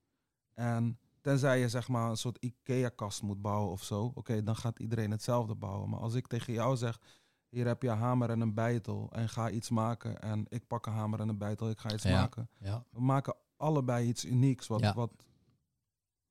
En 0.53 0.99
tenzij 1.21 1.59
je 1.59 1.69
zeg 1.69 1.87
maar 1.87 2.09
een 2.09 2.17
soort 2.17 2.37
IKEA-kast 2.39 3.21
moet 3.21 3.41
bouwen 3.41 3.71
of 3.71 3.83
zo, 3.83 4.11
oké, 4.15 4.43
dan 4.43 4.55
gaat 4.55 4.79
iedereen 4.79 5.11
hetzelfde 5.11 5.55
bouwen. 5.55 5.89
Maar 5.89 5.99
als 5.99 6.13
ik 6.13 6.27
tegen 6.27 6.53
jou 6.53 6.77
zeg, 6.77 6.99
hier 7.49 7.67
heb 7.67 7.81
je 7.81 7.89
een 7.89 7.97
hamer 7.97 8.29
en 8.29 8.41
een 8.41 8.53
bijtel 8.53 9.09
en 9.11 9.29
ga 9.29 9.49
iets 9.49 9.69
maken 9.69 10.21
en 10.21 10.45
ik 10.49 10.67
pak 10.67 10.85
een 10.85 10.93
hamer 10.93 11.19
en 11.19 11.29
een 11.29 11.37
bijtel, 11.37 11.69
ik 11.69 11.79
ga 11.79 11.93
iets 11.93 12.03
Ja. 12.03 12.19
maken. 12.19 12.49
Ja. 12.59 12.83
We 12.91 13.01
maken 13.01 13.35
allebei 13.57 14.07
iets 14.07 14.25
unieks 14.25 14.67
wat, 14.67 14.79
Ja. 14.79 14.93
wat, 14.93 15.11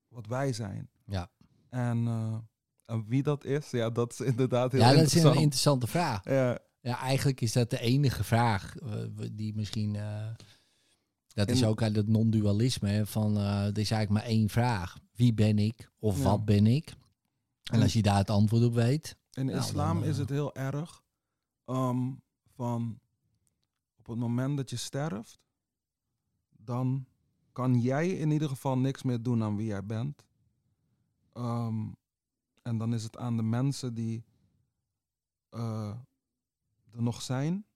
wat 0.09 0.27
wij 0.27 0.53
zijn. 0.53 0.89
Ja. 1.07 1.31
En, 1.71 2.07
eh, 2.07 2.35
en 2.85 3.05
wie 3.09 3.23
dat 3.23 3.45
is, 3.45 3.71
ja, 3.71 3.91
dat 3.91 4.13
is 4.13 4.21
inderdaad 4.33 4.73
heel 4.73 4.81
ja, 4.81 4.93
dat 4.93 5.03
is 5.05 5.15
een 5.23 5.33
interessante 5.35 5.87
vraag. 5.87 6.25
ja, 6.25 6.59
Ja, 6.81 6.99
eigenlijk 6.99 7.41
is 7.41 7.53
dat 7.53 7.71
de 7.71 7.81
enige 7.81 8.25
vraag 8.25 8.77
eh, 8.77 8.93
die 9.33 9.55
misschien. 9.55 9.97
eh, 9.97 10.27
dat 11.27 11.51
is 11.51 11.61
In- 11.61 11.67
ook 11.67 11.83
uit 11.83 11.97
het 11.97 12.09
non-dualisme. 12.09 13.07
Van 13.07 13.37
er 13.37 13.79
is 13.79 13.91
eigenlijk 13.91 14.11
maar 14.11 14.23
één 14.33 14.49
vraag: 14.49 14.99
wie 15.15 15.35
ben 15.35 15.59
ik 15.59 15.91
of 15.99 16.23
wat 16.23 16.45
ben 16.45 16.67
ik? 16.67 16.95
En 17.73 17.83
als 17.83 17.93
je 17.93 18.03
daar 18.03 18.17
het 18.17 18.31
antwoord 18.31 18.65
op 18.65 18.75
weet. 18.75 19.17
In 19.33 19.47
Nou, 19.47 19.59
islam 19.59 20.01
dan, 20.01 20.09
is 20.09 20.19
het 20.19 20.29
heel 20.29 20.55
erg 20.55 21.03
ehm, 21.67 22.13
van 22.55 22.99
op 23.99 24.07
het 24.07 24.19
moment 24.19 24.57
dat 24.57 24.71
je 24.71 24.77
sterft, 24.77 25.39
dan 26.51 27.07
kan 27.53 27.81
jij 27.81 28.09
in 28.09 28.31
ieder 28.31 28.49
geval 28.49 28.79
niks 28.79 29.03
meer 29.03 29.23
doen 29.23 29.43
aan 29.43 29.57
wie 29.57 29.67
jij 29.67 29.87
bent. 29.87 30.25
Ehm, 31.33 31.89
en 32.63 32.79
dan 32.79 32.95
is 32.95 33.03
het 33.03 33.17
aan 33.17 33.37
de 33.37 33.43
mensen 33.43 33.95
die 33.95 34.25
eh, 35.49 35.91
er 36.91 37.03
nog 37.03 37.23
zijn, 37.23 37.67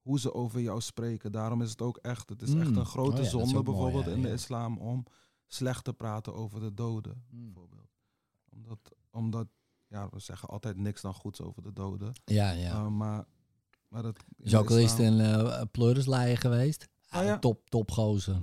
hoe 0.00 0.18
ze 0.20 0.34
over 0.34 0.60
jou 0.60 0.80
spreken. 0.80 1.32
Daarom 1.32 1.62
is 1.62 1.70
het 1.70 1.82
ook 1.82 1.96
echt, 1.96 2.28
het 2.28 2.42
is 2.42 2.54
echt 2.54 2.70
Mm. 2.70 2.76
een 2.76 2.86
grote 2.86 3.16
Oh 3.16 3.22
ja, 3.22 3.28
zonde 3.30 3.52
mooi, 3.52 3.64
bijvoorbeeld 3.64 4.04
ja, 4.04 4.10
in 4.10 4.22
de 4.22 4.32
islam 4.32 4.78
om 4.78 5.04
slecht 5.46 5.84
te 5.84 5.92
praten 5.92 6.34
over 6.34 6.60
de 6.60 6.74
doden 6.74 7.24
bijvoorbeeld. 7.30 7.90
Omdat, 8.48 8.92
omdat, 9.10 9.48
ja, 9.92 10.08
we 10.10 10.20
zeggen 10.20 10.48
altijd 10.48 10.76
niks 10.76 11.00
dan 11.00 11.14
goeds 11.14 11.40
over 11.40 11.62
de 11.62 11.72
doden. 11.72 12.12
Ja, 12.24 12.50
ja. 12.50 12.70
Eh, 12.70 12.86
maar, 12.86 13.24
maar 13.88 14.02
dat... 14.02 14.16
wel 14.68 14.78
eens 14.78 14.98
een 14.98 15.18
uh, 15.18 16.36
geweest. 16.36 16.88
Oh 17.14 17.20
ah. 17.20 17.38
Top, 17.38 17.68
top 17.68 17.90
gozer. 17.90 18.40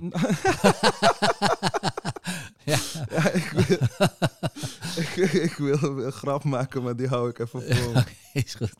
ja. 2.64 2.78
ik, 5.32 5.54
wil, 5.58 6.04
een 6.04 6.12
grap 6.12 6.44
maken, 6.44 6.82
maar 6.82 6.96
die 6.96 7.08
hou 7.08 7.28
ik 7.28 7.38
even 7.38 7.76
voor. 7.76 8.04
Is 8.42 8.54
goed. 8.54 8.74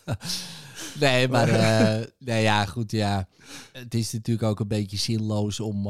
nee, 1.00 1.28
maar 1.28 1.48
eh, 1.48 2.06
nee, 2.18 2.42
ja, 2.42 2.64
goed, 2.64 2.90
ja. 2.90 3.28
Het 3.72 3.94
is 3.94 4.12
natuurlijk 4.12 4.48
ook 4.48 4.60
een 4.60 4.68
beetje 4.68 4.96
zinloos 4.96 5.60
om 5.60 5.86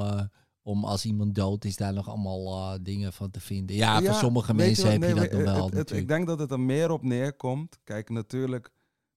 om 0.66 0.84
als 0.84 1.04
iemand 1.04 1.34
dood 1.34 1.64
is, 1.64 1.76
daar 1.76 1.92
nog 1.92 2.08
allemaal 2.08 2.72
eh, 2.72 2.78
dingen 2.82 3.12
van 3.12 3.30
te 3.30 3.40
vinden. 3.40 3.76
Ja, 3.76 4.00
voor 4.02 4.14
sommige 4.14 4.54
mensen 4.54 4.82
wat? 4.82 4.92
heb 4.92 5.00
Nee, 5.00 5.08
je 5.14 5.14
dat 5.20 5.32
nog 5.32 5.42
wel 5.42 5.64
het- 5.66 5.74
het- 5.74 5.90
ik 5.92 6.08
denk 6.08 6.26
dat 6.26 6.38
het 6.38 6.50
er 6.50 6.60
meer 6.60 6.90
op 6.90 7.02
neerkomt. 7.02 7.78
Kijk, 7.84 8.10
natuurlijk 8.10 8.70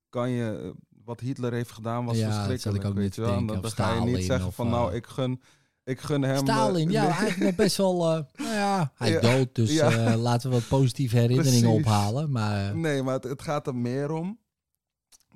kan 0.09 0.29
je... 0.29 0.59
eh, 0.63 0.69
Wat 1.05 1.19
Hitler 1.19 1.53
heeft 1.53 1.71
gedaan 1.71 2.05
was 2.05 2.17
Ja, 2.17 2.25
dat 2.25 2.33
verschrikkelijk, 2.35 2.61
zat 2.61 2.73
ik 2.85 2.97
ook. 2.97 3.03
En 3.03 3.35
denken, 3.45 3.61
dan, 3.61 3.71
ga 3.71 3.93
je 3.93 4.01
niet 4.01 4.25
zeggen 4.25 4.47
of, 4.47 4.55
van, 4.55 4.69
nou, 4.69 4.89
eh, 4.89 4.95
ik 4.95 5.05
gun, 5.07 5.41
ik 5.83 5.99
gun 5.99 6.21
hem... 6.21 6.37
Stalin, 6.37 6.89
ja, 6.91 7.01
nee. 7.03 7.11
eigenlijk 7.11 7.39
nog 7.45 7.55
best 7.55 7.77
wel. 7.77 7.97
nou 8.05 8.25
ja, 8.37 8.91
hij 8.95 9.11
Ja, 9.11 9.19
dood, 9.19 9.55
dus 9.55 9.73
ja. 9.73 10.17
laten 10.17 10.49
we 10.49 10.55
wat 10.55 10.67
positieve 10.67 11.17
herinneringen 11.17 11.61
Precies. 11.69 11.85
ophalen. 11.85 12.31
Maar 12.31 12.75
Nee, 12.77 13.03
maar 13.03 13.13
het, 13.13 13.23
het 13.23 13.41
gaat 13.41 13.67
er 13.67 13.75
meer 13.75 14.11
om 14.11 14.39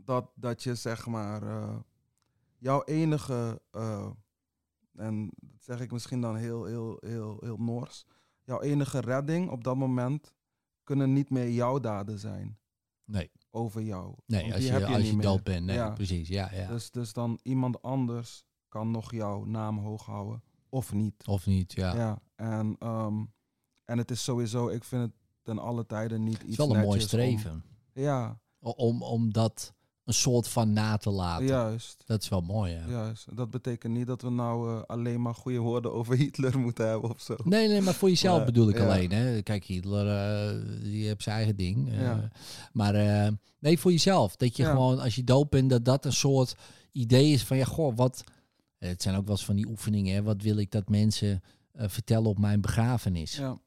dat, 0.04 0.26
dat 0.36 0.64
je 0.64 0.76
zeg 0.76 1.06
maar 1.08 1.42
jouw 2.58 2.84
enige, 2.84 3.62
en 4.96 5.30
dat 5.38 5.53
zeg 5.64 5.80
ik 5.80 5.92
misschien 5.92 6.22
dan 6.22 6.36
heel, 6.36 6.66
heel, 6.66 6.98
heel, 7.00 7.38
heel 7.40 7.58
Noors, 7.58 8.06
jouw 8.44 8.62
enige 8.62 9.00
redding 9.00 9.50
op 9.50 9.64
dat 9.64 9.76
moment 9.76 10.34
kunnen 10.84 11.14
niet 11.14 11.30
meer 11.30 11.50
jouw 11.50 11.80
daden 11.80 12.20
zijn 12.20 12.58
nee, 13.06 13.32
over 13.52 13.82
jou. 13.82 14.16
nee 14.26 14.54
als 14.54 14.64
je, 14.66 14.86
als 14.86 15.10
je 15.10 15.18
dood 15.18 15.44
bent. 15.44 15.66
Nee, 15.66 15.76
Ja. 15.76 15.90
precies. 15.90 16.28
Ja, 16.28 16.50
ja. 16.54 16.68
Dus, 16.68 16.92
dus 16.92 17.14
dan 17.14 17.40
iemand 17.44 17.82
anders 17.82 18.46
kan 18.68 18.92
nog 18.92 19.12
jouw 19.12 19.46
naam 19.46 19.78
hoog 19.78 20.06
houden 20.06 20.44
of 20.70 20.94
niet. 20.94 21.28
of 21.28 21.46
niet, 21.46 21.74
ja. 21.74 21.96
Ja, 21.96 22.20
en, 22.36 22.76
ehm, 22.80 23.24
en 23.86 23.98
het 23.98 24.12
is 24.12 24.24
sowieso, 24.24 24.68
ik 24.70 24.84
vind 24.84 25.02
het 25.02 25.12
ten 25.42 25.60
alle 25.60 25.86
tijden 25.86 26.24
niet 26.24 26.34
Het 26.34 26.42
is 26.44 26.48
iets 26.48 26.58
wel 26.58 26.76
een 26.76 26.82
mooi 26.82 27.00
om- 27.00 27.06
streven. 27.06 27.64
ja, 27.94 28.40
Om, 28.60 29.02
om 29.02 29.34
dat 29.34 29.74
een 30.06 30.14
soort 30.14 30.48
van 30.48 30.74
na 30.74 30.98
te 30.98 31.10
laten. 31.10 31.46
juist. 31.46 32.04
Dat 32.06 32.22
is 32.24 32.30
wel 32.30 32.42
mooi, 32.42 32.72
ja. 32.72 32.86
Juist. 32.88 33.36
Dat 33.36 33.50
betekent 33.50 33.94
niet 33.94 34.08
dat 34.08 34.22
we 34.22 34.30
nou 34.30 34.70
eh, 34.78 34.82
alleen 34.88 35.22
maar 35.22 35.36
goede 35.36 35.58
woorden 35.58 35.94
over 36.00 36.16
Hitler 36.18 36.60
moeten 36.60 36.88
hebben 36.88 37.10
of 37.10 37.22
zo. 37.22 37.36
Nee, 37.44 37.68
nee, 37.68 37.82
maar 37.82 37.94
voor 37.94 38.10
jezelf 38.10 38.46
bedoel 38.46 38.70
ik 38.70 38.78
ja. 38.78 38.84
alleen. 38.86 39.12
Hè. 39.12 39.42
Kijk, 39.42 39.64
Hitler, 39.64 40.08
eh, 40.08 40.82
die 40.84 41.06
heeft 41.06 41.24
zijn 41.24 41.36
eigen 41.36 41.56
ding. 41.56 41.90
eh. 41.92 42.02
Ja. 42.02 42.30
Maar 42.74 42.94
nee, 43.60 43.80
voor 43.80 43.92
jezelf. 43.92 44.36
Dat 44.36 44.58
je 44.58 44.64
Ja. 44.64 44.72
gewoon, 44.72 45.00
als 45.00 45.16
je 45.16 45.24
dood 45.24 45.50
bent, 45.50 45.70
dat 45.70 45.86
dat 45.86 46.06
een 46.06 46.14
soort 46.14 46.56
idee 46.92 47.32
is 47.32 47.44
van... 47.44 47.58
Ja, 47.58 47.66
goh, 47.66 47.96
wat... 47.96 48.24
Het 48.78 49.02
zijn 49.02 49.16
ook 49.16 49.26
wel 49.26 49.36
eens 49.36 49.46
van 49.46 49.56
die 49.56 49.68
oefeningen. 49.68 50.16
Hè. 50.16 50.24
Wat 50.24 50.42
wil 50.42 50.58
ik 50.58 50.72
dat 50.72 50.90
mensen 50.90 51.42
vertellen 51.74 52.30
op 52.30 52.40
mijn 52.40 52.62
begrafenis? 52.62 53.36
Ja, 53.36 53.58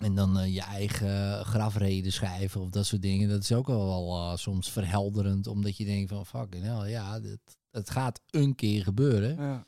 En 0.00 0.14
dan 0.14 0.38
eh, 0.38 0.54
je 0.54 0.62
eigen 0.62 1.44
grafrede 1.44 2.10
schrijven 2.10 2.60
of 2.60 2.70
dat 2.70 2.86
soort 2.86 3.02
dingen. 3.02 3.28
Dat 3.28 3.42
is 3.42 3.52
ook 3.52 3.66
wel, 3.66 3.86
wel 3.86 4.30
eh, 4.30 4.36
soms 4.36 4.70
verhelderend. 4.70 5.46
Omdat 5.46 5.76
je 5.76 5.84
denkt 5.84 6.10
van, 6.10 6.26
fucking 6.26 6.64
hell, 6.64 6.90
ja, 6.90 7.20
dit, 7.20 7.40
het 7.70 7.90
gaat 7.90 8.20
een 8.30 8.54
keer 8.54 8.82
gebeuren. 8.82 9.36
ja. 9.36 9.64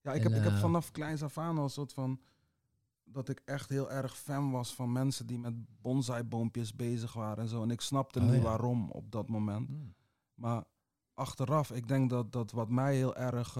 ja 0.00 0.12
ik, 0.12 0.24
En, 0.24 0.32
heb, 0.32 0.38
ik 0.38 0.44
heb 0.44 0.52
eh, 0.52 0.60
vanaf 0.60 0.90
kleins 0.90 1.22
af 1.22 1.38
aan 1.38 1.58
al 1.58 1.64
een 1.64 1.70
soort 1.70 1.92
van... 1.92 2.20
Dat 3.04 3.28
ik 3.28 3.42
echt 3.44 3.68
heel 3.68 3.90
erg 3.90 4.16
fan 4.16 4.50
was 4.50 4.74
van 4.74 4.92
mensen 4.92 5.26
die 5.26 5.38
met 5.38 5.80
bonsaiboompjes 5.82 6.74
bezig 6.74 7.12
waren 7.12 7.42
en 7.42 7.48
zo. 7.48 7.62
En 7.62 7.70
ik 7.70 7.80
snapte 7.80 8.20
Oh, 8.20 8.24
niet 8.24 8.34
ja. 8.34 8.40
waarom 8.40 8.90
op 8.90 9.12
dat 9.12 9.28
moment. 9.28 9.68
Hmm. 9.68 9.94
Maar 10.34 10.64
achteraf, 11.14 11.70
ik 11.70 11.88
denk 11.88 12.10
dat, 12.10 12.32
dat 12.32 12.50
wat 12.50 12.68
mij 12.68 12.94
heel 12.94 13.16
erg 13.16 13.58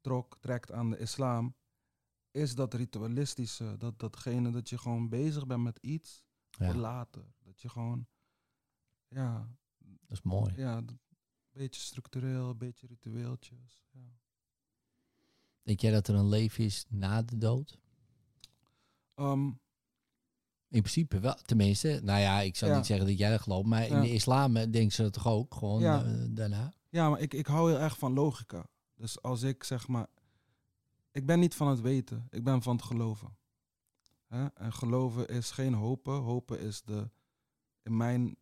trok, 0.00 0.36
trekt 0.40 0.72
aan 0.72 0.90
de 0.90 0.98
islam... 0.98 1.54
is 2.32 2.54
dat 2.54 2.74
ritualistische. 2.74 3.76
Dat, 3.78 3.98
datgene 3.98 4.50
dat 4.50 4.68
je 4.68 4.78
gewoon 4.78 5.08
bezig 5.08 5.46
bent 5.46 5.62
met 5.62 5.78
iets 5.80 6.24
voor 6.50 6.74
later. 6.74 7.24
Dat 7.42 7.60
je 7.62 7.68
gewoon... 7.68 8.06
Ja, 9.08 9.48
dat 9.78 10.10
is 10.10 10.22
mooi. 10.22 10.52
Ja, 10.56 10.76
een 10.76 10.98
beetje 11.52 11.80
structureel, 11.80 12.50
een 12.50 12.58
beetje 12.58 12.86
ritueeltjes. 12.86 13.84
Ja. 13.90 14.00
Denk 15.62 15.80
jij 15.80 15.90
dat 15.92 16.08
er 16.08 16.14
een 16.14 16.28
leven 16.28 16.64
is 16.64 16.84
na 16.88 17.22
de 17.22 17.38
dood? 17.38 17.78
Ehm, 19.14 19.46
In 20.68 20.80
principe 20.80 21.18
wel, 21.20 21.34
tenminste. 21.34 22.00
Nou 22.02 22.20
ja, 22.20 22.40
ik 22.40 22.56
zou 22.56 22.70
Ja. 22.70 22.76
niet 22.76 22.86
zeggen 22.86 23.06
dat 23.06 23.18
jij 23.18 23.30
dat 23.30 23.40
gelooft, 23.40 23.68
maar 23.68 23.86
in 23.86 24.00
de 24.00 24.12
islam 24.12 24.52
denken 24.54 24.90
ze 24.92 25.02
dat 25.02 25.12
toch 25.12 25.26
ook 25.26 25.54
gewoon 25.54 25.80
Ja. 25.80 26.04
eh, 26.04 26.26
daarna? 26.30 26.72
ja, 26.88 27.10
maar 27.10 27.20
ik, 27.20 27.34
ik 27.34 27.46
hou 27.46 27.70
heel 27.70 27.80
erg 27.80 27.98
van 27.98 28.12
logica. 28.12 28.66
Dus 28.94 29.22
als 29.22 29.42
ik 29.42 29.64
zeg 29.64 29.88
maar... 29.88 30.06
Ik 31.12 31.26
ben 31.26 31.40
niet 31.40 31.54
van 31.54 31.68
het 31.68 31.80
weten, 31.80 32.26
ik 32.30 32.44
ben 32.44 32.62
van 32.62 32.76
het 32.76 32.84
geloven. 32.84 33.36
En 34.54 34.72
geloven 34.72 35.28
is 35.28 35.50
geen 35.50 35.74
hopen. 35.74 36.12
Hopen 36.12 36.60
is 36.60 36.82
de... 36.82 37.10
In 37.82 37.96
mijn, 37.96 38.36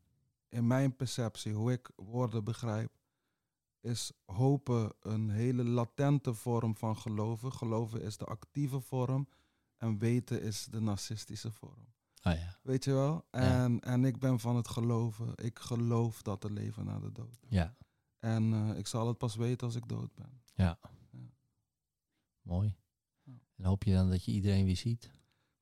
in 0.48 0.66
mijn 0.66 0.96
perceptie, 0.96 1.52
hoe 1.52 1.72
ik 1.72 1.90
woorden 1.96 2.44
begrijp... 2.44 2.92
is 3.80 4.12
hopen 4.24 4.92
een 5.00 5.30
hele 5.30 5.64
latente 5.64 6.34
vorm 6.34 6.76
van 6.76 6.96
geloven. 6.96 7.52
Geloven 7.52 8.02
is 8.02 8.16
de 8.16 8.24
actieve 8.24 8.80
vorm. 8.80 9.28
En 9.76 9.98
weten 9.98 10.42
is 10.42 10.64
de 10.64 10.80
narcistische 10.80 11.50
vorm. 11.50 11.88
Oh 12.22 12.32
ja, 12.32 12.58
Weet 12.62 12.84
je 12.84 12.92
wel? 12.92 13.26
En, 13.30 13.80
en 13.80 14.04
ik 14.04 14.18
ben 14.18 14.40
van 14.40 14.56
het 14.56 14.68
geloven. 14.68 15.32
Ik 15.34 15.58
geloof 15.58 16.22
dat 16.22 16.44
er 16.44 16.52
leven 16.52 16.84
na 16.84 16.98
de 16.98 17.12
dood. 17.12 17.38
ja, 17.48 17.76
En 18.18 18.52
eh, 18.52 18.78
ik 18.78 18.86
zal 18.86 19.08
het 19.08 19.18
pas 19.18 19.36
weten 19.36 19.66
als 19.66 19.76
ik 19.76 19.88
dood 19.88 20.14
ben. 20.14 20.42
Mooi. 22.50 22.74
En 23.56 23.64
hoop 23.64 23.82
je 23.84 23.92
dan 23.92 24.10
dat 24.10 24.24
je 24.24 24.32
iedereen 24.32 24.64
weer 24.64 24.76
ziet? 24.76 25.10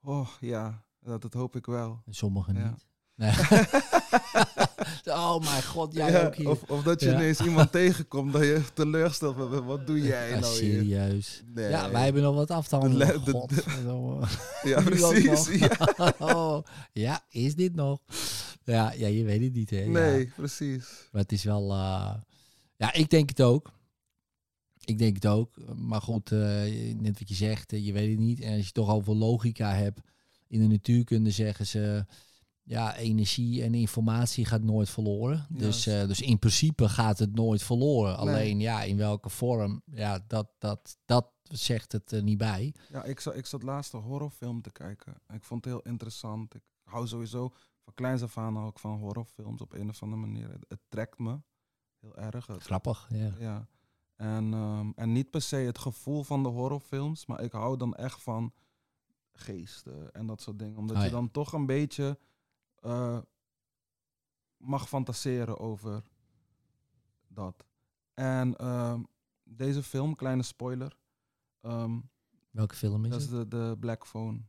Oh 0.02 0.28
ja, 0.40 0.84
dat, 1.00 1.22
dat 1.22 1.32
hoop 1.32 1.56
ik 1.56 1.66
wel. 1.66 2.02
En 2.06 2.14
sommigen 2.14 2.54
Ja. 2.54 2.68
niet. 2.70 2.86
Nee. 3.14 3.30
oh 5.16 5.38
mijn 5.40 5.62
god, 5.62 5.94
jij 5.94 6.10
Ja, 6.10 6.26
ook 6.26 6.34
hier. 6.34 6.48
Of, 6.48 6.62
of 6.62 6.82
dat 6.82 7.00
je 7.00 7.08
Ja. 7.08 7.14
ineens 7.14 7.40
iemand 7.40 7.72
tegenkomt 7.72 8.32
dat 8.32 8.42
je 8.42 8.62
teleurstelt. 8.74 9.36
Wat, 9.36 9.64
wat 9.64 9.86
doe 9.86 10.00
jij 10.02 10.30
nou 10.30 10.44
hier? 10.44 10.52
serieus. 10.54 11.42
Nee. 11.46 11.68
Ja, 11.70 11.90
wij 11.90 12.04
hebben 12.04 12.22
nog 12.22 12.34
wat 12.34 12.50
af 12.50 12.68
te 12.68 12.74
De 12.74 12.80
handelen. 12.80 13.06
le- 13.06 13.22
de- 13.24 13.44
de-. 13.46 14.22
Ja, 14.68 14.82
precies. 14.90 15.48
oh, 16.18 16.62
ja, 16.92 17.24
is 17.30 17.54
dit 17.54 17.74
nog? 17.74 18.00
Ja, 18.64 18.92
ja, 18.92 19.06
je 19.06 19.24
weet 19.24 19.40
het 19.42 19.52
niet, 19.54 19.70
hè? 19.70 19.80
Ja. 19.80 19.88
Nee, 19.88 20.26
precies. 20.36 21.08
Maar 21.12 21.22
het 21.22 21.32
is 21.32 21.44
wel... 21.44 21.70
eh, 21.72 22.14
ja, 22.76 22.92
ik 22.92 23.10
denk 23.10 23.28
het 23.28 23.42
ook. 23.42 23.70
Ik 24.88 24.98
denk 24.98 25.14
het 25.14 25.26
ook. 25.26 25.74
Maar 25.76 26.00
goed, 26.02 26.32
eh, 26.32 26.38
net 26.96 27.18
wat 27.18 27.28
je 27.28 27.34
zegt, 27.34 27.72
eh, 27.72 27.86
je 27.86 27.92
weet 27.92 28.10
het 28.10 28.18
niet. 28.18 28.40
En 28.40 28.56
als 28.56 28.66
je 28.66 28.72
toch 28.72 28.88
over 28.90 29.14
logica 29.14 29.74
hebt... 29.74 30.00
In 30.46 30.60
de 30.60 30.66
natuurkunde 30.66 31.30
zeggen 31.30 31.66
ze... 31.66 32.06
Ja, 32.62 32.96
energie 32.96 33.62
en 33.62 33.74
informatie 33.74 34.44
gaat 34.44 34.62
nooit 34.62 34.90
verloren. 34.90 35.46
Dus, 35.50 35.86
eh, 35.86 36.06
dus 36.06 36.20
in 36.20 36.38
principe 36.38 36.88
gaat 36.88 37.18
het 37.18 37.34
nooit 37.34 37.62
verloren. 37.62 38.10
Nee. 38.10 38.18
Alleen, 38.34 38.60
ja, 38.60 38.82
in 38.82 38.96
welke 38.96 39.28
vorm? 39.28 39.82
Ja, 39.84 40.24
dat, 40.26 40.48
dat, 40.58 40.98
dat 41.04 41.30
zegt 41.42 41.92
het 41.92 42.10
er 42.12 42.22
niet 42.22 42.38
bij. 42.38 42.74
Ja, 42.92 43.04
ik 43.04 43.20
zat, 43.20 43.36
ik 43.36 43.46
zat 43.46 43.62
laatst 43.62 43.92
een 43.92 44.00
horrorfilm 44.00 44.62
te 44.62 44.70
kijken. 44.72 45.14
Ik 45.34 45.44
vond 45.44 45.64
het 45.64 45.74
heel 45.74 45.82
interessant. 45.92 46.54
Ik 46.54 46.62
hou 46.84 47.06
sowieso 47.06 47.52
van 47.84 47.94
kleins 47.94 48.22
af 48.22 48.38
aan 48.38 48.58
ook 48.58 48.78
van 48.78 48.98
horrorfilms 48.98 49.60
op 49.60 49.72
een 49.72 49.88
of 49.88 50.02
andere 50.02 50.20
manier. 50.20 50.48
Het, 50.50 50.64
het 50.68 50.80
trekt 50.88 51.18
me 51.18 51.40
heel 52.00 52.16
erg. 52.16 52.46
Het- 52.46 52.62
Grappig, 52.62 53.08
ja. 53.12 53.34
Ja. 53.38 53.68
En, 54.18 54.52
ehm, 54.54 54.90
en 54.94 55.12
niet 55.12 55.30
per 55.30 55.42
se 55.42 55.56
het 55.56 55.78
gevoel 55.78 56.22
van 56.22 56.42
de 56.42 56.48
horrorfilms, 56.48 57.26
maar 57.26 57.40
ik 57.42 57.52
hou 57.52 57.76
dan 57.76 57.94
echt 57.94 58.22
van 58.22 58.52
geesten 59.32 60.12
en 60.12 60.26
dat 60.26 60.40
soort 60.40 60.58
dingen. 60.58 60.76
Omdat 60.78 60.96
Ah, 60.96 61.04
je 61.04 61.10
dan 61.10 61.30
toch 61.30 61.52
een 61.52 61.66
beetje 61.66 62.18
eh, 62.80 63.18
mag 64.56 64.88
fantaseren 64.88 65.58
over 65.58 66.02
dat. 67.28 67.66
En 68.14 68.56
ehm, 68.56 69.02
deze 69.44 69.82
film, 69.82 70.14
kleine 70.14 70.42
spoiler, 70.42 70.98
ehm, 71.60 71.98
Welke 72.50 72.74
film 72.74 73.04
is 73.04 73.10
dat 73.10 73.20
is 73.20 73.28
het? 73.30 73.50
de, 73.50 73.56
de 73.70 73.76
Black 73.80 74.06
Phone. 74.06 74.40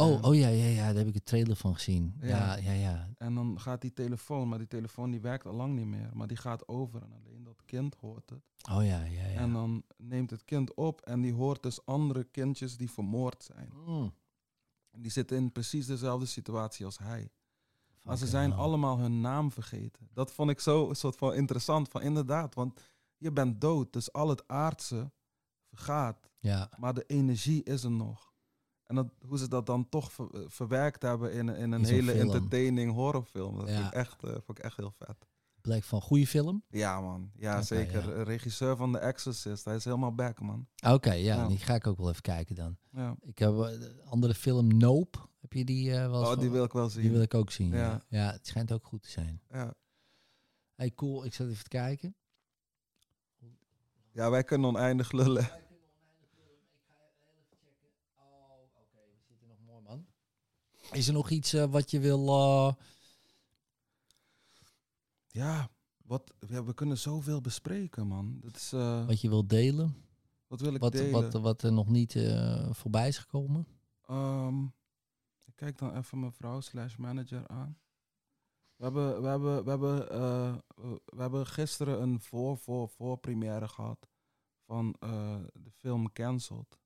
Oh, 0.00 0.24
oh 0.24 0.34
ja, 0.34 0.48
ja, 0.48 0.64
ja, 0.64 0.86
daar 0.86 0.94
heb 0.94 1.06
ik 1.06 1.14
een 1.14 1.22
trailer 1.22 1.56
van 1.56 1.74
gezien. 1.74 2.14
Ja, 2.20 2.56
Ja. 2.56 2.72
ja. 2.72 3.08
En 3.18 3.34
dan 3.34 3.60
gaat 3.60 3.80
die 3.80 3.92
telefoon, 3.92 4.48
maar 4.48 4.58
die 4.58 4.66
telefoon 4.66 5.10
die 5.10 5.20
werkt 5.20 5.46
al 5.46 5.54
lang 5.54 5.74
niet 5.74 5.86
meer. 5.86 6.10
Maar 6.12 6.26
die 6.26 6.36
gaat 6.36 6.68
over 6.68 7.02
en 7.02 7.12
alleen 7.12 7.44
dat 7.44 7.62
kind 7.64 7.94
hoort 7.94 8.30
het. 8.30 8.42
Oh 8.70 8.84
ja, 8.84 9.04
ja, 9.04 9.26
ja. 9.26 9.40
En 9.40 9.52
dan 9.52 9.82
neemt 9.96 10.30
het 10.30 10.44
kind 10.44 10.74
op 10.74 11.00
en 11.00 11.20
die 11.20 11.32
hoort 11.32 11.62
dus 11.62 11.86
andere 11.86 12.24
kindjes 12.24 12.76
die 12.76 12.90
vermoord 12.90 13.42
zijn. 13.42 13.72
Mm. 13.86 14.12
En 14.90 15.02
die 15.02 15.10
zitten 15.10 15.36
in 15.36 15.52
precies 15.52 15.86
dezelfde 15.86 16.26
situatie 16.26 16.84
als 16.84 16.98
hij. 16.98 17.30
Maar 18.02 18.16
ze 18.16 18.26
zijn 18.26 18.50
hell. 18.50 18.58
allemaal 18.60 18.98
hun 18.98 19.20
naam 19.20 19.52
vergeten. 19.52 20.08
Dat 20.12 20.32
vond 20.32 20.50
ik 20.50 20.60
zo 20.60 20.88
een 20.88 20.96
soort 20.96 21.16
van 21.16 21.34
interessant. 21.34 21.88
Van 21.88 22.02
inderdaad, 22.02 22.54
want 22.54 22.80
je 23.16 23.32
bent 23.32 23.60
dood. 23.60 23.92
Dus 23.92 24.12
al 24.12 24.28
het 24.28 24.48
aardse 24.48 25.10
vergaat. 25.68 26.30
Ja, 26.38 26.70
Maar 26.78 26.94
de 26.94 27.04
energie 27.06 27.62
is 27.62 27.84
er 27.84 27.90
nog. 27.90 28.29
En 28.90 28.96
dat, 28.96 29.06
hoe 29.26 29.38
ze 29.38 29.48
dat 29.48 29.66
dan 29.66 29.88
toch 29.88 30.12
ver- 30.12 30.30
eh, 30.34 30.40
verwerkt 30.46 31.02
hebben 31.02 31.32
in, 31.32 31.48
in 31.48 31.72
een 31.72 31.80
In 31.80 31.84
hele 31.84 32.12
film. 32.12 32.30
entertaining 32.30 32.92
horrorfilm. 32.92 33.58
Dat 33.58 33.68
Ja. 33.68 33.74
vond, 33.74 33.86
ik 33.86 33.92
echt, 33.92 34.22
eh, 34.24 34.30
vond 34.30 34.58
ik 34.58 34.58
echt 34.58 34.76
heel 34.76 34.92
vet. 34.98 35.16
Black 35.60 35.82
van 35.84 36.00
goede 36.00 36.26
film. 36.26 36.62
Ja 36.68 37.00
man, 37.00 37.30
ja 37.34 37.62
zeker. 37.62 38.08
ja. 38.08 38.14
Eh, 38.14 38.22
Regisseur 38.22 38.76
van 38.76 38.92
The 38.92 38.98
Exorcist. 38.98 39.64
Hij 39.64 39.74
is 39.74 39.84
helemaal 39.84 40.14
back 40.14 40.40
man. 40.40 40.66
Oké, 40.86 41.12
ja, 41.12 41.34
Ja. 41.34 41.46
die 41.48 41.58
ga 41.58 41.74
ik 41.74 41.86
ook 41.86 41.98
wel 41.98 42.08
even 42.10 42.22
kijken 42.22 42.54
dan. 42.54 42.76
Ja. 42.92 43.16
Ik 43.20 43.38
heb 43.38 43.50
de 43.50 44.00
andere 44.04 44.34
film 44.34 44.76
Nope. 44.76 45.18
Heb 45.40 45.52
je 45.52 45.64
die 45.64 45.92
eh, 45.94 46.10
wel 46.10 46.20
Oh, 46.20 46.26
van- 46.26 46.38
die 46.38 46.50
wil 46.50 46.64
ik 46.64 46.72
wel 46.72 46.88
zien. 46.88 47.02
Die 47.02 47.10
wil 47.10 47.22
ik 47.22 47.34
ook 47.34 47.50
zien. 47.50 47.70
Ja. 47.70 47.76
Ja. 47.78 48.02
ja, 48.08 48.32
het 48.32 48.46
schijnt 48.46 48.72
ook 48.72 48.84
goed 48.86 49.02
te 49.02 49.10
zijn. 49.10 49.40
Ja. 49.50 49.74
Hey, 50.74 50.90
cool. 50.94 51.24
Ik 51.24 51.34
zat 51.34 51.48
even 51.48 51.62
te 51.62 51.68
kijken. 51.68 52.14
ja, 54.12 54.30
wij 54.30 54.44
kunnen 54.44 54.68
oneindig 54.68 55.12
lullen. 55.12 55.42
Oh, 55.42 55.48
oké. 58.74 59.00
We 59.16 59.22
zitten 59.28 59.48
nog 59.48 59.58
mooi, 59.66 59.82
man. 59.82 60.06
Is 60.92 61.06
er 61.06 61.12
nog 61.12 61.30
iets 61.30 61.52
eh, 61.52 61.64
wat 61.64 61.90
je 61.90 62.00
wil... 62.00 62.28
eh, 62.28 62.72
Ja, 65.26 65.70
wat, 65.96 66.34
ja, 66.48 66.64
we 66.64 66.74
kunnen 66.74 66.98
zoveel 66.98 67.40
bespreken, 67.40 68.06
man. 68.06 68.38
Dat 68.40 68.56
is, 68.56 68.72
eh, 68.72 69.06
wat 69.06 69.20
je 69.20 69.28
wil 69.28 69.46
delen? 69.46 70.04
wat 70.46 70.60
wil 70.60 70.74
ik 70.74 70.80
Wat, 70.80 70.92
delen? 70.92 71.10
wat, 71.10 71.32
wat 71.42 71.62
er 71.62 71.72
nog 71.72 71.88
niet 71.88 72.12
voorbij 72.70 73.08
is 73.08 73.18
gekomen? 73.18 73.66
Ehm, 74.06 74.64
ik 75.44 75.54
kijk 75.54 75.78
dan 75.78 75.96
even 75.96 76.20
mijn 76.20 76.32
vrouw 76.32 76.60
slash 76.60 76.96
manager 76.96 77.48
aan. 77.48 77.78
We 78.76 78.84
hebben, 78.84 79.22
we 79.22 79.28
hebben, 79.28 79.64
we 79.64 79.70
hebben, 79.70 80.06
we 81.04 81.20
hebben 81.20 81.46
gisteren 81.46 82.02
een 82.02 82.20
voor, 82.20 82.58
voor, 82.58 82.88
voor 82.88 83.18
première 83.18 83.68
gehad 83.68 84.08
van 84.66 84.96
de 85.52 85.70
film 85.70 86.12
Cancelled. 86.12 86.79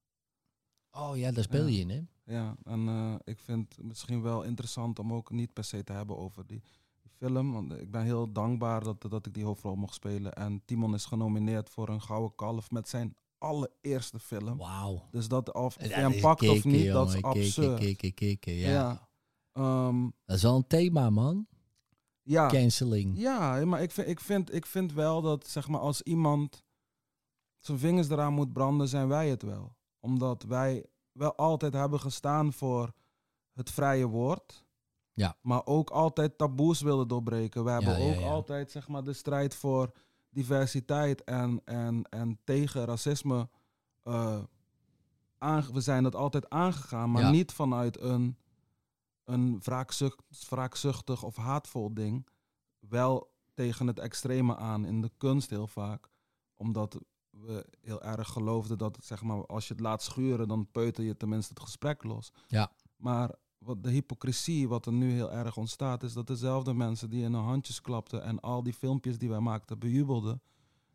Oh 0.97 1.17
ja, 1.17 1.33
daar 1.33 1.45
speel 1.45 1.67
je 1.67 1.81
in, 1.81 1.91
hè? 1.91 2.01
Ja, 2.35 2.57
en 2.65 2.89
eh, 2.89 3.15
ik 3.25 3.39
vind 3.39 3.77
het 3.77 3.85
misschien 3.87 4.23
wel 4.23 4.43
interessant 4.43 4.99
om 4.99 5.13
ook 5.13 5.31
niet 5.31 5.53
per 5.53 5.65
se 5.65 5.85
te 5.85 5.93
hebben 5.93 6.17
over 6.17 6.47
die, 6.47 6.63
die 7.03 7.11
film. 7.19 7.53
Want 7.53 7.73
ik 7.73 7.91
ben 7.91 8.03
heel 8.03 8.33
dankbaar 8.33 8.85
dat, 8.85 9.03
dat 9.03 9.27
ik 9.27 9.35
die 9.35 9.45
hoofdrol 9.45 9.75
mocht 9.75 9.95
spelen. 9.95 10.33
En 10.33 10.63
Timon 10.65 10.95
is 10.95 11.05
genomineerd 11.05 11.71
voor 11.71 11.89
een 11.89 12.03
Gouden 12.03 12.35
Kalf 12.35 12.71
met 12.71 12.89
zijn 12.89 13.15
allereerste 13.39 14.19
film. 14.19 14.57
Wauw. 14.57 15.03
Dus 15.11 15.29
dat 15.29 15.53
of, 15.53 15.83
je 15.83 15.89
hem 15.89 16.21
pakt 16.21 16.49
of 16.49 16.65
niet, 16.65 16.87
dat 16.87 17.15
is 17.15 17.23
absurd. 17.23 18.01
ja. 18.41 18.71
Ja. 18.71 19.09
Ehm, 19.53 20.03
Dat 20.25 20.37
is 20.37 20.43
wel 20.43 20.57
een 20.57 20.67
thema, 20.67 21.11
man. 21.11 21.47
ja. 22.23 22.49
Canceling. 22.49 23.19
Ja, 23.19 23.65
maar 23.65 23.83
ik 23.83 23.91
vind, 23.91 24.09
ik, 24.09 24.21
vind, 24.21 24.55
ik 24.55 24.67
vind 24.67 24.93
wel 24.93 25.23
dat 25.23 25.47
zeg 25.49 25.69
maar, 25.69 25.81
als 25.81 26.03
iemand 26.03 26.65
zijn 27.59 27.79
vingers 27.79 28.09
eraan 28.09 28.33
moet 28.33 28.53
branden, 28.53 28.89
zijn 28.89 29.09
wij 29.09 29.29
het 29.29 29.43
wel. 29.43 29.77
Omdat 30.05 30.43
wij 30.43 30.87
wel 31.13 31.35
altijd 31.37 31.73
hebben 31.73 32.01
gestaan 32.01 32.53
voor 32.53 32.93
het 33.53 33.71
vrije 33.71 34.07
woord. 34.07 34.65
Ja. 35.13 35.37
Maar 35.41 35.67
ook 35.67 35.91
altijd 35.91 36.39
taboes 36.39 36.81
willen 36.81 37.09
doorbreken. 37.09 37.65
We 37.65 37.71
hebben 37.71 38.01
Ja, 38.03 38.09
ook 38.15 38.21
ja. 38.21 38.29
altijd 38.29 38.71
zeg 38.71 38.89
maar, 38.89 39.05
de 39.05 39.13
strijd 39.13 39.55
voor 39.55 39.93
diversiteit 40.31 41.25
en, 41.25 41.61
en, 41.65 42.03
en 42.11 42.39
tegen 42.45 42.85
racisme. 42.85 43.49
aange- 45.39 45.73
we 45.73 45.81
zijn 45.81 46.03
dat 46.03 46.15
altijd 46.15 46.51
aangegaan, 46.51 47.11
maar 47.11 47.31
niet 47.31 47.53
vanuit 47.53 48.01
een, 48.01 48.37
een 49.25 49.61
wraakzucht, 49.63 50.23
wraakzuchtig 50.49 51.23
of 51.23 51.37
haatvol 51.37 51.95
ding. 51.95 52.27
Wel 52.79 53.33
tegen 53.55 53.87
het 53.87 53.99
extreme 53.99 54.57
aan 54.57 54.85
in 54.85 55.01
de 55.01 55.11
kunst 55.17 55.51
heel 55.51 55.67
vaak. 55.67 56.09
Omdat 56.57 57.01
we 57.41 57.67
heel 57.81 58.03
erg 58.03 58.29
geloofden 58.29 58.79
dat 58.79 58.99
zeg 59.03 59.23
maar, 59.23 59.47
als 59.47 59.69
je 59.69 59.73
het 59.75 59.83
laat 59.83 60.03
schuren, 60.03 60.49
dan 60.49 60.67
peuter 60.73 61.05
je 61.05 61.17
tenminste 61.17 61.53
het 61.55 61.63
gesprek 61.63 62.03
los. 62.03 62.33
Ja. 62.49 62.71
Maar 62.97 63.35
wat 63.59 63.83
de 63.83 63.91
hypocrisie 63.91 64.69
wat 64.69 64.87
er 64.87 64.93
nu 64.93 65.13
heel 65.13 65.33
erg 65.33 65.57
ontstaat, 65.57 66.03
is 66.03 66.13
dat 66.13 66.27
dezelfde 66.27 66.75
mensen 66.75 67.11
die 67.11 67.25
in 67.25 67.35
hun 67.35 67.43
handjes 67.45 67.81
klapten 67.81 68.23
en 68.23 68.41
al 68.41 68.63
die 68.63 68.73
filmpjes 68.75 69.19
die 69.19 69.29
wij 69.29 69.41
maakten 69.41 69.79
bejubelden, 69.79 70.43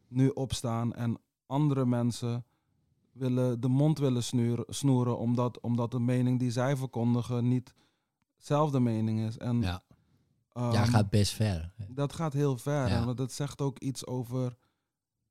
nu 0.07 0.29
opstaan 0.29 0.93
en 0.93 1.17
andere 1.45 1.85
mensen 1.85 2.45
willen 3.11 3.59
de 3.59 3.67
mond 3.67 3.97
willen 3.99 4.23
snoeren, 4.23 4.65
snoeren 4.67 5.17
omdat, 5.17 5.59
omdat 5.59 5.91
de 5.91 5.99
mening 5.99 6.39
die 6.39 6.51
zij 6.51 6.77
verkondigen 6.77 7.47
niet 7.47 7.73
dezelfde 8.37 8.79
mening 8.79 9.19
is. 9.19 9.37
En, 9.37 9.61
Ja. 9.61 9.83
ehm, 10.53 10.71
ja, 10.71 10.85
gaat 10.85 11.09
best 11.09 11.33
ver. 11.33 11.73
dat 11.89 12.13
gaat 12.13 12.33
heel 12.33 12.57
ver. 12.57 12.87
Ja. 12.87 13.07
En 13.07 13.15
dat 13.15 13.31
zegt 13.31 13.61
ook 13.61 13.79
iets 13.79 14.05
over 14.05 14.57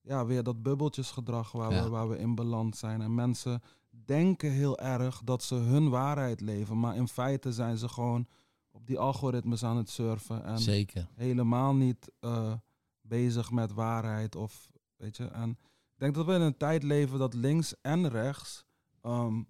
ja, 0.08 0.26
weer 0.26 0.42
dat 0.42 0.62
bubbeltjesgedrag 0.62 1.52
waar, 1.52 1.72
Ja. 1.72 1.82
we, 1.82 1.88
waar 1.88 2.08
we 2.08 2.18
in 2.18 2.34
beland 2.34 2.76
zijn. 2.76 3.00
En 3.00 3.14
mensen 3.14 3.62
denken 4.04 4.50
heel 4.50 4.78
erg 4.78 5.20
dat 5.24 5.42
ze 5.42 5.54
hun 5.54 5.88
waarheid 5.88 6.40
leven. 6.40 6.80
Maar 6.80 6.96
in 6.96 7.08
feite 7.08 7.52
zijn 7.52 7.76
ze 7.78 7.88
gewoon 7.88 8.26
op 8.70 8.86
die 8.86 8.98
algoritmes 8.98 9.64
aan 9.64 9.76
het 9.76 9.90
surfen. 9.90 10.44
En 10.44 10.58
Zeker. 10.58 11.08
helemaal 11.14 11.74
niet 11.74 12.10
eh, 12.20 12.52
bezig 13.00 13.50
met 13.50 13.72
waarheid. 13.72 14.36
Of, 14.36 14.70
weet 14.96 15.16
je, 15.16 15.24
en 15.24 15.50
ik 15.50 15.98
denk 15.98 16.14
dat 16.14 16.26
we 16.26 16.34
in 16.34 16.40
een 16.40 16.56
tijd 16.56 16.82
leven 16.82 17.18
dat 17.18 17.34
links 17.34 17.74
en 17.80 18.08
rechts 18.08 18.64
ehm, 19.02 19.42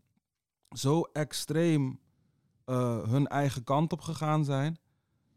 zo 0.70 1.00
extreem 1.12 1.98
eh, 2.64 3.02
hun 3.08 3.26
eigen 3.26 3.64
kant 3.64 3.92
op 3.92 4.00
gegaan 4.00 4.44
zijn. 4.44 4.78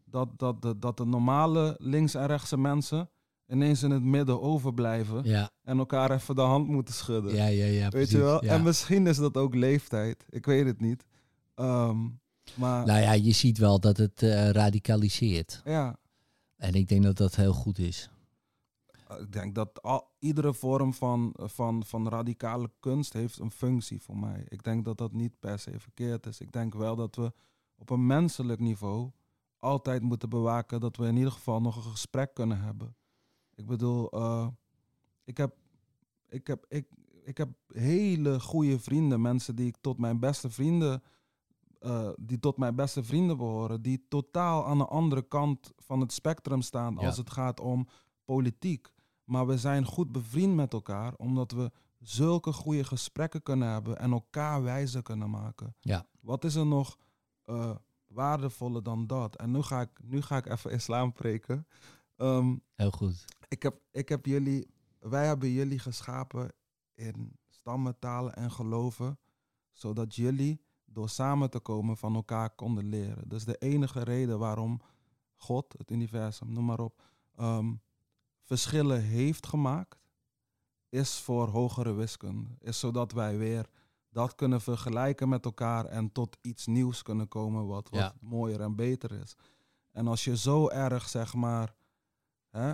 Dat, 0.04 0.38
dat, 0.38 0.62
de, 0.62 0.78
dat 0.78 0.96
de 0.96 1.04
normale 1.06 1.76
links- 1.78 2.14
en 2.14 2.26
rechtse 2.26 2.56
mensen 2.58 3.10
ineens 3.52 3.82
in 3.82 3.90
het 3.90 4.02
midden 4.02 4.40
overblijven. 4.42 5.24
Ja, 5.24 5.50
En 5.62 5.78
elkaar 5.78 6.10
even 6.10 6.34
de 6.34 6.40
hand 6.40 6.68
moeten 6.68 6.94
schudden. 6.94 7.34
ja, 7.34 7.46
ja. 7.46 7.64
ja 7.64 7.80
weet 7.80 7.90
precies. 7.90 8.10
je 8.10 8.18
wel? 8.18 8.44
Ja. 8.44 8.50
En 8.52 8.62
misschien 8.62 9.06
is 9.06 9.16
dat 9.16 9.36
ook 9.36 9.54
leeftijd. 9.54 10.24
Ik 10.30 10.46
weet 10.46 10.66
het 10.66 10.80
niet. 10.80 11.04
Ehm, 11.54 11.98
maar 12.54 12.86
Nou 12.86 13.00
ja, 13.00 13.12
je 13.12 13.32
ziet 13.32 13.58
wel 13.58 13.80
dat 13.80 13.96
het 13.96 14.22
eh, 14.22 14.50
radicaliseert. 14.50 15.60
ja, 15.64 15.96
En 16.56 16.74
ik 16.74 16.88
denk 16.88 17.02
dat 17.02 17.16
dat 17.16 17.34
heel 17.36 17.52
goed 17.52 17.78
is. 17.78 18.10
ik 19.20 19.32
denk 19.32 19.54
dat 19.54 19.82
al, 19.82 20.10
iedere 20.18 20.54
vorm 20.54 20.94
van, 20.94 21.34
van, 21.36 21.84
van 21.86 22.08
radicale 22.08 22.70
kunst 22.80 23.12
heeft 23.12 23.38
een 23.38 23.50
functie 23.50 24.00
voor 24.02 24.16
mij. 24.16 24.44
Ik 24.48 24.62
denk 24.62 24.84
dat 24.84 24.98
dat 24.98 25.12
niet 25.12 25.38
per 25.40 25.58
se 25.58 25.78
verkeerd 25.80 26.26
is. 26.26 26.40
Ik 26.40 26.52
denk 26.52 26.74
wel 26.74 26.96
dat 26.96 27.16
we 27.16 27.32
op 27.76 27.90
een 27.90 28.06
menselijk 28.06 28.60
niveau 28.60 29.10
altijd 29.58 30.02
moeten 30.02 30.28
bewaken 30.28 30.80
dat 30.80 30.96
we 30.96 31.06
in 31.06 31.16
ieder 31.16 31.32
geval 31.32 31.60
nog 31.60 31.76
een 31.76 31.90
gesprek 31.90 32.34
kunnen 32.34 32.60
hebben. 32.60 32.94
Ik 33.54 33.66
bedoel, 33.66 34.10
eh, 34.10 34.46
ik, 35.24 35.36
heb, 35.36 35.54
ik, 36.28 36.46
heb, 36.46 36.64
ik, 36.68 36.86
ik 37.24 37.38
heb 37.38 37.48
hele 37.66 38.40
goede 38.40 38.78
vrienden, 38.78 39.20
mensen 39.20 39.56
die 39.56 39.66
ik 39.66 39.76
tot 39.80 39.98
mijn 39.98 40.18
beste 40.20 40.50
vrienden, 40.50 41.02
eh, 41.78 42.08
die 42.16 42.38
tot 42.38 42.56
mijn 42.56 42.74
beste 42.74 43.02
vrienden 43.04 43.36
behoren, 43.36 43.82
die 43.82 44.04
totaal 44.08 44.66
aan 44.66 44.78
de 44.78 44.86
andere 44.86 45.22
kant 45.22 45.72
van 45.76 46.00
het 46.00 46.12
spectrum 46.12 46.62
staan 46.62 46.94
Ja. 47.00 47.06
als 47.06 47.16
het 47.16 47.30
gaat 47.30 47.60
om 47.60 47.88
politiek. 48.24 48.92
Maar 49.24 49.46
we 49.46 49.58
zijn 49.58 49.84
goed 49.84 50.12
bevriend 50.12 50.54
met 50.54 50.72
elkaar, 50.72 51.14
omdat 51.16 51.52
we 51.52 51.70
zulke 52.00 52.52
goede 52.52 52.84
gesprekken 52.84 53.42
kunnen 53.42 53.68
hebben 53.68 53.98
en 53.98 54.12
elkaar 54.12 54.62
wijzer 54.62 55.02
kunnen 55.02 55.30
maken. 55.30 55.74
Ja. 55.80 56.06
Wat 56.20 56.44
is 56.44 56.54
er 56.54 56.66
nog 56.66 56.98
eh, 57.44 57.70
waardevoller 58.06 58.82
dan 58.82 59.06
dat? 59.06 59.36
En 59.36 59.50
nu 59.50 59.62
ga 59.62 59.80
ik, 59.80 59.90
nu 60.02 60.22
ga 60.22 60.36
ik 60.36 60.46
even 60.46 60.70
islam 60.70 61.12
preken. 61.12 61.66
Ehm, 62.16 62.56
Heel 62.74 62.90
goed. 62.90 63.24
Ik 63.52 63.62
heb, 63.62 63.80
ik 63.90 64.08
heb 64.08 64.26
jullie, 64.26 64.68
wij 64.98 65.26
hebben 65.26 65.50
jullie 65.50 65.78
geschapen 65.78 66.52
in 66.94 67.36
stammen, 67.48 67.98
talen 67.98 68.34
en 68.34 68.50
geloven, 68.50 69.18
zodat 69.72 70.14
jullie 70.14 70.60
door 70.84 71.08
samen 71.08 71.50
te 71.50 71.60
komen 71.60 71.96
van 71.96 72.14
elkaar 72.14 72.50
konden 72.54 72.84
leren. 72.84 73.28
Dat 73.28 73.38
is 73.38 73.44
de 73.44 73.58
enige 73.58 74.02
reden 74.02 74.38
waarom 74.38 74.80
God, 75.36 75.74
het 75.78 75.90
universum, 75.90 76.52
noem 76.52 76.64
maar 76.64 76.80
op, 76.80 77.02
ehm, 77.34 77.74
verschillen 78.42 79.02
heeft 79.02 79.46
gemaakt, 79.46 79.98
is 80.88 81.18
voor 81.20 81.48
hogere 81.48 81.92
wiskunde. 81.92 82.50
Is 82.58 82.78
zodat 82.78 83.12
wij 83.12 83.38
weer 83.38 83.68
dat 84.08 84.34
kunnen 84.34 84.60
vergelijken 84.60 85.28
met 85.28 85.44
elkaar 85.44 85.84
en 85.84 86.12
tot 86.12 86.36
iets 86.40 86.66
nieuws 86.66 87.02
kunnen 87.02 87.28
komen 87.28 87.66
wat, 87.66 87.88
wat 87.88 88.00
Ja. 88.00 88.14
mooier 88.20 88.60
en 88.60 88.76
beter 88.76 89.12
is. 89.12 89.36
En 89.90 90.06
als 90.06 90.24
je 90.24 90.36
zo 90.36 90.68
erg, 90.68 91.08
zeg 91.08 91.34
maar, 91.34 91.74
hè, 92.50 92.72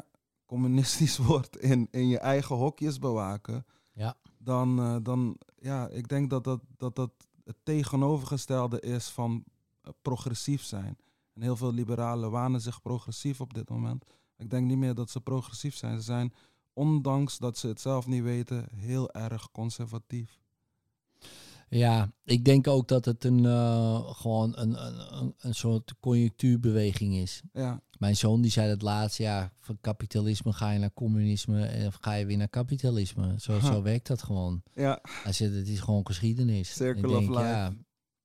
communistisch 0.49 1.16
wordt 1.30 1.57
in, 1.59 1.88
in 1.90 2.09
je 2.09 2.18
eigen 2.18 2.57
hokjes 2.57 2.99
bewaken, 2.99 3.66
Ja. 3.92 4.16
dan, 4.38 4.78
eh, 4.80 4.96
dan 5.03 5.36
ja, 5.59 5.88
ik 5.88 6.09
denk 6.09 6.30
dat 6.30 6.44
dat, 6.44 6.61
dat 6.76 6.96
dat 6.96 7.11
het 7.44 7.57
tegenovergestelde 7.62 8.80
is 8.80 9.09
van 9.09 9.44
eh, 9.80 9.92
progressief 10.03 10.62
zijn. 10.62 10.99
En 11.34 11.42
heel 11.42 11.57
veel 11.57 11.72
liberalen 11.72 12.30
wanen 12.30 12.61
zich 12.61 12.82
progressief 12.82 13.40
op 13.40 13.55
dit 13.55 13.68
moment. 13.68 14.05
Ik 14.36 14.51
denk 14.51 14.66
niet 14.66 14.78
meer 14.78 14.94
dat 14.94 15.11
ze 15.11 15.20
progressief 15.20 15.76
zijn. 15.76 15.96
Ze 15.96 16.03
zijn, 16.05 16.32
ondanks 16.72 17.38
dat 17.38 17.59
ze 17.59 17.66
het 17.68 17.80
zelf 17.80 18.07
niet 18.07 18.22
weten, 18.22 18.66
heel 18.74 19.11
erg 19.12 19.51
conservatief. 19.51 20.40
Ja, 21.70 22.12
ik 22.24 22.44
denk 22.44 22.66
ook 22.66 22.88
dat 22.88 23.04
het 23.04 23.24
een, 23.24 23.46
eh, 23.46 24.10
gewoon 24.14 24.58
een, 24.58 24.86
een, 24.86 25.34
een, 25.38 25.54
soort 25.54 25.94
conjunctuurbeweging 26.00 27.14
is. 27.14 27.42
Ja, 27.52 27.80
Mijn 27.98 28.16
zoon 28.16 28.40
die 28.40 28.50
zei 28.50 28.68
het 28.68 28.82
laatst, 28.82 29.18
ja, 29.18 29.52
van 29.60 29.78
kapitalisme 29.80 30.52
ga 30.52 30.70
je 30.70 30.78
naar 30.78 30.92
communisme 30.94 31.66
en 31.66 31.92
ga 31.92 32.12
je 32.12 32.26
weer 32.26 32.36
naar 32.36 32.48
kapitalisme. 32.48 33.34
Zo, 33.38 33.60
zo 33.60 33.82
werkt 33.82 34.06
dat 34.06 34.22
gewoon. 34.22 34.62
ja, 34.74 34.98
Hij 35.02 35.32
zegt, 35.32 35.54
het 35.54 35.68
is 35.68 35.80
gewoon 35.80 36.06
geschiedenis. 36.06 36.74
Circle 36.74 37.16
of 37.16 37.28
life. 37.28 37.40
Ja, 37.40 37.74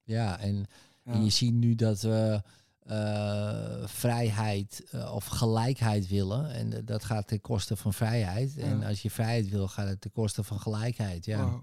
ja 0.04 0.40
en, 0.40 0.56
ja. 1.04 1.12
en 1.12 1.24
je 1.24 1.30
ziet 1.30 1.54
nu 1.54 1.76
dat 1.76 2.02
we 2.02 2.42
eh, 2.84 3.86
vrijheid 3.86 4.84
eh, 4.92 5.14
of 5.16 5.26
gelijkheid 5.26 6.08
willen. 6.08 6.52
En 6.52 6.86
dat 6.86 7.04
gaat 7.04 7.28
ten 7.28 7.42
koste 7.42 7.76
van 7.76 7.94
vrijheid. 7.94 8.58
En 8.58 8.84
als 8.84 9.02
je 9.02 9.10
vrijheid 9.10 9.50
wil, 9.50 9.68
gaat 9.68 9.88
het 9.88 10.02
ten 10.02 10.12
koste 10.12 10.44
van 10.44 10.60
gelijkheid. 10.60 11.26
Ja, 11.26 11.62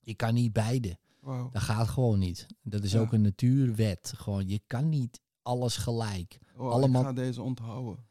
je 0.00 0.14
kan 0.14 0.34
niet 0.34 0.52
beide. 0.52 0.98
Wauw. 1.28 1.48
Dat 1.50 1.62
gaat 1.62 1.88
gewoon 1.88 2.18
niet. 2.18 2.46
Dat 2.62 2.84
is 2.84 2.92
Ja. 2.92 3.00
ook 3.00 3.12
een 3.12 3.20
natuurwet. 3.22 4.12
Gewoon, 4.16 4.48
je 4.48 4.60
kan 4.66 4.88
niet 4.88 5.20
alles 5.42 5.76
gelijk. 5.76 6.38
Oh, 6.56 6.70
allemaal- 6.70 7.00
Ik 7.00 7.06
ga 7.06 7.12
deze 7.14 7.42
onthouden. 7.42 8.06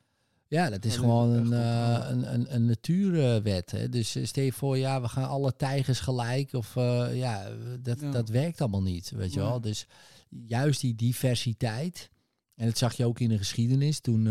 Ja, 0.47 0.69
dat 0.69 0.85
is 0.85 0.93
Ja, 0.93 0.99
gewoon 0.99 1.29
een, 1.29 1.53
eh, 1.53 2.09
een, 2.09 2.33
een, 2.33 2.55
een 2.55 2.65
natuurwet. 2.65 3.71
Hè. 3.71 3.89
Dus 3.89 4.15
eh, 4.15 4.25
stel 4.25 4.43
je 4.43 4.53
voor, 4.53 4.77
ja, 4.77 5.01
we 5.01 5.07
gaan 5.07 5.27
alle 5.29 5.55
tijgers 5.55 5.99
gelijk. 5.99 6.53
Of 6.53 6.75
eh, 6.75 7.17
ja, 7.17 7.49
dat, 7.79 7.99
Ja. 7.99 8.11
dat 8.11 8.29
werkt 8.29 8.61
allemaal 8.61 8.81
niet, 8.81 9.09
weet 9.11 9.33
je 9.33 9.39
wel. 9.39 9.61
Dus 9.61 9.87
juist 10.29 10.81
die 10.81 10.95
diversiteit. 10.95 12.09
En 12.55 12.65
dat 12.65 12.77
zag 12.77 12.93
je 12.93 13.05
ook 13.05 13.19
in 13.19 13.29
de 13.29 13.37
geschiedenis. 13.37 13.99
Toen 13.99 14.21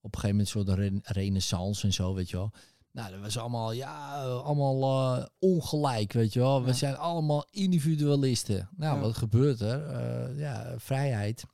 op 0.00 0.14
een 0.14 0.20
gegeven 0.20 0.28
moment 0.30 0.48
soort 0.48 0.68
re 0.68 1.00
renaissance 1.02 1.86
en 1.86 1.92
zo, 1.92 2.14
weet 2.14 2.30
je 2.30 2.36
wel. 2.36 2.52
Nou, 2.96 3.10
dat 3.10 3.20
was 3.20 3.38
allemaal, 3.38 3.72
ja, 3.72 4.22
allemaal 4.22 5.16
eh, 5.18 5.24
ongelijk, 5.38 6.12
weet 6.12 6.32
je 6.32 6.40
wel. 6.40 6.64
We 6.64 6.72
zijn 6.72 6.96
allemaal 6.96 7.46
individualisten. 7.50 8.68
Nou, 8.76 8.94
Ja. 8.96 9.00
wat 9.02 9.16
gebeurt 9.16 9.60
er? 9.60 9.86
Eh, 9.86 10.38
ja, 10.38 10.74
vrijheid 10.76 11.44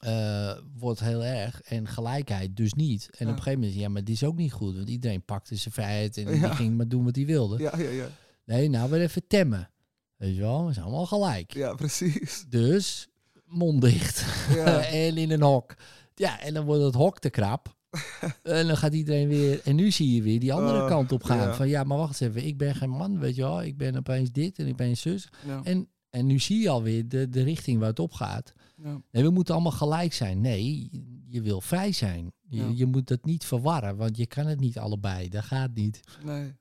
eh, 0.00 0.52
wordt 0.78 1.00
heel 1.00 1.24
erg 1.24 1.62
en 1.62 1.88
gelijkheid 1.88 2.56
dus 2.56 2.72
niet. 2.74 3.08
En 3.10 3.26
Ja. 3.26 3.30
op 3.32 3.36
een 3.36 3.42
gegeven 3.42 3.60
moment, 3.60 3.78
ja, 3.80 3.88
maar 3.88 4.04
die 4.04 4.14
is 4.14 4.24
ook 4.24 4.36
niet 4.36 4.52
goed. 4.52 4.76
Want 4.76 4.88
iedereen 4.88 5.24
pakte 5.24 5.56
zijn 5.56 5.74
vrijheid 5.74 6.16
en 6.16 6.26
die 6.26 6.48
ging 6.48 6.76
maar 6.76 6.88
doen 6.88 7.04
wat 7.04 7.16
hij 7.16 7.26
wilde. 7.26 7.58
Ja, 7.58 7.76
ja, 7.78 7.88
ja. 7.90 8.06
Nee, 8.44 8.68
nou 8.68 8.90
weer 8.90 9.00
even 9.00 9.26
temmen. 9.26 9.70
Weet 10.16 10.34
je 10.34 10.40
wel, 10.40 10.66
we 10.66 10.72
zijn 10.72 10.84
allemaal 10.84 11.06
gelijk. 11.06 11.54
Ja, 11.54 11.74
precies. 11.74 12.44
Dus 12.48 13.08
mond 13.44 13.80
dicht 13.80 14.24
Ja. 14.54 14.80
en 15.06 15.16
in 15.16 15.30
een 15.30 15.42
hok. 15.42 15.74
Ja, 16.14 16.40
en 16.40 16.54
dan 16.54 16.64
wordt 16.64 16.82
het 16.82 16.94
hok 16.94 17.18
te 17.18 17.30
krap. 17.30 17.74
en 18.42 18.66
dan 18.66 18.76
gaat 18.76 18.92
iedereen 18.94 19.28
weer... 19.28 19.60
En 19.64 19.76
nu 19.76 19.90
zie 19.90 20.14
je 20.14 20.22
weer 20.22 20.40
die 20.40 20.52
andere 20.52 20.82
Oh, 20.82 20.88
kant 20.88 21.12
op 21.12 21.24
gaan. 21.24 21.36
ja. 21.38 21.54
Van 21.54 21.68
ja, 21.68 21.84
maar 21.84 21.98
wacht 21.98 22.20
eens 22.20 22.30
even. 22.30 22.48
Ik 22.48 22.56
ben 22.58 22.74
geen 22.74 22.90
man, 22.90 23.18
weet 23.18 23.34
je 23.34 23.42
wel. 23.42 23.62
Ik 23.62 23.76
ben 23.76 23.96
opeens 23.96 24.32
dit 24.32 24.58
en 24.58 24.66
ik 24.66 24.76
ben 24.76 24.96
zus. 24.96 25.28
Ja. 25.46 25.60
En, 25.64 25.88
en 26.10 26.26
nu 26.26 26.38
zie 26.38 26.60
je 26.60 26.68
alweer 26.68 27.08
de, 27.08 27.28
de 27.28 27.42
richting 27.42 27.78
waar 27.78 27.88
het 27.88 27.98
op 27.98 28.12
gaat. 28.12 28.52
Ja. 28.76 29.00
Nee, 29.10 29.22
we 29.22 29.30
moeten 29.30 29.54
allemaal 29.54 29.72
gelijk 29.72 30.12
zijn. 30.12 30.40
Nee, 30.40 30.90
je 31.28 31.42
wil 31.42 31.60
vrij 31.60 31.92
zijn. 31.92 32.32
Je, 32.40 32.76
je 32.76 32.86
moet 32.86 33.08
dat 33.08 33.24
niet 33.24 33.44
verwarren, 33.44 33.96
want 33.96 34.16
je 34.16 34.26
kan 34.26 34.46
het 34.46 34.60
niet 34.60 34.78
allebei. 34.78 35.28
Dat 35.28 35.44
gaat 35.44 35.74
niet. 35.74 36.00
Nee. 36.24 36.52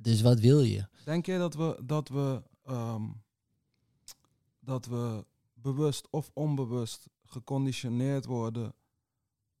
Dus 0.00 0.20
wat 0.20 0.40
wil 0.40 0.62
je? 0.62 0.86
Denk 1.04 1.26
je 1.26 1.38
dat 1.38 1.54
we, 1.54 1.80
dat 1.84 2.08
we, 2.08 2.42
ehm, 2.64 3.02
dat 4.60 4.86
we 4.86 5.24
bewust 5.54 6.06
of 6.10 6.30
onbewust 6.34 7.08
geconditioneerd 7.24 8.24
worden 8.24 8.74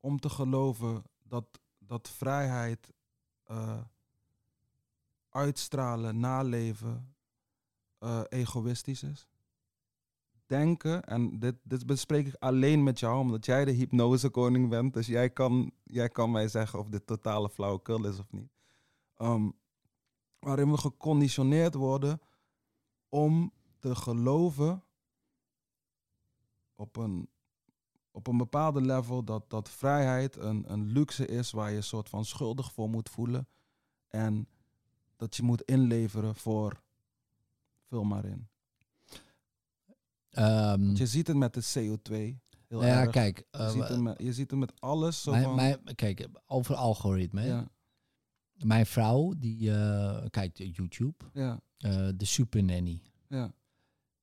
om 0.00 0.20
te 0.20 0.28
geloven 0.28 1.04
dat, 1.22 1.60
dat 1.78 2.08
vrijheid 2.08 2.92
eh, 3.44 3.80
uitstralen, 5.28 6.20
naleven, 6.20 7.14
eh, 7.98 8.20
egoïstisch 8.28 9.02
is? 9.02 9.28
Denken, 10.46 11.04
en 11.04 11.38
dit, 11.38 11.54
dit 11.62 11.86
bespreek 11.86 12.26
ik 12.26 12.34
alleen 12.34 12.82
met 12.82 12.98
jou, 12.98 13.18
omdat 13.20 13.44
jij 13.44 13.64
de 13.64 13.70
hypnosekoning 13.70 14.68
bent, 14.68 14.94
dus 14.94 15.06
jij 15.06 15.30
kan, 15.30 15.72
jij 15.84 16.08
kan 16.08 16.30
mij 16.30 16.48
zeggen 16.48 16.78
of 16.78 16.88
dit 16.88 17.06
totale 17.06 17.50
flauwekul 17.50 18.06
is 18.06 18.18
of 18.18 18.32
niet. 18.32 18.50
Ehm, 19.16 19.50
waarin 20.38 20.70
we 20.70 20.76
geconditioneerd 20.76 21.74
worden 21.74 22.20
om 23.08 23.52
te 23.78 23.94
geloven 23.94 24.82
op 26.74 26.96
een, 26.96 27.28
op 28.18 28.26
een 28.26 28.36
bepaalde 28.36 28.80
level 28.80 29.24
dat, 29.24 29.50
dat 29.50 29.68
vrijheid 29.68 30.36
een, 30.36 30.72
een 30.72 30.86
luxe 30.86 31.26
is 31.26 31.50
waar 31.50 31.70
je 31.70 31.76
een 31.76 31.82
soort 31.82 32.08
van 32.08 32.24
schuldig 32.24 32.72
voor 32.72 32.90
moet 32.90 33.08
voelen 33.08 33.48
en 34.08 34.48
dat 35.16 35.36
je 35.36 35.42
moet 35.42 35.62
inleveren 35.62 36.34
voor 36.34 36.82
vul 37.88 38.04
maar 38.04 38.24
in. 38.24 38.48
Ehm, 40.30 40.94
je 40.94 41.06
ziet 41.06 41.26
het 41.26 41.36
met 41.36 41.54
de 41.54 41.62
CO2 41.62 42.12
heel 42.68 42.84
ja, 42.84 43.00
erg. 43.00 43.10
kijk, 43.10 43.36
je, 43.50 43.58
eh, 43.58 43.70
ziet 43.70 43.88
het 43.88 44.00
met, 44.00 44.22
je 44.22 44.32
ziet 44.32 44.50
het 44.50 44.60
met 44.60 44.80
alles. 44.80 45.22
Zo 45.22 45.30
mijn, 45.30 45.42
van, 45.42 45.54
mijn, 45.54 45.94
kijk, 45.94 46.28
over 46.46 46.74
algoritme. 46.74 47.42
ja, 47.42 47.68
Mijn 48.52 48.86
vrouw, 48.86 49.34
die 49.36 49.72
eh, 49.72 50.26
kijkt 50.30 50.58
YouTube, 50.58 51.24
ja, 51.32 51.60
eh, 51.76 52.08
de 52.16 52.24
Super 52.24 52.64
Nanny. 52.64 53.02
ja. 53.28 53.52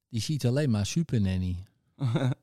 Die 0.10 0.22
ziet 0.22 0.46
alleen 0.46 0.70
maar 0.70 0.86
Super 0.86 1.22
Nanny. 1.22 1.56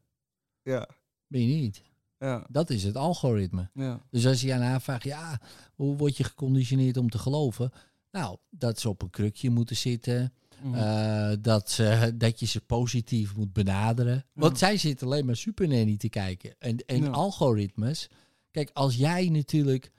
ja, 0.73 0.89
Ben 1.33 1.49
je 1.49 1.61
niet? 1.61 1.83
ja, 2.19 2.47
Dat 2.51 2.71
is 2.71 2.85
het 2.85 2.97
algoritme. 2.97 3.71
ja, 3.75 4.01
Dus 4.11 4.27
als 4.27 4.41
je 4.41 4.53
aan 4.55 4.61
haar 4.61 4.83
vraagt, 4.83 5.05
ja, 5.05 5.41
hoe 5.75 5.97
word 5.97 6.17
je 6.17 6.25
geconditioneerd 6.25 6.97
om 6.97 7.11
te 7.11 7.19
geloven? 7.19 7.71
Nou, 8.11 8.37
dat 8.51 8.81
ze 8.81 8.89
op 8.89 9.03
een 9.03 9.11
krukje 9.11 9.51
moeten 9.51 9.77
zitten. 9.77 10.33
mhm, 10.63 10.75
eh, 10.75 11.33
dat, 11.41 11.71
ze, 11.71 12.13
dat 12.17 12.41
je 12.41 12.47
ze 12.47 12.61
positief 12.61 13.37
moet 13.37 13.53
benaderen. 13.53 14.25
Want 14.33 14.59
zij 14.59 14.77
zit 14.77 15.03
alleen 15.03 15.27
maar 15.27 15.37
Super 15.37 15.69
Nanny 15.69 15.97
te 15.97 16.09
kijken. 16.09 16.55
En, 16.59 16.77
en 16.87 17.13
algoritmes. 17.13 18.09
Kijk, 18.51 18.71
als 18.73 18.97
jij 18.97 19.29
natuurlijk 19.29 19.91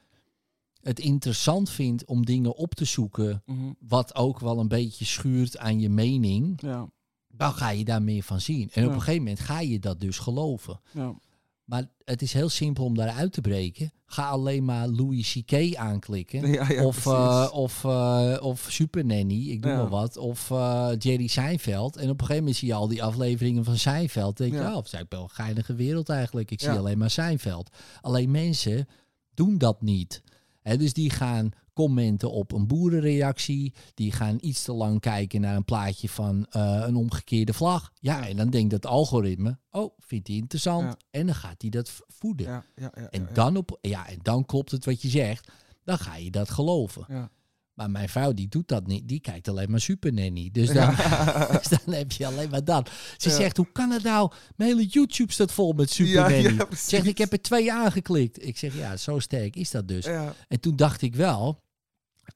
het 0.82 1.00
interessant 1.00 1.70
vindt 1.70 2.06
om 2.06 2.26
dingen 2.26 2.56
op 2.56 2.74
te 2.74 2.86
zoeken. 2.86 3.42
mhm, 3.46 3.72
wat 3.80 4.16
ook 4.16 4.40
wel 4.40 4.60
een 4.60 4.68
beetje 4.68 5.06
schuurt 5.06 5.58
aan 5.58 5.80
je 5.80 5.90
mening. 5.90 6.62
ja, 6.62 6.90
dan 7.28 7.54
ga 7.54 7.70
je 7.70 7.84
daar 7.86 8.02
meer 8.02 8.24
van 8.24 8.42
zien. 8.42 8.70
En 8.74 8.86
op 8.86 8.92
een 8.94 9.00
gegeven 9.00 9.22
moment 9.24 9.40
ga 9.40 9.60
je 9.60 9.80
dat 9.80 10.00
dus 10.00 10.18
geloven. 10.18 10.80
ja, 10.92 11.16
Maar 11.64 11.90
het 12.04 12.22
is 12.22 12.34
heel 12.34 12.50
simpel 12.50 12.86
om 12.86 12.96
daaruit 12.96 13.34
te 13.34 13.42
breken. 13.42 13.94
Ga 14.06 14.28
alleen 14.30 14.66
maar 14.66 14.88
Louis 14.88 15.32
C.K. 15.46 15.76
aanklikken. 15.76 16.48
ja, 16.52 16.70
ja, 16.72 16.86
of, 16.86 17.06
eh, 17.06 17.50
of, 17.52 17.84
eh, 17.84 18.38
of 18.42 18.66
Super 18.70 19.06
Nanny, 19.06 19.50
ik 19.50 19.62
doe 19.62 19.72
Ja. 19.72 19.78
maar 19.78 19.90
wat. 19.90 20.18
Of 20.18 20.52
eh, 20.52 20.90
Jerry 20.98 21.28
Seinfeld. 21.28 21.96
En 21.96 22.04
op 22.10 22.10
een 22.10 22.20
gegeven 22.20 22.38
moment 22.38 22.56
zie 22.56 22.68
je 22.68 22.74
al 22.74 22.88
die 22.88 23.04
afleveringen 23.04 23.64
van 23.64 23.78
Seinfeld. 23.78 24.38
Denk 24.38 24.52
je, 24.52 24.58
Ja. 24.58 24.70
oh, 24.72 24.76
het 24.78 24.86
is 24.86 24.94
eigenlijk 24.94 25.12
wel 25.12 25.24
een 25.24 25.46
geinige 25.46 25.76
wereld 25.76 26.10
eigenlijk. 26.10 26.52
Ik 26.52 26.60
zie 26.62 26.70
alleen 26.70 26.98
maar 26.98 27.10
Seinfeld. 27.10 27.70
Alleen 28.02 28.32
mensen 28.32 28.88
doen 29.34 29.58
dat 29.58 29.82
niet. 29.82 30.22
Dus 30.64 30.94
die 30.94 31.10
gaan 31.10 31.52
commenten 31.74 32.32
op 32.32 32.52
een 32.52 32.68
boerenreactie. 32.68 33.74
Die 33.94 34.12
gaan 34.12 34.38
iets 34.42 34.64
te 34.64 34.74
lang 34.74 35.00
kijken 35.00 35.42
naar 35.42 35.56
een 35.56 35.66
plaatje 35.66 36.10
van 36.10 36.46
eh, 36.50 36.84
een 36.86 36.96
omgekeerde 36.96 37.54
vlag. 37.54 37.92
Ja, 38.00 38.18
Ja. 38.18 38.28
en 38.28 38.38
dan 38.38 38.50
denkt 38.50 38.70
dat 38.72 38.86
algoritme, 38.86 39.58
oh, 39.72 39.98
vindt 40.00 40.28
hij 40.28 40.38
interessant. 40.38 40.84
Ja. 40.84 40.98
En 41.20 41.26
dan 41.26 41.36
gaat 41.36 41.62
hij 41.62 41.70
dat 41.70 41.92
voeden. 42.08 42.46
ja, 42.48 42.66
ja, 42.76 42.92
ja, 42.96 43.10
En 43.10 43.30
dan, 43.34 43.58
op, 43.58 43.78
ja, 43.82 44.08
en 44.10 44.20
dan 44.22 44.46
klopt 44.46 44.72
het 44.72 44.86
wat 44.86 45.02
je 45.02 45.10
zegt. 45.10 45.48
Dan 45.84 45.98
ga 45.98 46.16
je 46.16 46.32
dat 46.32 46.50
geloven. 46.50 47.06
Ja. 47.08 47.30
Maar 47.74 47.92
mijn 47.92 48.10
vrouw 48.10 48.34
die 48.34 48.48
doet 48.48 48.68
dat 48.68 48.88
niet. 48.88 49.08
Die 49.08 49.20
kijkt 49.20 49.48
alleen 49.48 49.72
maar 49.72 49.80
Super 49.80 50.14
Nanny. 50.14 50.50
Dus 50.52 50.74
dan, 50.74 50.96
dus 51.62 51.68
dan 51.84 51.94
heb 51.94 52.12
je 52.12 52.26
alleen 52.26 52.50
maar 52.50 52.64
dat. 52.64 52.90
Ze 53.18 53.30
Ja. 53.30 53.36
zegt, 53.36 53.58
hoe 53.58 53.72
kan 53.72 53.92
het 53.92 54.04
nou? 54.04 54.32
Mijn 54.56 54.70
hele 54.70 54.86
YouTube 54.88 55.32
staat 55.32 55.52
vol 55.52 55.74
met 55.74 55.90
Super 55.90 56.12
Ja, 56.14 56.28
Nanny. 56.30 56.66
zegt, 56.76 57.06
ik 57.06 57.18
heb 57.18 57.32
er 57.32 57.42
twee 57.42 57.74
aangeklikt. 57.74 58.46
Ik 58.46 58.58
zeg, 58.58 58.76
ja, 58.78 58.98
zo 58.98 59.20
sterk 59.20 59.56
is 59.56 59.72
dat 59.72 59.88
dus. 59.88 60.06
En 60.48 60.60
toen 60.60 60.76
dacht 60.76 61.02
ik 61.02 61.16
wel, 61.16 61.63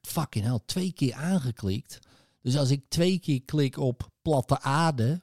fucking 0.02 0.44
hell, 0.44 0.58
twee 0.66 0.92
keer 0.92 1.14
aangeklikt. 1.14 1.98
Dus 2.42 2.56
als 2.56 2.70
ik 2.70 2.82
twee 2.88 3.18
keer 3.18 3.42
klik 3.42 3.76
op 3.76 4.10
platte 4.22 4.60
aarde, 4.60 5.22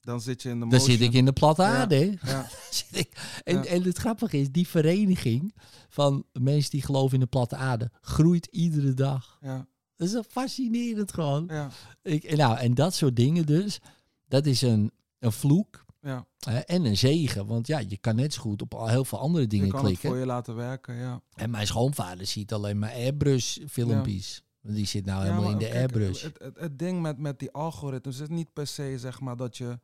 dan 0.00 0.20
zit 0.20 0.42
je 0.42 0.48
in 0.48 0.54
de 0.54 0.60
dan 0.60 0.68
motion. 0.68 0.90
zit 0.90 1.00
ik 1.00 1.12
in 1.12 1.24
de 1.24 1.32
platte 1.32 1.62
aarde. 1.62 2.18
Ja, 2.22 2.46
En, 3.44 3.56
Ja. 3.56 3.64
en 3.64 3.82
het 3.82 3.98
grappige 3.98 4.38
is, 4.40 4.50
die 4.50 4.68
vereniging 4.68 5.54
van 5.88 6.24
mensen 6.32 6.70
die 6.70 6.82
geloven 6.82 7.14
in 7.14 7.20
de 7.20 7.26
platte 7.26 7.56
aarde, 7.56 7.90
groeit 8.00 8.46
iedere 8.46 8.94
dag. 8.94 9.38
ja, 9.40 9.66
Dat 9.96 10.08
is 10.08 10.20
fascinerend 10.28 11.12
gewoon. 11.12 11.44
ja, 11.50 11.70
Ik, 12.02 12.36
nou, 12.36 12.58
en 12.58 12.74
dat 12.74 12.94
soort 12.94 13.16
dingen 13.16 13.46
dus, 13.46 13.78
dat 14.28 14.46
is 14.46 14.62
een, 14.62 14.90
een 15.18 15.32
vloek 15.32 15.84
ja. 16.08 16.26
en 16.64 16.84
een 16.84 16.96
zegen. 16.96 17.46
Want 17.46 17.66
ja, 17.66 17.78
je 17.78 17.96
kan 17.96 18.16
net 18.16 18.32
zo 18.32 18.40
goed 18.40 18.62
op 18.62 18.74
al 18.74 18.88
heel 18.88 19.04
veel 19.04 19.18
andere 19.18 19.46
dingen 19.46 19.66
je 19.66 19.72
kan 19.72 19.80
het 19.80 19.88
klikken. 19.88 20.08
voor 20.10 20.18
je 20.18 20.26
laten 20.26 20.54
werken, 20.54 20.94
ja. 20.94 21.20
En 21.34 21.50
mijn 21.50 21.66
schoonvader 21.66 22.26
ziet 22.26 22.52
alleen 22.52 22.78
maar 22.78 22.92
Airbrush 22.92 23.58
filmpjes. 23.68 24.42
Die 24.62 24.86
zit 24.86 25.04
nou 25.04 25.18
Ja, 25.18 25.22
helemaal 25.24 25.44
maar 25.44 25.52
in 25.52 25.58
de 25.58 25.64
kijk, 25.64 25.76
Airbrush. 25.76 26.22
Het, 26.22 26.38
het, 26.38 26.58
het 26.58 26.78
ding 26.78 27.00
met, 27.02 27.18
met 27.18 27.38
die 27.38 27.52
algoritmes 27.52 28.18
is 28.18 28.28
niet 28.28 28.52
per 28.52 28.66
se 28.66 28.94
zeg 28.98 29.20
maar 29.20 29.36
dat 29.36 29.56
je, 29.56 29.80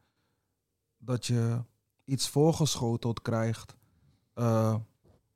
dat 0.99 1.27
je 1.27 1.65
iets 2.05 2.29
voorgeschoteld 2.29 3.23
krijgt. 3.23 3.75
eh, 4.35 4.75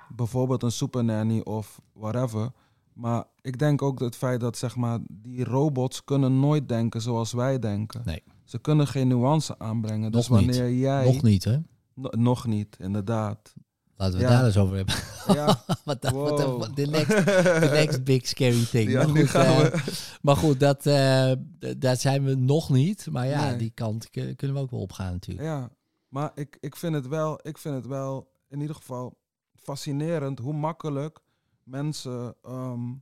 bijvoorbeeld 0.09 0.63
een 0.63 0.73
super 0.73 1.05
nanny 1.05 1.41
of 1.41 1.81
whatever. 1.93 2.53
Maar 2.93 3.25
ik 3.41 3.59
denk 3.59 3.83
ook 3.83 3.99
dat 3.99 4.07
het 4.07 4.17
feit 4.17 4.41
dat 4.41 4.57
zeg 4.57 4.77
maar 4.77 4.99
die 5.11 5.45
robots 5.45 6.05
kunnen 6.05 6.41
nooit 6.41 6.69
denken 6.69 7.01
zoals 7.03 7.33
wij 7.33 7.59
denken. 7.59 8.03
Nee. 8.05 8.23
Ze 8.49 8.59
kunnen 8.59 8.87
geen 8.87 9.09
nuance 9.09 9.59
aanbrengen. 9.59 10.13
dus 10.13 10.29
Nog 10.29 10.41
niet. 10.41 10.57
wanneer 10.57 10.73
jij 10.75 11.05
Nog 11.05 11.23
niet, 11.23 11.45
hè? 11.45 11.59
No- 11.95 12.11
nog 12.11 12.47
niet, 12.47 12.77
inderdaad. 12.81 13.55
Laten 13.97 14.17
we 14.19 14.21
Ja. 14.23 14.29
het 14.29 14.37
daar 14.39 14.47
eens 14.47 14.57
over 14.57 14.77
hebben. 14.77 14.95
Ja, 15.27 15.65
wat 15.85 16.03
de, 16.03 16.11
wow. 16.11 16.77
next, 16.77 17.07
the 17.27 17.69
next 17.73 18.05
big 18.05 18.27
scary 18.27 18.65
thing. 18.65 18.91
Ja, 18.91 18.99
maar, 19.05 19.13
nu 19.13 19.21
goed, 19.21 19.29
gaan 19.31 19.63
eh, 19.73 19.87
maar 20.23 20.37
goed, 20.37 20.61
dat, 20.61 20.87
eh, 20.87 21.33
d- 21.59 21.81
daar 21.81 21.97
zijn 21.97 22.25
we 22.25 22.35
nog 22.35 22.71
niet. 22.71 23.07
Maar 23.11 23.27
ja, 23.27 23.49
Nee. 23.49 23.59
die 23.59 23.71
kant 23.71 24.11
kunnen 24.11 24.53
we 24.53 24.59
ook 24.59 24.71
wel 24.71 24.81
opgaan 24.81 25.13
natuurlijk. 25.13 25.47
Ja, 25.47 25.71
maar 26.09 26.31
ik, 26.35 26.57
ik, 26.61 26.77
vind 26.77 26.95
het 26.95 27.07
wel, 27.09 27.41
ik 27.43 27.59
vind 27.59 27.75
het 27.75 27.87
wel 27.87 28.31
in 28.49 28.61
ieder 28.61 28.77
geval 28.77 29.19
fascinerend 29.55 30.39
hoe 30.39 30.53
makkelijk 30.55 31.19
mensen 31.65 32.35
ehm, 32.43 32.93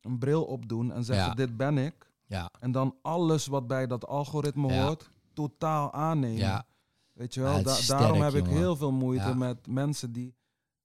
een 0.00 0.18
bril 0.18 0.44
opdoen 0.44 0.92
en 0.92 1.04
zeggen: 1.04 1.26
Ja. 1.26 1.34
Dit 1.34 1.56
ben 1.56 1.78
ik. 1.78 2.09
Ja, 2.30 2.50
En 2.60 2.72
dan 2.72 2.96
alles 3.02 3.46
wat 3.46 3.66
bij 3.66 3.86
dat 3.86 4.06
algoritme 4.06 4.72
Ja. 4.72 4.84
hoort, 4.86 5.10
totaal 5.32 5.92
aannemen. 5.92 6.38
ja, 6.38 6.66
Weet 7.12 7.34
je 7.34 7.40
wel, 7.40 7.56
Ja, 7.56 7.62
Da- 7.62 7.80
daarom 7.86 8.20
heb 8.20 8.34
ik 8.34 8.46
heel 8.46 8.76
veel 8.76 8.92
moeite 8.92 9.34
met 9.36 9.66
mensen 9.66 10.12
die 10.12 10.34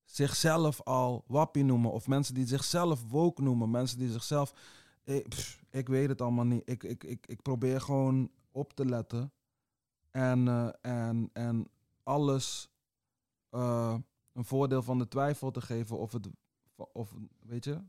zichzelf 0.03 0.81
al 0.83 1.23
wappie 1.27 1.63
noemen. 1.63 1.91
Of 1.91 2.07
mensen 2.07 2.33
die 2.33 2.47
zichzelf 2.47 3.03
woke 3.09 3.41
noemen. 3.41 3.69
Mensen 3.71 3.97
die 3.97 4.11
zichzelf... 4.11 4.53
Ik, 5.03 5.29
pff, 5.29 5.63
ik 5.69 5.87
weet 5.87 6.09
het 6.09 6.21
allemaal 6.21 6.45
niet. 6.45 6.61
Ik, 6.69 6.83
ik, 6.83 7.03
ik, 7.03 7.27
ik 7.27 7.41
probeer 7.41 7.81
gewoon 7.81 8.29
op 8.51 8.73
te 8.73 8.85
letten. 8.85 9.31
En, 10.11 10.47
eh, 10.47 10.67
en, 11.07 11.29
en 11.33 11.67
alles 12.03 12.69
eh, 13.49 13.95
een 14.33 14.45
voordeel 14.45 14.83
van 14.83 14.97
de 14.97 15.07
twijfel 15.07 15.51
te 15.51 15.61
geven 15.61 15.97
of 15.97 16.11
het, 16.11 16.27
of, 16.93 17.13
weet 17.39 17.63
je, 17.65 17.81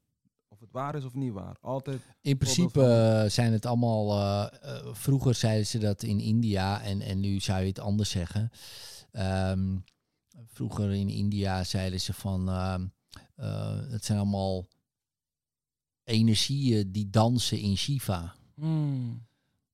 of 0.57 0.63
het 0.63 0.73
waar 0.73 0.95
is 0.95 1.05
of 1.05 1.15
niet 1.15 1.33
waar. 1.33 1.57
Altijd, 1.61 2.01
In 2.21 2.37
principe 2.39 2.83
eh, 2.85 3.31
zijn 3.31 3.53
het 3.53 3.67
allemaal. 3.67 4.11
eh, 4.13 4.77
eh, 4.77 4.87
vroeger 4.95 5.35
zeiden 5.35 5.67
ze 5.67 5.79
dat 5.79 6.03
in 6.03 6.21
India 6.21 6.83
en, 6.83 7.01
en 7.01 7.21
nu 7.21 7.41
zou 7.41 7.61
je 7.61 7.67
het 7.67 7.79
anders 7.79 8.11
zeggen. 8.11 8.51
Ehm, 9.11 9.77
vroeger 10.47 10.93
in 10.93 11.09
India 11.09 11.65
zeiden 11.65 12.01
ze 12.01 12.13
van. 12.13 12.49
ehm, 12.49 12.87
eh, 13.35 13.91
het 13.91 14.05
zijn 14.05 14.19
allemaal 14.19 14.67
energieën 16.05 16.93
die 16.93 17.11
dansen 17.11 17.59
in 17.59 17.77
Shiva. 17.77 18.35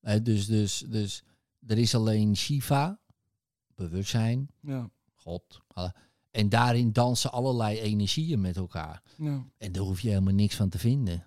Eh, 0.01 0.23
dus, 0.23 0.47
dus, 0.47 0.85
dus 0.89 1.23
er 1.67 1.79
is 1.79 1.95
alleen 1.95 2.37
Shiva, 2.37 3.01
bewustzijn, 3.75 4.51
ja, 4.61 4.91
God. 5.15 5.61
Allah. 5.69 5.93
En 6.33 6.49
daarin 6.49 6.93
dansen 6.93 7.33
allerlei 7.33 7.79
energieën 7.81 8.41
met 8.41 8.57
elkaar. 8.57 9.03
ja, 9.17 9.45
En 9.59 9.73
daar 9.73 9.83
hoef 9.83 10.01
je 10.01 10.09
helemaal 10.09 10.35
niks 10.35 10.57
van 10.57 10.69
te 10.69 10.79
vinden. 10.79 11.25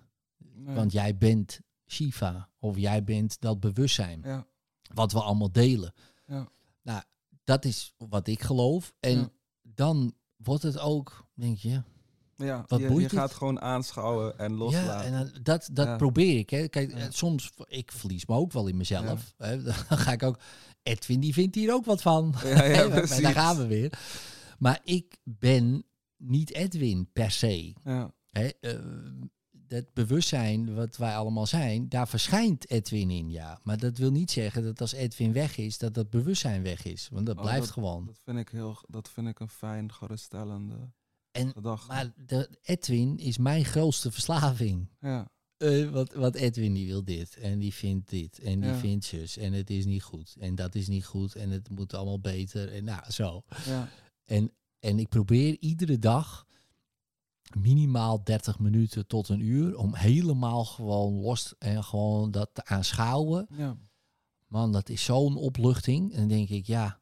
nee, 0.54 0.74
Want 0.74 0.92
jij 0.92 1.16
bent 1.16 1.60
Shiva. 1.86 2.48
Of 2.58 2.76
jij 2.76 3.04
bent 3.04 3.40
dat 3.40 3.60
bewustzijn. 3.60 4.20
ja, 4.24 4.46
Wat 4.94 5.12
we 5.12 5.20
allemaal 5.22 5.52
delen. 5.52 5.92
Ja. 6.26 6.48
Nou, 6.82 7.02
dat 7.44 7.64
is 7.64 7.94
wat 8.08 8.26
ik 8.26 8.42
geloof. 8.42 8.92
En 9.00 9.18
Ja. 9.18 9.28
dan 9.62 10.14
wordt 10.36 10.62
het 10.62 10.78
ook, 10.78 11.24
denk 11.34 11.58
je. 11.58 11.82
ja. 12.36 12.64
Wat 12.68 12.80
je, 12.80 12.86
boeit 12.86 13.10
je 13.10 13.16
het? 13.16 13.18
gaat 13.18 13.34
gewoon 13.34 13.60
aanschouwen 13.60 14.38
en 14.38 14.50
Ja, 14.52 14.56
loslaten. 14.58 15.04
en 15.06 15.12
dan- 15.32 15.42
dat, 15.42 15.68
dat 15.72 15.86
Ja. 15.86 15.96
probeer 15.96 16.38
ik. 16.38 16.50
Hè. 16.50 16.68
Kijk, 16.68 16.96
Ja. 16.96 17.10
soms, 17.10 17.52
ik 17.66 17.92
verlies 17.92 18.26
me 18.26 18.34
ook 18.34 18.52
wel 18.52 18.66
in 18.66 18.76
mezelf. 18.76 19.34
Hè. 19.36 19.62
Dan 19.62 19.74
ga 19.98 20.12
ik 20.12 20.22
ook, 20.22 20.38
Edwin 20.82 21.20
die 21.20 21.32
vindt 21.32 21.54
hier 21.54 21.72
ook 21.72 21.84
wat 21.84 22.02
van. 22.02 22.34
Ja, 22.44 22.64
ja, 22.64 22.88
precies. 23.00 23.22
daar 23.22 23.32
gaan 23.32 23.56
we 23.56 23.66
weer. 23.66 23.98
Maar 24.58 24.80
ik 24.84 25.16
ben 25.24 25.84
niet 26.16 26.50
Edwin 26.52 27.08
per 27.12 27.30
se. 27.30 27.74
ja, 27.84 28.14
Hè, 28.30 28.48
eh, 28.60 28.78
dat 29.50 29.92
bewustzijn 29.94 30.74
wat 30.74 30.96
wij 30.96 31.16
allemaal 31.16 31.46
zijn, 31.46 31.88
daar 31.88 32.08
verschijnt 32.08 32.70
Edwin 32.70 33.10
in, 33.10 33.30
ja. 33.30 33.60
Maar 33.62 33.78
dat 33.78 33.98
wil 33.98 34.10
niet 34.10 34.30
zeggen 34.30 34.62
dat 34.62 34.80
als 34.80 34.92
Edwin 34.92 35.32
weg 35.32 35.56
is, 35.56 35.78
dat 35.78 35.94
dat 35.94 36.10
bewustzijn 36.10 36.62
weg 36.62 36.84
is. 36.84 37.08
Want 37.12 37.26
dat 37.26 37.36
Oh, 37.36 37.42
blijft 37.42 37.60
dat- 37.64 37.70
gewoon. 37.70 38.06
Dat 38.06 38.20
vind 38.24 38.38
ik 38.38 38.48
heel, 38.48 38.78
dat 38.88 39.08
vind 39.08 39.28
ik 39.28 39.40
een 39.40 39.48
fijn, 39.48 39.92
geruststellende 39.92 40.92
En, 41.30 41.50
gedachte. 41.52 41.86
maar 41.86 42.12
de, 42.26 42.58
Edwin 42.62 43.16
is 43.18 43.38
mijn 43.38 43.64
grootste 43.64 44.10
verslaving. 44.12 44.88
ja, 45.00 45.30
Eh, 45.56 45.88
wat, 45.90 46.14
wat 46.14 46.34
Edwin 46.34 46.72
die 46.74 46.86
wil 46.86 47.04
dit 47.04 47.36
en 47.36 47.58
die 47.58 47.74
vindt 47.74 48.08
dit 48.10 48.38
en 48.38 48.60
die 48.60 48.70
Ja. 48.70 48.76
vindt 48.76 49.04
zus 49.04 49.36
en 49.36 49.52
het 49.52 49.70
is 49.70 49.84
niet 49.84 50.02
goed 50.02 50.36
en 50.38 50.54
dat 50.54 50.74
is 50.74 50.88
niet 50.88 51.04
goed 51.06 51.34
en 51.34 51.50
het 51.50 51.70
moet 51.70 51.94
allemaal 51.94 52.20
beter 52.20 52.72
en 52.72 52.84
nou 52.84 53.10
zo. 53.10 53.42
ja, 53.64 53.88
En, 54.26 54.52
en 54.78 54.98
ik 54.98 55.08
probeer 55.08 55.56
iedere 55.60 55.98
dag 55.98 56.46
minimaal 57.58 58.24
30 58.24 58.58
minuten 58.58 59.06
tot 59.06 59.28
een 59.28 59.40
uur 59.40 59.78
om 59.78 59.94
helemaal 59.94 60.64
gewoon 60.64 61.12
los 61.12 61.54
en 61.58 61.84
gewoon 61.84 62.30
dat 62.30 62.50
te 62.52 62.64
aanschouwen. 62.64 63.46
ja. 63.50 63.76
Man, 64.46 64.72
dat 64.72 64.88
is 64.88 65.04
zo'n 65.04 65.36
opluchting. 65.36 66.12
En 66.12 66.18
dan 66.18 66.28
denk 66.28 66.48
ik, 66.48 66.66
ja, 66.66 67.00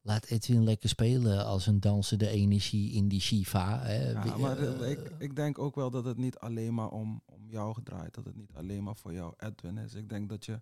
laat 0.00 0.24
Edwin 0.24 0.64
lekker 0.64 0.88
spelen 0.88 1.46
als 1.46 1.66
een 1.66 1.80
dansende 1.80 2.28
energie 2.28 2.92
in 2.92 3.08
die 3.08 3.20
Shiva. 3.20 3.80
Hè. 3.80 4.10
Ja, 4.10 4.36
maar 4.36 4.58
eh, 4.58 4.80
eh, 4.80 4.90
ik, 4.90 5.12
ik 5.18 5.36
denk 5.36 5.58
ook 5.58 5.74
wel 5.74 5.90
dat 5.90 6.04
het 6.04 6.16
niet 6.16 6.38
alleen 6.38 6.74
maar 6.74 6.90
om, 6.90 7.22
om 7.24 7.48
jou 7.48 7.82
draait. 7.82 8.14
Dat 8.14 8.24
het 8.24 8.36
niet 8.36 8.54
alleen 8.54 8.82
maar 8.82 8.96
voor 8.96 9.12
jou 9.12 9.34
Edwin 9.36 9.78
is. 9.78 9.94
Ik 9.94 10.08
denk 10.08 10.28
dat 10.28 10.44
je 10.44 10.60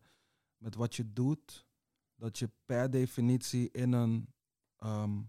met 0.56 0.74
wat 0.74 0.96
je 0.96 1.12
doet, 1.12 1.66
dat 2.16 2.38
je 2.38 2.50
per 2.64 2.90
definitie 2.90 3.70
in 3.70 3.92
een 3.92 4.28
ehm, 4.76 5.20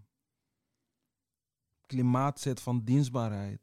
klimaat 1.94 2.40
zit 2.40 2.60
van 2.60 2.84
dienstbaarheid. 2.84 3.60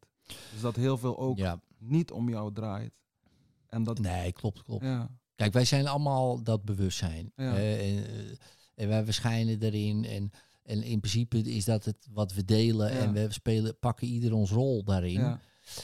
Dus 0.51 0.61
dat 0.61 0.75
heel 0.75 0.97
veel 0.97 1.19
ook 1.19 1.37
ja, 1.37 1.61
niet 1.77 2.11
om 2.11 2.29
jou 2.29 2.53
draait. 2.53 2.93
En 3.67 3.83
dat, 3.83 3.99
nee, 3.99 4.31
klopt, 4.31 4.63
klopt. 4.63 4.83
ja, 4.83 5.09
Kijk, 5.35 5.53
wij 5.53 5.65
zijn 5.65 5.87
allemaal 5.87 6.43
dat 6.43 6.63
bewustzijn. 6.63 7.31
Ja. 7.35 7.43
hè, 7.53 7.75
en, 7.75 8.05
eh, 8.07 8.35
en 8.75 8.87
wij 8.87 9.05
verschijnen 9.05 9.61
erin. 9.61 10.05
En, 10.05 10.31
en 10.63 10.83
in 10.83 10.99
principe 10.99 11.37
is 11.37 11.65
dat 11.65 11.85
het 11.85 12.07
wat 12.11 12.33
we 12.33 12.45
delen. 12.45 12.89
En 12.89 13.13
we 13.13 13.27
spelen, 13.29 13.79
pakken 13.79 14.07
ieder 14.07 14.33
ons 14.33 14.51
rol 14.51 14.83
daarin. 14.83 15.39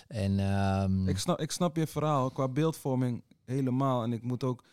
En 0.07 0.39
ehm, 0.39 1.07
Ik 1.07 1.17
snap, 1.17 1.39
ik 1.39 1.51
snap 1.51 1.75
je 1.75 1.87
verhaal 1.87 2.31
qua 2.31 2.47
beeldvorming 2.47 3.23
helemaal. 3.45 4.03
En 4.03 4.13
ik 4.13 4.23
moet 4.23 4.43
ook, 4.43 4.63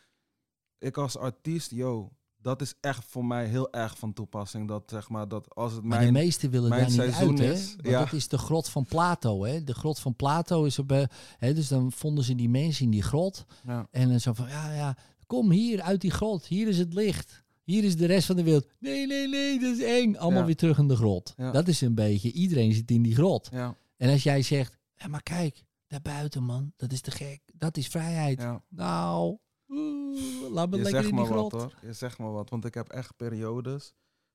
ik 0.79 0.97
als 0.97 1.17
artiest, 1.17 1.71
yo, 1.71 2.13
dat 2.45 2.61
is 2.61 2.75
echt 2.81 3.05
voor 3.09 3.25
mij 3.25 3.47
heel 3.47 3.73
erg 3.73 3.99
van 3.99 4.13
toepassing. 4.13 4.69
Dat 4.69 4.83
zeg 4.87 5.09
maar, 5.09 5.29
dat 5.29 5.55
als 5.55 5.73
het 5.73 5.83
maar 5.85 5.99
mijn. 5.99 6.13
de 6.15 6.21
meesten 6.21 6.51
willen 6.51 6.71
daar 6.71 6.91
niet 6.91 7.01
uit, 7.01 7.39
hè? 7.39 7.53
is, 7.53 7.77
ja. 7.83 7.99
dat 7.99 8.13
is 8.13 8.29
de 8.29 8.39
grot 8.39 8.69
van 8.69 8.85
Plato, 8.85 9.45
hè? 9.45 9.65
De 9.65 9.75
grot 9.75 9.99
van 9.99 10.15
Plato 10.17 10.65
is 10.65 10.79
op... 10.79 10.93
eh, 10.93 11.03
hè, 11.39 11.55
dus 11.55 11.69
dan 11.69 11.93
vonden 11.93 12.25
ze 12.25 12.35
die 12.35 12.49
mensen 12.49 12.85
in 12.85 12.91
die 12.91 13.03
grot. 13.03 13.45
Ja, 13.67 13.87
En 13.91 14.09
dan 14.09 14.21
zo 14.21 14.33
van, 14.33 14.49
ja, 14.49 14.73
ja, 14.73 14.97
kom 15.27 15.51
hier 15.51 15.83
uit 15.83 16.01
die 16.01 16.11
grot. 16.11 16.47
Hier 16.47 16.69
is 16.69 16.79
het 16.79 16.95
licht. 16.95 17.43
Hier 17.63 17.85
is 17.85 17.97
de 17.97 18.07
rest 18.07 18.27
van 18.27 18.37
de 18.37 18.43
wereld. 18.43 18.67
Nee, 18.79 19.07
nee, 19.07 19.29
nee, 19.29 19.61
dat 19.61 19.77
is 19.77 19.83
eng. 19.85 20.17
Allemaal 20.17 20.41
Ja. 20.41 20.47
weer 20.47 20.57
terug 20.57 20.79
in 20.79 20.89
de 20.89 20.97
grot. 20.97 21.35
Dat 21.37 21.69
is 21.69 21.81
een 21.81 21.95
beetje, 21.95 22.33
iedereen 22.33 22.73
zit 22.73 22.91
in 22.91 23.03
die 23.03 23.15
grot. 23.15 23.49
ja, 23.53 23.77
En 23.97 24.11
als 24.11 24.23
jij 24.23 24.43
zegt, 24.43 24.79
ja, 24.97 25.09
maar 25.09 25.23
kijk, 25.23 25.65
daarbuiten 25.87 26.43
man, 26.43 26.73
dat 26.77 26.93
is 26.93 27.01
te 27.01 27.11
gek. 27.11 27.41
Dat 27.55 27.77
is 27.77 27.87
vrijheid. 27.89 28.47
Nou, 28.69 29.37
oeh, 29.75 30.51
laat 30.51 30.71
me 30.71 30.77
Je 30.77 30.83
lekker 30.83 31.01
in 31.01 31.07
die 31.07 31.15
maar 31.15 31.25
grot. 31.27 31.53
wat 31.53 31.61
hoor. 31.63 31.75
Je 31.83 31.93
zegt 31.93 32.19
maar 32.19 32.33
wat. 32.33 32.51
Want 32.51 32.65
ik 32.65 32.75
heb 32.75 32.89
echt 32.89 33.17
periodes 33.17 33.95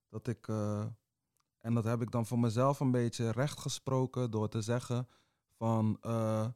dat 0.10 0.28
ik. 0.28 0.48
eh, 0.48 0.86
en 1.60 1.74
dat 1.74 1.84
heb 1.84 2.02
ik 2.02 2.11
dan 2.11 2.26
voor 2.26 2.40
mezelf 2.40 2.80
een 2.80 2.91
beetje 2.91 3.32
rechtgesproken 3.32 4.32
door 4.32 4.49
te 4.49 4.61
zeggen 4.61 5.07
van. 5.57 5.98
eh, 6.02 6.48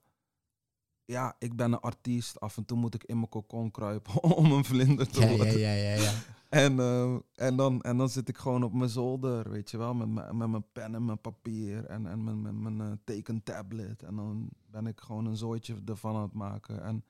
ja, 1.06 1.36
ik 1.40 1.56
ben 1.56 1.72
een 1.74 1.80
artiest. 1.80 2.40
Af 2.40 2.58
en 2.58 2.66
toe 2.66 2.78
moet 2.78 2.94
ik 2.94 3.04
in 3.04 3.16
mijn 3.18 3.30
kokon 3.30 3.72
kruipen 3.72 4.24
om 4.38 4.52
een 4.52 4.66
vlinder 4.66 5.08
te 5.08 5.22
Ja, 5.22 5.28
worden. 5.28 5.58
ja, 5.60 5.74
ja, 5.74 5.94
ja, 5.94 6.02
ja. 6.02 6.12
En, 6.50 6.80
eh, 6.80 7.16
en, 7.34 7.56
dan, 7.56 7.82
en 7.82 7.98
dan 7.98 8.10
zit 8.10 8.30
ik 8.30 8.38
gewoon 8.38 8.64
op 8.64 8.74
mijn 8.74 8.90
zolder, 8.90 9.50
weet 9.50 9.72
je 9.72 9.78
wel, 9.78 9.94
met, 9.94 10.08
mijn- 10.10 10.38
met 10.38 10.48
mijn 10.50 10.66
pen 10.72 10.96
en 10.96 11.06
mijn 11.06 11.22
papier 11.22 11.86
en, 11.86 12.08
en 12.08 12.24
mijn, 12.24 12.42
mijn, 12.42 12.76
mijn 12.78 13.02
tekentablet. 13.04 14.04
En 14.04 14.16
dan 14.16 14.50
ben 14.66 14.88
ik 14.88 15.00
gewoon 15.02 15.26
een 15.26 15.36
zooitje 15.38 15.82
ervan 15.86 16.16
aan 16.16 16.22
het 16.22 16.34
maken. 16.34 16.84
En 16.84 17.04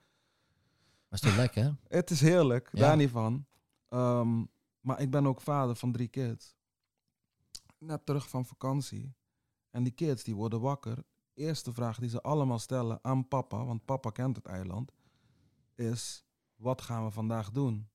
is 1.14 1.20
toch 1.20 1.36
lekker? 1.36 1.76
het 1.88 2.10
is 2.10 2.22
heerlijk, 2.22 2.70
Ja. 2.72 2.80
daar 2.80 2.98
niet 2.98 3.10
van. 3.10 3.46
Ehm, 3.90 4.44
maar 4.80 5.02
ik 5.02 5.12
ben 5.12 5.28
ook 5.28 5.42
vader 5.42 5.76
van 5.76 5.92
drie 5.92 6.08
kids. 6.08 6.56
Net 7.78 8.06
terug 8.06 8.30
van 8.30 8.46
vakantie. 8.46 9.16
En 9.70 9.84
die 9.84 9.94
kids 9.94 10.24
die 10.24 10.36
worden 10.36 10.62
wakker. 10.62 11.04
Eerste 11.34 11.74
vraag 11.74 12.00
die 12.00 12.10
ze 12.10 12.22
allemaal 12.22 12.60
stellen 12.60 13.00
aan 13.02 13.28
papa, 13.28 13.66
want 13.66 13.86
papa 13.86 14.10
kent 14.10 14.36
het 14.36 14.46
eiland, 14.46 14.92
is: 15.76 16.26
wat 16.56 16.82
gaan 16.82 17.04
we 17.06 17.12
vandaag 17.12 17.52
doen? 17.52 17.90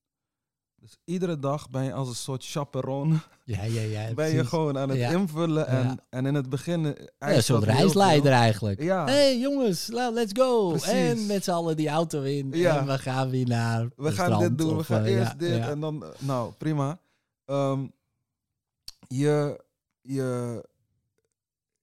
Dus 0.79 0.97
iedere 1.05 1.39
dag 1.39 1.69
ben 1.69 1.83
je 1.83 1.93
als 1.93 2.07
een 2.09 2.15
soort 2.15 2.45
chaperone 2.45 3.17
Ja, 3.43 3.63
ja, 3.63 3.81
ja. 3.81 4.13
ben 4.13 4.25
je 4.27 4.31
precies. 4.33 4.47
gewoon 4.49 4.77
aan 4.77 4.89
het 4.89 4.97
Ja. 4.97 5.09
invullen. 5.09 5.67
En, 5.67 5.83
Ja. 5.87 5.97
en 6.09 6.25
in 6.25 6.35
het 6.35 6.49
begin. 6.49 6.81
Ja, 6.83 6.95
een 7.19 7.43
soort 7.43 7.63
reisleider 7.63 8.31
eigenlijk. 8.31 8.81
Ja. 8.81 9.05
hey, 9.05 9.39
jongens, 9.39 9.87
let's 9.87 10.31
go. 10.35 10.67
Precies. 10.69 10.89
En 10.89 11.25
met 11.25 11.43
z'n 11.43 11.51
allen 11.51 11.75
die 11.77 11.89
auto 11.89 12.21
in. 12.21 12.51
Ja. 12.51 12.77
En 12.79 12.85
we 12.87 12.97
gaan 12.97 13.29
weer 13.29 13.47
naar 13.47 13.89
We 13.95 14.11
gaan 14.11 14.39
dit 14.39 14.57
doen, 14.57 14.77
we 14.77 14.83
gaan 14.83 15.03
eh, 15.03 15.15
eerst 15.17 15.39
dit 15.39 15.59
en 15.61 15.79
dan. 15.79 16.03
Nou, 16.19 16.51
prima. 16.57 16.99
Ehm, 17.45 17.87
je, 19.07 19.63
je. 20.01 20.63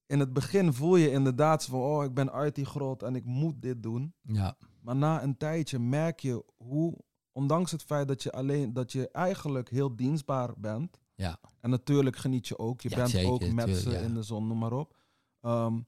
In 0.05 0.19
het 0.19 0.33
begin 0.33 0.73
voel 0.73 0.95
je 0.95 1.11
inderdaad 1.11 1.63
zo 1.63 1.71
van: 1.71 1.79
oh, 1.79 2.03
ik 2.03 2.13
ben 2.13 2.31
uit 2.31 2.55
die 2.55 2.65
grot 2.65 3.03
en 3.03 3.15
ik 3.15 3.25
moet 3.25 3.61
dit 3.61 3.83
doen. 3.83 4.13
Ja, 4.21 4.57
Maar 4.81 4.95
na 4.95 5.23
een 5.23 5.37
tijdje 5.37 5.79
merk 5.79 6.19
je 6.19 6.43
hoe, 6.57 6.93
ondanks 7.37 7.71
het 7.71 7.83
feit 7.83 8.07
dat 8.07 8.23
je 8.23 8.31
alleen, 8.31 8.73
dat 8.73 8.91
je 8.91 9.09
eigenlijk 9.11 9.69
heel 9.69 9.95
dienstbaar 9.95 10.53
bent. 10.57 10.99
ja. 11.15 11.39
En 11.59 11.69
natuurlijk 11.69 12.15
geniet 12.15 12.47
je 12.47 12.57
ook. 12.57 12.81
Je 12.81 12.89
Ja, 12.89 12.95
bent 12.95 13.09
zeker, 13.09 13.31
ook 13.31 13.47
met 13.51 13.77
ze 13.77 13.89
ja. 13.89 13.99
in 13.99 14.13
de 14.13 14.23
zon, 14.23 14.47
noem 14.47 14.57
maar 14.57 14.73
op. 14.73 14.95
Ehm, 15.41 15.79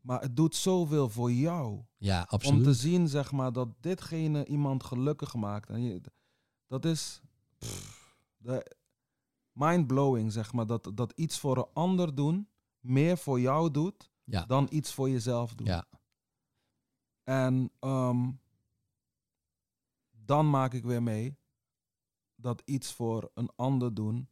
maar 0.00 0.20
het 0.20 0.36
doet 0.36 0.54
zoveel 0.54 1.08
voor 1.08 1.32
jou. 1.32 1.80
ja, 1.96 2.20
Om 2.20 2.26
absoluut. 2.28 2.64
te 2.64 2.74
zien, 2.74 3.08
zeg 3.08 3.32
maar, 3.32 3.52
dat 3.52 3.68
ditgene 3.80 4.46
iemand 4.46 4.84
gelukkig 4.84 5.34
maakt. 5.34 5.68
En 5.70 5.82
je, 5.82 6.00
dat 6.66 6.84
is 6.84 7.20
mind-blowing, 9.52 10.32
zeg 10.32 10.52
maar. 10.52 10.66
Dat, 10.66 10.90
dat 10.94 11.12
iets 11.16 11.38
voor 11.38 11.56
een 11.56 11.66
ander 11.72 12.14
doen 12.14 12.48
meer 12.80 13.18
voor 13.18 13.40
jou 13.40 13.70
doet 13.70 14.10
Ja, 14.24 14.44
dan 14.46 14.66
iets 14.70 14.92
voor 14.92 15.10
jezelf 15.10 15.54
doen. 15.54 15.66
ja, 15.66 15.84
En 17.24 17.70
ehm, 17.80 18.30
dan 20.28 20.50
maak 20.50 20.72
ik 20.74 20.84
weer 20.84 21.02
mee 21.02 21.36
dat 22.36 22.62
iets 22.64 22.92
voor 22.92 23.30
een 23.34 23.50
ander 23.56 23.94
doen 23.94 24.28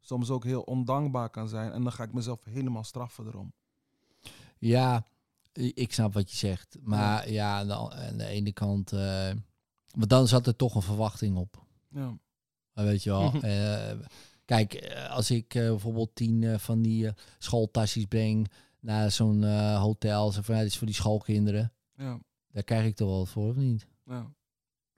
soms 0.00 0.30
ook 0.30 0.44
heel 0.44 0.62
ondankbaar 0.62 1.30
kan 1.30 1.48
zijn. 1.48 1.72
En 1.72 1.82
dan 1.82 1.92
ga 1.92 2.02
ik 2.02 2.12
mezelf 2.12 2.44
helemaal 2.44 2.84
straffen 2.84 3.26
erom. 3.26 3.52
Ja, 4.58 5.04
ik 5.52 5.92
snap 5.92 6.12
wat 6.14 6.30
je 6.30 6.36
zegt. 6.36 6.76
Maar 6.82 7.30
ja, 7.30 7.58
aan, 7.58 7.66
de, 7.66 7.72
a- 7.74 8.08
aan 8.08 8.16
de 8.18 8.26
ene 8.26 8.52
kant... 8.52 8.92
maar 8.92 10.06
dan 10.08 10.28
zat 10.28 10.46
er 10.46 10.56
toch 10.56 10.74
een 10.74 10.82
verwachting 10.82 11.36
op. 11.36 11.64
Ja, 11.88 12.18
Maar 12.72 12.84
weet 12.84 13.02
je 13.02 13.10
wel. 13.10 13.32
eh, 13.42 13.98
kijk, 14.44 14.74
eh, 14.74 15.10
als 15.10 15.30
ik 15.30 15.48
bijvoorbeeld 15.48 16.14
tien 16.14 16.60
van 16.60 16.82
die 16.82 17.10
schooltasjes 17.38 18.04
breng 18.04 18.50
naar 18.80 19.10
zo'n 19.10 19.44
hotel, 19.76 20.32
zo 20.32 20.42
van, 20.42 20.54
ja, 20.54 20.60
dit 20.60 20.70
is 20.70 20.76
voor 20.78 20.86
die 20.86 20.96
schoolkinderen, 20.96 21.72
ja, 21.94 22.18
daar 22.50 22.62
krijg 22.62 22.86
ik 22.86 22.96
toch 22.96 23.08
wel 23.08 23.26
voor, 23.26 23.48
of 23.48 23.56
niet? 23.56 23.86
ja. 24.04 24.36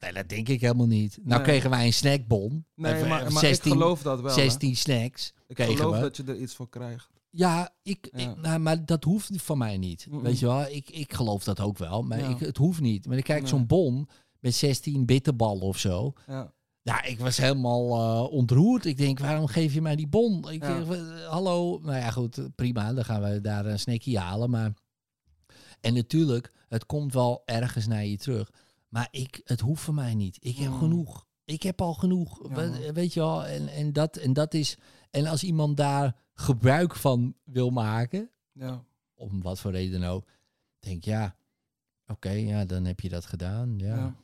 Nee, 0.01 0.13
dat 0.13 0.29
denk 0.29 0.49
ik 0.49 0.61
helemaal 0.61 0.87
niet. 0.87 1.17
Nou 1.23 1.29
Nee. 1.41 1.43
kregen 1.49 1.71
wij 1.71 1.87
een 1.87 1.93
snackbon. 1.93 2.65
Nee, 2.75 2.95
Even, 2.95 3.09
maar, 3.09 3.23
eh, 3.27 3.31
maar 3.31 3.41
16, 3.43 3.73
ik 3.73 3.79
geloof 3.79 4.03
dat 4.03 4.21
wel. 4.21 4.29
hè. 4.35 4.41
16 4.41 4.77
snacks. 4.77 5.33
Ik 5.47 5.63
geloof 5.63 5.95
we. 5.95 6.01
dat 6.01 6.17
je 6.17 6.23
er 6.25 6.37
iets 6.41 6.55
voor 6.55 6.69
krijgt. 6.69 7.09
Ja, 7.31 7.71
ik, 7.83 8.09
Ja. 8.13 8.19
ik- 8.31 8.37
nou, 8.37 8.59
maar 8.59 8.85
dat 8.87 9.05
hoeft 9.05 9.31
van 9.43 9.59
mij 9.59 9.79
niet. 9.79 10.07
Weet 10.11 10.39
je 10.39 10.47
wel, 10.47 10.67
ik, 10.67 10.91
ik 10.91 11.13
geloof 11.15 11.45
dat 11.45 11.61
ook 11.61 11.79
wel, 11.79 12.03
maar 12.03 12.19
Ja. 12.19 12.29
ik, 12.29 12.39
het 12.39 12.57
hoeft 12.57 12.81
niet. 12.81 13.07
Maar 13.07 13.17
ik 13.19 13.25
kijk 13.25 13.41
Nee. 13.41 13.49
zo'n 13.51 13.67
bon 13.67 14.09
met 14.41 14.55
16 14.55 15.07
bitterballen 15.07 15.63
of 15.63 15.79
zo. 15.79 16.13
Ja, 16.27 16.53
Ja, 16.83 17.03
ik 17.03 17.19
was 17.19 17.37
helemaal 17.37 17.91
eh, 17.91 18.33
ontroerd. 18.33 18.85
Ik 18.85 18.97
denk, 18.97 19.19
waarom 19.19 19.47
geef 19.47 19.75
je 19.75 19.83
mij 19.83 19.97
die 19.97 20.07
bon? 20.09 20.51
Ik 20.51 20.63
Ja. 20.63 20.85
zeg, 20.85 20.97
eh, 20.99 21.29
hallo. 21.29 21.79
Nou 21.83 21.97
ja, 21.97 22.11
goed, 22.11 22.39
prima. 22.55 22.93
Dan 22.93 23.05
gaan 23.05 23.23
we 23.23 23.41
daar 23.41 23.67
een 23.67 23.79
snackie 23.79 24.19
halen. 24.19 24.51
Maar... 24.51 24.73
En 25.81 25.95
natuurlijk, 25.95 26.53
het 26.69 26.87
komt 26.87 27.13
wel 27.13 27.43
ergens 27.45 27.87
naar 27.87 28.05
je 28.05 28.17
terug. 28.17 28.51
Maar 28.91 29.09
ik, 29.11 29.41
het 29.45 29.61
hoeft 29.61 29.83
voor 29.83 29.95
mij 29.95 30.15
niet. 30.15 30.37
Ik 30.41 30.57
heb 30.57 30.71
Mm. 30.71 30.79
genoeg. 30.79 31.27
Ik 31.45 31.63
heb 31.63 31.81
al 31.81 31.95
genoeg. 31.95 32.49
Ja, 32.49 32.55
We- 32.55 32.79
man. 32.85 32.93
weet 32.93 33.13
je 33.15 33.21
wel, 33.21 33.47
en, 33.47 33.69
en, 33.69 33.93
dat, 33.93 34.17
en 34.17 34.33
dat 34.33 34.55
is... 34.55 34.77
En 35.11 35.27
als 35.27 35.43
iemand 35.43 35.77
daar 35.77 36.17
gebruik 36.35 36.97
van 36.97 37.35
wil 37.45 37.71
maken, 37.71 38.31
ja, 38.53 38.85
om 39.15 39.43
wat 39.43 39.61
voor 39.61 39.71
reden 39.71 40.03
ook, 40.03 40.27
denk 40.79 41.05
ja, 41.05 41.37
oké, 42.07 42.31
ja, 42.31 42.65
dan 42.65 42.85
heb 42.85 43.01
je 43.01 43.09
dat 43.09 43.27
gedaan. 43.27 43.79
Ja. 43.79 43.97
ja, 43.97 44.15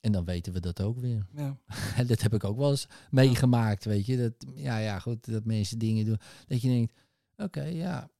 En 0.00 0.12
dan 0.12 0.24
weten 0.24 0.52
we 0.52 0.60
dat 0.60 0.80
ook 0.82 0.98
weer. 0.98 1.26
ja. 1.34 1.58
En 1.96 2.06
dat 2.12 2.20
heb 2.22 2.34
ik 2.34 2.44
ook 2.44 2.56
wel 2.56 2.70
eens 2.70 2.86
meegemaakt, 3.10 3.84
weet 3.84 4.06
je. 4.06 4.16
Dat, 4.16 4.32
ja, 4.54 4.78
ja, 4.78 4.98
goed, 4.98 5.30
dat 5.32 5.44
mensen 5.44 5.78
dingen 5.78 6.04
doen. 6.04 6.18
Dat 6.46 6.62
je 6.62 6.68
denkt, 6.68 6.92
oké, 7.36 7.62
ja. 7.62 8.10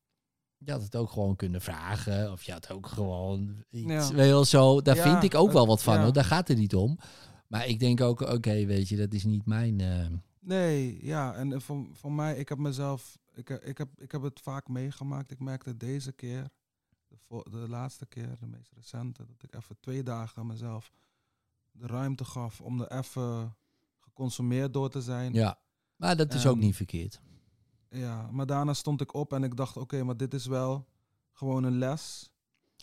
Je 0.58 0.70
had 0.72 0.82
het 0.82 0.96
ook 0.96 1.10
gewoon 1.10 1.36
kunnen 1.36 1.60
vragen. 1.60 2.32
Of 2.32 2.42
je 2.42 2.52
had 2.52 2.70
ook 2.70 2.86
gewoon 2.86 3.64
iets, 3.70 3.90
Ja. 3.92 4.12
wel 4.14 4.44
zo. 4.44 4.80
Daar 4.82 4.96
Ja, 4.96 5.02
vind 5.02 5.32
ik 5.32 5.38
ook 5.40 5.52
wel 5.52 5.66
wat 5.66 5.82
van, 5.82 5.94
ja. 5.94 6.02
hoor. 6.02 6.12
Daar 6.12 6.24
gaat 6.24 6.48
het 6.48 6.58
niet 6.58 6.74
om. 6.74 6.98
Maar 7.46 7.66
ik 7.66 7.78
denk 7.80 8.00
ook, 8.00 8.20
oké, 8.20 8.64
weet 8.64 8.88
je, 8.88 8.96
dat 8.96 9.12
is 9.12 9.24
niet 9.24 9.46
mijn... 9.46 9.80
eh, 9.80 10.06
Nee, 10.40 11.04
ja, 11.04 11.34
en 11.34 11.52
eh, 11.52 11.60
voor, 11.60 11.86
voor 11.92 12.12
mij, 12.12 12.36
ik 12.36 12.48
heb 12.48 12.58
mezelf, 12.58 13.18
ik, 13.34 13.50
eh, 13.50 13.68
ik, 13.68 13.78
heb, 13.78 13.88
ik 14.00 14.12
heb 14.12 14.22
het 14.22 14.40
vaak 14.40 14.68
meegemaakt. 14.68 15.30
Ik 15.30 15.40
merkte 15.40 15.76
deze 15.76 16.12
keer, 16.12 16.48
de, 17.08 17.16
voor, 17.26 17.50
de 17.50 17.68
laatste 17.68 18.06
keer, 18.06 18.36
de 18.40 18.46
meest 18.46 18.72
recente, 18.74 19.26
dat 19.26 19.42
ik 19.42 19.54
even 19.54 19.76
twee 19.80 20.02
dagen 20.02 20.46
mezelf 20.46 20.90
de 21.72 21.86
ruimte 21.86 22.24
gaf 22.24 22.60
om 22.60 22.80
er 22.80 22.90
even 22.98 23.56
geconsumeerd 23.98 24.72
door 24.72 24.90
te 24.90 25.02
zijn. 25.02 25.32
ja. 25.32 25.58
Maar 25.96 26.16
dat 26.16 26.34
is 26.34 26.46
ook 26.46 26.56
niet 26.58 26.76
verkeerd. 26.76 27.20
Ja, 27.90 28.28
maar 28.30 28.46
daarna 28.46 28.72
stond 28.74 29.00
ik 29.00 29.14
op 29.14 29.32
en 29.32 29.44
ik 29.44 29.56
dacht, 29.56 29.76
oké, 29.76 30.02
maar 30.02 30.16
dit 30.16 30.34
is 30.34 30.46
wel 30.46 30.86
gewoon 31.32 31.64
een 31.64 31.78
les. 31.78 32.30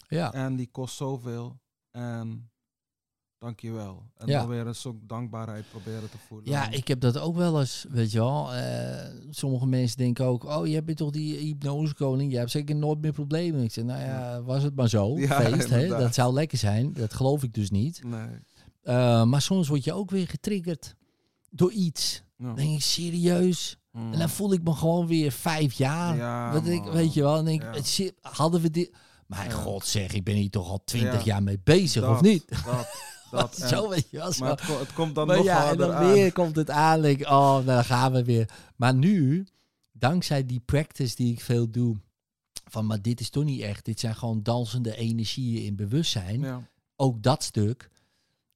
Ja. 0.07 0.33
En 0.33 0.55
die 0.55 0.69
kost 0.71 0.95
zoveel. 0.95 1.59
En 1.91 2.49
dankjewel. 3.37 4.03
En 4.17 4.27
Ja. 4.27 4.39
dan 4.39 4.49
weer 4.49 4.67
een 4.67 4.75
soort 4.75 4.95
dankbaarheid 5.01 5.69
proberen 5.69 6.09
te 6.09 6.17
voelen. 6.27 6.49
Ja, 6.51 6.69
ik 6.69 6.87
heb 6.87 6.99
dat 6.99 7.17
ook 7.17 7.35
wel 7.35 7.59
eens, 7.59 7.85
weet 7.89 8.11
je 8.11 8.17
wel. 8.19 8.53
Eh, 8.53 9.09
sommige 9.29 9.65
mensen 9.67 9.97
denken 9.97 10.25
ook, 10.25 10.43
oh, 10.43 10.67
je 10.67 10.83
bent 10.83 10.97
toch 10.97 11.11
die 11.11 11.37
hypnosekoning, 11.37 12.31
je 12.31 12.37
hebt 12.37 12.51
zeker 12.51 12.75
nooit 12.75 13.01
meer 13.01 13.11
problemen. 13.13 13.63
Ik 13.63 13.71
zeg, 13.71 13.83
nou 13.83 13.99
ja, 14.01 14.41
was 14.41 14.63
het 14.63 14.75
maar 14.75 14.89
zo, 14.89 15.17
Ja, 15.17 15.41
feest, 15.41 15.69
hè? 15.69 15.87
dat 15.87 16.13
zou 16.13 16.33
lekker 16.33 16.57
zijn. 16.57 16.93
Dat 16.93 17.13
geloof 17.13 17.43
ik 17.43 17.53
dus 17.53 17.69
niet. 17.69 18.03
Nee. 18.03 18.27
Eh, 18.81 19.23
maar 19.23 19.41
soms 19.41 19.67
word 19.67 19.83
je 19.83 19.93
ook 19.93 20.09
weer 20.11 20.27
getriggerd 20.27 20.95
door 21.49 21.71
iets. 21.71 22.23
Ja. 22.37 22.45
Dan 22.45 22.55
denk 22.55 22.73
ik, 22.73 22.81
serieus? 22.81 23.77
Mm. 23.95 24.13
En 24.13 24.19
dan 24.19 24.29
voel 24.29 24.53
ik 24.53 24.63
me 24.63 24.73
gewoon 24.73 25.07
weer 25.07 25.31
vijf 25.31 25.73
jaar. 25.73 26.15
Ja, 26.15 26.53
Wat 26.53 26.65
ik, 26.67 26.83
weet 26.83 27.13
je 27.13 27.21
wel, 27.21 27.37
en 27.37 27.45
denk 27.45 27.63
ik, 27.63 27.85
Ja. 27.85 28.09
hadden 28.21 28.61
we 28.61 28.69
dit... 28.71 28.91
Mijn 29.27 29.49
Ja. 29.49 29.55
god 29.55 29.85
zeg, 29.85 30.13
ik 30.13 30.23
ben 30.23 30.35
hier 30.35 30.49
toch 30.49 30.69
al 30.69 30.81
twintig 30.85 31.19
Ja. 31.19 31.25
jaar 31.25 31.43
mee 31.43 31.59
bezig, 31.63 32.01
Dat, 32.01 32.11
of 32.11 32.21
niet? 32.21 32.47
Dat, 32.65 32.87
dat. 33.31 33.57
en- 33.61 33.67
zo, 33.69 33.89
weet 33.89 34.07
je 34.09 34.17
wel. 34.17 34.31
Zo. 34.31 34.39
maar 34.43 34.51
het, 34.51 34.65
ko- 34.65 34.79
het 34.79 34.93
komt 34.93 35.15
dan 35.15 35.27
Maar 35.27 35.35
nog 35.35 35.45
ja, 35.45 35.69
en 35.69 35.77
dan 35.77 35.93
aan. 35.93 36.11
weer 36.11 36.31
komt 36.33 36.55
het 36.55 36.69
aan. 36.69 37.01
Denk 37.01 37.21
oh, 37.21 37.29
nou, 37.29 37.65
dan 37.65 37.83
gaan 37.85 38.11
we 38.11 38.23
weer. 38.23 38.49
Maar 38.75 38.93
nu, 38.93 39.47
dankzij 39.91 40.45
die 40.45 40.59
practice 40.65 41.15
die 41.15 41.31
ik 41.33 41.41
veel 41.41 41.69
doe, 41.69 41.95
van 42.69 42.85
maar 42.85 43.01
dit 43.01 43.19
is 43.19 43.29
toch 43.29 43.43
niet 43.43 43.61
echt. 43.61 43.85
Dit 43.85 43.99
zijn 43.99 44.15
gewoon 44.15 44.43
dansende 44.43 44.95
energieën 44.95 45.63
in 45.65 45.75
bewustzijn. 45.75 46.39
Ja. 46.41 46.67
Ook 46.95 47.23
dat 47.23 47.43
stuk, 47.43 47.89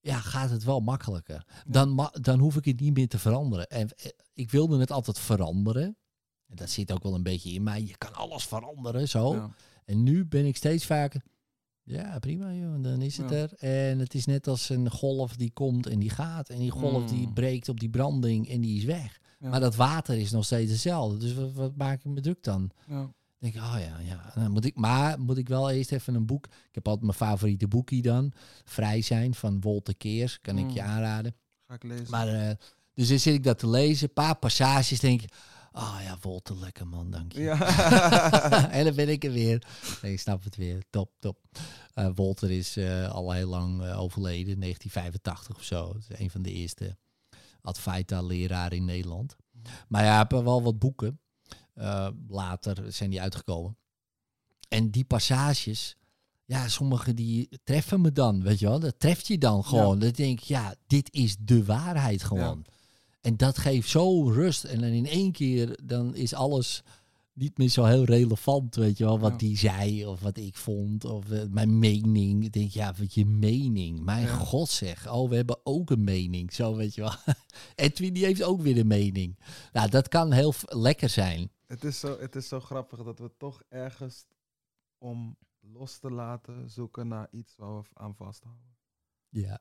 ja, 0.10 0.20
gaat 0.20 0.50
het 0.50 0.64
wel 0.64 0.80
makkelijker. 0.80 1.46
Dan, 1.68 1.94
ma- 1.96 2.14
dan 2.22 2.40
hoef 2.40 2.56
ik 2.56 2.66
het 2.66 2.80
niet 2.80 2.94
meer 2.94 3.08
te 3.08 3.20
veranderen. 3.20 3.68
En 3.70 3.90
eh, 3.98 4.12
ik 4.34 4.52
wilde 4.52 4.80
het 4.80 4.92
altijd 4.92 5.20
veranderen. 5.20 5.98
En 6.48 6.56
dat 6.56 6.70
zit 6.70 6.92
ook 6.92 7.04
wel 7.04 7.14
een 7.16 7.24
beetje 7.24 7.52
in 7.52 7.64
mij. 7.64 7.84
Je 7.84 7.98
kan 7.98 8.14
alles 8.14 8.44
veranderen, 8.44 9.08
zo. 9.10 9.34
Ja. 9.36 9.50
En 9.86 10.04
nu 10.04 10.26
ben 10.26 10.46
ik 10.46 10.56
steeds 10.58 10.86
vaker. 10.86 11.22
Ja, 11.84 12.20
prima 12.20 12.54
joh, 12.54 12.84
dan 12.84 13.02
is 13.02 13.18
het 13.18 13.30
Ja. 13.30 13.36
er. 13.36 13.54
En 13.54 14.00
het 14.00 14.14
is 14.14 14.26
net 14.26 14.48
als 14.48 14.70
een 14.70 14.92
golf 14.92 15.36
die 15.36 15.52
komt 15.52 15.88
en 15.88 16.00
die 16.00 16.10
gaat. 16.10 16.50
En 16.50 16.60
die 16.60 16.72
golf 16.72 17.10
die 17.10 17.28
Mm. 17.28 17.34
breekt 17.34 17.70
op 17.70 17.80
die 17.80 17.90
branding 17.90 18.50
en 18.50 18.62
die 18.62 18.78
is 18.78 18.84
weg. 18.84 19.20
Ja. 19.40 19.50
Maar 19.50 19.60
dat 19.60 19.76
water 19.76 20.18
is 20.18 20.32
nog 20.32 20.46
steeds 20.46 20.72
hetzelfde. 20.72 21.18
Dus 21.18 21.34
wat, 21.34 21.52
wat 21.54 21.76
maak 21.76 22.00
ik 22.00 22.06
me 22.12 22.22
druk 22.22 22.44
dan? 22.44 22.72
Ja. 22.88 23.14
Denk 23.40 23.54
ik, 23.56 23.62
oh 23.62 23.76
ja, 23.80 24.00
ja. 24.00 24.32
Dan 24.36 24.52
moet 24.52 24.66
ik, 24.66 24.76
maar 24.76 25.20
moet 25.20 25.38
ik 25.38 25.48
wel 25.48 25.70
eerst 25.70 25.92
even 25.92 26.16
een 26.16 26.26
boek. 26.26 26.46
Ik 26.46 26.54
heb 26.76 26.88
altijd 26.88 27.06
mijn 27.06 27.18
favoriete 27.18 27.68
boekie 27.68 28.02
dan. 28.02 28.32
Vrij 28.66 29.02
zijn 29.02 29.34
van 29.36 29.62
Wolter 29.62 29.96
Keers. 29.98 30.42
Kan 30.42 30.58
ik 30.58 30.70
je 30.70 30.82
Mm. 30.82 30.88
aanraden. 30.88 31.36
Ga 31.68 31.74
ik 31.74 31.84
lezen. 31.84 32.10
Maar, 32.10 32.28
eh, 32.28 32.56
dus 32.94 33.08
dan 33.10 33.20
zit 33.20 33.34
ik 33.34 33.44
dat 33.44 33.60
te 33.60 33.68
lezen. 33.70 34.08
Een 34.08 34.14
paar 34.14 34.36
passages 34.36 35.00
denk 35.00 35.22
ik. 35.22 35.32
Oh 35.72 35.98
ja, 36.04 36.18
Wolter, 36.22 36.56
lekker 36.58 36.88
man, 36.88 37.12
dank 37.12 37.32
je. 37.32 37.42
ja. 37.42 37.60
en 38.72 38.86
dan 38.86 38.96
ben 38.96 39.10
ik 39.10 39.24
er 39.24 39.32
weer. 39.32 39.64
Nee, 40.02 40.12
ik 40.12 40.20
snap 40.20 40.44
het 40.44 40.56
weer. 40.56 40.84
Top, 40.90 41.12
top. 41.20 41.40
Eh 41.94 42.10
Wolter 42.16 42.52
is 42.52 42.78
eh, 42.78 43.10
al 43.10 43.32
heel 43.32 43.48
lang 43.50 43.82
overleden, 43.92 44.60
1985 44.60 45.56
of 45.56 45.64
zo. 45.64 45.94
Dat 45.94 46.06
is 46.10 46.20
een 46.20 46.30
van 46.30 46.42
de 46.42 46.52
eerste 46.52 46.98
Advaita-leraar 47.62 48.74
in 48.74 48.86
Nederland. 48.86 49.36
Maar 49.88 50.04
ja, 50.04 50.22
ik 50.22 50.30
heb 50.32 50.44
wel 50.44 50.64
wat 50.64 50.80
boeken. 50.80 51.20
Eh, 51.80 52.08
later 52.28 52.94
zijn 52.94 53.10
die 53.10 53.22
uitgekomen. 53.22 53.78
En 54.70 54.90
die 54.90 55.04
passages, 55.06 55.96
ja, 56.46 56.68
sommige 56.68 57.14
die 57.14 57.50
treffen 57.64 58.02
me 58.02 58.12
dan, 58.12 58.44
weet 58.44 58.60
je 58.60 58.66
wel. 58.68 58.80
Dat 58.80 59.00
treft 59.00 59.28
je 59.28 59.38
dan 59.38 59.64
gewoon. 59.66 60.00
Dat 60.00 60.16
denk 60.16 60.40
ik, 60.40 60.46
ja, 60.46 60.76
dit 60.88 61.14
is 61.14 61.36
de 61.40 61.66
waarheid 61.66 62.24
gewoon. 62.24 62.66
En 63.22 63.38
dat 63.38 63.58
geeft 63.58 63.90
zo 63.90 64.30
rust. 64.30 64.64
En 64.64 64.82
dan 64.82 64.90
in 64.90 65.06
één 65.08 65.32
keer, 65.32 65.80
dan 65.84 66.16
is 66.16 66.34
alles 66.34 66.84
niet 67.34 67.58
meer 67.58 67.70
zo 67.70 67.84
heel 67.86 68.04
relevant, 68.04 68.76
weet 68.76 68.98
je 68.98 69.04
wel. 69.04 69.20
Wat 69.20 69.32
Ja. 69.32 69.38
die 69.38 69.58
zei 69.58 70.06
of 70.06 70.20
wat 70.20 70.38
ik 70.38 70.56
vond 70.56 71.06
of 71.06 71.30
eh, 71.32 71.42
mijn 71.50 71.80
mening. 71.80 72.44
Ik 72.44 72.52
denk, 72.52 72.72
ja, 72.72 72.94
wat 72.98 73.14
je 73.14 73.26
mening. 73.26 74.00
Mijn 74.00 74.26
Ja. 74.26 74.36
god 74.38 74.70
zeg. 74.70 75.12
Oh, 75.12 75.30
we 75.30 75.36
hebben 75.36 75.60
ook 75.64 75.90
een 75.90 76.04
mening. 76.04 76.54
Zo, 76.54 76.76
weet 76.76 76.96
je 76.96 77.02
wel. 77.02 77.14
Edwin, 77.76 78.14
die 78.14 78.26
heeft 78.26 78.44
ook 78.44 78.62
weer 78.62 78.78
een 78.78 78.88
mening. 78.88 79.40
Nou, 79.74 79.90
dat 79.90 80.08
kan 80.08 80.32
heel 80.32 80.54
lekker 80.66 81.10
zijn. 81.10 81.52
Het, 81.70 81.84
is 81.84 82.00
zo, 82.00 82.20
het 82.20 82.36
is 82.36 82.48
zo 82.48 82.60
grappig 82.60 83.04
dat 83.04 83.20
we 83.20 83.32
toch 83.38 83.62
ergens 83.68 84.26
om 84.98 85.38
los 85.60 85.98
te 86.00 86.12
laten 86.12 86.70
zoeken 86.70 87.08
naar 87.08 87.28
iets 87.32 87.56
waar 87.56 87.82
we 87.82 87.88
aan 87.94 88.16
vasthouden. 88.16 88.78
Ja, 89.30 89.60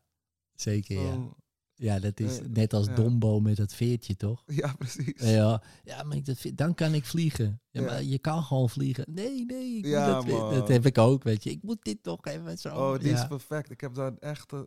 zeker, 0.53 1.01
ja. 1.01 1.13
Zo- 1.13 1.37
Ja, 1.75 1.99
dat 1.99 2.21
is 2.21 2.39
Eh, 2.41 2.47
net 2.47 2.73
als 2.73 2.87
ja. 2.87 2.95
Dombo 2.95 3.41
met 3.41 3.57
dat 3.57 3.75
veertje, 3.75 4.17
toch? 4.17 4.43
ja, 4.63 4.73
precies. 4.75 5.13
Ja, 5.23 5.63
ja 5.85 6.03
maar 6.03 6.17
ik 6.17 6.25
dat 6.25 6.45
dan 6.55 6.75
kan 6.75 6.95
ik 6.95 7.05
vliegen. 7.05 7.61
Ja, 7.71 7.81
Ja. 7.81 7.87
maar 7.87 8.03
je 8.03 8.19
kan 8.19 8.43
gewoon 8.43 8.69
vliegen. 8.71 9.05
Nee, 9.15 9.45
nee, 9.45 9.77
ik 9.77 9.91
dat, 9.93 10.27
dat 10.27 10.69
heb 10.69 10.87
ik 10.87 10.99
ook, 10.99 11.23
weet 11.23 11.43
je. 11.45 11.51
Ik 11.51 11.63
moet 11.63 11.85
dit 11.85 12.03
toch 12.03 12.25
even 12.27 12.59
zo. 12.59 12.69
Oh, 12.77 12.99
die 12.99 13.13
is 13.13 13.27
perfect. 13.27 13.71
Ik 13.71 13.81
heb 13.81 13.95
daar 13.95 14.17
echt 14.17 14.53
eh, 14.53 14.61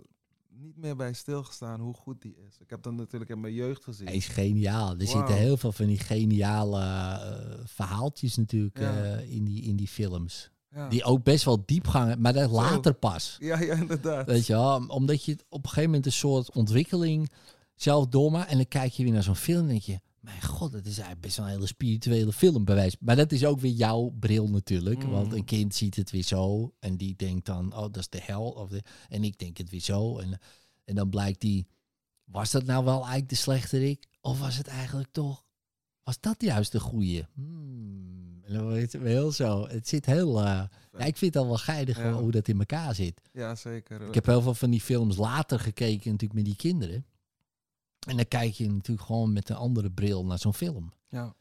niet 0.54 0.78
meer 0.78 0.96
bij 0.96 1.14
stilgestaan 1.14 1.80
hoe 1.80 1.94
goed 1.94 2.22
die 2.22 2.36
is. 2.48 2.58
Ik 2.60 2.70
heb 2.70 2.84
dat 2.84 2.94
natuurlijk 2.94 3.32
in 3.32 3.40
mijn 3.40 3.54
jeugd 3.54 3.84
gezien. 3.84 4.08
Hij 4.08 4.16
is 4.16 4.28
geniaal. 4.28 4.90
Er 4.98 5.08
zitten 5.08 5.36
heel 5.36 5.58
veel 5.58 5.72
van 5.72 5.86
die 5.86 6.00
geniale 6.00 6.80
eh, 6.80 7.60
verhaaltjes 7.66 8.36
natuurlijk 8.38 8.80
Ja. 8.80 9.04
eh, 9.04 9.32
in, 9.32 9.44
die, 9.44 9.62
in 9.62 9.76
die 9.76 9.88
films. 9.88 10.52
ja. 10.72 10.90
Die 10.90 11.04
ook 11.04 11.24
best 11.24 11.44
wel 11.46 11.64
diepgang 11.66 12.04
hebben, 12.06 12.22
maar 12.22 12.34
dat 12.34 12.50
Zo. 12.50 12.56
later 12.56 12.94
pas. 12.94 13.36
ja, 13.40 13.60
ja, 13.62 13.74
inderdaad. 13.74 14.26
Weet 14.26 14.46
je 14.48 14.54
wel, 14.54 14.86
omdat 14.88 15.24
je 15.26 15.38
op 15.50 15.64
een 15.64 15.70
gegeven 15.70 15.90
moment 15.90 16.06
een 16.06 16.12
soort 16.12 16.52
ontwikkeling 16.56 17.30
zelf 17.76 18.08
doormaakt. 18.08 18.50
En 18.50 18.56
dan 18.58 18.68
kijk 18.68 18.92
je 18.92 19.04
weer 19.04 19.14
naar 19.14 19.24
zo'n 19.24 19.36
film 19.36 19.62
en 19.62 19.68
denk 19.68 19.82
je, 19.82 20.00
mijn 20.22 20.42
god, 20.42 20.74
het 20.74 20.86
is 20.86 20.92
eigenlijk 20.92 21.22
best 21.22 21.38
wel 21.38 21.46
een 21.46 21.52
hele 21.52 21.68
spirituele 21.68 22.34
film 22.34 22.66
bewijs. 22.66 22.96
Maar 23.00 23.16
dat 23.16 23.32
is 23.32 23.46
ook 23.46 23.60
weer 23.60 23.72
jouw 23.72 24.16
bril 24.20 24.50
natuurlijk. 24.50 25.04
Mm. 25.04 25.12
Want 25.12 25.34
een 25.34 25.46
kind 25.46 25.76
ziet 25.76 25.96
het 25.96 26.12
weer 26.12 26.24
zo 26.24 26.74
en 26.80 26.98
die 26.98 27.16
denkt 27.16 27.46
dan, 27.46 27.74
oh, 27.74 27.82
dat 27.82 27.98
is 27.98 28.10
de 28.10 28.22
hel. 28.22 28.44
Of 28.52 28.70
de, 28.70 28.82
en 29.10 29.24
ik 29.24 29.38
denk 29.38 29.58
het 29.58 29.70
weer 29.70 29.80
zo. 29.82 30.18
En, 30.20 30.40
En 30.86 30.96
dan 30.96 31.10
blijkt 31.10 31.42
die, 31.42 31.68
was 32.24 32.52
dat 32.52 32.66
nou 32.66 32.86
wel 32.86 32.98
eigenlijk 33.00 33.30
de 33.30 33.36
slechterik? 33.36 34.06
Of 34.22 34.40
was 34.40 34.58
het 34.58 34.68
eigenlijk 34.68 35.10
toch, 35.12 35.46
was 36.04 36.20
dat 36.20 36.42
juist 36.42 36.72
de 36.72 36.80
goeie? 36.80 37.26
Hmm, 37.34 38.40
en 38.44 38.54
dan 38.54 38.68
weet 38.68 38.92
je 38.92 38.98
wel 39.00 39.32
zo. 39.32 39.68
Het 39.68 39.88
zit 39.88 40.06
heel, 40.06 40.40
eh, 40.40 40.44
ja, 40.98 41.06
ik 41.06 41.18
vind 41.18 41.34
het 41.34 41.44
al 41.44 41.48
wel 41.50 41.58
geinig 41.58 41.98
Ja. 41.98 42.14
hoe 42.14 42.32
dat 42.32 42.48
in 42.48 42.60
elkaar 42.60 42.96
zit. 42.96 43.22
Ja, 43.34 43.56
zeker. 43.56 44.02
Ik 44.02 44.14
heb 44.14 44.26
heel 44.26 44.42
veel 44.42 44.54
van 44.54 44.70
die 44.70 44.82
films 44.82 45.18
later 45.18 45.60
gekeken 45.60 46.12
natuurlijk 46.12 46.34
met 46.34 46.46
die 46.46 46.56
kinderen. 46.56 47.06
En 48.08 48.16
dan 48.16 48.28
kijk 48.28 48.54
je 48.54 48.70
natuurlijk 48.70 49.08
gewoon 49.08 49.34
met 49.34 49.50
een 49.50 49.56
andere 49.56 49.92
bril 49.92 50.26
naar 50.26 50.40
zo'n 50.40 50.54
film. 50.54 50.94
Ja, 51.10 51.34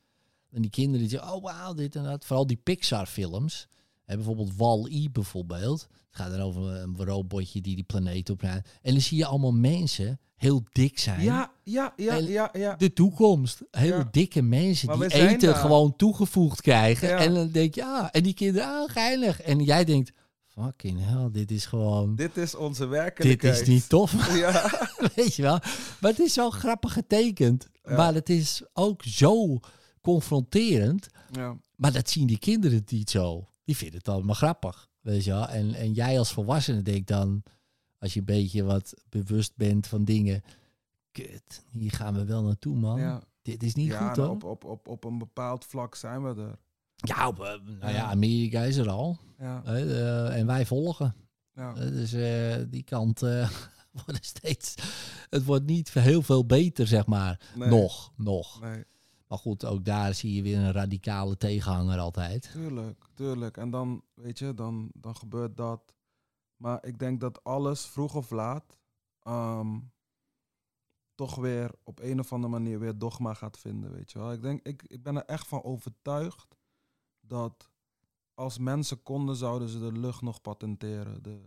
En 0.52 0.62
die 0.62 0.70
kinderen 0.70 1.00
die 1.00 1.08
zeggen, 1.08 1.32
oh 1.34 1.42
wauw, 1.42 1.74
dit 1.74 1.96
en 1.96 2.04
dat. 2.04 2.24
Vooral 2.24 2.46
die 2.46 2.56
Pixar-films. 2.56 3.68
Bijvoorbeeld 4.06 4.56
Wall-E 4.56 5.08
bijvoorbeeld. 5.12 5.80
Het 5.80 6.20
gaat 6.20 6.30
dan 6.30 6.40
over 6.40 6.62
een 6.76 6.96
robotje 7.04 7.60
die 7.60 7.74
die 7.74 7.84
planeet 7.84 8.30
oprijdt. 8.30 8.68
En 8.82 8.92
dan 8.92 9.00
zie 9.00 9.18
je 9.18 9.24
allemaal 9.26 9.52
mensen 9.52 10.20
heel 10.36 10.64
dik 10.72 10.98
zijn. 10.98 11.22
ja, 11.22 11.52
ja, 11.62 11.92
ja, 11.96 12.16
En- 12.16 12.26
ja. 12.26 12.48
ja. 12.52 12.74
De 12.76 12.92
toekomst. 12.92 13.60
Heel 13.70 13.96
Ja. 13.98 14.08
dikke 14.10 14.42
mensen 14.42 14.88
Maar 14.88 15.08
die 15.08 15.12
eten 15.28 15.48
daar. 15.50 15.54
gewoon 15.60 15.96
toegevoegd 15.96 16.60
krijgen. 16.60 17.08
Ja. 17.08 17.18
En 17.18 17.34
dan 17.34 17.50
denk 17.50 17.74
je, 17.74 17.84
ah, 17.84 18.08
en 18.10 18.22
die 18.22 18.34
kinderen, 18.34 18.68
ah, 18.68 18.90
geinig. 18.90 19.40
En 19.40 19.58
jij 19.64 19.84
denkt, 19.84 20.12
fucking 20.50 20.98
hell, 21.04 21.28
dit 21.32 21.50
is 21.50 21.66
gewoon... 21.66 22.16
Dit 22.16 22.36
is 22.36 22.54
onze 22.54 22.80
Dit 22.80 22.90
werkelijkheid. 22.90 23.60
is 23.60 23.68
niet 23.68 23.88
tof. 23.88 24.12
Ja, 24.38 24.70
Weet 25.16 25.34
je 25.34 25.42
wel? 25.42 25.58
Maar 26.00 26.10
het 26.10 26.18
is 26.20 26.32
zo 26.32 26.50
grappig 26.50 26.92
getekend. 26.92 27.68
Ja. 27.82 27.96
Maar 27.96 28.14
het 28.14 28.28
is 28.28 28.62
ook 28.72 29.02
zo 29.02 29.58
confronterend. 30.00 31.08
ja, 31.30 31.56
Maar 31.76 31.92
dat 31.92 32.10
zien 32.10 32.26
die 32.26 32.38
kinderen 32.38 32.82
niet 32.86 33.10
zo. 33.10 33.48
Die 33.64 33.76
vinden 33.76 33.98
het 33.98 34.08
allemaal 34.08 34.34
grappig. 34.34 34.88
Weet 35.00 35.24
je 35.24 35.30
wel? 35.30 35.46
En, 35.48 35.74
en 35.74 35.92
jij 35.92 36.18
als 36.18 36.32
volwassene 36.32 36.82
denkt 36.82 37.08
dan, 37.08 37.42
als 37.98 38.12
je 38.14 38.18
een 38.18 38.24
beetje 38.26 38.62
wat 38.64 38.94
bewust 39.08 39.52
bent 39.56 39.86
van 39.86 40.04
dingen. 40.04 40.42
Kut, 41.12 41.64
hier 41.70 41.90
gaan 41.90 42.14
we 42.14 42.24
wel 42.24 42.42
naartoe, 42.42 42.76
man. 42.76 43.00
ja. 43.00 43.22
Dit 43.42 43.62
is 43.62 43.74
niet 43.74 43.92
goed 43.92 44.16
nou, 44.16 44.20
hoor. 44.20 44.28
op, 44.30 44.44
op, 44.44 44.64
op, 44.64 44.88
op 44.88 45.04
een 45.04 45.18
bepaald 45.18 45.64
vlak 45.64 45.94
zijn 45.94 46.22
we 46.22 46.42
er. 46.42 46.58
Ja, 47.00 47.28
op, 47.28 47.40
eh, 47.40 47.46
nou 47.46 47.78
ja, 47.80 47.88
Ja. 47.90 48.04
Amerika 48.10 48.62
is 48.62 48.76
er 48.76 48.88
al. 48.90 49.18
Ja, 49.38 49.62
eh, 49.64 50.36
en 50.38 50.46
wij 50.46 50.66
volgen. 50.66 51.14
ja. 51.54 51.72
Dus 51.74 52.12
eh, 52.12 52.56
die 52.68 52.82
kant 52.82 53.22
eh, 53.22 53.50
wordt 54.04 54.24
steeds. 54.24 54.74
Het 55.30 55.44
wordt 55.44 55.64
niet 55.66 55.92
heel 55.92 56.22
veel 56.22 56.46
beter, 56.46 56.86
zeg 56.86 57.06
maar. 57.06 57.40
Nee, 57.54 57.68
Nog, 57.68 58.12
nog. 58.16 58.60
Nee, 58.60 58.84
Maar 59.28 59.38
goed, 59.38 59.64
ook 59.64 59.84
daar 59.84 60.14
zie 60.14 60.34
je 60.34 60.42
weer 60.42 60.58
een 60.58 60.72
radicale 60.72 61.36
tegenhanger 61.36 61.98
altijd. 61.98 62.50
tuurlijk, 62.52 63.04
tuurlijk. 63.14 63.56
En 63.56 63.70
dan, 63.70 64.02
weet 64.14 64.38
je, 64.38 64.54
dan, 64.54 64.90
dan 64.94 65.16
gebeurt 65.16 65.56
dat. 65.56 65.94
Maar 66.56 66.86
ik 66.86 66.98
denk 66.98 67.20
dat 67.20 67.44
alles 67.44 67.84
vroeg 67.86 68.14
of 68.14 68.30
laat 68.30 68.78
ehm, 69.22 69.78
toch 71.14 71.34
weer 71.34 71.70
op 71.82 72.00
een 72.00 72.18
of 72.20 72.32
andere 72.32 72.52
manier 72.52 72.78
weer 72.78 72.98
dogma 72.98 73.34
gaat 73.34 73.58
vinden, 73.58 73.92
weet 73.92 74.12
je 74.12 74.18
wel. 74.18 74.32
Ik, 74.32 74.42
denk, 74.42 74.66
ik, 74.66 74.82
ik 74.86 75.02
ben 75.02 75.16
er 75.16 75.24
echt 75.24 75.46
van 75.46 75.62
overtuigd 75.62 76.56
dat 77.30 77.68
als 78.34 78.58
mensen 78.58 79.02
konden, 79.02 79.36
zouden 79.36 79.68
ze 79.68 79.78
de 79.78 79.92
lucht 79.92 80.22
nog 80.22 80.40
patenteren. 80.40 81.22
De, 81.22 81.40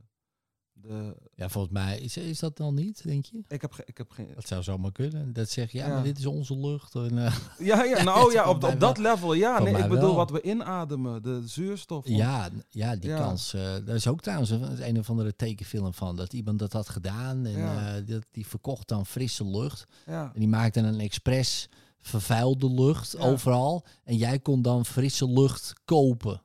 de, 0.74 1.16
Ja, 1.36 1.50
volgens 1.50 1.74
mij 1.74 2.00
is, 2.00 2.18
is 2.18 2.40
dat 2.40 2.58
dan 2.58 2.74
niet, 2.76 3.04
denk 3.04 3.26
je? 3.26 3.44
ik, 3.48 3.62
heb 3.62 3.76
ik 3.86 3.98
heb 3.98 4.12
geen... 4.12 4.28
Dat 4.36 4.48
zou 4.48 4.64
zomaar 4.64 4.92
kunnen. 4.92 5.34
Dat 5.34 5.50
zeg 5.50 5.72
je, 5.72 5.78
ja, 5.78 5.88
Ja. 5.88 5.94
maar 5.94 6.04
dit 6.04 6.18
is 6.18 6.26
onze 6.26 6.58
lucht. 6.58 6.96
En, 6.96 7.26
eh, 7.26 7.36
Ja, 7.70 7.84
ja 7.84 8.04
nou 8.14 8.32
ja, 8.34 8.50
op, 8.50 8.64
op 8.64 8.80
dat 8.80 8.98
level. 8.98 9.34
Ja, 9.34 9.60
nee, 9.60 9.74
ik 9.78 9.82
bedoel 9.90 10.00
wel. 10.00 10.16
wat 10.16 10.32
we 10.32 10.42
inademen, 10.42 11.24
de 11.24 11.42
zuurstof. 11.48 12.08
ja, 12.08 12.50
ja, 12.70 12.96
die 12.96 13.10
Ja. 13.10 13.18
kans. 13.18 13.54
eh 13.54 13.62
daar 13.62 13.96
is 13.96 14.08
ook 14.08 14.22
trouwens 14.22 14.50
een, 14.50 14.88
een 14.88 15.00
of 15.00 15.10
andere 15.10 15.36
tekenfilm 15.36 15.94
van. 15.94 16.16
Dat 16.16 16.34
iemand 16.34 16.60
dat 16.60 16.74
had 16.74 16.90
gedaan. 16.90 17.46
En 17.46 17.56
eh, 17.56 18.08
dat, 18.08 18.26
die 18.32 18.48
verkocht 18.48 18.88
dan 18.88 19.06
frisse 19.06 19.46
lucht. 19.50 19.86
ja. 20.06 20.32
En 20.34 20.40
die 20.40 20.50
maakte 20.50 20.80
een 20.80 21.00
expres 21.00 21.70
vervuilde 22.04 22.72
lucht 22.72 23.12
Ja. 23.12 23.20
overal. 23.20 23.86
En 24.04 24.16
jij 24.18 24.40
kon 24.40 24.62
dan 24.62 24.86
frisse 24.86 25.30
lucht 25.30 25.74
kopen. 25.86 26.42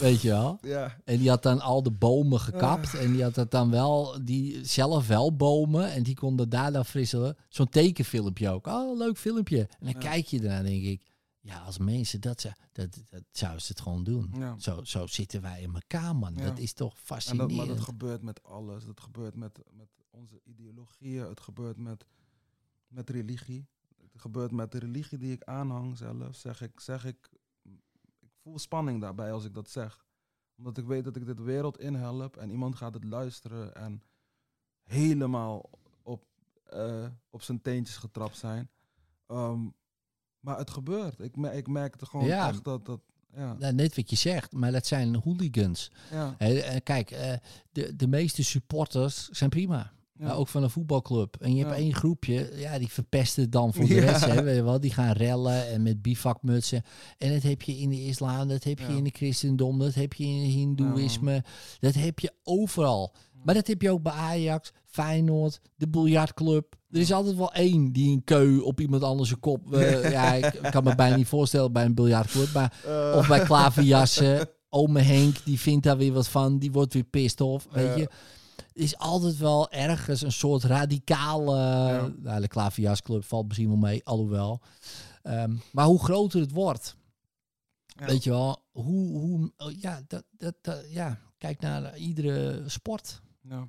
Weet 0.00 0.20
je 0.20 0.28
wel? 0.28 0.58
Ja, 0.60 0.96
En 1.04 1.18
die 1.18 1.28
had 1.28 1.42
dan 1.42 1.60
al 1.60 1.82
de 1.82 1.90
bomen 1.90 2.40
gekapt. 2.40 2.94
En 2.94 3.12
die 3.12 3.22
had 3.22 3.34
dat 3.34 3.50
dan 3.50 3.70
wel, 3.70 4.24
die 4.24 4.64
zelf 4.66 5.06
wel 5.06 5.36
bomen. 5.36 5.92
En 5.92 6.02
die 6.02 6.14
konden 6.14 6.48
daar 6.48 6.72
dan 6.72 6.84
frisse... 6.84 7.36
Zo'n 7.48 7.68
tekenfilmpje 7.68 8.48
ook. 8.50 8.66
Oh, 8.66 8.98
leuk 8.98 9.18
filmpje. 9.18 9.58
En 9.60 9.68
dan 9.78 9.92
Ja. 9.92 9.98
kijk 9.98 10.26
je 10.26 10.38
ernaar 10.40 10.62
denk 10.62 10.82
ik... 10.84 11.08
Ja, 11.42 11.58
als 11.58 11.78
mensen 11.78 12.20
dat 12.20 12.42
dat, 12.72 13.02
dat 13.08 13.22
zouden 13.32 13.62
ze 13.62 13.72
het 13.72 13.80
gewoon 13.80 14.04
doen. 14.04 14.34
ja. 14.38 14.54
Zo, 14.58 14.84
zo 14.84 15.06
zitten 15.06 15.42
wij 15.42 15.60
in 15.62 15.74
elkaar, 15.74 16.16
man. 16.16 16.34
Ja. 16.34 16.44
Dat 16.44 16.58
is 16.58 16.72
toch 16.72 16.88
En 16.92 16.96
dat, 16.98 17.06
fascinerend. 17.06 17.56
maar 17.56 17.66
dat 17.66 17.80
gebeurt 17.80 18.22
met 18.22 18.42
alles. 18.42 18.84
Dat 18.84 19.00
gebeurt 19.00 19.34
met, 19.34 19.58
met 19.72 19.88
onze 20.10 20.40
ideologieën. 20.44 21.24
Het 21.28 21.40
gebeurt 21.40 21.76
met, 21.76 22.04
met 22.88 23.10
religie. 23.10 23.66
Het 24.20 24.28
gebeurt 24.32 24.52
met 24.52 24.72
de 24.72 24.78
religie 24.78 25.18
die 25.18 25.32
ik 25.32 25.44
aanhang 25.44 25.96
zelf. 25.96 26.36
Zeg 26.36 26.60
ik, 26.62 26.80
zeg 26.80 27.04
ik, 27.04 27.28
ik 28.20 28.30
voel 28.42 28.58
spanning 28.58 29.00
daarbij 29.00 29.32
als 29.32 29.44
ik 29.44 29.54
dat 29.54 29.70
zeg. 29.70 30.04
Omdat 30.56 30.78
ik 30.78 30.84
weet 30.86 31.04
dat 31.04 31.16
ik 31.16 31.26
dit 31.26 31.40
wereld 31.42 31.78
inhelp 31.78 32.36
en 32.36 32.50
iemand 32.50 32.76
gaat 32.76 32.94
het 32.94 33.04
luisteren 33.04 33.74
en 33.74 34.02
helemaal 34.82 35.70
op, 36.02 36.24
eh, 36.64 37.06
op 37.30 37.42
zijn 37.42 37.60
teentjes 37.62 37.96
getrapt 37.96 38.36
zijn. 38.36 38.70
Ehm, 39.26 39.68
maar 40.40 40.58
het 40.58 40.70
gebeurt. 40.70 41.18
Ik, 41.20 41.36
me- 41.36 41.56
ik 41.56 41.66
merkte 41.68 42.06
gewoon 42.06 42.26
Ja. 42.26 42.48
echt 42.48 42.64
dat 42.64 42.86
dat. 42.86 43.00
Ja, 43.34 43.52
Nou, 43.54 43.72
net 43.74 43.96
wat 43.96 44.10
je 44.10 44.16
zegt, 44.16 44.52
maar 44.52 44.72
dat 44.72 44.86
zijn 44.86 45.14
hooligans. 45.16 45.90
ja, 46.10 46.34
Hè, 46.38 46.58
eh, 46.58 46.76
kijk, 46.82 47.10
eh, 47.10 47.34
de, 47.72 47.96
de 47.96 48.06
meeste 48.06 48.44
supporters 48.44 49.28
zijn 49.28 49.50
prima. 49.50 49.92
Ook 50.28 50.48
van 50.48 50.62
een 50.62 50.70
voetbalclub. 50.70 51.36
En 51.40 51.54
je 51.54 51.64
hebt 51.64 51.76
één 51.76 51.94
groepje, 51.94 52.50
ja, 52.56 52.78
die 52.78 52.88
verpesten 52.88 53.42
het 53.42 53.52
dan 53.52 53.74
voor 53.74 53.86
de 53.86 54.00
rest. 54.00 54.24
Hè, 54.24 54.42
weet 54.42 54.56
je 54.56 54.62
wel. 54.62 54.80
Die 54.80 54.92
gaan 54.92 55.12
rellen 55.12 55.68
en 55.68 55.82
met 55.82 56.02
bivakmutsen. 56.02 56.82
En 57.18 57.32
dat 57.32 57.42
heb 57.42 57.62
je 57.62 57.76
in 57.78 57.88
de 57.88 58.04
islam, 58.04 58.48
dat 58.48 58.64
heb 58.64 58.78
je 58.78 58.96
in 58.96 59.04
de 59.04 59.10
christendom, 59.12 59.78
dat 59.78 59.94
heb 59.94 60.12
je 60.12 60.24
in 60.24 60.40
het 60.42 60.50
hindoeïsme. 60.50 61.44
dat 61.80 61.94
heb 61.94 62.18
je 62.18 62.32
overal. 62.42 63.14
Maar 63.44 63.54
dat 63.54 63.66
heb 63.66 63.82
je 63.82 63.90
ook 63.90 64.02
bij 64.02 64.12
Ajax, 64.12 64.72
Feyenoord, 64.86 65.60
de 65.76 65.88
biljartclub. 65.88 66.74
Er 66.90 67.00
is 67.00 67.12
altijd 67.12 67.36
wel 67.36 67.52
één 67.52 67.92
die 67.92 68.10
een 68.12 68.24
keu 68.24 68.58
op 68.58 68.80
iemand 68.80 69.02
anders 69.02 69.28
zijn 69.28 69.40
kop... 69.40 69.74
eh, 69.74 70.10
ja, 70.16 70.32
ik 70.34 70.58
kan 70.70 70.84
me 70.84 70.94
bijna 70.94 71.16
niet 71.16 71.26
voorstellen 71.26 71.72
bij 71.72 71.84
een 71.84 71.94
biljartclub. 71.94 72.52
Maar, 72.54 72.74
Eh, 72.86 73.16
of 73.16 73.28
bij 73.28 73.40
klaverjassen. 73.50 74.48
Ome 74.68 75.00
Henk, 75.00 75.36
die 75.44 75.60
vindt 75.60 75.84
daar 75.84 75.96
weer 75.96 76.12
wat 76.12 76.28
van. 76.28 76.58
Die 76.58 76.72
wordt 76.72 76.94
weer 76.94 77.04
pissed 77.04 77.40
off, 77.40 77.66
weet 77.70 77.96
je 77.96 78.08
is 78.72 78.96
altijd 78.98 79.36
wel 79.36 79.70
ergens 79.70 80.22
een 80.22 80.32
soort 80.32 80.64
radicale. 80.64 81.56
Ja. 81.56 82.10
Nou, 82.18 82.40
de 82.40 82.48
klaverjasclub 82.48 83.24
valt 83.24 83.46
misschien 83.46 83.68
wel 83.68 83.76
mee, 83.76 84.04
alhoewel. 84.04 84.60
Ehm, 85.22 85.54
maar 85.72 85.84
hoe 85.86 86.04
groter 86.04 86.40
het 86.40 86.50
wordt, 86.52 86.96
Ja. 87.86 88.06
weet 88.06 88.24
je 88.24 88.30
wel, 88.30 88.62
hoe, 88.72 89.18
hoe 89.18 89.52
oh, 89.56 89.72
ja, 89.80 90.00
dat, 90.06 90.24
dat, 90.30 90.54
dat- 90.60 90.84
ja, 90.90 91.18
kijk 91.38 91.60
naar 91.60 91.96
iedere 91.96 92.62
sport. 92.66 93.20
ja. 93.42 93.68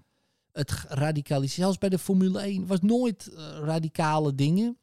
Het 0.51 0.72
radicaliseren, 0.88 1.63
zelfs 1.63 1.77
bij 1.77 1.89
de 1.89 1.99
Formule 1.99 2.39
1, 2.41 2.68
was 2.68 2.80
nooit 2.81 3.27
eh, 3.27 3.43
radicale 3.63 4.35
dingen. 4.35 4.77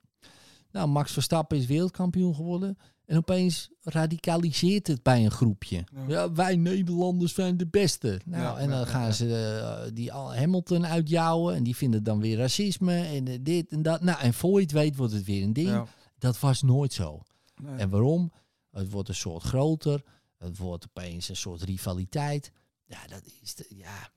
Nou, 0.71 0.89
Max 0.89 1.13
Verstappen 1.13 1.57
is 1.59 1.67
wereldkampioen 1.67 2.35
geworden. 2.35 2.79
En 3.09 3.17
opeens 3.17 3.71
radicaliseert 3.83 4.87
het 4.87 5.03
bij 5.03 5.25
een 5.25 5.31
groepje. 5.31 5.85
Ja. 5.95 6.05
Ja, 6.09 6.33
wij 6.33 6.57
Nederlanders 6.57 7.35
zijn 7.35 7.57
de 7.57 7.67
beste. 7.67 8.21
Nou, 8.25 8.43
Ja, 8.43 8.57
en 8.59 8.69
dan 8.69 8.79
ja, 8.79 8.85
gaan 8.85 9.13
ze 9.13 9.37
eh, 9.85 9.91
die 9.95 10.11
Hamilton 10.13 10.87
uitjouwen. 10.87 11.55
En 11.55 11.63
die 11.63 11.77
vinden 11.77 12.03
dan 12.03 12.21
weer 12.21 12.37
racisme 12.37 12.95
en 13.01 13.29
eh, 13.29 13.39
dit 13.41 13.71
en 13.73 13.83
dat. 13.83 14.01
Nou, 14.03 14.21
en 14.21 14.35
voor 14.35 14.57
je 14.57 14.63
het 14.63 14.73
weet 14.73 14.97
wordt 14.97 15.13
het 15.13 15.25
weer 15.25 15.43
een 15.43 15.53
ding. 15.53 15.87
Dat 16.19 16.41
was 16.41 16.63
nooit 16.63 16.93
zo. 16.93 17.23
Nee. 17.63 17.77
En 17.77 17.91
waarom? 17.91 18.33
Het 18.71 18.91
wordt 18.91 19.09
een 19.09 19.15
soort 19.15 19.43
groter. 19.43 20.03
Het 20.39 20.59
wordt 20.59 20.87
opeens 20.89 21.29
een 21.29 21.37
soort 21.37 21.63
rivaliteit. 21.63 22.53
Ja, 22.85 23.07
dat 23.07 23.23
is 23.43 23.55
de, 23.55 23.67
ja, 23.77 24.11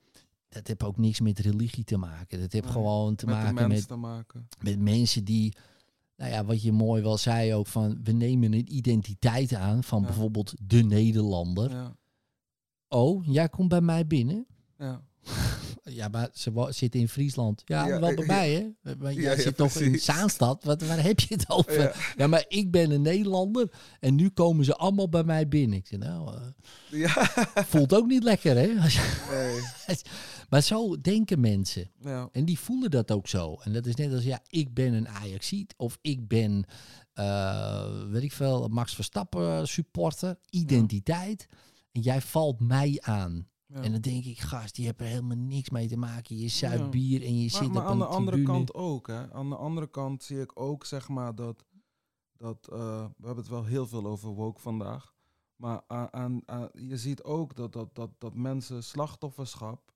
dat 0.49 0.68
heeft 0.68 0.84
ook 0.84 0.97
niks 0.97 1.19
met 1.19 1.39
religie 1.39 1.84
te 1.84 1.97
maken. 1.97 2.39
Dat 2.39 2.51
heeft 2.51 2.63
Nee, 2.65 2.73
gewoon 2.73 3.15
te 3.15 3.26
met 3.26 3.35
maken 3.35 3.68
met, 3.68 3.88
te 3.88 3.95
maken. 3.95 4.47
met 4.59 4.80
mensen 4.80 5.23
die, 5.23 5.53
nou 6.22 6.34
ja, 6.34 6.45
wat 6.45 6.61
je 6.61 6.72
mooi 6.72 7.02
wel 7.02 7.18
zei 7.18 7.53
ook 7.53 7.68
van, 7.68 7.99
we 8.03 8.11
nemen 8.11 8.53
een 8.53 8.76
identiteit 8.76 9.53
aan 9.53 9.84
van 9.84 9.99
Ja. 10.02 10.06
bijvoorbeeld 10.06 10.53
de 10.61 10.84
Nederlander. 10.84 11.69
Ja. 11.69 11.95
Oh, 12.88 13.26
jij 13.26 13.49
komt 13.49 13.69
bij 13.69 13.81
mij 13.81 14.07
binnen. 14.07 14.45
Ja. 14.77 15.02
Ja, 15.84 16.07
maar 16.07 16.30
ze 16.34 16.68
zitten 16.69 16.99
in 16.99 17.07
Friesland. 17.10 17.61
Ja, 17.65 17.99
wel 17.99 18.14
bij 18.15 18.26
mij, 18.26 18.73
hè? 18.84 18.95
Maar 18.99 19.14
jij 19.14 19.39
zit 19.39 19.57
toch 19.57 19.76
in. 19.76 19.99
Zaanstad? 19.99 20.64
Wat, 20.64 20.81
waar 20.81 21.03
heb 21.03 21.19
je 21.19 21.34
het 21.34 21.49
over? 21.49 21.95
Ja. 22.18 22.27
Maar 22.27 22.45
ik 22.48 22.72
ben 22.72 22.91
een 22.91 23.02
Nederlander 23.02 23.72
en 23.99 24.15
nu 24.15 24.30
komen 24.30 24.65
ze 24.65 24.76
allemaal 24.76 25.10
bij 25.10 25.23
mij 25.23 25.48
binnen. 25.48 25.77
Ik 25.77 25.88
zeg, 25.88 25.99
nou, 25.99 26.35
eh, 26.35 26.41
Ja. 26.99 27.14
voelt 27.68 27.93
ook 27.93 28.06
niet 28.07 28.23
lekker, 28.23 28.56
hè? 28.56 28.68
Nee. 28.68 29.61
maar 30.52 30.61
zo 30.61 31.02
denken 31.02 31.40
mensen. 31.40 31.91
Ja. 32.02 32.30
En 32.32 32.45
die 32.45 32.60
voelen 32.60 32.91
dat 32.91 33.11
ook 33.11 33.28
zo. 33.28 33.56
En 33.56 33.73
dat 33.73 33.86
is 33.86 33.95
net 33.95 34.14
als, 34.14 34.23
ja, 34.23 34.41
ik 34.48 34.73
ben 34.73 34.94
een 34.94 35.07
Ajaxiet 35.07 35.73
of 35.78 35.98
ik 36.02 36.28
ben, 36.28 36.65
eh, 37.14 38.07
weet 38.10 38.23
ik 38.23 38.32
veel, 38.32 38.68
Max 38.68 38.95
Verstappen 38.95 39.68
supporter. 39.68 40.38
Identiteit. 40.49 41.48
En 41.91 42.02
jij 42.02 42.22
valt 42.22 42.60
mij 42.60 42.98
aan. 43.02 43.48
Ja. 43.65 43.82
En 43.82 43.91
dan 43.91 44.02
denk 44.02 44.26
ik, 44.26 44.40
gast, 44.40 44.76
die 44.76 44.86
hebben 44.86 45.06
er 45.06 45.11
helemaal 45.11 45.38
niks 45.38 45.69
mee 45.69 45.88
te 45.88 45.98
maken. 45.98 46.38
Je 46.38 46.48
zuipt 46.48 46.90
bier 46.90 47.22
en 47.26 47.36
je 47.40 47.49
Maar, 47.52 47.61
zit 47.64 47.72
maar 47.73 47.82
op 47.84 47.88
aan 47.88 47.91
een 47.91 47.98
de 47.99 48.06
andere 48.06 48.38
tribune. 48.38 48.57
kant 48.57 48.73
ook, 48.73 49.07
hè. 49.07 49.34
Aan 49.34 49.49
de 49.49 49.56
andere 49.56 49.88
kant 49.88 50.23
zie 50.23 50.41
ik 50.41 50.60
ook, 50.60 50.86
zeg 50.86 51.07
maar, 51.07 51.36
dat... 51.36 51.65
dat 52.38 52.68
eh, 52.72 53.06
we 53.18 53.26
hebben 53.26 53.44
het 53.44 53.48
wel 53.48 53.65
heel 53.65 53.88
veel 53.88 54.06
over 54.06 54.30
woke 54.30 54.61
vandaag. 54.61 55.14
Maar 55.56 55.82
aan, 55.88 56.14
aan, 56.14 56.41
aan- 56.45 56.69
je 56.73 56.98
ziet 56.98 57.23
ook 57.23 57.56
dat, 57.56 57.73
dat, 57.73 57.95
dat, 57.95 58.10
dat 58.18 58.34
mensen 58.36 58.84
slachtofferschap... 58.84 59.94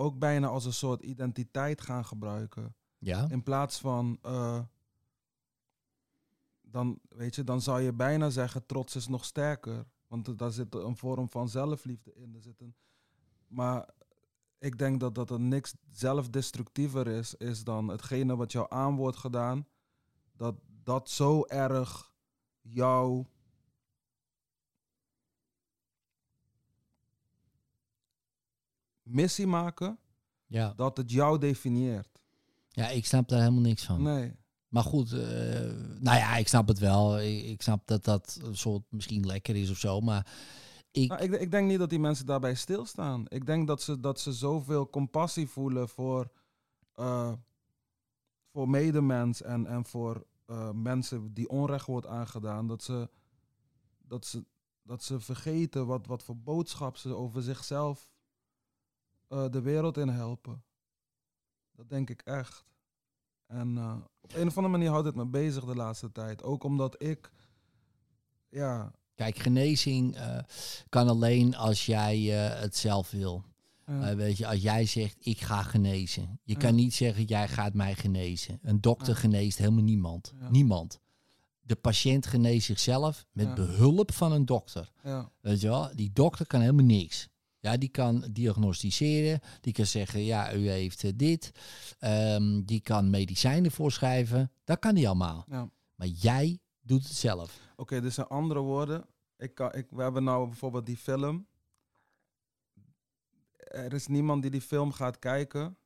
ook 0.00 0.18
bijna 0.18 0.46
als 0.46 0.64
een 0.64 0.72
soort 0.72 1.02
identiteit 1.02 1.80
gaan 1.80 2.04
gebruiken. 2.04 2.74
Ja, 2.98 3.26
In 3.30 3.42
plaats 3.42 3.78
van... 3.78 4.18
eh, 4.22 4.60
dan, 6.62 6.98
weet 7.08 7.34
je, 7.34 7.44
dan 7.44 7.60
zou 7.60 7.80
je 7.80 7.92
bijna 7.92 8.30
zeggen, 8.30 8.66
trots 8.66 8.96
is 8.96 9.08
nog 9.08 9.24
sterker. 9.24 9.86
Want 10.06 10.38
daar 10.38 10.50
zit 10.50 10.74
een 10.74 10.96
vorm 10.96 11.28
van 11.30 11.48
zelfliefde 11.48 12.14
in. 12.14 12.34
Er 12.34 12.42
zit 12.42 12.60
een, 12.60 12.74
maar 13.46 13.88
ik 14.58 14.78
denk 14.78 15.00
dat, 15.00 15.14
dat 15.14 15.30
er 15.30 15.40
niks 15.40 15.74
zelfdestructiever 15.90 17.06
is, 17.06 17.34
is 17.34 17.64
dan 17.64 17.88
hetgene 17.88 18.36
wat 18.36 18.52
jou 18.52 18.66
aan 18.68 18.96
wordt 18.96 19.16
gedaan. 19.16 19.66
Dat 20.32 20.54
dat 20.82 21.10
zo 21.10 21.44
erg 21.46 22.12
jouw 22.60 23.26
missie 29.14 29.46
maken, 29.46 29.98
ja. 30.46 30.72
dat 30.76 30.96
het 30.96 31.10
jou 31.10 31.38
definieert. 31.38 32.20
ja, 32.68 32.88
ik 32.88 33.06
snap 33.06 33.28
daar 33.28 33.40
helemaal 33.40 33.60
niks 33.60 33.84
van. 33.84 34.02
Nee. 34.02 34.38
Maar 34.68 34.82
goed, 34.82 35.12
eh, 35.12 35.18
nou 35.98 36.18
ja, 36.18 36.36
ik 36.36 36.48
snap 36.48 36.68
het 36.68 36.78
wel. 36.78 37.20
Ik, 37.20 37.44
ik 37.44 37.62
snap 37.62 37.86
dat 37.86 38.04
dat 38.04 38.38
een 38.42 38.56
soort 38.56 38.82
misschien 38.88 39.26
lekker 39.26 39.56
is 39.56 39.70
of 39.70 39.78
zo. 39.78 40.00
Maar 40.00 40.26
ik, 40.90 41.08
Nou, 41.08 41.22
ik, 41.22 41.32
ik 41.32 41.50
denk 41.50 41.68
niet 41.68 41.78
dat 41.78 41.90
die 41.90 41.98
mensen 41.98 42.26
daarbij 42.26 42.54
stilstaan. 42.54 43.24
Ik 43.28 43.46
denk 43.46 43.66
dat 43.66 43.82
ze, 43.82 44.00
dat 44.00 44.20
ze 44.20 44.32
zoveel 44.32 44.90
compassie 44.90 45.48
voelen 45.48 45.88
voor, 45.88 46.30
eh, 46.94 47.32
voor 48.52 48.68
medemens 48.68 49.42
en, 49.42 49.66
en 49.66 49.84
voor 49.84 50.26
eh, 50.46 50.70
mensen 50.70 51.34
die 51.34 51.48
onrecht 51.48 51.86
wordt 51.86 52.06
aangedaan. 52.06 52.66
Dat 52.66 52.82
ze, 52.82 53.08
dat 53.98 54.26
ze, 54.26 54.44
dat 54.82 55.02
ze 55.02 55.20
vergeten 55.20 55.86
wat, 55.86 56.06
wat 56.06 56.22
voor 56.22 56.36
boodschap 56.36 56.96
ze 56.96 57.14
over 57.14 57.42
zichzelf 57.42 58.10
eh, 59.30 59.44
de 59.50 59.60
wereld 59.60 59.96
in 59.96 60.08
helpen. 60.08 60.62
Dat 61.72 61.88
denk 61.88 62.10
ik 62.10 62.20
echt. 62.22 62.64
En 63.46 63.76
eh, 63.78 63.96
op 64.20 64.34
een 64.34 64.46
of 64.46 64.56
andere 64.56 64.76
manier 64.76 64.90
houdt 64.90 65.06
het 65.06 65.14
me 65.14 65.26
bezig 65.26 65.64
de 65.64 65.74
laatste 65.74 66.12
tijd. 66.12 66.42
Ook 66.42 66.64
omdat 66.64 67.02
ik, 67.02 67.30
ja, 68.48 68.92
kijk, 69.14 69.38
genezing 69.38 70.16
eh, 70.16 70.38
kan 70.88 71.08
alleen 71.08 71.56
als 71.56 71.86
jij 71.86 72.20
het 72.24 72.76
zelf 72.76 73.10
wil. 73.10 73.44
ja, 73.86 74.14
weet 74.16 74.36
je, 74.36 74.46
als 74.46 74.62
jij 74.62 74.86
zegt, 74.86 75.16
ik 75.20 75.40
ga 75.40 75.62
genezen. 75.62 76.40
Je 76.42 76.52
Ja. 76.52 76.58
kan 76.58 76.74
niet 76.74 76.94
zeggen, 76.94 77.24
jij 77.24 77.48
gaat 77.48 77.74
mij 77.74 77.94
genezen. 77.94 78.58
Een 78.62 78.80
dokter 78.80 79.14
Ja. 79.14 79.20
geneest 79.20 79.58
helemaal 79.58 79.82
niemand. 79.84 80.32
Niemand. 80.50 81.00
De 81.60 81.76
patiënt 81.76 82.26
geneest 82.26 82.66
zichzelf 82.66 83.26
met 83.32 83.46
Ja. 83.46 83.54
behulp 83.54 84.12
van 84.12 84.32
een 84.32 84.46
dokter. 84.46 84.92
ja, 85.02 85.30
Weet 85.40 85.60
je 85.60 85.68
wel, 85.68 85.90
die 85.96 86.12
dokter 86.12 86.46
kan 86.46 86.60
helemaal 86.60 86.84
niks. 86.84 87.28
Ja, 87.60 87.76
die 87.76 87.88
kan 87.88 88.24
diagnosticeren, 88.30 89.40
die 89.60 89.72
kan 89.72 89.86
zeggen, 89.86 90.24
ja, 90.24 90.54
u 90.54 90.68
heeft 90.68 91.04
eh, 91.04 91.10
dit. 91.14 91.52
Ehm, 91.98 92.62
die 92.64 92.80
kan 92.80 93.10
medicijnen 93.10 93.70
voorschrijven. 93.70 94.52
Dat 94.64 94.78
kan 94.78 94.94
die 94.94 95.08
allemaal. 95.08 95.44
ja. 95.48 95.70
Maar 95.94 96.08
jij 96.08 96.58
doet 96.80 97.02
het 97.02 97.16
zelf. 97.16 97.58
Oké, 97.76 98.00
dus 98.00 98.18
in 98.18 98.26
andere 98.26 98.60
woorden, 98.60 99.06
ik 99.36 99.54
kan, 99.54 99.72
ik, 99.72 99.86
we 99.90 100.02
hebben 100.02 100.24
nou 100.24 100.46
bijvoorbeeld 100.46 100.86
die 100.86 100.96
film. 100.96 101.46
Er 103.56 103.92
is 103.92 104.06
niemand 104.06 104.42
die 104.42 104.50
die 104.50 104.60
film 104.60 104.92
gaat 104.92 105.18
kijken, 105.18 105.76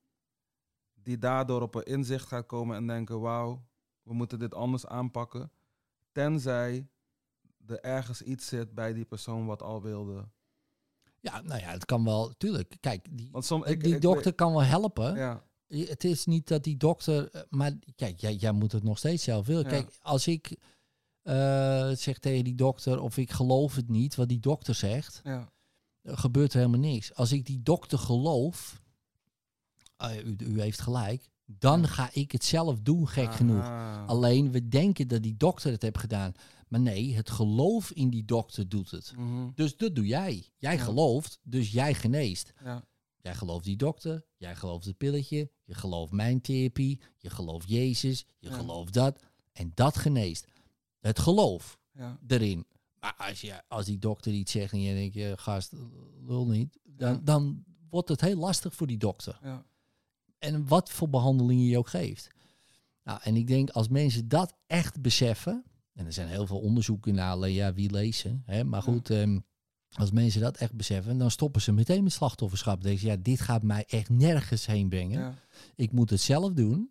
die 0.95 1.19
daardoor 1.19 1.63
op 1.63 1.75
een 1.75 1.85
inzicht 1.85 2.29
gaat 2.29 2.47
komen 2.47 2.77
en 2.77 2.87
denken, 2.87 3.21
wauw, 3.21 3.67
we 4.03 4.15
moeten 4.15 4.39
dit 4.39 4.55
anders 4.55 4.87
aanpakken. 4.87 5.51
Tenzij 6.13 6.89
er 7.67 7.81
ergens 7.81 8.23
iets 8.23 8.47
zit 8.47 8.75
bij 8.75 8.93
die 8.93 9.05
persoon 9.05 9.47
wat 9.47 9.63
al 9.63 9.83
wilde. 9.83 10.29
Ja, 11.25 11.41
nou 11.41 11.61
ja, 11.61 11.67
het 11.71 11.85
kan 11.85 12.05
wel, 12.05 12.35
tuurlijk. 12.37 12.77
Kijk, 12.81 13.07
die, 13.11 13.29
Want 13.33 13.45
soms, 13.45 13.67
ik, 13.67 13.85
die 13.85 13.95
ik 13.95 14.01
dokter 14.01 14.33
kan 14.35 14.53
wel 14.53 14.63
helpen. 14.63 15.17
ja, 15.17 15.43
Het 15.67 16.05
is 16.05 16.25
niet 16.25 16.49
dat 16.49 16.65
die 16.65 16.77
dokter, 16.77 17.31
eh, 17.31 17.41
maar 17.49 17.73
kijk, 17.97 18.21
jij, 18.21 18.35
jij 18.35 18.53
moet 18.53 18.73
het 18.73 18.83
nog 18.83 18.99
steeds 18.99 19.25
zelf 19.25 19.47
willen. 19.47 19.63
Ja. 19.63 19.69
Kijk, 19.69 19.91
als 20.01 20.27
ik 20.27 20.57
eh, 21.23 21.91
zeg 21.91 22.19
tegen 22.19 22.45
die 22.45 22.55
dokter 22.55 23.01
of 23.01 23.17
ik 23.17 23.31
geloof 23.31 23.75
het 23.77 23.89
niet 23.89 24.15
wat 24.15 24.29
die 24.29 24.41
dokter 24.41 24.75
zegt, 24.75 25.21
ja, 25.25 25.53
gebeurt 26.05 26.53
er 26.53 26.59
helemaal 26.59 26.81
niks. 26.91 27.15
Als 27.15 27.33
ik 27.33 27.47
die 27.47 27.63
dokter 27.63 27.99
geloof, 27.99 28.83
eh, 29.97 30.25
u, 30.25 30.37
u 30.39 30.61
heeft 30.61 30.81
gelijk, 30.81 31.31
dan 31.47 31.89
ga 31.89 32.09
ik 32.13 32.33
het 32.33 32.45
zelf 32.45 32.81
doen, 32.81 33.09
gek 33.09 33.35
genoeg. 33.35 33.63
Aha. 33.63 34.05
Alleen 34.05 34.51
we 34.53 34.69
denken 34.69 35.09
dat 35.09 35.23
die 35.23 35.37
dokter 35.37 35.71
het 35.73 35.83
heeft 35.83 35.99
gedaan. 35.99 36.33
Maar 36.69 36.81
nee, 36.81 37.15
het 37.15 37.31
geloof 37.31 37.91
in 37.91 38.11
die 38.11 38.25
dokter 38.25 38.69
doet 38.69 38.91
het. 38.91 39.13
Mhm, 39.17 39.49
Dus 39.55 39.77
dat 39.77 39.95
doe 39.95 40.07
jij. 40.07 40.49
Jij 40.57 40.77
Ja. 40.77 40.83
gelooft, 40.83 41.39
dus 41.43 41.73
jij 41.73 41.95
geneest. 41.95 42.53
ja, 42.65 42.85
Jij 43.17 43.35
gelooft 43.35 43.65
die 43.65 43.77
dokter, 43.77 44.25
jij 44.37 44.57
gelooft 44.57 44.85
het 44.85 44.97
pilletje, 44.97 45.51
je 45.65 45.75
gelooft 45.75 46.13
mijn 46.13 46.41
therapie, 46.41 47.01
je 47.19 47.31
gelooft 47.31 47.69
Jezus, 47.69 48.27
je 48.39 48.49
Ja. 48.49 48.55
gelooft 48.55 48.93
dat. 48.93 49.21
En 49.53 49.73
dat 49.75 49.97
geneest. 49.97 50.47
Het 51.01 51.19
geloof 51.19 51.79
ja, 51.93 52.19
erin. 52.27 52.67
Maar 53.01 53.15
als, 53.15 53.41
je, 53.41 53.63
als 53.69 53.85
die 53.85 53.99
dokter 53.99 54.33
iets 54.33 54.53
zegt 54.53 54.73
en 54.73 54.81
je 54.81 54.95
denkt, 54.95 55.15
je 55.15 55.35
gast, 55.37 55.73
lul 56.27 56.47
niet, 56.47 56.79
dan, 56.85 57.21
dan 57.25 57.65
wordt 57.91 58.09
het 58.09 58.21
heel 58.21 58.37
lastig 58.37 58.75
voor 58.75 58.87
die 58.87 58.99
dokter. 58.99 59.39
ja, 59.43 59.67
En 60.39 60.69
wat 60.69 60.91
voor 60.91 61.09
behandeling 61.11 61.69
je 61.69 61.79
ook 61.79 61.89
geeft. 61.89 62.29
Nou, 63.03 63.21
en 63.23 63.37
ik 63.37 63.47
denk 63.47 63.71
als 63.71 63.89
mensen 63.89 64.29
dat 64.29 64.55
echt 64.67 65.01
beseffen, 65.03 65.65
en 65.95 66.07
er 66.07 66.13
zijn 66.13 66.29
heel 66.29 66.47
veel 66.47 66.61
onderzoeken 66.61 67.15
naar 67.15 67.31
alleen 67.31 67.53
ja, 67.55 67.73
wie 67.75 67.91
lezen, 67.91 68.43
hè, 68.47 68.65
maar 68.65 68.81
Ja. 68.87 68.93
goed, 68.93 69.11
ehm, 69.11 69.39
als 69.93 70.11
mensen 70.11 70.41
dat 70.41 70.57
echt 70.57 70.75
beseffen, 70.75 71.19
dan 71.19 71.31
stoppen 71.31 71.61
ze 71.63 71.73
meteen 71.73 72.03
met 72.03 72.13
slachtofferschap. 72.13 72.83
Denken 72.83 73.01
ze, 73.01 73.07
ja, 73.07 73.17
dit 73.17 73.41
gaat 73.41 73.63
mij 73.63 73.85
echt 73.89 74.09
nergens 74.09 74.67
heen 74.67 74.89
brengen. 74.89 75.21
ja, 75.21 75.35
Ik 75.75 75.93
moet 75.93 76.11
het 76.11 76.21
zelf 76.21 76.53
doen. 76.53 76.91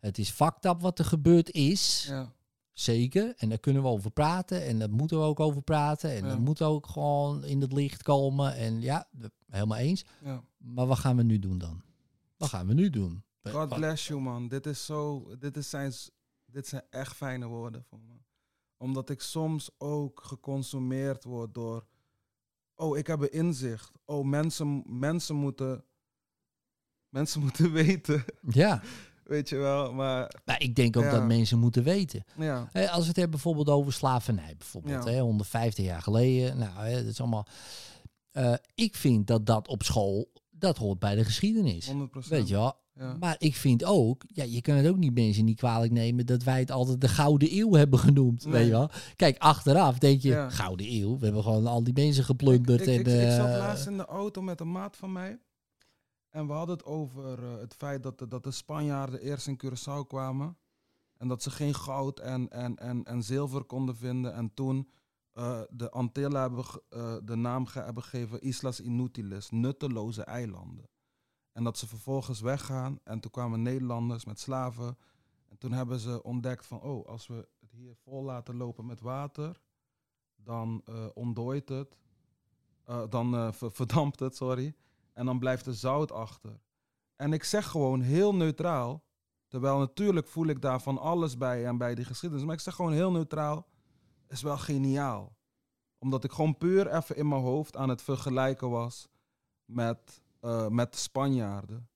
Het 0.00 0.18
is 0.18 0.30
fucked 0.30 0.64
up 0.64 0.80
wat 0.80 0.98
er 0.98 1.04
gebeurd 1.04 1.50
is. 1.50 2.04
ja, 2.08 2.32
Zeker. 2.72 3.34
En 3.36 3.48
daar 3.48 3.58
kunnen 3.58 3.82
we 3.82 3.88
over 3.88 4.10
praten. 4.10 4.64
En 4.64 4.78
daar 4.78 4.90
moeten 4.90 5.18
we 5.18 5.24
ook 5.24 5.40
over 5.40 5.62
praten. 5.62 6.10
En 6.16 6.22
dat 6.28 6.38
moet 6.38 6.62
ook 6.62 6.86
gewoon 6.86 7.44
in 7.44 7.60
het 7.60 7.72
licht 7.72 8.02
komen. 8.02 8.54
En 8.54 8.80
ja, 8.80 9.08
helemaal 9.50 9.78
eens. 9.78 10.04
ja. 10.24 10.42
Maar 10.56 10.86
wat 10.86 10.98
gaan 10.98 11.16
we 11.16 11.22
nu 11.22 11.38
doen 11.38 11.58
dan? 11.58 11.82
Wat 12.36 12.48
gaan 12.48 12.66
we 12.66 12.74
nu 12.74 12.90
doen? 12.90 13.22
God 13.42 13.68
bless 13.68 14.06
you, 14.06 14.20
man. 14.20 14.48
Dit 14.48 14.66
is 14.66 14.84
zo. 14.84 15.28
Dit, 15.38 15.56
is 15.56 15.70
zijn, 15.70 15.92
dit 16.46 16.66
zijn 16.66 16.82
echt 16.90 17.16
fijne 17.16 17.46
woorden 17.46 17.84
voor 17.84 17.98
me. 18.00 18.12
Omdat 18.84 19.10
ik 19.10 19.20
soms 19.20 19.70
ook 19.78 20.20
geconsumeerd 20.24 21.24
word 21.24 21.54
door. 21.54 21.86
Oh, 22.76 22.96
ik 22.98 23.06
heb 23.06 23.20
een 23.20 23.32
inzicht. 23.32 23.90
Oh, 24.04 24.24
mensen, 24.24 24.82
mensen 24.86 25.36
moeten. 25.36 25.84
Mensen 27.08 27.40
moeten 27.44 27.72
weten. 27.72 28.24
Ja, 28.48 28.82
Weet 29.24 29.48
je 29.48 29.56
wel. 29.56 29.92
Maar 29.92 30.40
nou, 30.44 30.58
ik 30.58 30.74
denk 30.74 30.96
ook 30.96 31.02
Ja. 31.02 31.10
dat 31.10 31.26
mensen 31.26 31.58
moeten 31.58 31.82
weten. 31.82 32.24
ja. 32.36 32.58
Als 32.72 33.00
we 33.02 33.06
het 33.06 33.16
hebben 33.16 33.30
bijvoorbeeld 33.30 33.68
over 33.68 33.92
slavernij, 33.92 34.54
bijvoorbeeld, 34.58 35.04
Ja. 35.04 35.10
hè, 35.10 35.20
150 35.20 35.84
jaar 35.84 36.02
geleden. 36.02 36.58
Nou, 36.58 36.78
hè, 36.86 36.94
dat 36.96 37.04
is 37.12 37.20
allemaal. 37.20 37.46
Eh, 38.30 38.54
ik 38.74 38.94
vind 38.96 39.26
dat 39.26 39.46
dat 39.46 39.68
op 39.68 39.82
school, 39.82 40.32
dat 40.50 40.76
hoort 40.76 40.98
bij 40.98 41.14
de 41.14 41.24
geschiedenis. 41.24 41.86
100%. 41.86 42.28
Weet 42.28 42.48
je 42.48 42.54
wel? 42.54 42.76
Ja. 42.94 43.16
Maar 43.20 43.36
ik 43.38 43.54
vind 43.56 43.84
ook, 43.84 44.22
ja, 44.26 44.44
je 44.44 44.60
kan 44.60 44.74
het 44.76 44.86
ook 44.88 44.96
niet 44.96 45.14
mensen 45.14 45.44
niet 45.44 45.56
kwalijk 45.56 45.92
nemen 45.92 46.26
dat 46.26 46.42
wij 46.42 46.58
het 46.58 46.70
altijd 46.70 47.00
de 47.00 47.08
Gouden 47.08 47.48
Eeuw 47.58 47.72
hebben 47.72 47.98
genoemd. 47.98 48.44
Nee. 48.44 48.52
Weet 48.52 48.64
je 48.64 48.70
wel? 48.70 48.90
Kijk, 49.16 49.38
achteraf 49.38 49.98
denk 49.98 50.20
je, 50.20 50.28
Ja. 50.28 50.50
Gouden 50.50 50.86
Eeuw, 50.92 51.18
we 51.18 51.24
hebben 51.24 51.42
gewoon 51.42 51.66
al 51.66 51.84
die 51.84 51.94
mensen 51.94 52.24
geplunderd. 52.24 52.80
Ik, 52.86 53.00
ik, 53.00 53.06
en, 53.06 53.16
ik, 53.20 53.26
ik 53.26 53.30
zat 53.36 53.46
eh, 53.48 53.58
laatst 53.58 53.86
in 53.86 53.96
de 53.96 54.04
auto 54.04 54.42
met 54.42 54.60
een 54.60 54.72
maat 54.72 54.96
van 54.96 55.12
mij. 55.12 55.38
En 56.30 56.46
we 56.46 56.52
hadden 56.52 56.76
het 56.76 56.84
over 56.86 57.44
eh, 57.44 57.58
het 57.60 57.74
feit 57.74 58.02
dat 58.02 58.18
de, 58.18 58.28
dat 58.28 58.44
de 58.44 58.50
Spanjaarden 58.50 59.20
eerst 59.20 59.46
in 59.46 59.60
Curaçao 59.64 60.06
kwamen. 60.08 60.56
En 61.16 61.28
dat 61.28 61.42
ze 61.42 61.50
geen 61.50 61.74
goud 61.74 62.20
en, 62.20 62.48
en, 62.50 62.76
en, 62.76 63.04
en 63.04 63.22
zilver 63.22 63.64
konden 63.64 63.96
vinden. 63.96 64.34
En 64.34 64.54
toen 64.54 64.88
eh, 65.32 65.60
de 65.70 65.90
Antillen 65.90 66.40
hebben 66.40 66.64
eh, 66.88 67.16
de 67.24 67.36
naam 67.36 67.66
ge- 67.66 67.82
hebben 67.82 68.02
gegeven 68.02 68.40
Islas 68.40 68.80
Inutiles, 68.80 69.50
nutteloze 69.50 70.22
eilanden. 70.24 70.88
En 71.54 71.64
dat 71.64 71.78
ze 71.78 71.86
vervolgens 71.86 72.40
weggaan. 72.40 73.00
En 73.04 73.20
toen 73.20 73.30
kwamen 73.30 73.62
Nederlanders 73.62 74.24
met 74.24 74.40
slaven. 74.40 74.98
En 75.48 75.58
toen 75.58 75.72
hebben 75.72 75.98
ze 75.98 76.22
ontdekt 76.22 76.66
van, 76.66 76.80
oh, 76.80 77.06
als 77.06 77.26
we 77.26 77.48
het 77.60 77.72
hier 77.72 77.94
vol 77.96 78.22
laten 78.22 78.56
lopen 78.56 78.86
met 78.86 79.00
water, 79.00 79.60
dan 80.36 80.82
eh 80.84 81.06
ontdooit 81.14 81.68
het. 81.68 81.98
Eh, 82.84 83.02
dan 83.08 83.34
eh, 83.34 83.52
ver- 83.52 83.72
verdampt 83.72 84.20
het, 84.20 84.36
sorry. 84.36 84.74
En 85.12 85.26
dan 85.26 85.38
blijft 85.38 85.66
er 85.66 85.74
zout 85.74 86.12
achter. 86.12 86.60
En 87.16 87.32
ik 87.32 87.44
zeg 87.44 87.66
gewoon 87.66 88.00
heel 88.00 88.34
neutraal, 88.34 89.04
terwijl 89.48 89.78
natuurlijk 89.78 90.26
voel 90.26 90.46
ik 90.46 90.60
daar 90.60 90.80
van 90.80 90.98
alles 90.98 91.36
bij 91.36 91.66
en 91.66 91.78
bij 91.78 91.94
die 91.94 92.04
geschiedenis, 92.04 92.44
maar 92.44 92.54
ik 92.54 92.60
zeg 92.60 92.74
gewoon 92.74 92.92
heel 92.92 93.10
neutraal, 93.10 93.66
is 94.28 94.42
wel 94.42 94.58
geniaal. 94.58 95.36
Omdat 95.98 96.24
ik 96.24 96.32
gewoon 96.32 96.56
puur 96.58 96.94
even 96.94 97.16
in 97.16 97.28
mijn 97.28 97.42
hoofd 97.42 97.76
aan 97.76 97.88
het 97.88 98.02
vergelijken 98.02 98.70
was 98.70 99.08
met, 99.64 100.22
eh, 100.44 100.68
met 100.68 100.92
de 100.92 100.98
Spanjaarden. 100.98 101.88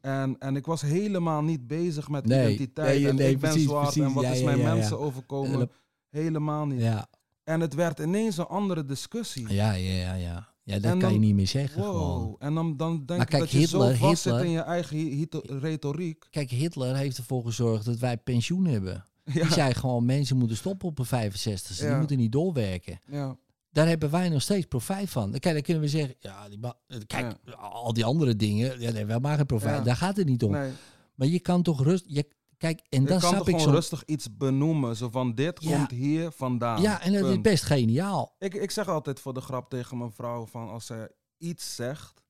En, 0.00 0.36
en 0.38 0.56
ik 0.56 0.66
was 0.66 0.80
helemaal 0.80 1.42
niet 1.42 1.66
bezig 1.66 2.08
met 2.08 2.26
Nee, 2.26 2.44
identiteit. 2.44 2.98
nee, 3.00 3.08
en 3.08 3.14
nee, 3.16 3.30
ik 3.30 3.38
ben 3.38 3.50
precies, 3.50 3.68
zwart 3.68 3.96
en 3.96 4.12
wat 4.12 4.24
Ja, 4.24 4.30
is 4.30 4.42
mijn 4.42 4.58
ja, 4.58 4.66
ja. 4.68 4.74
mensen 4.74 4.98
overkomen. 4.98 5.58
Dat- 5.58 5.70
helemaal 6.10 6.66
niet. 6.66 6.80
Ja, 6.80 7.06
En 7.44 7.60
het 7.60 7.74
werd 7.74 7.98
ineens 7.98 8.36
een 8.36 8.46
andere 8.46 8.84
discussie. 8.84 9.52
ja, 9.52 9.72
ja, 9.72 9.92
ja. 9.94 10.14
Ja, 10.14 10.48
ja 10.62 10.78
dat 10.78 10.96
kan 10.98 11.12
je 11.12 11.18
niet 11.18 11.34
meer 11.34 11.46
zeggen 11.46 11.82
gewoon. 11.82 12.36
En 12.38 12.54
dan, 12.54 12.76
dan 12.76 12.96
denk 12.96 13.08
Maar 13.08 13.20
ik 13.20 13.26
kijk, 13.26 13.42
dat 13.42 13.50
je 13.50 13.66
zo 13.66 13.78
vast 13.94 14.22
zit 14.22 14.32
Hitler- 14.32 14.44
in 14.44 14.50
je 14.50 14.60
eigen 14.60 15.26
retoriek. 15.60 16.26
Kijk, 16.30 16.50
Hitler 16.50 16.96
heeft 16.96 17.16
ervoor 17.18 17.44
gezorgd 17.44 17.84
dat 17.84 17.98
wij 17.98 18.16
pensioen 18.16 18.64
hebben. 18.66 19.04
Ja, 19.24 19.42
Die 19.42 19.52
zei 19.52 19.74
gewoon, 19.74 20.04
mensen 20.04 20.36
moeten 20.36 20.56
stoppen 20.56 20.88
op 20.88 20.98
een 20.98 21.04
65 21.04 21.76
Die 21.78 21.86
Ja. 21.88 21.98
moeten 21.98 22.16
niet 22.16 22.32
doorwerken. 22.32 23.00
ja, 23.06 23.36
Daar 23.70 23.86
hebben 23.86 24.10
wij 24.10 24.28
nog 24.28 24.42
steeds 24.42 24.66
profijt 24.66 25.10
van. 25.10 25.30
Kijk, 25.30 25.54
dan 25.54 25.62
kunnen 25.62 25.82
we 25.82 25.88
zeggen, 25.88 26.14
ja, 26.18 26.48
die 26.48 26.58
kijk, 27.06 27.36
al 27.56 27.92
die 27.92 28.04
andere 28.04 28.36
dingen, 28.36 28.70
ja, 28.80 28.86
daar 28.86 28.94
hebben 28.96 29.14
we 29.14 29.20
maar 29.20 29.36
geen 29.36 29.46
profijt. 29.46 29.78
Ja. 29.78 29.82
Daar 29.84 29.96
gaat 29.96 30.16
het 30.16 30.26
niet 30.26 30.42
om. 30.42 30.50
nee. 30.50 30.72
Maar 31.14 31.28
je 31.28 31.40
kan 31.40 31.62
toch 31.62 31.82
rust... 31.82 32.04
Je, 32.06 32.28
kijk, 32.56 32.80
en 32.88 33.00
Je 33.02 33.08
dat 33.08 33.20
kan 33.20 33.28
snap 33.30 33.40
ik 33.40 33.46
gewoon 33.46 33.60
zo... 33.60 33.70
rustig 33.70 34.04
iets 34.04 34.36
benoemen. 34.36 34.96
Zo 34.96 35.08
van, 35.08 35.34
dit 35.34 35.62
Ja. 35.62 35.76
komt 35.76 35.90
hier 35.90 36.30
vandaan. 36.30 36.82
Ja, 36.82 37.02
en 37.02 37.12
dat 37.12 37.30
is 37.30 37.40
best 37.40 37.64
geniaal. 37.64 38.34
Ik, 38.38 38.54
ik 38.54 38.70
zeg 38.70 38.88
altijd 38.88 39.20
voor 39.20 39.34
de 39.34 39.40
grap 39.40 39.70
tegen 39.70 39.98
mijn 39.98 40.12
vrouw 40.12 40.46
van 40.46 40.68
als 40.68 40.86
ze 40.86 41.12
iets 41.38 41.74
zegt, 41.74 42.22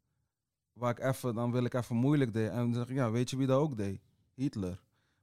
waar 0.72 0.90
ik 0.90 0.98
even, 1.04 1.34
dan 1.34 1.52
wil 1.52 1.64
ik 1.64 1.74
even 1.74 1.96
moeilijk 1.96 2.32
deed. 2.32 2.48
En 2.50 2.56
dan 2.56 2.74
zeg 2.74 2.88
ik, 2.88 2.94
ja, 2.96 3.10
weet 3.10 3.30
je 3.30 3.36
wie 3.36 3.46
dat 3.46 3.60
ook 3.60 3.76
deed? 3.76 4.00
Hitler. 4.34 4.80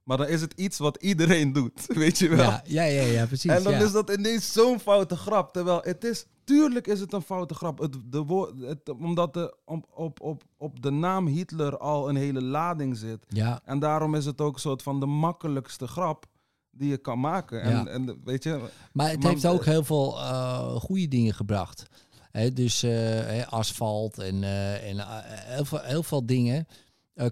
Maar 0.08 0.16
dan 0.16 0.26
is 0.28 0.40
het 0.40 0.52
iets 0.56 0.78
wat 0.78 0.96
iedereen 1.02 1.52
doet, 1.52 1.86
weet 2.04 2.18
je 2.18 2.28
wel. 2.28 2.38
Ja, 2.50 2.62
ja, 2.64 2.82
ja, 2.82 3.02
ja 3.02 3.26
precies. 3.26 3.50
en 3.50 3.62
dan 3.62 3.72
ja. 3.72 3.78
is 3.84 3.92
dat 3.92 4.10
ineens 4.10 4.52
zo'n 4.52 4.80
foute 4.80 5.16
grap. 5.16 5.52
Terwijl 5.52 5.80
het 5.82 6.04
is, 6.04 6.26
tuurlijk 6.44 6.86
is 6.86 7.00
het 7.00 7.12
een 7.12 7.22
foute 7.22 7.54
grap. 7.54 7.78
Het, 7.78 7.96
de 8.04 8.18
woord, 8.18 8.52
het, 8.60 8.88
omdat 8.90 9.34
de, 9.34 9.56
op, 9.64 9.86
op, 9.94 10.20
op, 10.20 10.42
op 10.56 10.82
de 10.82 10.90
naam 10.90 11.26
Hitler 11.26 11.78
al 11.78 12.08
een 12.08 12.16
hele 12.16 12.42
lading 12.42 12.96
zit. 12.96 13.24
Ja, 13.28 13.60
En 13.64 13.78
daarom 13.78 14.14
is 14.14 14.24
het 14.24 14.40
ook 14.40 14.54
een 14.54 14.60
soort 14.60 14.82
van 14.82 15.00
de 15.00 15.06
makkelijkste 15.06 15.86
grap 15.86 16.26
die 16.70 16.88
je 16.90 16.98
kan 16.98 17.20
maken. 17.20 17.62
En, 17.62 17.70
Ja. 17.70 17.86
en 17.86 18.20
weet 18.24 18.42
je, 18.42 18.50
maar 18.92 19.10
het 19.10 19.22
Maar- 19.22 19.32
heeft 19.32 19.46
ook 19.46 19.64
heel 19.64 19.84
veel 19.84 20.18
eh, 20.18 20.74
goede 20.74 21.08
dingen 21.08 21.34
gebracht. 21.34 21.86
Hè, 22.30 22.52
dus 22.52 22.82
eh, 22.82 23.46
asfalt 23.52 24.18
en, 24.18 24.42
eh, 24.44 24.90
en 24.90 24.98
eh, 24.98 25.06
heel, 25.24 25.64
veel, 25.64 25.80
heel 25.80 26.02
veel 26.02 26.26
dingen 26.26 26.56
eh, 26.56 26.74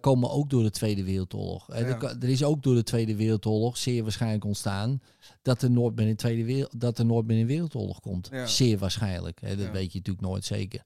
komen 0.01 0.31
ook 0.31 0.51
door 0.51 0.63
de 0.63 0.71
Tweede 0.71 1.05
Wereldoorlog. 1.05 1.67
Ja. 1.69 1.75
er, 1.75 2.03
er 2.05 2.29
is 2.29 2.45
ook 2.45 2.63
door 2.63 2.75
de 2.75 2.83
Tweede 2.83 3.17
Wereldoorlog 3.17 3.77
zeer 3.77 4.03
waarschijnlijk 4.03 4.45
ontstaan 4.45 5.01
dat 5.43 5.63
er 5.63 5.71
nooit 5.71 5.97
meer 5.97 6.09
een 6.09 6.17
Tweede 6.17 6.45
Wereld, 6.45 6.81
dat 6.81 6.99
er 6.99 7.07
nooit 7.07 7.27
meer 7.27 7.41
een 7.41 7.47
Wereldoorlog 7.47 8.01
komt. 8.01 8.29
Ja. 8.33 8.47
Zeer 8.47 8.79
waarschijnlijk. 8.79 9.41
Hè, 9.41 9.57
dat 9.57 9.67
Ja. 9.67 9.73
weet 9.73 9.93
je 9.93 9.99
natuurlijk 9.99 10.27
nooit 10.27 10.45
zeker. 10.45 10.83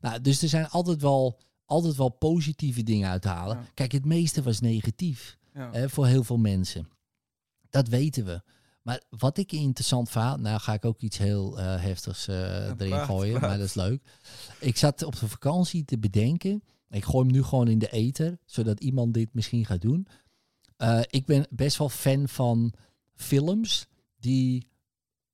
Nou, 0.00 0.20
dus 0.20 0.42
er 0.42 0.48
zijn 0.48 0.68
altijd 0.68 1.00
wel, 1.02 1.38
altijd 1.64 1.96
wel 1.96 2.08
positieve 2.08 2.82
dingen 2.82 3.08
uit 3.10 3.22
te 3.22 3.28
halen. 3.28 3.58
Kijk, 3.74 3.92
het 3.92 4.04
meeste 4.04 4.42
was 4.42 4.60
negatief. 4.60 5.36
hè, 5.52 5.88
voor 5.88 6.06
heel 6.06 6.24
veel 6.24 6.36
mensen. 6.38 6.88
Dat 7.70 7.88
weten 7.88 8.24
we. 8.24 8.42
Maar 8.82 9.02
wat 9.10 9.38
ik 9.38 9.52
interessant 9.52 10.10
verhaal, 10.10 10.36
nou 10.36 10.60
ga 10.60 10.72
ik 10.72 10.84
ook 10.84 11.00
iets 11.00 11.18
heel 11.18 11.58
eh, 11.58 11.80
heftigs 11.82 12.28
eh, 12.28 12.36
erin 12.64 12.76
praat, 12.88 13.06
gooien, 13.06 13.38
praat. 13.38 13.48
maar 13.48 13.58
dat 13.58 13.66
is 13.66 13.74
leuk. 13.74 14.02
Ik 14.60 14.76
zat 14.76 15.02
op 15.02 15.18
de 15.18 15.28
vakantie 15.28 15.84
te 15.84 15.98
bedenken, 15.98 16.62
ik 16.90 17.04
gooi 17.04 17.24
hem 17.24 17.34
nu 17.34 17.42
gewoon 17.42 17.68
in 17.68 17.78
de 17.78 17.90
ether, 17.90 18.38
zodat 18.44 18.80
iemand 18.80 19.14
dit 19.14 19.34
misschien 19.34 19.64
gaat 19.66 19.80
doen. 19.80 20.06
Eh, 20.76 21.00
ik 21.10 21.26
ben 21.26 21.46
best 21.50 21.76
wel 21.78 21.88
fan 21.88 22.28
van 22.28 22.72
films 23.14 23.86
die, 24.16 24.68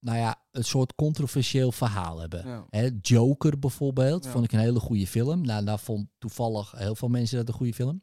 nou 0.01 0.18
ja, 0.18 0.43
een 0.51 0.64
soort 0.64 0.94
controversieel 0.94 1.72
verhaal 1.72 2.18
hebben. 2.20 2.66
ja. 2.70 2.90
Joker 3.02 3.59
bijvoorbeeld, 3.59 4.24
Ja. 4.24 4.31
vond 4.31 4.44
ik 4.44 4.52
een 4.52 4.59
hele 4.59 4.81
goede 4.81 5.06
film. 5.06 5.40
Nou, 5.40 5.64
daar 5.64 5.78
vond 5.78 6.09
toevallig 6.18 6.70
heel 6.77 6.94
veel 6.94 7.09
mensen 7.09 7.36
dat 7.36 7.48
een 7.48 7.55
goede 7.55 7.74
film. 7.74 8.02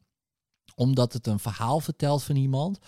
Omdat 0.74 1.12
het 1.12 1.26
een 1.26 1.38
verhaal 1.38 1.80
vertelt 1.80 2.22
van 2.22 2.36
iemand. 2.36 2.78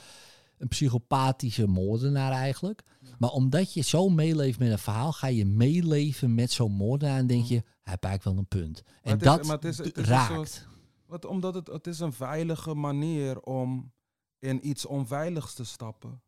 Een 0.59 0.69
psychopathische 0.69 1.66
moordenaar 1.66 2.32
eigenlijk. 2.32 2.82
Maar 3.20 3.30
omdat 3.30 3.72
je 3.72 3.80
zo 3.80 4.09
meeleeft 4.09 4.59
met 4.59 4.70
een 4.70 4.78
verhaal, 4.78 5.12
ga 5.12 5.26
je 5.26 5.44
meeleven 5.47 6.34
met 6.34 6.51
zo'n 6.52 6.72
moordenaar 6.72 7.18
en 7.18 7.26
denk 7.26 7.44
je, 7.44 7.55
hij 7.55 7.64
heeft 7.82 8.05
eigenlijk 8.05 8.24
wel 8.24 8.36
een 8.38 8.48
punt. 8.64 8.82
En 9.02 9.16
is- 9.18 9.22
dat 9.24 9.47
het 9.48 9.64
is- 9.64 9.78
het 9.78 9.86
is 9.86 9.92
een 9.97 10.05
raakt. 10.05 10.32
soort- 10.34 10.68
Wat, 11.06 11.24
omdat 11.24 11.55
het, 11.55 11.66
het 11.66 11.86
is 11.86 11.98
een 12.01 12.12
veilige 12.12 12.74
manier 12.74 13.40
om 13.40 13.92
in 14.38 14.68
iets 14.68 14.86
onveiligs 14.86 15.55
te 15.55 15.64
stappen. 15.64 16.22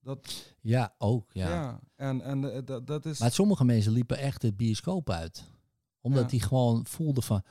Dat, 0.00 0.54
Ja, 0.60 0.94
ook. 0.98 1.30
ja. 1.32 1.48
Ja. 1.48 1.80
En, 1.96 2.20
en 2.20 2.64
dat, 2.64 2.86
dat 2.86 3.06
is... 3.06 3.18
Maar 3.18 3.32
sommige 3.32 3.64
mensen 3.64 3.92
liepen 3.92 4.18
echt 4.18 4.42
het 4.42 4.56
bioscoop 4.56 5.10
uit. 5.10 5.44
Omdat 6.00 6.22
Ja. 6.22 6.28
die 6.28 6.40
gewoon 6.42 6.86
voelden 6.86 7.22
van, 7.22 7.42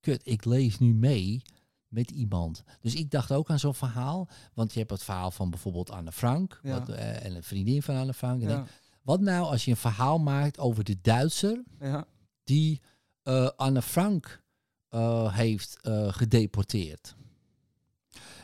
kut, 0.00 0.20
ik 0.24 0.44
leef 0.44 0.80
nu 0.80 0.94
mee 0.94 1.42
met 1.88 2.10
iemand. 2.10 2.62
Dus 2.80 2.94
ik 2.94 3.10
dacht 3.10 3.32
ook 3.32 3.50
aan 3.50 3.58
zo'n 3.58 3.74
verhaal. 3.74 4.28
Want 4.54 4.72
je 4.72 4.78
hebt 4.78 4.90
het 4.90 5.02
verhaal 5.02 5.30
van 5.30 5.50
bijvoorbeeld 5.50 5.90
Anne 5.90 6.12
Frank. 6.12 6.60
Ja. 6.62 6.78
Wat, 6.78 6.88
eh, 6.88 7.24
en 7.24 7.34
een 7.34 7.42
vriendin 7.42 7.82
van 7.82 7.96
Anne 7.96 8.14
Frank. 8.14 8.42
En 8.42 8.48
ja, 8.48 8.54
denk, 8.54 8.68
wat 9.02 9.20
nou 9.20 9.46
als 9.46 9.64
je 9.64 9.70
een 9.70 9.76
verhaal 9.76 10.18
maakt 10.18 10.58
over 10.58 10.84
de 10.84 11.00
Duitser 11.00 11.62
ja, 11.80 12.06
die 12.44 12.80
eh, 13.22 13.50
Anne 13.56 13.82
Frank 13.82 14.42
eh, 14.88 15.34
heeft 15.34 15.78
gedeporteerd? 16.08 17.16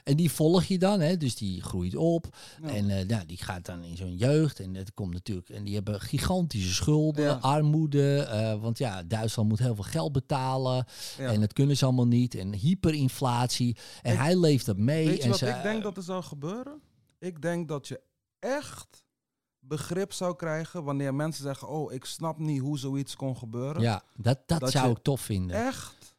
En 0.05 0.16
die 0.16 0.31
volg 0.31 0.65
je 0.65 0.79
dan, 0.79 1.01
hè? 1.01 1.16
dus 1.16 1.37
die 1.37 1.62
groeit 1.62 1.97
op. 1.97 2.37
ja. 2.62 2.69
En 2.69 2.91
eh, 2.91 3.09
ja, 3.09 3.24
die 3.27 3.37
gaat 3.37 3.65
dan 3.66 3.83
in 3.85 3.97
zo'n 3.97 4.16
jeugd. 4.16 4.61
En 4.61 4.74
het 4.74 4.95
komt 4.95 5.12
natuurlijk. 5.12 5.49
En 5.49 5.65
die 5.65 5.74
hebben 5.74 6.01
gigantische 6.01 6.74
schulden, 6.74 7.24
Ja. 7.24 7.33
armoede. 7.41 8.19
eh, 8.20 8.61
want 8.61 8.79
ja, 8.79 9.03
Duitsland 9.03 9.49
moet 9.49 9.59
heel 9.59 9.74
veel 9.74 9.85
geld 9.85 10.12
betalen. 10.12 10.85
ja. 11.19 11.33
En 11.33 11.41
dat 11.41 11.53
kunnen 11.53 11.77
ze 11.77 11.85
allemaal 11.85 12.07
niet. 12.07 12.35
En 12.35 12.53
hyperinflatie. 12.55 13.77
En 14.03 14.12
Ik- 14.12 14.19
hij 14.19 14.37
leeft 14.37 14.66
dat 14.66 14.77
mee. 14.77 15.07
Weet 15.07 15.16
je 15.16 15.23
en 15.23 15.29
wat 15.29 15.39
ze- 15.39 15.47
ik 15.49 15.62
denk 15.62 15.83
dat 15.83 15.97
er 15.97 16.03
zou 16.03 16.23
gebeuren? 16.23 16.81
Ik 17.19 17.43
denk 17.43 17.69
dat 17.69 17.89
je 17.89 18.01
echt 18.39 19.05
begrip 19.59 20.12
zou 20.12 20.37
krijgen 20.37 20.85
wanneer 20.85 21.15
mensen 21.15 21.43
zeggen... 21.43 21.69
oh, 21.69 21.93
ik 21.93 22.05
snap 22.05 22.39
niet 22.39 22.61
hoe 22.61 22.79
zoiets 22.79 23.16
kon 23.16 23.37
gebeuren. 23.37 23.83
Ja, 23.83 24.03
dat, 24.16 24.39
dat, 24.47 24.61
Dat 24.61 24.70
zou 24.70 24.91
ik 24.91 24.99
tof 25.03 25.20
vinden. 25.20 25.66
Echt 25.66 26.16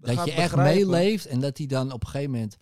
dat 0.00 0.24
je 0.24 0.32
echt 0.32 0.56
meeleeft. 0.56 1.26
En 1.26 1.40
dat 1.40 1.58
hij 1.58 1.66
dan 1.66 1.92
op 1.92 2.02
een 2.02 2.08
gegeven 2.08 2.30
moment. 2.32 2.56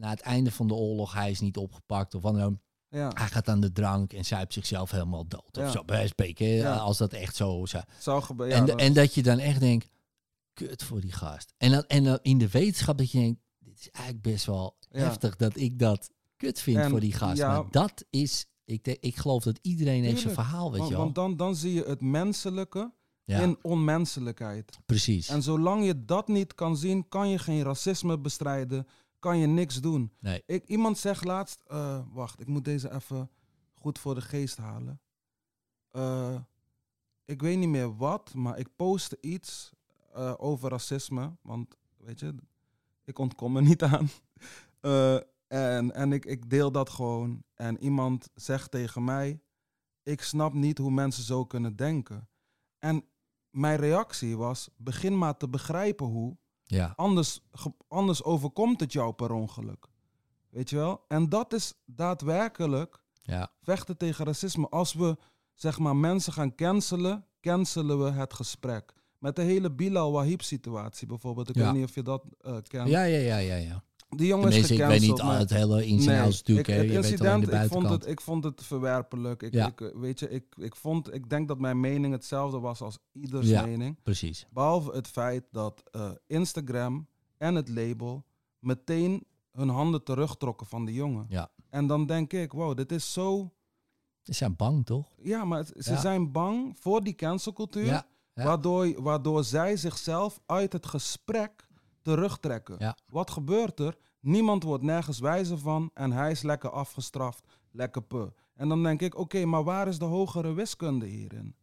Na 0.00 0.10
het 0.10 0.20
einde 0.20 0.50
van 0.52 0.66
de 0.68 0.74
oorlog, 0.74 1.12
hij 1.12 1.30
is 1.30 1.40
niet 1.40 1.56
opgepakt. 1.56 2.14
Of 2.14 2.22
wat 2.22 2.34
dan 2.34 2.42
ook. 2.42 2.54
Ja, 2.88 3.10
Hij 3.14 3.26
gaat 3.26 3.48
aan 3.48 3.60
de 3.60 3.72
drank 3.72 4.12
en 4.12 4.24
zuipt 4.24 4.52
zichzelf 4.52 4.90
helemaal 4.90 5.26
dood. 5.28 5.58
Of 5.58 5.70
zo, 5.70 5.84
bij 5.84 6.06
spreken. 6.06 6.46
Ja. 6.46 6.76
Als 6.76 6.98
dat 6.98 7.12
echt 7.12 7.36
zo 7.36 7.66
zou. 7.66 7.84
zou 7.98 8.22
gebeuren. 8.22 8.56
en, 8.56 8.66
Ja, 8.66 8.74
en 8.76 8.92
dat 8.92 9.14
je 9.14 9.22
dan 9.22 9.38
echt 9.38 9.60
denkt, 9.60 9.88
kut 10.52 10.82
voor 10.82 11.00
die 11.00 11.12
gast. 11.12 11.54
En 11.56 11.70
dan, 11.70 11.84
en 11.86 12.04
dan 12.04 12.18
in 12.22 12.38
de 12.38 12.48
wetenschap 12.48 12.98
dat 12.98 13.10
je 13.10 13.18
denkt, 13.18 13.40
dit 13.58 13.78
is 13.78 13.90
eigenlijk 13.90 14.24
best 14.24 14.46
wel 14.46 14.76
heftig 14.88 15.36
dat 15.36 15.56
ik 15.56 15.78
dat 15.78 16.10
kut 16.36 16.60
vind 16.60 16.76
En 16.76 16.90
voor 16.90 17.00
die 17.00 17.12
gast. 17.12 17.42
maar 17.42 17.64
dat 17.70 18.04
is, 18.10 18.46
ik, 18.64 18.84
denk- 18.84 19.00
ik 19.00 19.16
geloof 19.16 19.42
dat 19.42 19.58
iedereen 19.62 20.04
heeft 20.04 20.20
zijn 20.20 20.34
verhaal, 20.34 20.70
weet 20.70 20.78
want, 20.78 20.90
je 20.90 20.94
wel. 20.96 21.04
want 21.04 21.14
dan, 21.14 21.36
dan 21.36 21.56
zie 21.56 21.72
je 21.74 21.82
het 21.84 22.00
menselijke 22.00 22.92
ja, 23.24 23.40
in 23.40 23.58
onmenselijkheid. 23.62 24.78
precies. 24.86 25.28
En 25.28 25.42
zolang 25.42 25.84
je 25.84 26.04
dat 26.04 26.28
niet 26.28 26.54
kan 26.54 26.76
zien, 26.76 27.08
kan 27.08 27.28
je 27.28 27.38
geen 27.38 27.62
racisme 27.62 28.18
bestrijden, 28.18 28.86
kan 29.20 29.38
je 29.38 29.46
niks 29.46 29.80
doen. 29.80 30.12
nee. 30.18 30.42
Ik, 30.46 30.64
iemand 30.66 30.98
zegt 30.98 31.24
laatst, 31.24 31.62
eh, 31.66 32.00
wacht, 32.12 32.40
ik 32.40 32.46
moet 32.46 32.64
deze 32.64 32.92
even 32.92 33.30
goed 33.74 33.98
voor 33.98 34.14
de 34.14 34.20
geest 34.20 34.56
halen. 34.56 35.00
Eh, 35.90 36.40
ik 37.24 37.40
weet 37.40 37.58
niet 37.58 37.68
meer 37.68 37.96
wat, 37.96 38.34
maar 38.34 38.58
ik 38.58 38.76
postte 38.76 39.18
iets 39.20 39.72
eh, 40.12 40.34
over 40.36 40.70
racisme, 40.70 41.36
want 41.42 41.76
weet 41.96 42.20
je, 42.20 42.34
ik 43.04 43.18
ontkom 43.18 43.56
er 43.56 43.62
niet 43.72 43.82
aan. 43.82 44.08
En 45.48 45.94
en 45.94 46.12
ik, 46.12 46.24
ik 46.24 46.50
deel 46.50 46.72
dat 46.72 46.90
gewoon. 46.90 47.42
En 47.54 47.82
iemand 47.82 48.30
zegt 48.34 48.70
tegen 48.70 49.04
mij, 49.04 49.40
ik 50.02 50.22
snap 50.22 50.52
niet 50.52 50.78
hoe 50.78 50.90
mensen 50.90 51.22
zo 51.22 51.44
kunnen 51.44 51.76
denken. 51.76 52.28
En 52.78 53.04
mijn 53.50 53.76
reactie 53.76 54.36
was, 54.36 54.70
begin 54.76 55.18
maar 55.18 55.36
te 55.36 55.48
begrijpen 55.48 56.06
hoe, 56.06 56.36
Ja, 56.70 56.92
anders, 56.96 57.40
anders 57.88 58.22
overkomt 58.24 58.80
het 58.80 58.92
jou 58.92 59.12
per 59.12 59.32
ongeluk. 59.32 59.86
Weet 60.50 60.70
je 60.70 60.76
wel? 60.76 61.04
En 61.08 61.28
dat 61.28 61.52
is 61.52 61.74
daadwerkelijk 61.86 63.02
ja, 63.22 63.50
vechten 63.62 63.96
tegen 63.96 64.24
racisme. 64.24 64.68
Als 64.68 64.92
we 64.94 65.16
zeg 65.54 65.78
maar 65.78 65.96
mensen 65.96 66.32
gaan 66.32 66.54
cancelen, 66.54 67.24
cancelen 67.40 68.04
we 68.04 68.10
het 68.10 68.34
gesprek. 68.34 68.94
Met 69.18 69.36
de 69.36 69.42
hele 69.42 69.70
Bilal 69.72 70.12
Wahib 70.12 70.42
situatie 70.42 71.06
bijvoorbeeld. 71.06 71.48
Ik 71.48 71.54
Ja. 71.54 71.64
weet 71.64 71.72
niet 71.80 71.88
of 71.88 71.94
je 71.94 72.02
dat 72.02 72.24
eh, 72.40 72.56
kent. 72.66 72.88
ja, 72.88 73.02
ja, 73.02 73.18
ja, 73.18 73.36
ja. 73.38 73.54
ja. 73.56 73.82
Die 74.16 74.26
jongen 74.26 74.48
is 74.48 74.52
Tenminste, 74.52 74.74
ik 74.82 74.88
weet 74.88 75.00
niet 75.00 75.20
al 75.20 75.30
het 75.30 75.50
hele 75.50 75.86
ins 75.86 76.06
en 76.06 76.12
Nee, 76.12 76.20
outs 76.20 76.38
natuurlijk. 76.38 76.68
ik- 76.68 76.74
het 76.74 76.82
Je 76.84 76.88
weet 76.90 76.96
alleen 76.98 77.10
incident, 77.10 77.46
de 77.46 77.56
ik 77.64 77.70
vond, 77.70 77.88
het, 77.90 78.06
ik 78.06 78.20
vond 78.20 78.44
het 78.44 78.62
verwerpelijk. 78.64 79.42
Ik, 79.42 79.52
Ja. 79.54 79.66
ik, 79.66 79.92
weet 79.94 80.18
je, 80.20 80.30
ik, 80.30 80.44
ik, 80.56 80.76
vond, 80.76 81.14
ik 81.14 81.28
denk 81.30 81.48
dat 81.48 81.58
mijn 81.58 81.80
mening 81.80 82.12
hetzelfde 82.12 82.58
was 82.58 82.80
als 82.80 82.98
ieders 83.12 83.48
Ja. 83.48 83.64
mening. 83.64 83.96
Precies. 84.02 84.46
Behalve 84.52 84.90
het 84.92 85.08
feit 85.08 85.44
dat 85.50 85.82
eh, 85.90 86.10
Instagram 86.26 87.06
en 87.38 87.54
het 87.54 87.68
label 87.68 88.24
meteen 88.58 89.24
hun 89.52 89.68
handen 89.68 90.02
terugtrokken 90.04 90.66
van 90.66 90.84
die 90.84 90.94
jongen. 90.94 91.26
Ja. 91.28 91.50
En 91.68 91.86
dan 91.86 92.06
denk 92.06 92.32
ik, 92.32 92.52
wow, 92.52 92.76
dit 92.76 92.92
is 92.92 93.12
zo... 93.12 93.50
Ze 94.22 94.32
zijn 94.32 94.56
bang, 94.56 94.86
toch? 94.86 95.06
Ja, 95.22 95.44
maar 95.44 95.58
het- 95.58 95.72
ze 95.84 95.92
Ja. 95.92 96.00
zijn 96.00 96.32
bang 96.32 96.76
voor 96.80 97.04
die 97.04 97.14
cancelcultuur. 97.14 98.02
Waardoor, 98.34 99.02
waardoor 99.02 99.44
zij 99.44 99.76
zichzelf 99.76 100.40
uit 100.46 100.72
het 100.72 100.86
gesprek 100.86 101.68
terugtrekken. 102.02 102.76
Ja. 102.78 102.96
Wat 103.08 103.30
gebeurt 103.30 103.80
er? 103.80 103.96
Niemand 104.20 104.62
wordt 104.62 104.84
nergens 104.84 105.18
wijzer 105.18 105.58
van 105.58 105.90
en 105.94 106.12
hij 106.12 106.30
is 106.30 106.42
lekker 106.42 106.70
afgestraft, 106.70 107.44
lekker 107.70 108.02
pu. 108.02 108.28
En 108.54 108.68
dan 108.68 108.82
denk 108.82 109.00
ik, 109.02 109.18
oké, 109.18 109.44
maar 109.44 109.64
waar 109.64 109.88
is 109.88 109.98
de 109.98 110.04
hogere 110.04 110.52
wiskunde 110.52 111.06
hierin? 111.06 111.54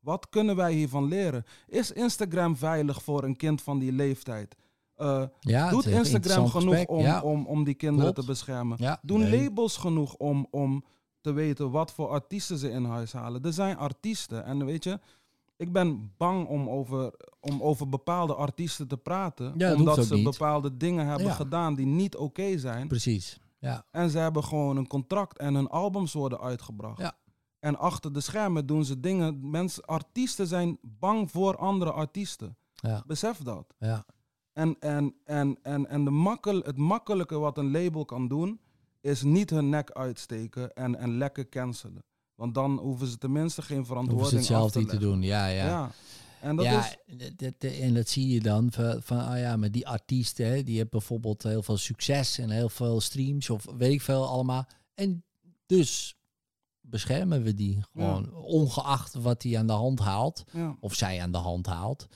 Wat 0.00 0.28
kunnen 0.28 0.56
wij 0.56 0.72
hiervan 0.72 1.04
leren? 1.04 1.44
Is 1.66 1.92
Instagram 1.92 2.56
veilig 2.56 3.02
voor 3.02 3.24
een 3.24 3.36
kind 3.36 3.62
van 3.62 3.78
die 3.78 3.92
leeftijd? 3.92 4.56
Eh, 4.94 5.22
Ja, 5.40 5.70
doet 5.70 5.86
Instagram 5.86 6.46
genoeg 6.48 6.84
om, 6.86 7.00
Ja. 7.00 7.20
om, 7.20 7.46
om 7.46 7.64
die 7.64 7.74
kinderen 7.74 8.12
Klopt. 8.12 8.20
te 8.28 8.32
beschermen? 8.32 8.76
Ja, 8.80 8.98
Doen 9.02 9.20
nee. 9.20 9.42
labels 9.42 9.76
genoeg 9.76 10.14
om, 10.14 10.46
om 10.50 10.84
te 11.20 11.32
weten 11.32 11.70
wat 11.70 11.92
voor 11.92 12.08
artiesten 12.08 12.58
ze 12.58 12.70
in 12.70 12.84
huis 12.84 13.12
halen? 13.12 13.42
Er 13.42 13.52
zijn 13.52 13.76
artiesten 13.76 14.44
en 14.44 14.64
weet 14.64 14.84
je, 14.84 15.00
ik 15.62 15.72
ben 15.72 16.12
bang 16.16 16.46
om 16.48 16.68
over, 16.68 17.12
om 17.40 17.62
over 17.62 17.88
bepaalde 17.88 18.34
artiesten 18.34 18.88
te 18.88 18.96
praten. 18.96 19.54
Ja, 19.56 19.74
omdat 19.74 20.04
ze 20.04 20.14
niet. 20.14 20.24
bepaalde 20.24 20.76
dingen 20.76 21.06
hebben 21.06 21.26
Ja. 21.26 21.32
gedaan 21.32 21.74
die 21.74 21.86
niet 21.86 22.16
oké 22.16 22.58
zijn. 22.58 22.88
Precies. 22.88 23.40
Ja. 23.58 23.84
En 23.90 24.10
ze 24.10 24.18
hebben 24.18 24.44
gewoon 24.44 24.76
een 24.76 24.86
contract 24.86 25.38
en 25.38 25.54
hun 25.54 25.68
albums 25.68 26.12
worden 26.12 26.40
uitgebracht. 26.40 26.98
Ja. 27.00 27.12
En 27.58 27.78
achter 27.78 28.12
de 28.12 28.20
schermen 28.20 28.66
doen 28.66 28.84
ze 28.84 29.00
dingen. 29.00 29.50
Mensen, 29.50 29.84
artiesten 29.84 30.46
zijn 30.46 30.78
bang 30.82 31.30
voor 31.30 31.56
andere 31.56 31.92
artiesten. 31.92 32.56
Ja. 32.74 33.02
Besef 33.06 33.38
dat. 33.38 33.74
Ja. 33.78 34.04
En, 34.52 34.76
en, 34.80 35.14
en, 35.24 35.58
en, 35.62 35.88
en 35.88 36.04
de 36.04 36.10
makkel, 36.10 36.58
het 36.58 36.76
makkelijke 36.76 37.38
wat 37.38 37.58
een 37.58 37.70
label 37.70 38.04
kan 38.04 38.28
doen, 38.28 38.60
is 39.00 39.22
niet 39.22 39.50
hun 39.50 39.68
nek 39.68 39.90
uitsteken 39.90 40.74
en, 40.74 40.96
en 40.96 41.16
lekker 41.16 41.48
cancelen. 41.48 42.02
Want 42.42 42.54
dan 42.54 42.78
hoeven 42.78 43.06
ze 43.06 43.18
tenminste 43.18 43.62
geen 43.62 43.76
Hoeven 43.76 43.96
ze 43.96 44.04
verantwoording 44.04 44.38
het 44.38 44.46
zelf 44.46 44.70
te 44.70 44.78
niet 44.78 44.88
te 44.88 44.98
doen. 44.98 45.22
Ja, 45.22 45.46
ja. 45.46 45.66
Ja. 45.66 45.90
En 46.40 46.56
dat 46.56 46.64
ja, 46.64 46.86
is... 47.58 47.80
en 47.80 47.94
dat 47.94 48.08
zie 48.08 48.28
je 48.28 48.40
dan 48.40 48.72
van, 48.72 49.02
van 49.02 49.18
oh 49.18 49.38
ja, 49.38 49.56
maar 49.56 49.70
die 49.70 49.88
artiesten, 49.88 50.46
hè, 50.46 50.62
die 50.62 50.78
hebben 50.78 50.98
bijvoorbeeld 50.98 51.42
heel 51.42 51.62
veel 51.62 51.76
succes 51.76 52.38
en 52.38 52.50
heel 52.50 52.68
veel 52.68 53.00
streams 53.00 53.50
of 53.50 53.66
weet 53.76 53.92
ik 53.92 54.00
veel 54.00 54.26
allemaal. 54.26 54.66
En 54.94 55.24
dus 55.66 56.16
beschermen 56.80 57.42
we 57.42 57.54
die 57.54 57.82
gewoon, 57.92 58.34
ongeacht 58.34 59.14
wat 59.14 59.42
hij 59.42 59.58
aan 59.58 59.66
de 59.66 59.72
hand 59.72 59.98
haalt 59.98 60.44
Ja. 60.52 60.76
of 60.80 60.94
zij 60.94 61.22
aan 61.22 61.32
de 61.32 61.38
hand 61.38 61.66
haalt. 61.66 62.06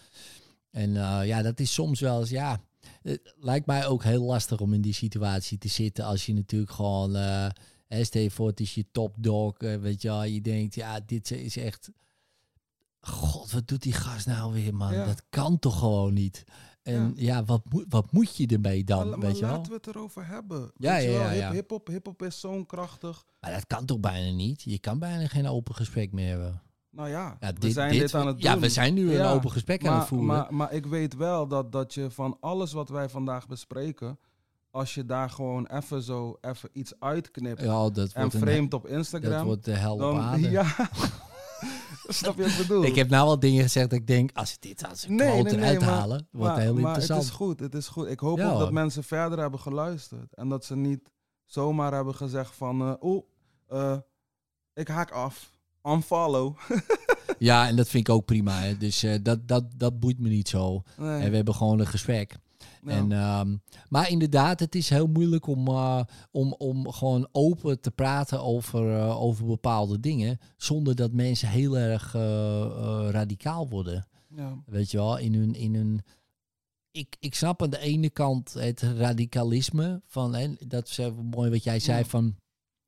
En 0.70 0.96
eh, 0.96 1.26
ja, 1.26 1.42
dat 1.42 1.60
is 1.60 1.72
soms 1.72 2.00
wel 2.00 2.20
eens, 2.20 2.30
ja, 2.30 2.60
het 3.02 3.34
lijkt 3.36 3.66
mij 3.66 3.86
ook 3.86 4.02
heel 4.02 4.22
lastig 4.22 4.60
om 4.60 4.74
in 4.74 4.80
die 4.80 4.94
situatie 4.94 5.58
te 5.58 5.68
zitten 5.68 6.04
als 6.04 6.26
je 6.26 6.34
natuurlijk 6.34 6.72
gewoon, 6.72 7.16
eh 7.16 7.48
hè, 7.86 8.04
stel 8.04 8.22
je 8.22 8.30
voor, 8.30 8.46
het 8.48 8.60
is 8.60 8.74
je 8.74 8.86
top 8.92 9.14
dog, 9.18 9.56
eh, 9.58 9.76
weet 9.76 10.02
je 10.02 10.08
wel, 10.08 10.24
je 10.24 10.40
denkt, 10.40 10.74
ja, 10.74 11.00
dit 11.06 11.30
is 11.30 11.56
echt, 11.56 11.90
god, 13.00 13.50
wat 13.50 13.68
doet 13.68 13.82
die 13.82 13.92
gast 13.92 14.26
nou 14.26 14.52
weer, 14.52 14.74
man? 14.74 14.92
Ja. 14.92 15.04
Dat 15.04 15.22
kan 15.28 15.58
toch 15.58 15.78
gewoon 15.78 16.14
niet? 16.14 16.44
En 16.82 17.12
ja, 17.16 17.44
wat, 17.44 17.62
moet 17.70 17.84
wat 17.88 18.12
moet 18.12 18.36
je 18.36 18.46
ermee 18.46 18.84
dan, 18.84 19.08
maar, 19.08 19.18
maar 19.18 19.26
weet 19.26 19.38
je 19.38 19.44
wel? 19.44 19.54
laten 19.56 19.70
we 19.70 19.76
het 19.76 19.86
erover 19.86 20.26
hebben. 20.26 20.70
Ja, 20.76 20.94
Weet 20.94 21.04
ja, 21.04 21.10
ja, 21.10 21.30
ja. 21.30 21.52
Hip-hop 21.52 21.86
hip 21.86 22.22
is 22.22 22.40
zo'n 22.40 22.66
krachtig. 22.66 23.24
Maar 23.40 23.52
dat 23.52 23.66
kan 23.66 23.84
toch 23.86 24.00
bijna 24.00 24.30
niet? 24.30 24.62
Je 24.62 24.78
kan 24.78 24.98
bijna 24.98 25.26
geen 25.26 25.46
open 25.46 25.74
gesprek 25.74 26.12
meer 26.12 26.28
hebben. 26.28 26.62
Nou 26.90 27.08
ja, 27.08 27.36
Ja, 27.40 27.52
we 27.52 27.70
zijn 27.70 27.92
dit, 27.92 28.14
aan 28.14 28.26
het 28.26 28.42
ja, 28.42 28.52
doen. 28.52 28.60
we 28.60 28.68
zijn 28.68 28.94
nu 28.94 29.12
Ja, 29.12 29.24
een 29.24 29.34
open 29.36 29.50
gesprek 29.50 29.86
aan 29.86 29.98
het 29.98 30.06
voeren. 30.06 30.26
Maar, 30.26 30.54
maar 30.54 30.72
ik 30.72 30.86
weet 30.86 31.14
wel 31.16 31.46
dat, 31.48 31.72
dat 31.72 31.94
je 31.94 32.10
van 32.10 32.36
alles 32.40 32.72
wat 32.72 32.88
wij 32.88 33.08
vandaag 33.08 33.46
bespreken, 33.46 34.18
als 34.76 34.94
je 34.94 35.04
daar 35.04 35.30
gewoon 35.30 35.66
even 35.66 36.02
zo 36.02 36.38
even 36.40 36.68
iets 36.72 36.92
uitknipt 36.98 37.60
ja, 37.60 37.90
dat 37.90 38.12
en 38.12 38.30
framed 38.30 38.74
op 38.74 38.82
dat 38.82 38.90
Instagram, 38.90 39.44
wordt 39.44 39.64
de 39.64 39.72
hel 39.72 39.92
op 39.92 39.98
dan 39.98 40.18
aarde. 40.28 40.50
ja. 40.50 40.64
Snap 42.08 42.36
je 42.36 42.42
wat 42.42 42.50
ik 42.50 42.56
bedoel? 42.56 42.84
Ik 42.84 42.94
heb 42.94 43.08
nou 43.08 43.26
wel 43.26 43.38
dingen 43.38 43.62
gezegd 43.62 43.90
dat 43.90 43.98
ik 43.98 44.06
denk, 44.06 44.30
als 44.34 44.52
ik 44.52 44.60
dit 44.60 44.88
als 44.88 45.06
een 45.08 45.16
quote 45.16 45.56
eruit 45.56 45.80
maar- 45.80 45.88
halen, 45.88 46.28
wordt 46.30 46.52
maar, 46.54 46.62
heel 46.62 46.74
maar 46.74 46.82
interessant. 46.82 47.20
Het 47.20 47.28
is 47.30 47.36
goed, 47.36 47.60
het 47.60 47.74
is 47.74 47.86
goed. 47.88 48.06
Ik 48.06 48.20
hoop 48.20 48.38
Ja, 48.38 48.52
ook 48.52 48.58
dat 48.58 48.72
mensen 48.72 49.04
verder 49.04 49.38
hebben 49.38 49.60
geluisterd 49.60 50.34
en 50.34 50.48
dat 50.48 50.64
ze 50.64 50.76
niet 50.76 51.10
zomaar 51.44 51.92
hebben 51.92 52.14
gezegd 52.14 52.54
van, 52.54 52.96
oeh, 53.00 53.22
eh, 53.68 53.96
ik 54.74 54.88
haak 54.88 55.10
af, 55.10 55.50
unfollow. 55.82 56.56
Ja, 57.38 57.68
en 57.68 57.76
dat 57.76 57.88
vind 57.88 58.08
ik 58.08 58.14
ook 58.14 58.24
prima. 58.24 58.52
Hè. 58.60 58.76
Dus 58.76 59.02
eh, 59.02 59.18
dat, 59.22 59.48
dat, 59.48 59.64
dat 59.76 60.00
boeit 60.00 60.18
me 60.18 60.28
niet 60.28 60.48
zo. 60.48 60.82
Nee, 60.96 61.20
En 61.22 61.30
we 61.30 61.36
hebben 61.36 61.54
gewoon 61.54 61.78
een 61.78 61.86
gesprek. 61.86 62.36
Ja. 62.82 62.90
En, 62.90 63.12
ehm, 63.12 63.56
maar 63.88 64.10
inderdaad, 64.10 64.60
het 64.60 64.74
is 64.74 64.88
heel 64.88 65.06
moeilijk 65.06 65.46
om, 65.46 65.68
eh, 65.68 66.00
om, 66.30 66.54
om 66.58 66.90
gewoon 66.92 67.28
open 67.32 67.80
te 67.80 67.90
praten 67.90 68.42
over, 68.42 68.96
eh, 68.96 69.20
over 69.22 69.46
bepaalde 69.46 70.00
dingen. 70.00 70.38
Zonder 70.56 70.94
dat 70.94 71.12
mensen 71.12 71.48
heel 71.48 71.78
erg 71.78 72.14
eh, 72.14 73.08
radicaal 73.10 73.68
worden. 73.68 74.06
ja. 74.36 74.62
Weet 74.66 74.90
je 74.90 74.96
wel, 74.96 75.18
in 75.18 75.34
hun. 75.34 75.54
In 75.54 75.74
hun 75.74 76.00
ik, 76.90 77.16
ik 77.20 77.34
snap 77.34 77.62
aan 77.62 77.70
de 77.70 77.78
ene 77.78 78.10
kant 78.10 78.52
het 78.52 78.82
radicalisme 78.82 80.02
van, 80.06 80.34
hè, 80.34 80.54
dat 80.66 80.88
is 80.88 80.98
even 80.98 81.24
mooi 81.24 81.50
wat 81.50 81.64
jij 81.64 81.78
zei, 81.80 81.98
Ja. 81.98 82.04
van 82.04 82.36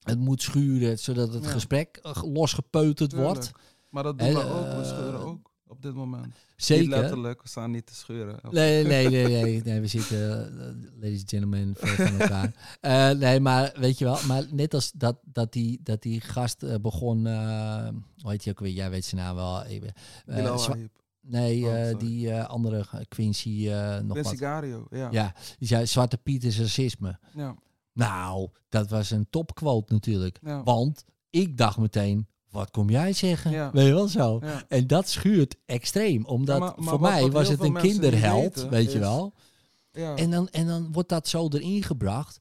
het 0.03 0.19
moet 0.19 0.43
schuren 0.43 0.99
zodat 0.99 1.33
het 1.35 1.47
gesprek 1.47 2.01
losgepeuterd 2.23 3.11
Tuurlijk. 3.11 3.33
wordt. 3.35 3.53
Maar 3.89 4.03
dat 4.03 4.19
doen 4.19 4.29
En, 4.29 4.35
we 4.35 4.45
ook, 4.45 4.77
we 4.77 4.85
scheuren 4.85 5.21
ook 5.21 5.28
op 5.69 5.83
dit 5.83 5.95
moment. 5.95 6.25
Niet 6.27 6.35
Zeker. 6.57 6.89
letterlijk, 6.89 7.43
we 7.43 7.49
staan 7.49 7.71
niet 7.71 7.87
te 7.87 7.95
scheuren. 7.95 8.39
Nee, 8.51 8.85
nee, 8.85 9.09
nee, 9.09 9.27
nee, 9.27 9.63
nee, 9.65 9.81
we 9.81 9.87
zitten, 9.87 10.59
eh, 10.61 10.67
ladies 11.01 11.21
and 11.21 11.31
gentlemen, 11.31 11.75
ver 11.79 12.07
van 12.09 12.21
elkaar. 12.21 12.77
Eh, 12.81 13.11
nee, 13.11 13.41
maar 13.41 13.73
weet 13.77 13.99
je 13.99 14.05
wel, 14.05 14.19
maar 14.27 14.47
net 14.51 14.75
als 14.75 14.93
dat, 14.93 15.19
dat, 15.25 15.53
die, 15.53 15.81
dat 15.83 16.03
die 16.03 16.21
gast 16.21 16.63
eh, 16.63 16.75
begon, 16.83 17.27
eh 17.27 17.89
hoe 18.23 18.31
heet 18.31 18.45
je 18.45 18.51
ook 18.51 18.61
weer, 18.61 18.73
jij 18.73 18.91
weet 18.91 19.05
zijn 19.05 19.21
naam 19.21 19.35
wel. 19.35 19.53
Wahib. 19.53 19.85
nee, 21.21 21.65
Oh, 21.65 21.89
eh, 21.91 21.99
die 21.99 22.31
eh, 22.31 22.47
andere 22.49 22.85
Quincy, 23.09 23.69
eh 23.71 23.99
nog 23.99 24.13
Quincy 24.13 24.31
wat. 24.31 24.39
Gario, 24.39 24.87
ja. 24.91 25.09
Ja, 25.11 25.35
die 25.59 25.69
zei, 25.69 25.87
Zwarte 25.87 26.19
Piet 26.19 26.45
is 26.45 26.59
racisme. 26.59 27.19
ja. 27.35 27.57
Nou, 27.93 28.49
dat 28.69 28.91
was 28.91 29.11
een 29.11 29.27
topquote 29.31 29.93
natuurlijk. 29.93 30.39
ja. 30.43 30.63
Want 30.63 31.05
ik 31.31 31.57
dacht 31.57 31.79
meteen, 31.79 32.29
wat 32.59 32.71
kom 32.71 32.91
jij 32.91 33.13
zeggen? 33.13 33.51
Ja. 33.51 33.71
Weet 33.73 33.87
je 33.87 33.93
wel 33.93 34.09
zo? 34.09 34.39
ja. 34.43 34.65
En 34.69 34.87
dat 34.87 35.09
schuurt 35.09 35.57
extreem, 35.67 36.25
omdat 36.25 36.59
Ja, 36.59 36.65
maar- 36.65 36.75
maar 36.77 36.89
voor 36.89 36.99
wat- 36.99 37.11
mij 37.11 37.23
wat 37.23 37.33
was 37.33 37.49
het 37.49 37.61
een 37.61 37.75
kinderheld, 37.77 38.67
weet 38.71 38.93
je 38.93 38.99
wel. 38.99 39.33
ja. 39.93 40.15
En 40.17 40.31
dan, 40.31 40.49
en 40.49 40.67
dan 40.67 40.93
wordt 40.93 41.09
dat 41.09 41.29
zo 41.29 41.49
erin 41.49 41.83
gebracht. 41.83 42.39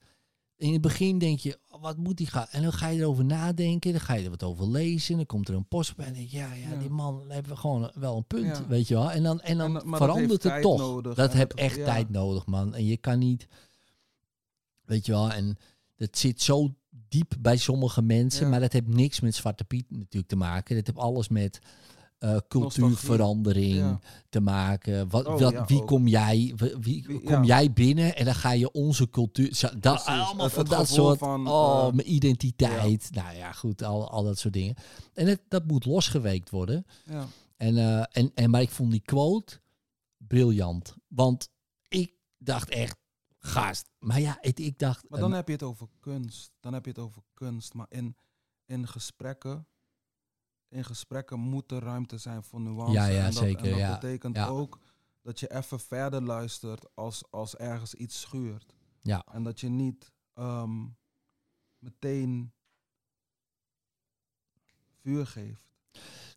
In 0.56 0.74
het 0.74 0.82
begin 0.82 1.18
denk 1.18 1.40
je, 1.40 1.60
oh, 1.70 1.82
wat 1.82 1.98
moet 1.98 2.18
die 2.18 2.28
gaan? 2.28 2.46
En 2.52 2.62
dan 2.64 2.74
ga 2.74 2.88
je 2.88 3.00
erover 3.00 3.26
nadenken, 3.26 3.92
dan 3.92 4.02
ga 4.02 4.14
je 4.14 4.24
er 4.24 4.30
wat 4.30 4.44
over 4.44 4.68
lezen. 4.70 5.16
Dan 5.16 5.26
komt 5.26 5.48
er 5.50 5.56
een 5.56 5.68
post 5.68 5.96
bij 5.96 6.06
en 6.06 6.14
denk 6.14 6.30
je, 6.30 6.38
ja, 6.38 6.54
ja, 6.54 6.70
Ja. 6.72 6.80
die 6.80 6.90
man 6.90 7.24
heeft 7.28 7.48
gewoon 7.54 7.92
wel 7.96 8.18
een 8.18 8.26
punt, 8.28 8.46
Ja. 8.58 8.68
weet 8.68 8.88
je 8.88 8.94
wel. 8.94 9.12
En 9.12 9.24
dan, 9.24 9.42
en 9.42 9.58
dan 9.58 9.76
En 9.82 9.96
verandert 9.98 10.44
het 10.44 10.62
toch. 10.62 10.78
nodig. 10.80 11.16
dat 11.16 11.34
heb 11.34 11.54
echt 11.54 11.76
ja. 11.76 11.86
tijd 11.86 12.10
nodig, 12.10 12.46
man. 12.46 12.76
En 12.76 12.86
je 12.86 12.98
kan 12.98 13.20
niet, 13.20 13.48
weet 14.86 15.06
je 15.06 15.12
wel, 15.12 15.32
en 15.32 15.58
het 15.96 16.18
zit 16.18 16.42
zo 16.42 16.74
diep 17.10 17.34
bij 17.40 17.58
sommige 17.58 18.02
mensen, 18.02 18.44
Ja. 18.44 18.50
maar 18.52 18.60
dat 18.60 18.74
heeft 18.74 18.88
niks 18.88 19.20
met 19.20 19.36
Zwarte 19.36 19.64
Piet 19.64 19.86
natuurlijk 19.90 20.28
te 20.28 20.36
maken. 20.36 20.76
Dat 20.76 20.86
heeft 20.88 21.00
alles 21.00 21.28
met 21.28 21.60
eh, 22.18 22.38
cultuurverandering 22.48 23.76
Ja. 23.76 24.00
te 24.30 24.40
maken. 24.40 25.10
Wat, 25.10 25.26
Oh, 25.26 25.40
wat, 25.40 25.52
ja, 25.52 25.66
wie 25.66 25.82
ook. 25.82 25.88
kom 25.88 26.08
jij, 26.08 26.54
wie, 26.80 27.22
kom 27.24 27.44
jij 27.44 27.74
binnen 27.74 28.16
en 28.16 28.26
dan 28.26 28.36
ga 28.36 28.52
je 28.52 28.72
onze 28.72 29.10
cultuur, 29.10 29.56
zo, 29.56 29.68
dat, 29.68 29.80
Precies. 30.04 30.08
allemaal 30.08 30.46
Het- 30.46 30.54
van 30.54 30.64
het 30.64 30.72
dat 30.72 30.90
soort, 30.90 31.18
van, 31.18 31.48
oh, 31.48 31.88
eh, 31.88 31.94
mijn 31.94 32.14
identiteit. 32.14 33.10
Nou 33.12 33.36
ja, 33.36 33.52
goed, 33.52 33.84
al, 33.84 34.10
al 34.10 34.24
dat 34.24 34.40
soort 34.40 34.54
dingen. 34.54 34.76
En 35.14 35.28
het, 35.28 35.42
dat 35.48 35.66
moet 35.68 35.86
losgeweekt 35.86 36.50
worden. 36.50 36.86
Ja. 37.06 37.26
En, 37.58 37.78
eh, 37.78 38.04
en, 38.12 38.32
en, 38.34 38.50
maar 38.50 38.62
ik 38.62 38.70
vond 38.72 38.92
die 38.92 39.02
quote 39.06 39.60
briljant. 40.18 40.96
Want 41.08 41.50
ik 41.88 42.12
dacht 42.38 42.70
echt, 42.70 42.98
gast. 43.48 43.90
Maar 44.00 44.20
ja, 44.20 44.38
ik, 44.42 44.60
ik 44.60 44.80
dacht... 44.80 45.10
Maar 45.10 45.20
dan 45.20 45.30
eh, 45.30 45.36
heb 45.36 45.48
je 45.48 45.54
het 45.54 45.64
over 45.64 45.88
kunst. 46.00 46.52
Dan 46.60 46.74
heb 46.74 46.84
je 46.86 46.90
het 46.92 47.00
over 47.00 47.22
kunst. 47.34 47.74
Maar 47.74 47.86
in, 47.90 48.16
in 48.66 48.88
gesprekken. 48.88 49.68
In 50.70 50.84
gesprekken 50.84 51.40
moet 51.40 51.72
er 51.72 51.84
ruimte 51.84 52.18
zijn 52.18 52.44
voor 52.44 52.62
nuance. 52.62 52.92
Ja, 52.94 53.06
ja, 53.06 53.20
en 53.20 53.34
dat, 53.34 53.44
zeker, 53.44 53.64
En 53.66 53.70
dat 53.70 53.80
ja. 53.80 54.00
betekent 54.00 54.36
Ja. 54.36 54.48
ook 54.48 54.80
dat 55.22 55.40
je 55.40 55.52
even 55.56 55.80
verder 55.80 56.22
luistert 56.24 56.96
als, 56.96 57.24
als 57.32 57.56
ergens 57.56 57.94
iets 57.94 58.20
schuurt. 58.20 58.74
Ja. 59.00 59.24
En 59.32 59.44
dat 59.44 59.60
je 59.60 59.70
niet 59.70 60.12
ehm, 60.34 60.86
meteen 61.80 62.52
vuur 65.02 65.28
geeft. 65.28 65.62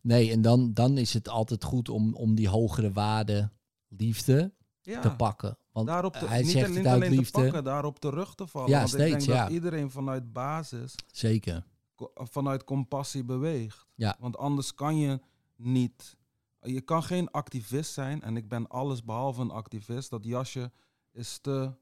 nee, 0.03 0.31
en 0.33 0.43
dan, 0.43 0.75
dan 0.75 0.99
is 0.99 1.13
het 1.15 1.29
altijd 1.29 1.65
goed 1.65 1.89
om, 1.89 2.15
om 2.15 2.35
die 2.35 2.49
hogere 2.49 2.93
waarde 2.93 3.51
liefde 3.89 4.55
Ja. 4.81 5.01
te 5.01 5.17
pakken. 5.17 5.59
Want 5.73 5.87
Daarop 5.87 6.13
te, 6.13 6.27
hij 6.27 6.43
niet, 6.43 6.51
zegt 6.51 6.75
niet 6.75 6.87
alleen 6.87 7.11
liefde. 7.11 7.33
te 7.33 7.41
pakken, 7.41 7.65
daarop 7.65 7.99
terug 7.99 8.35
te 8.35 8.47
vallen. 8.47 8.69
Ja, 8.71 8.77
Want 8.79 8.93
ik 8.93 9.01
steeds, 9.01 9.25
denk 9.27 9.39
ja. 9.39 9.43
dat 9.45 9.53
iedereen 9.53 9.91
vanuit 9.91 10.33
basis 10.33 10.95
Zeker. 11.13 11.67
co- 11.95 12.11
vanuit 12.15 12.65
compassie 12.65 13.25
beweegt. 13.25 13.87
Ja. 13.95 14.17
Want 14.19 14.37
anders 14.37 14.75
kan 14.75 14.97
je 14.99 15.21
niet. 15.57 16.17
Je 16.61 16.81
kan 16.81 17.03
geen 17.03 17.31
activist 17.31 17.93
zijn. 17.93 18.23
En 18.23 18.37
ik 18.37 18.49
ben 18.49 18.69
alles 18.69 19.05
behalve 19.05 19.41
een 19.41 19.51
activist. 19.51 20.11
Dat 20.11 20.25
jasje 20.25 20.73
is 21.13 21.39
te 21.39 21.73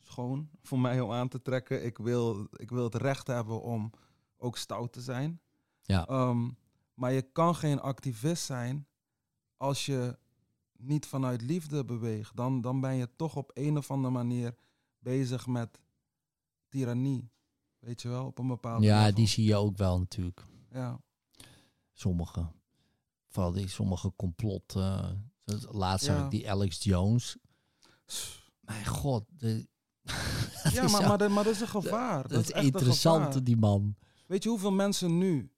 schoon 0.00 0.48
voor 0.62 0.80
mij 0.80 1.00
om 1.00 1.12
aan 1.12 1.28
te 1.28 1.42
trekken. 1.42 1.84
Ik 1.84 1.98
wil, 1.98 2.46
ik 2.50 2.70
wil 2.70 2.84
het 2.84 2.94
recht 2.94 3.26
hebben 3.26 3.60
om 3.62 3.90
ook 4.36 4.56
stout 4.58 4.92
te 4.92 5.00
zijn. 5.00 5.40
Ja. 5.82 6.06
Ehm, 6.06 6.48
maar 6.94 7.12
je 7.12 7.22
kan 7.22 7.54
geen 7.54 7.80
activist 7.80 8.44
zijn 8.44 8.86
als 9.56 9.86
je 9.86 10.18
niet 10.86 11.06
vanuit 11.06 11.42
liefde 11.42 11.84
beweegt, 11.84 12.36
dan, 12.36 12.60
dan 12.60 12.80
ben 12.80 12.94
je 12.94 13.08
toch 13.16 13.36
op 13.36 13.50
een 13.54 13.76
of 13.76 13.90
andere 13.90 14.12
manier 14.14 14.54
bezig 14.98 15.46
met 15.46 15.80
tirannie. 16.68 17.30
Weet 17.78 18.02
je 18.02 18.08
wel, 18.08 18.26
op 18.26 18.38
een 18.38 18.46
bepaalde 18.46 18.84
Ja, 18.86 18.98
level. 18.98 19.14
die 19.14 19.26
zie 19.26 19.44
je 19.44 19.56
ook 19.56 19.76
wel 19.76 19.98
natuurlijk. 19.98 20.44
Ja, 20.70 21.00
Sommige. 21.92 22.46
Vooral 23.28 23.52
die 23.52 23.68
sommige 23.68 24.12
complot. 24.16 24.74
eh, 24.76 25.10
laatst 25.70 26.04
zag 26.06 26.16
Ja. 26.16 26.24
ik 26.24 26.30
die 26.30 26.50
Alex 26.50 26.82
Jones. 26.82 27.36
Mijn 28.60 28.86
god. 28.86 29.24
De, 29.28 29.66
ja 30.72 30.88
maar, 30.88 31.06
maar, 31.08 31.18
dat, 31.18 31.30
maar 31.30 31.44
dat 31.44 31.52
is 31.52 31.60
een 31.60 31.68
gevaar. 31.68 32.22
dat, 32.22 32.30
Dat, 32.30 32.40
is 32.42 32.50
echt 32.50 32.58
een 32.60 32.64
interessant, 32.64 33.24
gevaar. 33.24 33.44
die 33.44 33.56
man. 33.56 33.96
Weet 34.26 34.42
je 34.42 34.48
hoeveel 34.48 34.72
mensen 34.72 35.18
nu 35.18 35.52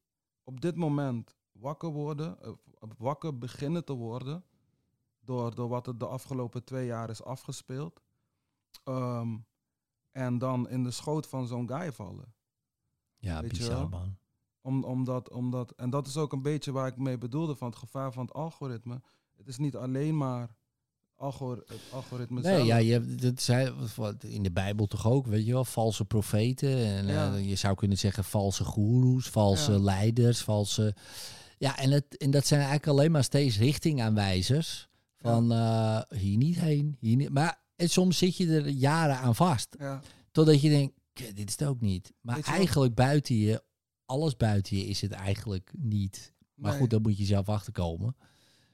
op 0.44 0.60
dit 0.60 0.76
moment 0.76 1.36
wakker 1.52 1.88
worden, 1.90 2.42
eh, 2.42 2.52
wakker 2.98 3.38
beginnen 3.38 3.84
te 3.84 3.92
worden 3.92 4.44
door, 5.26 5.54
door 5.54 5.68
wat 5.68 5.86
er 5.86 5.98
de 5.98 6.06
afgelopen 6.06 6.64
twee 6.64 6.86
jaar 6.86 7.10
is 7.10 7.22
afgespeeld. 7.22 8.00
Ehm, 8.84 9.36
en 10.12 10.38
dan 10.38 10.68
in 10.68 10.82
de 10.82 10.90
schoot 10.90 11.26
van 11.26 11.46
zo'n 11.46 11.68
guy 11.68 11.92
vallen. 11.92 12.34
Ja, 13.16 13.40
Weet 13.40 13.50
bizar 13.50 13.88
man. 13.88 14.16
Om, 14.60 14.84
omdat, 14.84 15.30
omdat, 15.30 15.70
en 15.70 15.90
dat 15.90 16.06
is 16.06 16.16
ook 16.16 16.32
een 16.32 16.42
beetje 16.42 16.72
waar 16.72 16.86
ik 16.86 16.96
mee 16.96 17.18
bedoelde 17.18 17.54
van 17.56 17.68
het 17.68 17.76
gevaar 17.78 18.12
van 18.12 18.24
het 18.24 18.34
algoritme. 18.34 19.00
Het 19.36 19.48
is 19.48 19.58
niet 19.58 19.76
alleen 19.76 20.16
maar 20.16 20.54
algor 21.14 21.64
het 21.66 21.80
algoritme 21.90 22.40
Nee, 22.40 22.54
zelf. 22.54 22.66
ja, 22.66 22.76
je 22.76 23.14
dat 23.14 23.40
zei 23.40 23.72
in 24.20 24.42
de 24.42 24.50
Bijbel 24.52 24.86
toch 24.86 25.06
ook, 25.06 25.26
weet 25.26 25.46
je 25.46 25.52
wel, 25.52 25.64
valse 25.64 26.04
profeten. 26.04 26.76
En 26.86 27.06
Ja. 27.06 27.34
eh, 27.34 27.48
je 27.48 27.54
zou 27.56 27.74
kunnen 27.74 27.98
zeggen 27.98 28.24
valse 28.24 28.64
goeroes, 28.64 29.28
valse 29.28 29.72
Ja. 29.72 29.78
leiders, 29.78 30.40
valse... 30.42 30.94
Ja, 31.58 31.78
en, 31.78 31.90
het, 31.90 32.16
en 32.16 32.30
dat 32.30 32.46
zijn 32.46 32.60
eigenlijk 32.60 32.90
alleen 32.90 33.10
maar 33.10 33.24
steeds 33.24 33.58
richtingaanwijzers. 33.58 34.88
Van 35.26 35.52
eh, 35.52 36.18
hier 36.18 36.36
niet 36.36 36.60
heen, 36.60 36.96
hier 37.00 37.16
niet... 37.16 37.30
Maar 37.30 37.64
en 37.76 37.88
soms 37.88 38.18
zit 38.18 38.36
je 38.36 38.54
er 38.54 38.68
jaren 38.68 39.18
aan 39.18 39.34
vast. 39.34 39.76
Ja, 39.78 40.00
Totdat 40.30 40.60
je 40.60 40.68
denkt, 40.68 40.94
"Kut, 41.12 41.36
dit 41.36 41.48
is 41.48 41.58
het 41.58 41.68
ook 41.68 41.80
niet. 41.80 42.12
Maar 42.20 42.36
wat? 42.36 42.44
eigenlijk 42.44 42.94
buiten 42.94 43.34
je, 43.34 43.62
alles 44.06 44.36
buiten 44.36 44.76
je 44.76 44.84
is 44.84 45.00
het 45.00 45.12
eigenlijk 45.12 45.72
niet. 45.76 46.34
Maar 46.54 46.70
nee. 46.70 46.80
goed, 46.80 46.90
dan 46.90 47.02
moet 47.02 47.18
je 47.18 47.24
zelf 47.24 47.48
achterkomen. 47.48 48.16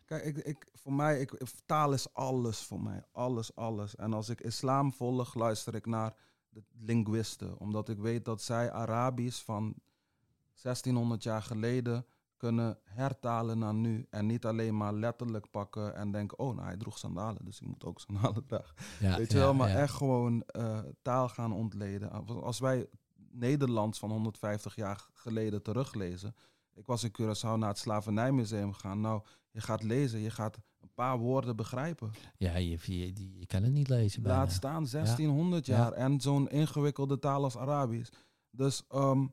Kijk, 0.05 0.25
ik, 0.25 0.37
ik, 0.37 0.69
voor 0.73 0.93
mij, 0.93 1.21
ik, 1.21 1.43
taal 1.67 1.93
is 1.93 2.13
alles 2.13 2.59
voor 2.59 2.83
mij. 2.83 3.03
Alles, 3.13 3.55
alles. 3.55 3.97
En 3.97 4.13
als 4.13 4.29
ik 4.29 4.41
islam 4.41 4.93
volg, 4.93 5.35
luister 5.35 5.75
ik 5.75 5.87
naar 5.87 6.15
de 6.49 6.63
linguisten. 6.79 7.59
Omdat 7.59 7.89
ik 7.89 7.99
weet 7.99 8.25
dat 8.25 8.43
zij 8.43 8.73
Arabisch 8.73 9.43
van 9.45 9.75
1600 10.63 11.23
jaar 11.23 11.43
geleden 11.43 12.07
kunnen 12.43 12.79
hertalen 12.85 13.59
naar 13.59 13.75
nu. 13.75 14.07
En 14.11 14.27
niet 14.27 14.45
alleen 14.47 14.77
maar 14.77 14.93
letterlijk 14.93 15.51
pakken 15.51 15.95
en 15.95 16.11
denken, 16.11 16.39
oh, 16.39 16.55
nou, 16.55 16.67
hij 16.67 16.77
droeg 16.77 16.99
sandalen, 16.99 17.45
dus 17.45 17.61
ik 17.61 17.67
moet 17.67 17.85
ook 17.85 18.01
sandalen 18.07 18.47
dragen. 18.47 18.75
Ja, 19.01 19.17
Weet 19.17 19.31
je 19.33 19.37
ja, 19.39 19.43
wel, 19.45 19.55
maar 19.55 19.69
ja. 19.69 19.75
echt 19.77 19.95
gewoon 19.95 20.43
eh, 20.43 20.79
taal 21.03 21.29
gaan 21.29 21.53
ontleden. 21.53 22.11
Als 22.43 22.59
wij 22.59 22.87
Nederlands 23.31 23.99
van 23.99 24.11
150 24.11 24.75
jaar 24.77 25.09
geleden 25.15 25.63
teruglezen. 25.63 26.35
Ik 26.75 26.87
was 26.87 27.05
in 27.05 27.11
Curaçao 27.21 27.59
naar 27.59 27.69
het 27.69 27.79
Slavernijmuseum 27.79 28.73
gegaan. 28.73 29.01
Nou, 29.01 29.23
je 29.51 29.61
gaat 29.61 29.83
lezen, 29.83 30.21
je 30.21 30.31
gaat 30.31 30.57
een 30.81 30.93
paar 30.95 31.19
woorden 31.19 31.57
begrijpen. 31.57 32.11
Ja, 32.37 32.57
je, 32.57 32.79
je, 32.83 33.13
die- 33.13 33.39
je 33.39 33.47
kan 33.47 33.63
het 33.63 33.73
niet 33.73 33.89
lezen. 33.89 34.23
bijna. 34.23 34.39
Laat 34.39 34.53
staan 34.53 34.87
1600 34.91 35.67
Ja. 35.67 35.77
jaar 35.77 35.93
en 35.93 36.21
zo'n 36.21 36.49
ingewikkelde 36.49 37.19
taal 37.19 37.43
als 37.45 37.57
Arabisch. 37.57 38.11
Dus 38.51 38.85
ehm, 38.89 39.27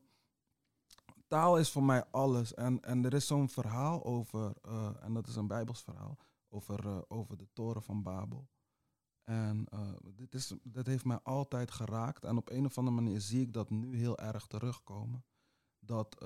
taal 1.30 1.58
is 1.58 1.70
voor 1.70 1.82
mij 1.82 2.04
alles. 2.10 2.54
En, 2.54 2.80
en 2.80 3.04
er 3.04 3.14
is 3.14 3.26
zo'n 3.26 3.48
verhaal 3.48 4.04
over, 4.04 4.52
eh, 4.62 4.90
en 5.00 5.14
dat 5.14 5.26
is 5.26 5.36
een 5.36 5.46
Bijbels 5.46 5.82
verhaal, 5.82 6.18
over, 6.48 6.86
eh, 6.86 6.98
over 7.08 7.36
de 7.36 7.48
toren 7.52 7.82
van 7.82 8.02
Babel. 8.02 8.48
En 9.24 9.66
eh, 9.70 9.92
dit, 10.14 10.34
is, 10.34 10.54
dit 10.62 10.86
heeft 10.86 11.04
mij 11.04 11.18
altijd 11.22 11.70
geraakt. 11.70 12.24
En 12.24 12.36
op 12.36 12.50
een 12.50 12.64
of 12.64 12.78
andere 12.78 12.96
manier 12.96 13.20
zie 13.20 13.40
ik 13.40 13.52
dat 13.52 13.70
nu 13.70 13.96
heel 13.96 14.18
erg 14.18 14.46
terugkomen. 14.46 15.24
Dat 15.78 16.24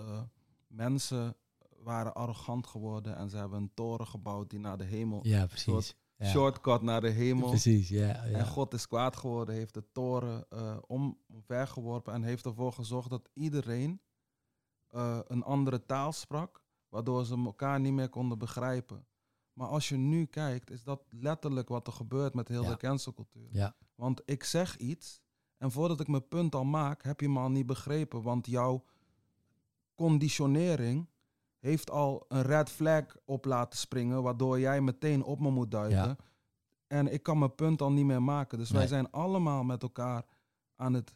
mensen 0.68 1.36
waren 1.78 2.14
arrogant 2.14 2.66
geworden 2.66 3.16
en 3.16 3.31
ze 3.31 3.36
hebben 3.36 3.59
een 3.59 3.74
toren 3.74 4.06
gebouwd 4.06 4.51
die 4.51 4.59
naar 4.59 4.78
de 4.78 4.85
hemel, 4.85 5.20
Ja, 5.26 5.47
precies. 5.47 5.97
Ja. 6.16 6.26
shortcut 6.26 6.82
naar 6.82 7.01
de 7.01 7.09
hemel. 7.09 7.48
Precies, 7.48 7.89
ja. 7.89 8.06
ja. 8.06 8.24
En 8.24 8.47
God 8.47 8.74
is 8.74 8.86
kwaad 8.86 9.16
geworden, 9.16 9.55
heeft 9.55 9.74
de 9.74 9.85
toren 9.93 10.47
om, 10.86 11.18
omvergeworpen 11.26 12.12
en 12.12 12.22
heeft 12.22 12.44
ervoor 12.44 12.72
gezorgd 12.72 13.10
dat 13.10 13.28
iedereen 13.32 14.01
eh, 14.95 15.19
een 15.27 15.43
andere 15.43 15.87
taal 15.87 16.12
sprak, 16.12 16.62
waardoor 16.89 17.25
ze 17.25 17.37
elkaar 17.45 17.81
niet 17.81 17.93
meer 17.93 18.09
konden 18.09 18.39
begrijpen. 18.39 19.07
Maar 19.53 19.69
als 19.69 19.89
je 19.89 19.97
nu 19.97 20.25
kijkt, 20.25 20.71
is 20.71 20.83
dat 20.83 21.03
letterlijk 21.11 21.69
wat 21.69 21.87
er 21.87 21.93
gebeurt 21.93 22.35
met 22.35 22.49
heel 22.49 22.62
Ja. 22.62 22.69
de 22.71 22.77
cancelcultuur. 22.77 23.49
Ja. 23.51 23.75
Want 23.95 24.23
ik 24.25 24.45
zeg 24.45 24.77
iets 24.77 25.21
en 25.59 25.71
voordat 25.71 26.01
ik 26.01 26.09
mijn 26.09 26.29
punt 26.29 26.55
al 26.55 26.65
maak, 26.65 27.03
heb 27.03 27.21
je 27.21 27.29
me 27.29 27.39
al 27.41 27.51
niet 27.51 27.66
begrepen, 27.66 28.23
want 28.23 28.47
jouw 28.47 28.85
conditionering 29.95 31.09
heeft 31.59 31.91
al 31.91 32.25
een 32.29 32.43
red 32.43 32.71
flag 32.71 33.05
op 33.25 33.45
laten 33.45 33.79
springen, 33.79 34.23
waardoor 34.23 34.61
jij 34.61 34.81
meteen 34.81 35.23
op 35.23 35.41
me 35.41 35.51
moet 35.51 35.71
duiken. 35.71 35.97
Ja. 35.97 36.16
En 36.87 37.12
ik 37.12 37.23
kan 37.23 37.39
mijn 37.39 37.55
punt 37.55 37.83
al 37.83 37.93
niet 37.93 38.05
meer 38.05 38.23
maken. 38.23 38.59
Dus 38.59 38.71
wij 38.71 38.87
zijn 38.87 39.11
allemaal 39.11 39.65
met 39.65 39.83
elkaar 39.83 40.25
aan 40.77 40.93
het 40.93 41.15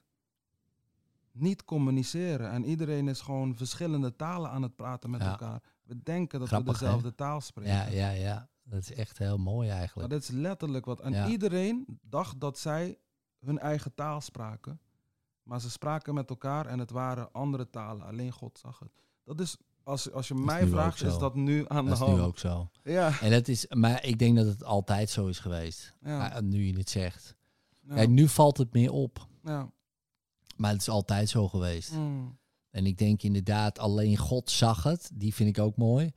niet 1.41 1.65
communiceren. 1.65 2.51
En 2.51 2.65
iedereen 2.65 3.09
is 3.09 3.21
gewoon 3.21 3.57
verschillende 3.57 4.17
talen 4.17 4.51
aan 4.51 4.63
het 4.63 4.77
praten 4.77 5.11
met 5.11 5.21
Ja. 5.23 5.31
elkaar. 5.31 5.63
We 5.83 6.03
denken 6.03 6.39
dat 6.39 6.49
Grappig, 6.49 6.79
we 6.79 6.85
dezelfde 6.85 7.15
taal 7.15 7.41
spreken. 7.41 7.73
Ja, 7.73 7.87
ja, 7.87 8.11
ja. 8.11 8.49
Dat 8.65 8.81
is 8.81 8.93
echt 8.93 9.19
heel 9.19 9.39
mooi 9.39 9.69
Maar 9.69 9.77
eigenlijk. 9.77 10.11
dat 10.11 10.23
is 10.23 10.29
letterlijk 10.29 10.85
wat. 10.85 11.01
En 11.01 11.13
Ja. 11.13 11.29
iedereen 11.29 11.99
dacht 12.03 12.41
dat 12.41 12.59
zij 12.59 12.99
hun 13.39 13.59
eigen 13.59 13.95
taal 13.95 14.21
spraken. 14.21 14.81
Maar 15.43 15.61
ze 15.61 15.71
spraken 15.71 16.15
met 16.15 16.31
elkaar 16.31 16.67
en 16.67 16.79
het 16.79 16.91
waren 16.91 17.33
andere 17.33 17.71
talen. 17.71 18.07
Alleen 18.07 18.33
God 18.33 18.59
zag 18.59 18.79
het. 18.79 18.91
Dat 19.25 19.41
is, 19.41 19.57
als, 19.83 20.13
als 20.13 20.29
je 20.29 20.35
mij 20.35 20.67
vraagt, 20.67 21.03
is 21.03 21.19
dat 21.19 21.35
nu 21.35 21.65
aan 21.69 21.87
Dat 21.87 21.99
de 21.99 22.05
is 22.05 22.09
nu 22.11 22.15
hand. 22.17 22.27
ook 22.29 22.39
zo. 22.39 22.71
Ja, 22.83 23.21
En 23.21 23.31
dat 23.31 23.49
is, 23.49 23.67
maar 23.69 24.05
ik 24.05 24.19
denk 24.19 24.37
dat 24.37 24.47
het 24.47 24.65
altijd 24.65 25.11
zo 25.11 25.27
is 25.27 25.39
geweest. 25.39 25.95
ja, 26.01 26.29
Ah, 26.29 26.43
nu 26.43 26.65
je 26.67 26.77
het 26.79 26.91
zegt. 26.91 27.35
ja, 27.83 27.95
Kijk, 27.95 28.09
nu 28.09 28.29
valt 28.29 28.57
het 28.57 28.73
meer 28.73 28.91
op. 28.93 29.27
ja. 29.45 29.71
Maar 30.59 30.73
het 30.73 30.81
is 30.81 30.89
altijd 30.89 31.29
zo 31.29 31.49
geweest. 31.49 31.93
Mm. 31.93 32.39
En 32.71 32.87
ik 32.87 32.99
denk 32.99 33.23
inderdaad, 33.23 33.79
alleen 33.79 34.17
God 34.17 34.51
zag 34.51 34.83
het. 34.83 35.11
Die 35.15 35.35
vind 35.35 35.57
ik 35.57 35.65
ook 35.65 35.77
mooi. 35.77 36.13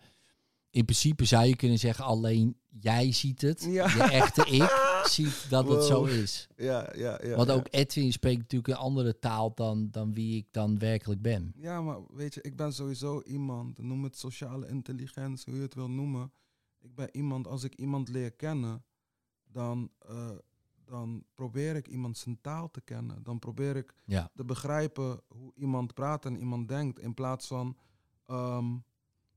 In 0.70 0.86
principe 0.86 1.26
zou 1.26 1.46
je 1.46 1.56
kunnen 1.56 1.80
zeggen, 1.80 2.06
alleen 2.06 2.58
jij 2.80 3.12
ziet 3.12 3.42
het. 3.42 3.64
Ja. 3.64 3.90
Je 3.90 4.04
echte 4.04 4.46
ik 4.46 4.90
ziet 5.16 5.46
dat 5.50 5.68
het 5.68 5.84
zo 5.84 6.04
is. 6.04 6.48
Ja, 6.56 6.94
ja, 6.96 7.20
ja. 7.24 7.36
Want 7.36 7.50
ja. 7.50 7.54
ook 7.54 7.68
Edwin 7.70 8.12
spreekt 8.12 8.42
natuurlijk 8.42 8.74
een 8.74 8.80
andere 8.80 9.20
taal 9.20 9.54
dan, 9.56 9.88
dan 9.92 10.14
wie 10.14 10.38
ik 10.38 10.48
dan 10.52 10.80
werkelijk 10.80 11.22
ben. 11.22 11.54
Ja, 11.56 11.82
maar 11.82 12.00
weet 12.14 12.34
je, 12.34 12.42
ik 12.42 12.56
ben 12.56 12.74
sowieso 12.74 13.22
iemand, 13.22 13.78
noem 13.78 14.04
het 14.04 14.18
sociale 14.18 14.68
intelligentie, 14.68 15.52
hoe 15.52 15.56
je 15.56 15.66
het 15.68 15.76
wil 15.76 15.90
noemen. 15.90 16.32
Ik 16.80 16.96
ben 16.96 17.10
iemand, 17.12 17.48
als 17.48 17.64
ik 17.64 17.76
iemand 17.76 18.10
leer 18.10 18.32
kennen, 18.32 18.84
dan, 19.44 19.92
eh, 20.00 20.30
dan 20.92 21.24
probeer 21.36 21.76
ik 21.76 21.88
iemand 21.88 22.18
zijn 22.18 22.42
taal 22.42 22.72
te 22.72 22.82
kennen. 22.82 23.24
Dan 23.24 23.40
probeer 23.40 23.76
ik 23.76 23.94
Ja, 24.06 24.30
te 24.36 24.46
begrijpen 24.46 25.22
hoe 25.28 25.52
iemand 25.56 25.94
praat 25.94 26.26
en 26.26 26.38
iemand 26.38 26.68
denkt. 26.68 27.00
In 27.00 27.14
plaats 27.14 27.48
van 27.48 27.78
ehm, 28.26 28.78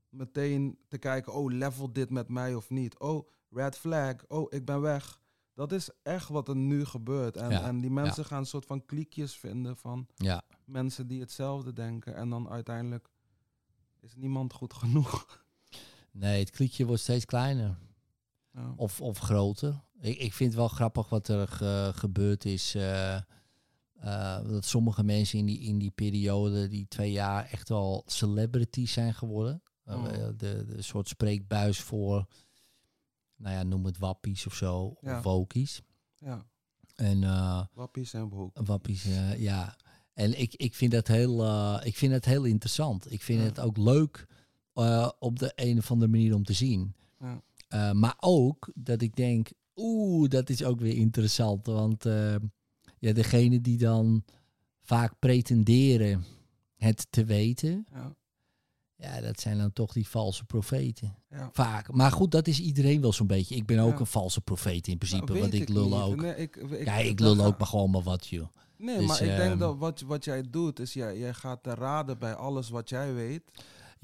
meteen 0.09 0.77
te 0.87 0.97
kijken, 0.97 1.33
oh, 1.33 1.51
level 1.51 1.93
dit 1.93 2.09
met 2.09 2.29
mij 2.29 2.55
of 2.55 2.69
niet. 2.69 2.99
Oh, 2.99 3.29
red 3.49 3.77
flag, 3.77 4.15
oh, 4.27 4.53
ik 4.53 4.65
ben 4.65 4.81
weg. 4.81 5.21
Dat 5.53 5.71
is 5.71 5.89
echt 6.03 6.29
wat 6.29 6.47
er 6.47 6.55
nu 6.55 6.85
gebeurt. 6.85 7.37
En, 7.37 7.49
Ja, 7.49 7.67
en 7.67 7.81
die 7.81 7.91
mensen 7.91 8.25
gaan 8.25 8.39
een 8.39 8.45
soort 8.45 8.65
van 8.65 8.85
kliekjes 8.85 9.37
vinden 9.37 9.77
van 9.77 10.07
ja. 10.15 10.41
mensen 10.65 11.07
die 11.07 11.19
hetzelfde 11.19 11.73
denken. 11.73 12.15
En 12.15 12.29
dan 12.29 12.49
uiteindelijk 12.49 13.09
is 13.99 14.15
niemand 14.15 14.53
goed 14.53 14.73
genoeg. 14.73 15.43
Nee, 16.11 16.39
het 16.39 16.49
kliekje 16.49 16.85
wordt 16.85 17.01
steeds 17.01 17.25
kleiner. 17.25 17.77
Ja. 18.55 18.73
Of, 18.75 19.01
of 19.01 19.17
groter. 19.17 19.81
Ik, 19.99 20.17
ik 20.17 20.33
vind 20.33 20.49
het 20.49 20.59
wel 20.59 20.67
grappig 20.67 21.09
wat 21.09 21.27
er 21.27 21.47
ge- 21.47 21.91
gebeurd 21.95 22.45
is. 22.45 22.75
eh, 22.75 23.15
eh, 23.15 23.21
dat 24.47 24.65
sommige 24.65 25.03
mensen 25.03 25.39
in 25.39 25.45
die, 25.45 25.59
in 25.59 25.77
die 25.77 25.91
periode, 25.91 26.67
die 26.67 26.87
twee 26.87 27.11
jaar, 27.11 27.45
echt 27.51 27.69
wel 27.69 28.03
celebrities 28.05 28.93
zijn 28.93 29.13
geworden. 29.13 29.61
Mm. 29.85 30.03
de, 30.37 30.65
de 30.67 30.81
soort 30.81 31.07
spreekbuis 31.07 31.79
voor, 31.79 32.25
nou 33.35 33.55
ja, 33.55 33.63
noem 33.63 33.85
het 33.85 33.97
wappies 33.97 34.45
of 34.47 34.53
zo. 34.55 34.95
Ja. 35.01 35.17
Of 35.17 35.23
wokies. 35.23 35.81
ja, 36.17 36.45
En 36.95 37.21
wappies 37.73 38.13
en 38.13 38.29
woke. 38.29 38.63
wappies, 38.63 39.07
ja. 39.37 39.75
En 40.13 40.39
ik, 40.39 40.53
ik, 40.55 40.73
vind 40.75 40.91
dat 40.91 41.07
heel, 41.07 41.45
ik 41.85 41.95
vind 41.97 42.13
het 42.13 42.25
heel 42.25 42.43
interessant. 42.43 43.11
Ik 43.11 43.21
vind 43.21 43.39
Ja. 43.39 43.45
het 43.45 43.59
ook 43.59 43.77
leuk 43.77 44.27
op 45.19 45.39
de 45.39 45.51
een 45.55 45.77
of 45.77 45.91
andere 45.91 46.11
manier 46.11 46.35
om 46.35 46.43
te 46.43 46.53
zien. 46.53 46.95
Ja. 47.19 47.41
Eh, 47.67 47.91
maar 47.91 48.15
ook 48.19 48.69
dat 48.75 49.01
ik 49.01 49.15
denk, 49.15 49.49
oeh, 49.75 50.29
dat 50.29 50.49
is 50.49 50.63
ook 50.63 50.79
weer 50.79 50.95
interessant. 50.95 51.65
Want 51.65 52.05
eh, 52.05 52.35
ja, 52.99 53.13
degene 53.13 53.61
die 53.61 53.77
dan 53.77 54.23
vaak 54.81 55.13
pretenderen 55.19 56.23
het 56.75 57.07
te 57.09 57.23
weten, 57.25 57.85
Ja, 57.93 58.15
Ja, 58.97 59.21
dat 59.21 59.39
zijn 59.39 59.57
dan 59.57 59.73
toch 59.73 59.93
die 59.93 60.07
valse 60.07 60.45
profeten. 60.45 61.15
Ja. 61.29 61.49
Vaak. 61.53 61.91
Maar 61.91 62.11
goed, 62.11 62.31
dat 62.31 62.47
is 62.47 62.59
iedereen 62.59 63.01
wel 63.01 63.13
zo'n 63.13 63.27
beetje. 63.27 63.55
Ik 63.55 63.65
ben 63.65 63.79
ook 63.79 63.93
Ja. 63.93 63.99
een 63.99 64.05
valse 64.05 64.41
profeet 64.41 64.87
in 64.87 64.97
principe, 64.97 65.25
Nou, 65.31 65.39
want 65.39 65.53
ik 65.53 65.69
lul 65.69 65.85
niet. 65.89 65.93
ook. 66.01 66.15
Nee, 66.21 66.35
ik, 66.35 66.55
ik, 66.55 66.85
ja, 66.85 66.95
ik 66.97 67.19
lul 67.19 67.45
ook 67.45 67.57
maar 67.57 67.67
gewoon 67.67 67.89
maar 67.91 68.01
wat, 68.01 68.27
joh. 68.27 68.47
Nee, 68.77 68.97
Dus, 68.97 69.07
maar 69.07 69.21
ik 69.21 69.27
denk 69.37 69.49
ehm, 69.51 69.59
dat 69.59 69.77
wat, 69.77 70.01
wat 70.01 70.23
jij 70.25 70.43
doet, 70.49 70.79
is 70.79 70.93
jij, 70.93 71.17
jij 71.17 71.33
gaat 71.33 71.63
te 71.63 71.73
raden 71.73 72.17
bij 72.19 72.33
alles 72.33 72.69
wat 72.69 72.89
jij 72.89 73.13
weet. 73.13 73.41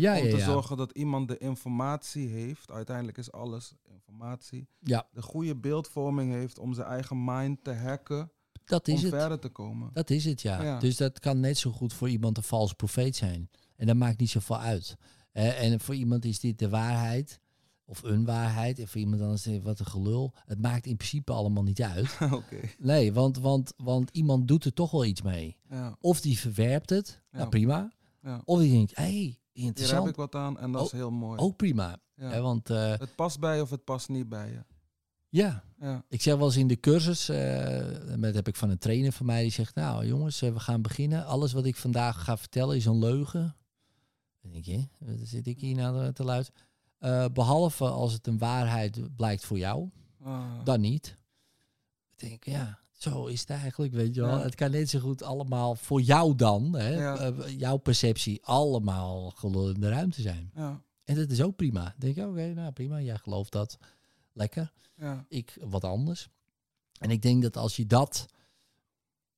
Ja, 0.01 0.17
om 0.17 0.23
ja, 0.25 0.29
te 0.31 0.37
ja. 0.37 0.45
zorgen 0.45 0.77
dat 0.77 0.91
iemand 0.91 1.27
de 1.27 1.37
informatie 1.37 2.27
heeft. 2.27 2.71
Uiteindelijk 2.71 3.17
is 3.17 3.31
alles 3.31 3.73
informatie. 3.83 4.67
Ja, 4.79 5.07
De 5.13 5.21
goede 5.21 5.55
beeldvorming 5.55 6.31
heeft 6.31 6.59
om 6.59 6.73
zijn 6.73 6.87
eigen 6.87 7.23
mind 7.23 7.63
te 7.63 7.73
hacken. 7.73 8.31
dat 8.65 8.87
Om 8.87 8.93
is 8.93 9.01
het. 9.01 9.11
verder 9.13 9.39
te 9.39 9.49
komen. 9.49 9.89
Dat 9.93 10.09
is 10.09 10.25
het, 10.25 10.41
ja. 10.41 10.63
Ja. 10.63 10.79
Dus 10.79 10.97
dat 10.97 11.19
kan 11.19 11.39
net 11.39 11.57
zo 11.57 11.71
goed 11.71 11.93
voor 11.93 12.09
iemand 12.09 12.37
een 12.37 12.43
valse 12.43 12.75
profeet 12.75 13.15
zijn. 13.15 13.49
En 13.75 13.87
dat 13.87 13.95
maakt 13.95 14.19
niet 14.19 14.29
zoveel 14.29 14.59
uit. 14.59 14.97
Eh, 15.31 15.63
en 15.63 15.79
voor 15.79 15.95
iemand 15.95 16.25
is 16.25 16.39
dit 16.39 16.59
de 16.59 16.69
waarheid. 16.69 17.39
Of 17.85 18.03
een 18.03 18.25
waarheid. 18.25 18.79
En 18.79 18.87
voor 18.87 18.99
iemand 19.01 19.21
anders 19.21 19.47
is 19.47 19.53
het 19.53 19.63
wat 19.63 19.79
een 19.79 19.85
gelul. 19.85 20.33
Het 20.45 20.61
maakt 20.61 20.85
in 20.85 20.95
principe 20.97 21.31
allemaal 21.31 21.63
niet 21.63 21.81
uit. 21.81 22.17
Oké. 22.31 22.59
Nee, 22.77 23.13
want, 23.13 23.37
want, 23.37 23.73
want 23.77 24.09
iemand 24.11 24.47
doet 24.47 24.65
er 24.65 24.73
toch 24.73 24.91
wel 24.91 25.05
iets 25.05 25.21
mee. 25.21 25.57
Ja, 25.69 25.97
Of 26.01 26.21
die 26.21 26.39
verwerpt 26.39 26.89
het. 26.89 27.21
Ja. 27.31 27.37
Nou, 27.37 27.49
prima. 27.49 27.91
ja. 28.23 28.41
Of 28.45 28.59
die 28.59 28.71
denkt, 28.71 28.95
hé, 28.95 29.03
hey, 29.03 29.39
Hier 29.51 29.65
heb 29.65 29.77
interessant. 29.77 30.07
ik 30.09 30.15
wat 30.15 30.35
aan 30.35 30.59
en 30.59 30.71
dat 30.71 30.85
is 30.85 30.91
heel 30.91 31.11
mooi. 31.11 31.39
Ook 31.39 31.55
prima. 31.55 31.97
Ja. 32.15 32.29
Hè, 32.29 32.41
want 32.41 32.69
eh, 32.69 32.97
Het 32.97 33.15
past 33.15 33.39
bij 33.39 33.61
of 33.61 33.69
het 33.69 33.83
past 33.83 34.09
niet 34.09 34.29
bij 34.29 34.49
je. 34.51 34.63
ja, 35.29 35.63
Ja. 35.79 36.03
Ik 36.09 36.21
zeg 36.21 36.35
wel 36.35 36.45
eens 36.45 36.57
in 36.57 36.67
de 36.67 36.79
cursus, 36.79 37.29
eh 37.29 38.19
dat 38.21 38.33
heb 38.33 38.47
ik 38.47 38.55
van 38.55 38.69
een 38.69 38.77
trainer 38.77 39.11
van 39.11 39.25
mij, 39.25 39.41
die 39.41 39.51
zegt, 39.51 39.75
nou 39.75 40.05
jongens, 40.05 40.41
eh, 40.41 40.53
we 40.53 40.59
gaan 40.59 40.81
beginnen. 40.81 41.25
Alles 41.25 41.53
wat 41.53 41.65
ik 41.65 41.75
vandaag 41.75 42.23
ga 42.23 42.37
vertellen 42.37 42.75
is 42.75 42.85
een 42.85 42.99
leugen. 42.99 43.55
Dan 44.41 44.51
denk 44.51 44.65
je, 44.65 44.87
wat 44.99 45.17
zit 45.23 45.47
ik 45.47 45.59
hier 45.59 45.75
nou 45.75 46.13
te 46.13 46.23
luisteren? 46.23 46.61
Eh, 46.97 47.25
behalve 47.33 47.85
als 47.89 48.13
het 48.13 48.27
een 48.27 48.37
waarheid 48.37 49.15
blijkt 49.15 49.45
voor 49.45 49.57
jou, 49.57 49.89
Ah. 50.23 50.43
dan 50.63 50.81
niet. 50.81 51.17
Ik 52.15 52.29
denk, 52.29 52.43
ja, 52.45 52.79
zo 53.01 53.25
is 53.25 53.39
het 53.39 53.49
eigenlijk, 53.49 53.93
weet 53.93 54.15
je 54.15 54.21
wel. 54.21 54.37
Ja. 54.37 54.43
Het 54.43 54.55
kan 54.55 54.71
net 54.71 54.89
zo 54.89 54.99
goed 54.99 55.23
allemaal 55.23 55.75
voor 55.75 56.01
jou 56.01 56.35
dan, 56.35 56.75
hè, 56.75 56.89
Ja. 56.89 57.17
eh, 57.17 57.59
jouw 57.59 57.77
perceptie, 57.77 58.43
allemaal 58.45 59.29
gelul 59.29 59.69
in 59.69 59.79
de 59.79 59.89
ruimte 59.89 60.21
zijn. 60.21 60.51
Ja. 60.55 60.81
En 61.03 61.15
dat 61.15 61.29
is 61.29 61.41
ook 61.41 61.55
prima. 61.55 61.83
Dan 61.83 61.93
denk 61.97 62.15
ik, 62.15 62.25
oké, 62.27 62.53
nou 62.53 62.71
prima, 62.71 63.01
jij 63.01 63.17
gelooft 63.17 63.51
dat. 63.51 63.77
Lekker 64.33 64.71
Ja. 64.95 65.25
ik 65.27 65.57
wat 65.61 65.83
anders. 65.83 66.29
En 66.99 67.09
ik 67.09 67.21
denk 67.21 67.41
dat 67.41 67.57
als 67.57 67.75
je 67.75 67.85
dat, 67.85 68.25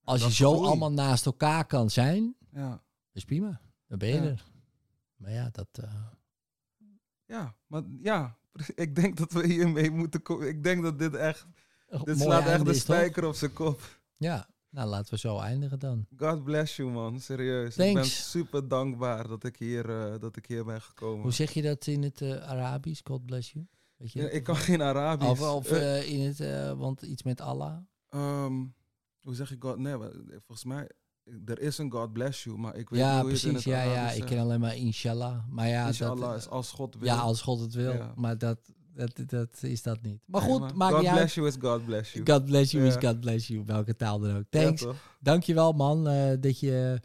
als 0.04 0.20
Dat 0.22 0.30
je 0.30 0.36
zo 0.36 0.52
groei. 0.54 0.68
allemaal 0.68 0.92
naast 0.92 1.26
elkaar 1.26 1.66
kan 1.66 1.90
zijn, 1.90 2.36
Ja. 2.52 2.82
is 3.12 3.24
prima. 3.26 3.62
Dan 3.88 3.98
ben 3.98 4.10
je 4.10 4.20
er. 4.20 4.44
Maar 5.16 5.32
ja, 5.32 5.50
dat. 5.52 5.68
eh, 5.72 5.94
ja, 7.26 7.56
maar 7.68 7.84
ja, 8.02 8.38
ik 8.76 8.96
denk 8.96 9.18
dat 9.18 9.32
we 9.32 9.48
hiermee 9.48 9.92
moeten 9.92 10.22
komen. 10.22 10.48
Ik 10.48 10.64
denk 10.64 10.84
dat 10.84 11.00
dit 11.00 11.16
echt, 11.16 11.46
dit 12.04 12.20
slaat 12.20 12.46
echt 12.46 12.66
de 12.66 12.74
spijker 12.74 13.26
op 13.28 13.36
zijn 13.36 13.54
kop. 13.54 14.00
Ja, 14.18 14.50
nou 14.70 14.90
laten 14.90 15.14
we 15.14 15.20
zo 15.20 15.38
eindigen 15.40 15.80
dan. 15.80 16.06
God 16.18 16.44
bless 16.44 16.76
you 16.76 16.92
man, 16.92 17.20
serieus. 17.20 17.78
Ik 17.78 17.94
ben 17.94 18.06
super 18.06 18.68
dankbaar 18.68 19.28
dat 19.28 19.44
ik 19.44 19.58
hier, 19.58 19.90
eh, 19.90 20.20
dat 20.20 20.36
ik 20.36 20.46
hier 20.46 20.66
ben 20.66 20.82
gekomen. 20.82 21.22
Hoe 21.22 21.32
zeg 21.32 21.52
je 21.52 21.62
dat 21.62 21.88
in 21.88 22.04
het 22.04 22.22
eh, 22.22 22.50
Arabisch? 22.50 23.02
God 23.04 23.26
bless 23.26 23.52
you. 23.52 23.68
Weet 23.96 24.12
je 24.12 24.22
Ja, 24.22 24.28
ik 24.30 24.44
kan 24.44 24.56
geen 24.56 24.82
Arabisch. 24.82 25.30
Of, 25.32 25.42
of 25.42 25.72
Eh, 25.72 26.12
in 26.12 26.20
het, 26.34 26.38
want 26.78 27.02
iets 27.02 27.24
met 27.24 27.42
Allah. 27.42 27.78
ehm, 28.10 28.54
hoe 29.22 29.36
zeg 29.36 29.52
ik 29.52 29.64
God? 29.64 29.78
Nee, 29.78 29.96
volgens 30.46 30.64
mij, 30.64 30.90
er 31.46 31.60
is 31.60 31.78
een 31.78 31.92
God 31.92 32.14
bless 32.14 32.44
you, 32.44 32.58
maar 32.58 32.76
ik 32.76 32.90
weet 32.90 33.00
niet 33.00 33.10
Ja, 33.10 33.20
hoe 33.22 33.30
je 33.30 33.36
het 33.36 33.44
in 33.44 33.52
precies. 33.52 33.72
het 33.74 33.84
Ja, 33.84 33.92
ja, 33.94 34.12
ik 34.12 34.26
ken 34.26 34.40
alleen 34.40 34.60
maar 34.60 34.76
inshallah. 34.76 35.48
Maar 35.50 35.68
ja, 35.68 35.88
Inshallah 35.88 36.30
dat, 36.30 36.38
is 36.40 36.48
als 36.50 36.72
God 36.72 36.96
wil. 36.96 37.08
ja, 37.08 37.18
als 37.18 37.42
God 37.42 37.60
het 37.60 37.74
wil. 37.74 37.94
Ja. 37.94 38.14
Maar 38.16 38.38
dat, 38.38 38.60
dat, 38.94 39.12
dat 39.28 39.64
is 39.64 39.82
dat 39.82 40.02
niet. 40.02 40.22
Maar 40.26 40.42
goed, 40.42 40.74
maar 40.74 40.92
God 40.92 41.06
uit. 41.06 41.16
bless 41.16 41.36
you 41.36 41.48
is 41.48 41.56
God 41.60 41.86
bless 41.86 42.14
you. 42.14 42.26
God 42.26 42.46
bless 42.46 42.72
you 42.72 42.86
is 42.86 42.94
Ja. 42.94 43.00
God 43.00 43.20
bless 43.20 43.48
you. 43.48 43.64
Welke 43.66 43.96
taal 43.96 44.20
dan 44.20 44.38
ook. 44.38 44.46
Ja, 44.50 44.62
Thanks. 44.62 44.82
toch? 44.82 44.96
Dankjewel 45.20 45.72
man 45.72 46.08
eh, 46.08 46.32
dat 46.40 46.60
je, 46.60 47.02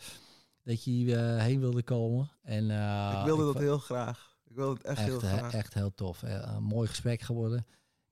dat 0.62 0.84
je 0.84 0.90
hier 0.90 1.16
eh, 1.16 1.42
heen 1.42 1.60
wilde 1.60 1.82
komen. 1.82 2.30
En, 2.42 2.70
eh, 2.70 3.16
ik 3.18 3.24
wilde 3.24 3.44
dat 3.44 3.58
heel 3.58 3.78
graag. 3.78 4.36
Ik 4.44 4.56
wilde 4.56 4.72
het 4.72 4.82
echt, 4.82 5.00
heel 5.00 5.22
echt, 5.22 5.26
graag. 5.26 5.54
echt 5.54 5.74
heel 5.74 5.94
tof. 5.94 6.22
Een 6.22 6.62
mooi 6.62 6.88
gesprek 6.88 7.20
geworden. 7.20 7.58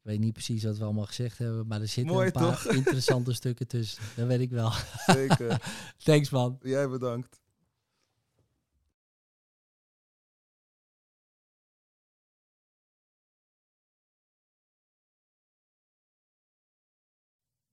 Ik 0.06 0.12
weet 0.12 0.20
niet 0.20 0.32
precies 0.32 0.64
wat 0.64 0.78
we 0.78 0.84
allemaal 0.84 1.06
gezegd 1.06 1.38
hebben, 1.38 1.66
maar 1.66 1.80
er 1.80 1.88
zitten 1.88 2.14
Mooi, 2.14 2.26
een 2.26 2.32
paar 2.32 2.62
toch? 2.62 2.72
interessante 2.76 3.32
stukken 3.32 3.66
tussen. 3.66 4.02
Dat 4.16 4.26
weet 4.26 4.40
ik 4.40 4.50
wel. 4.50 4.72
Zeker. 5.06 5.60
Thanks 6.04 6.30
man. 6.30 6.58
Jij 6.62 6.88
bedankt. 6.88 7.40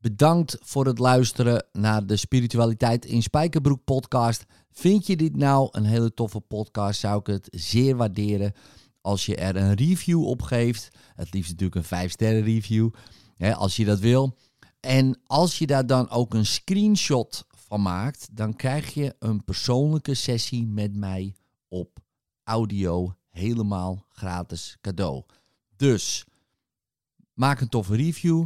Bedankt 0.04 0.58
voor 0.62 0.86
het 0.86 1.00
luisteren 1.00 1.66
naar 1.72 2.06
de 2.06 2.16
Spiritualiteit 2.16 3.06
in 3.06 3.24
Spijkerbroek 3.24 3.84
podcast. 3.84 4.46
Vind 4.72 5.08
je 5.08 5.16
dit 5.16 5.36
nou 5.36 5.70
een 5.72 5.86
hele 5.86 6.14
toffe 6.14 6.40
podcast, 6.40 7.00
zou 7.00 7.20
ik 7.20 7.28
het 7.28 7.48
zeer 7.52 7.96
waarderen 7.96 8.54
als 9.02 9.26
je 9.26 9.36
er 9.36 9.56
een 9.56 9.74
review 9.74 10.26
op 10.26 10.42
geeft. 10.42 10.90
Het 11.16 11.34
liefst 11.34 11.50
natuurlijk 11.50 11.76
een 11.76 11.84
5 11.84 12.12
sterren 12.12 12.44
review, 12.44 12.90
hè, 13.36 13.56
als 13.56 13.76
je 13.76 13.86
dat 13.86 14.00
wil. 14.00 14.38
En 14.80 15.20
als 15.26 15.58
je 15.58 15.68
daar 15.68 15.88
dan 15.88 16.10
ook 16.10 16.34
een 16.34 16.46
screenshot 16.46 17.46
van 17.50 17.82
maakt, 17.82 18.28
dan 18.32 18.56
krijg 18.56 18.94
je 18.94 19.16
een 19.20 19.44
persoonlijke 19.44 20.14
sessie 20.14 20.68
met 20.68 20.96
mij 20.96 21.36
op 21.68 22.00
audio 22.44 23.16
helemaal 23.30 24.06
gratis 24.10 24.78
cadeau. 24.82 25.24
Dus 25.76 26.26
maak 27.34 27.62
een 27.62 27.70
toffe 27.70 27.96
review. 27.96 28.46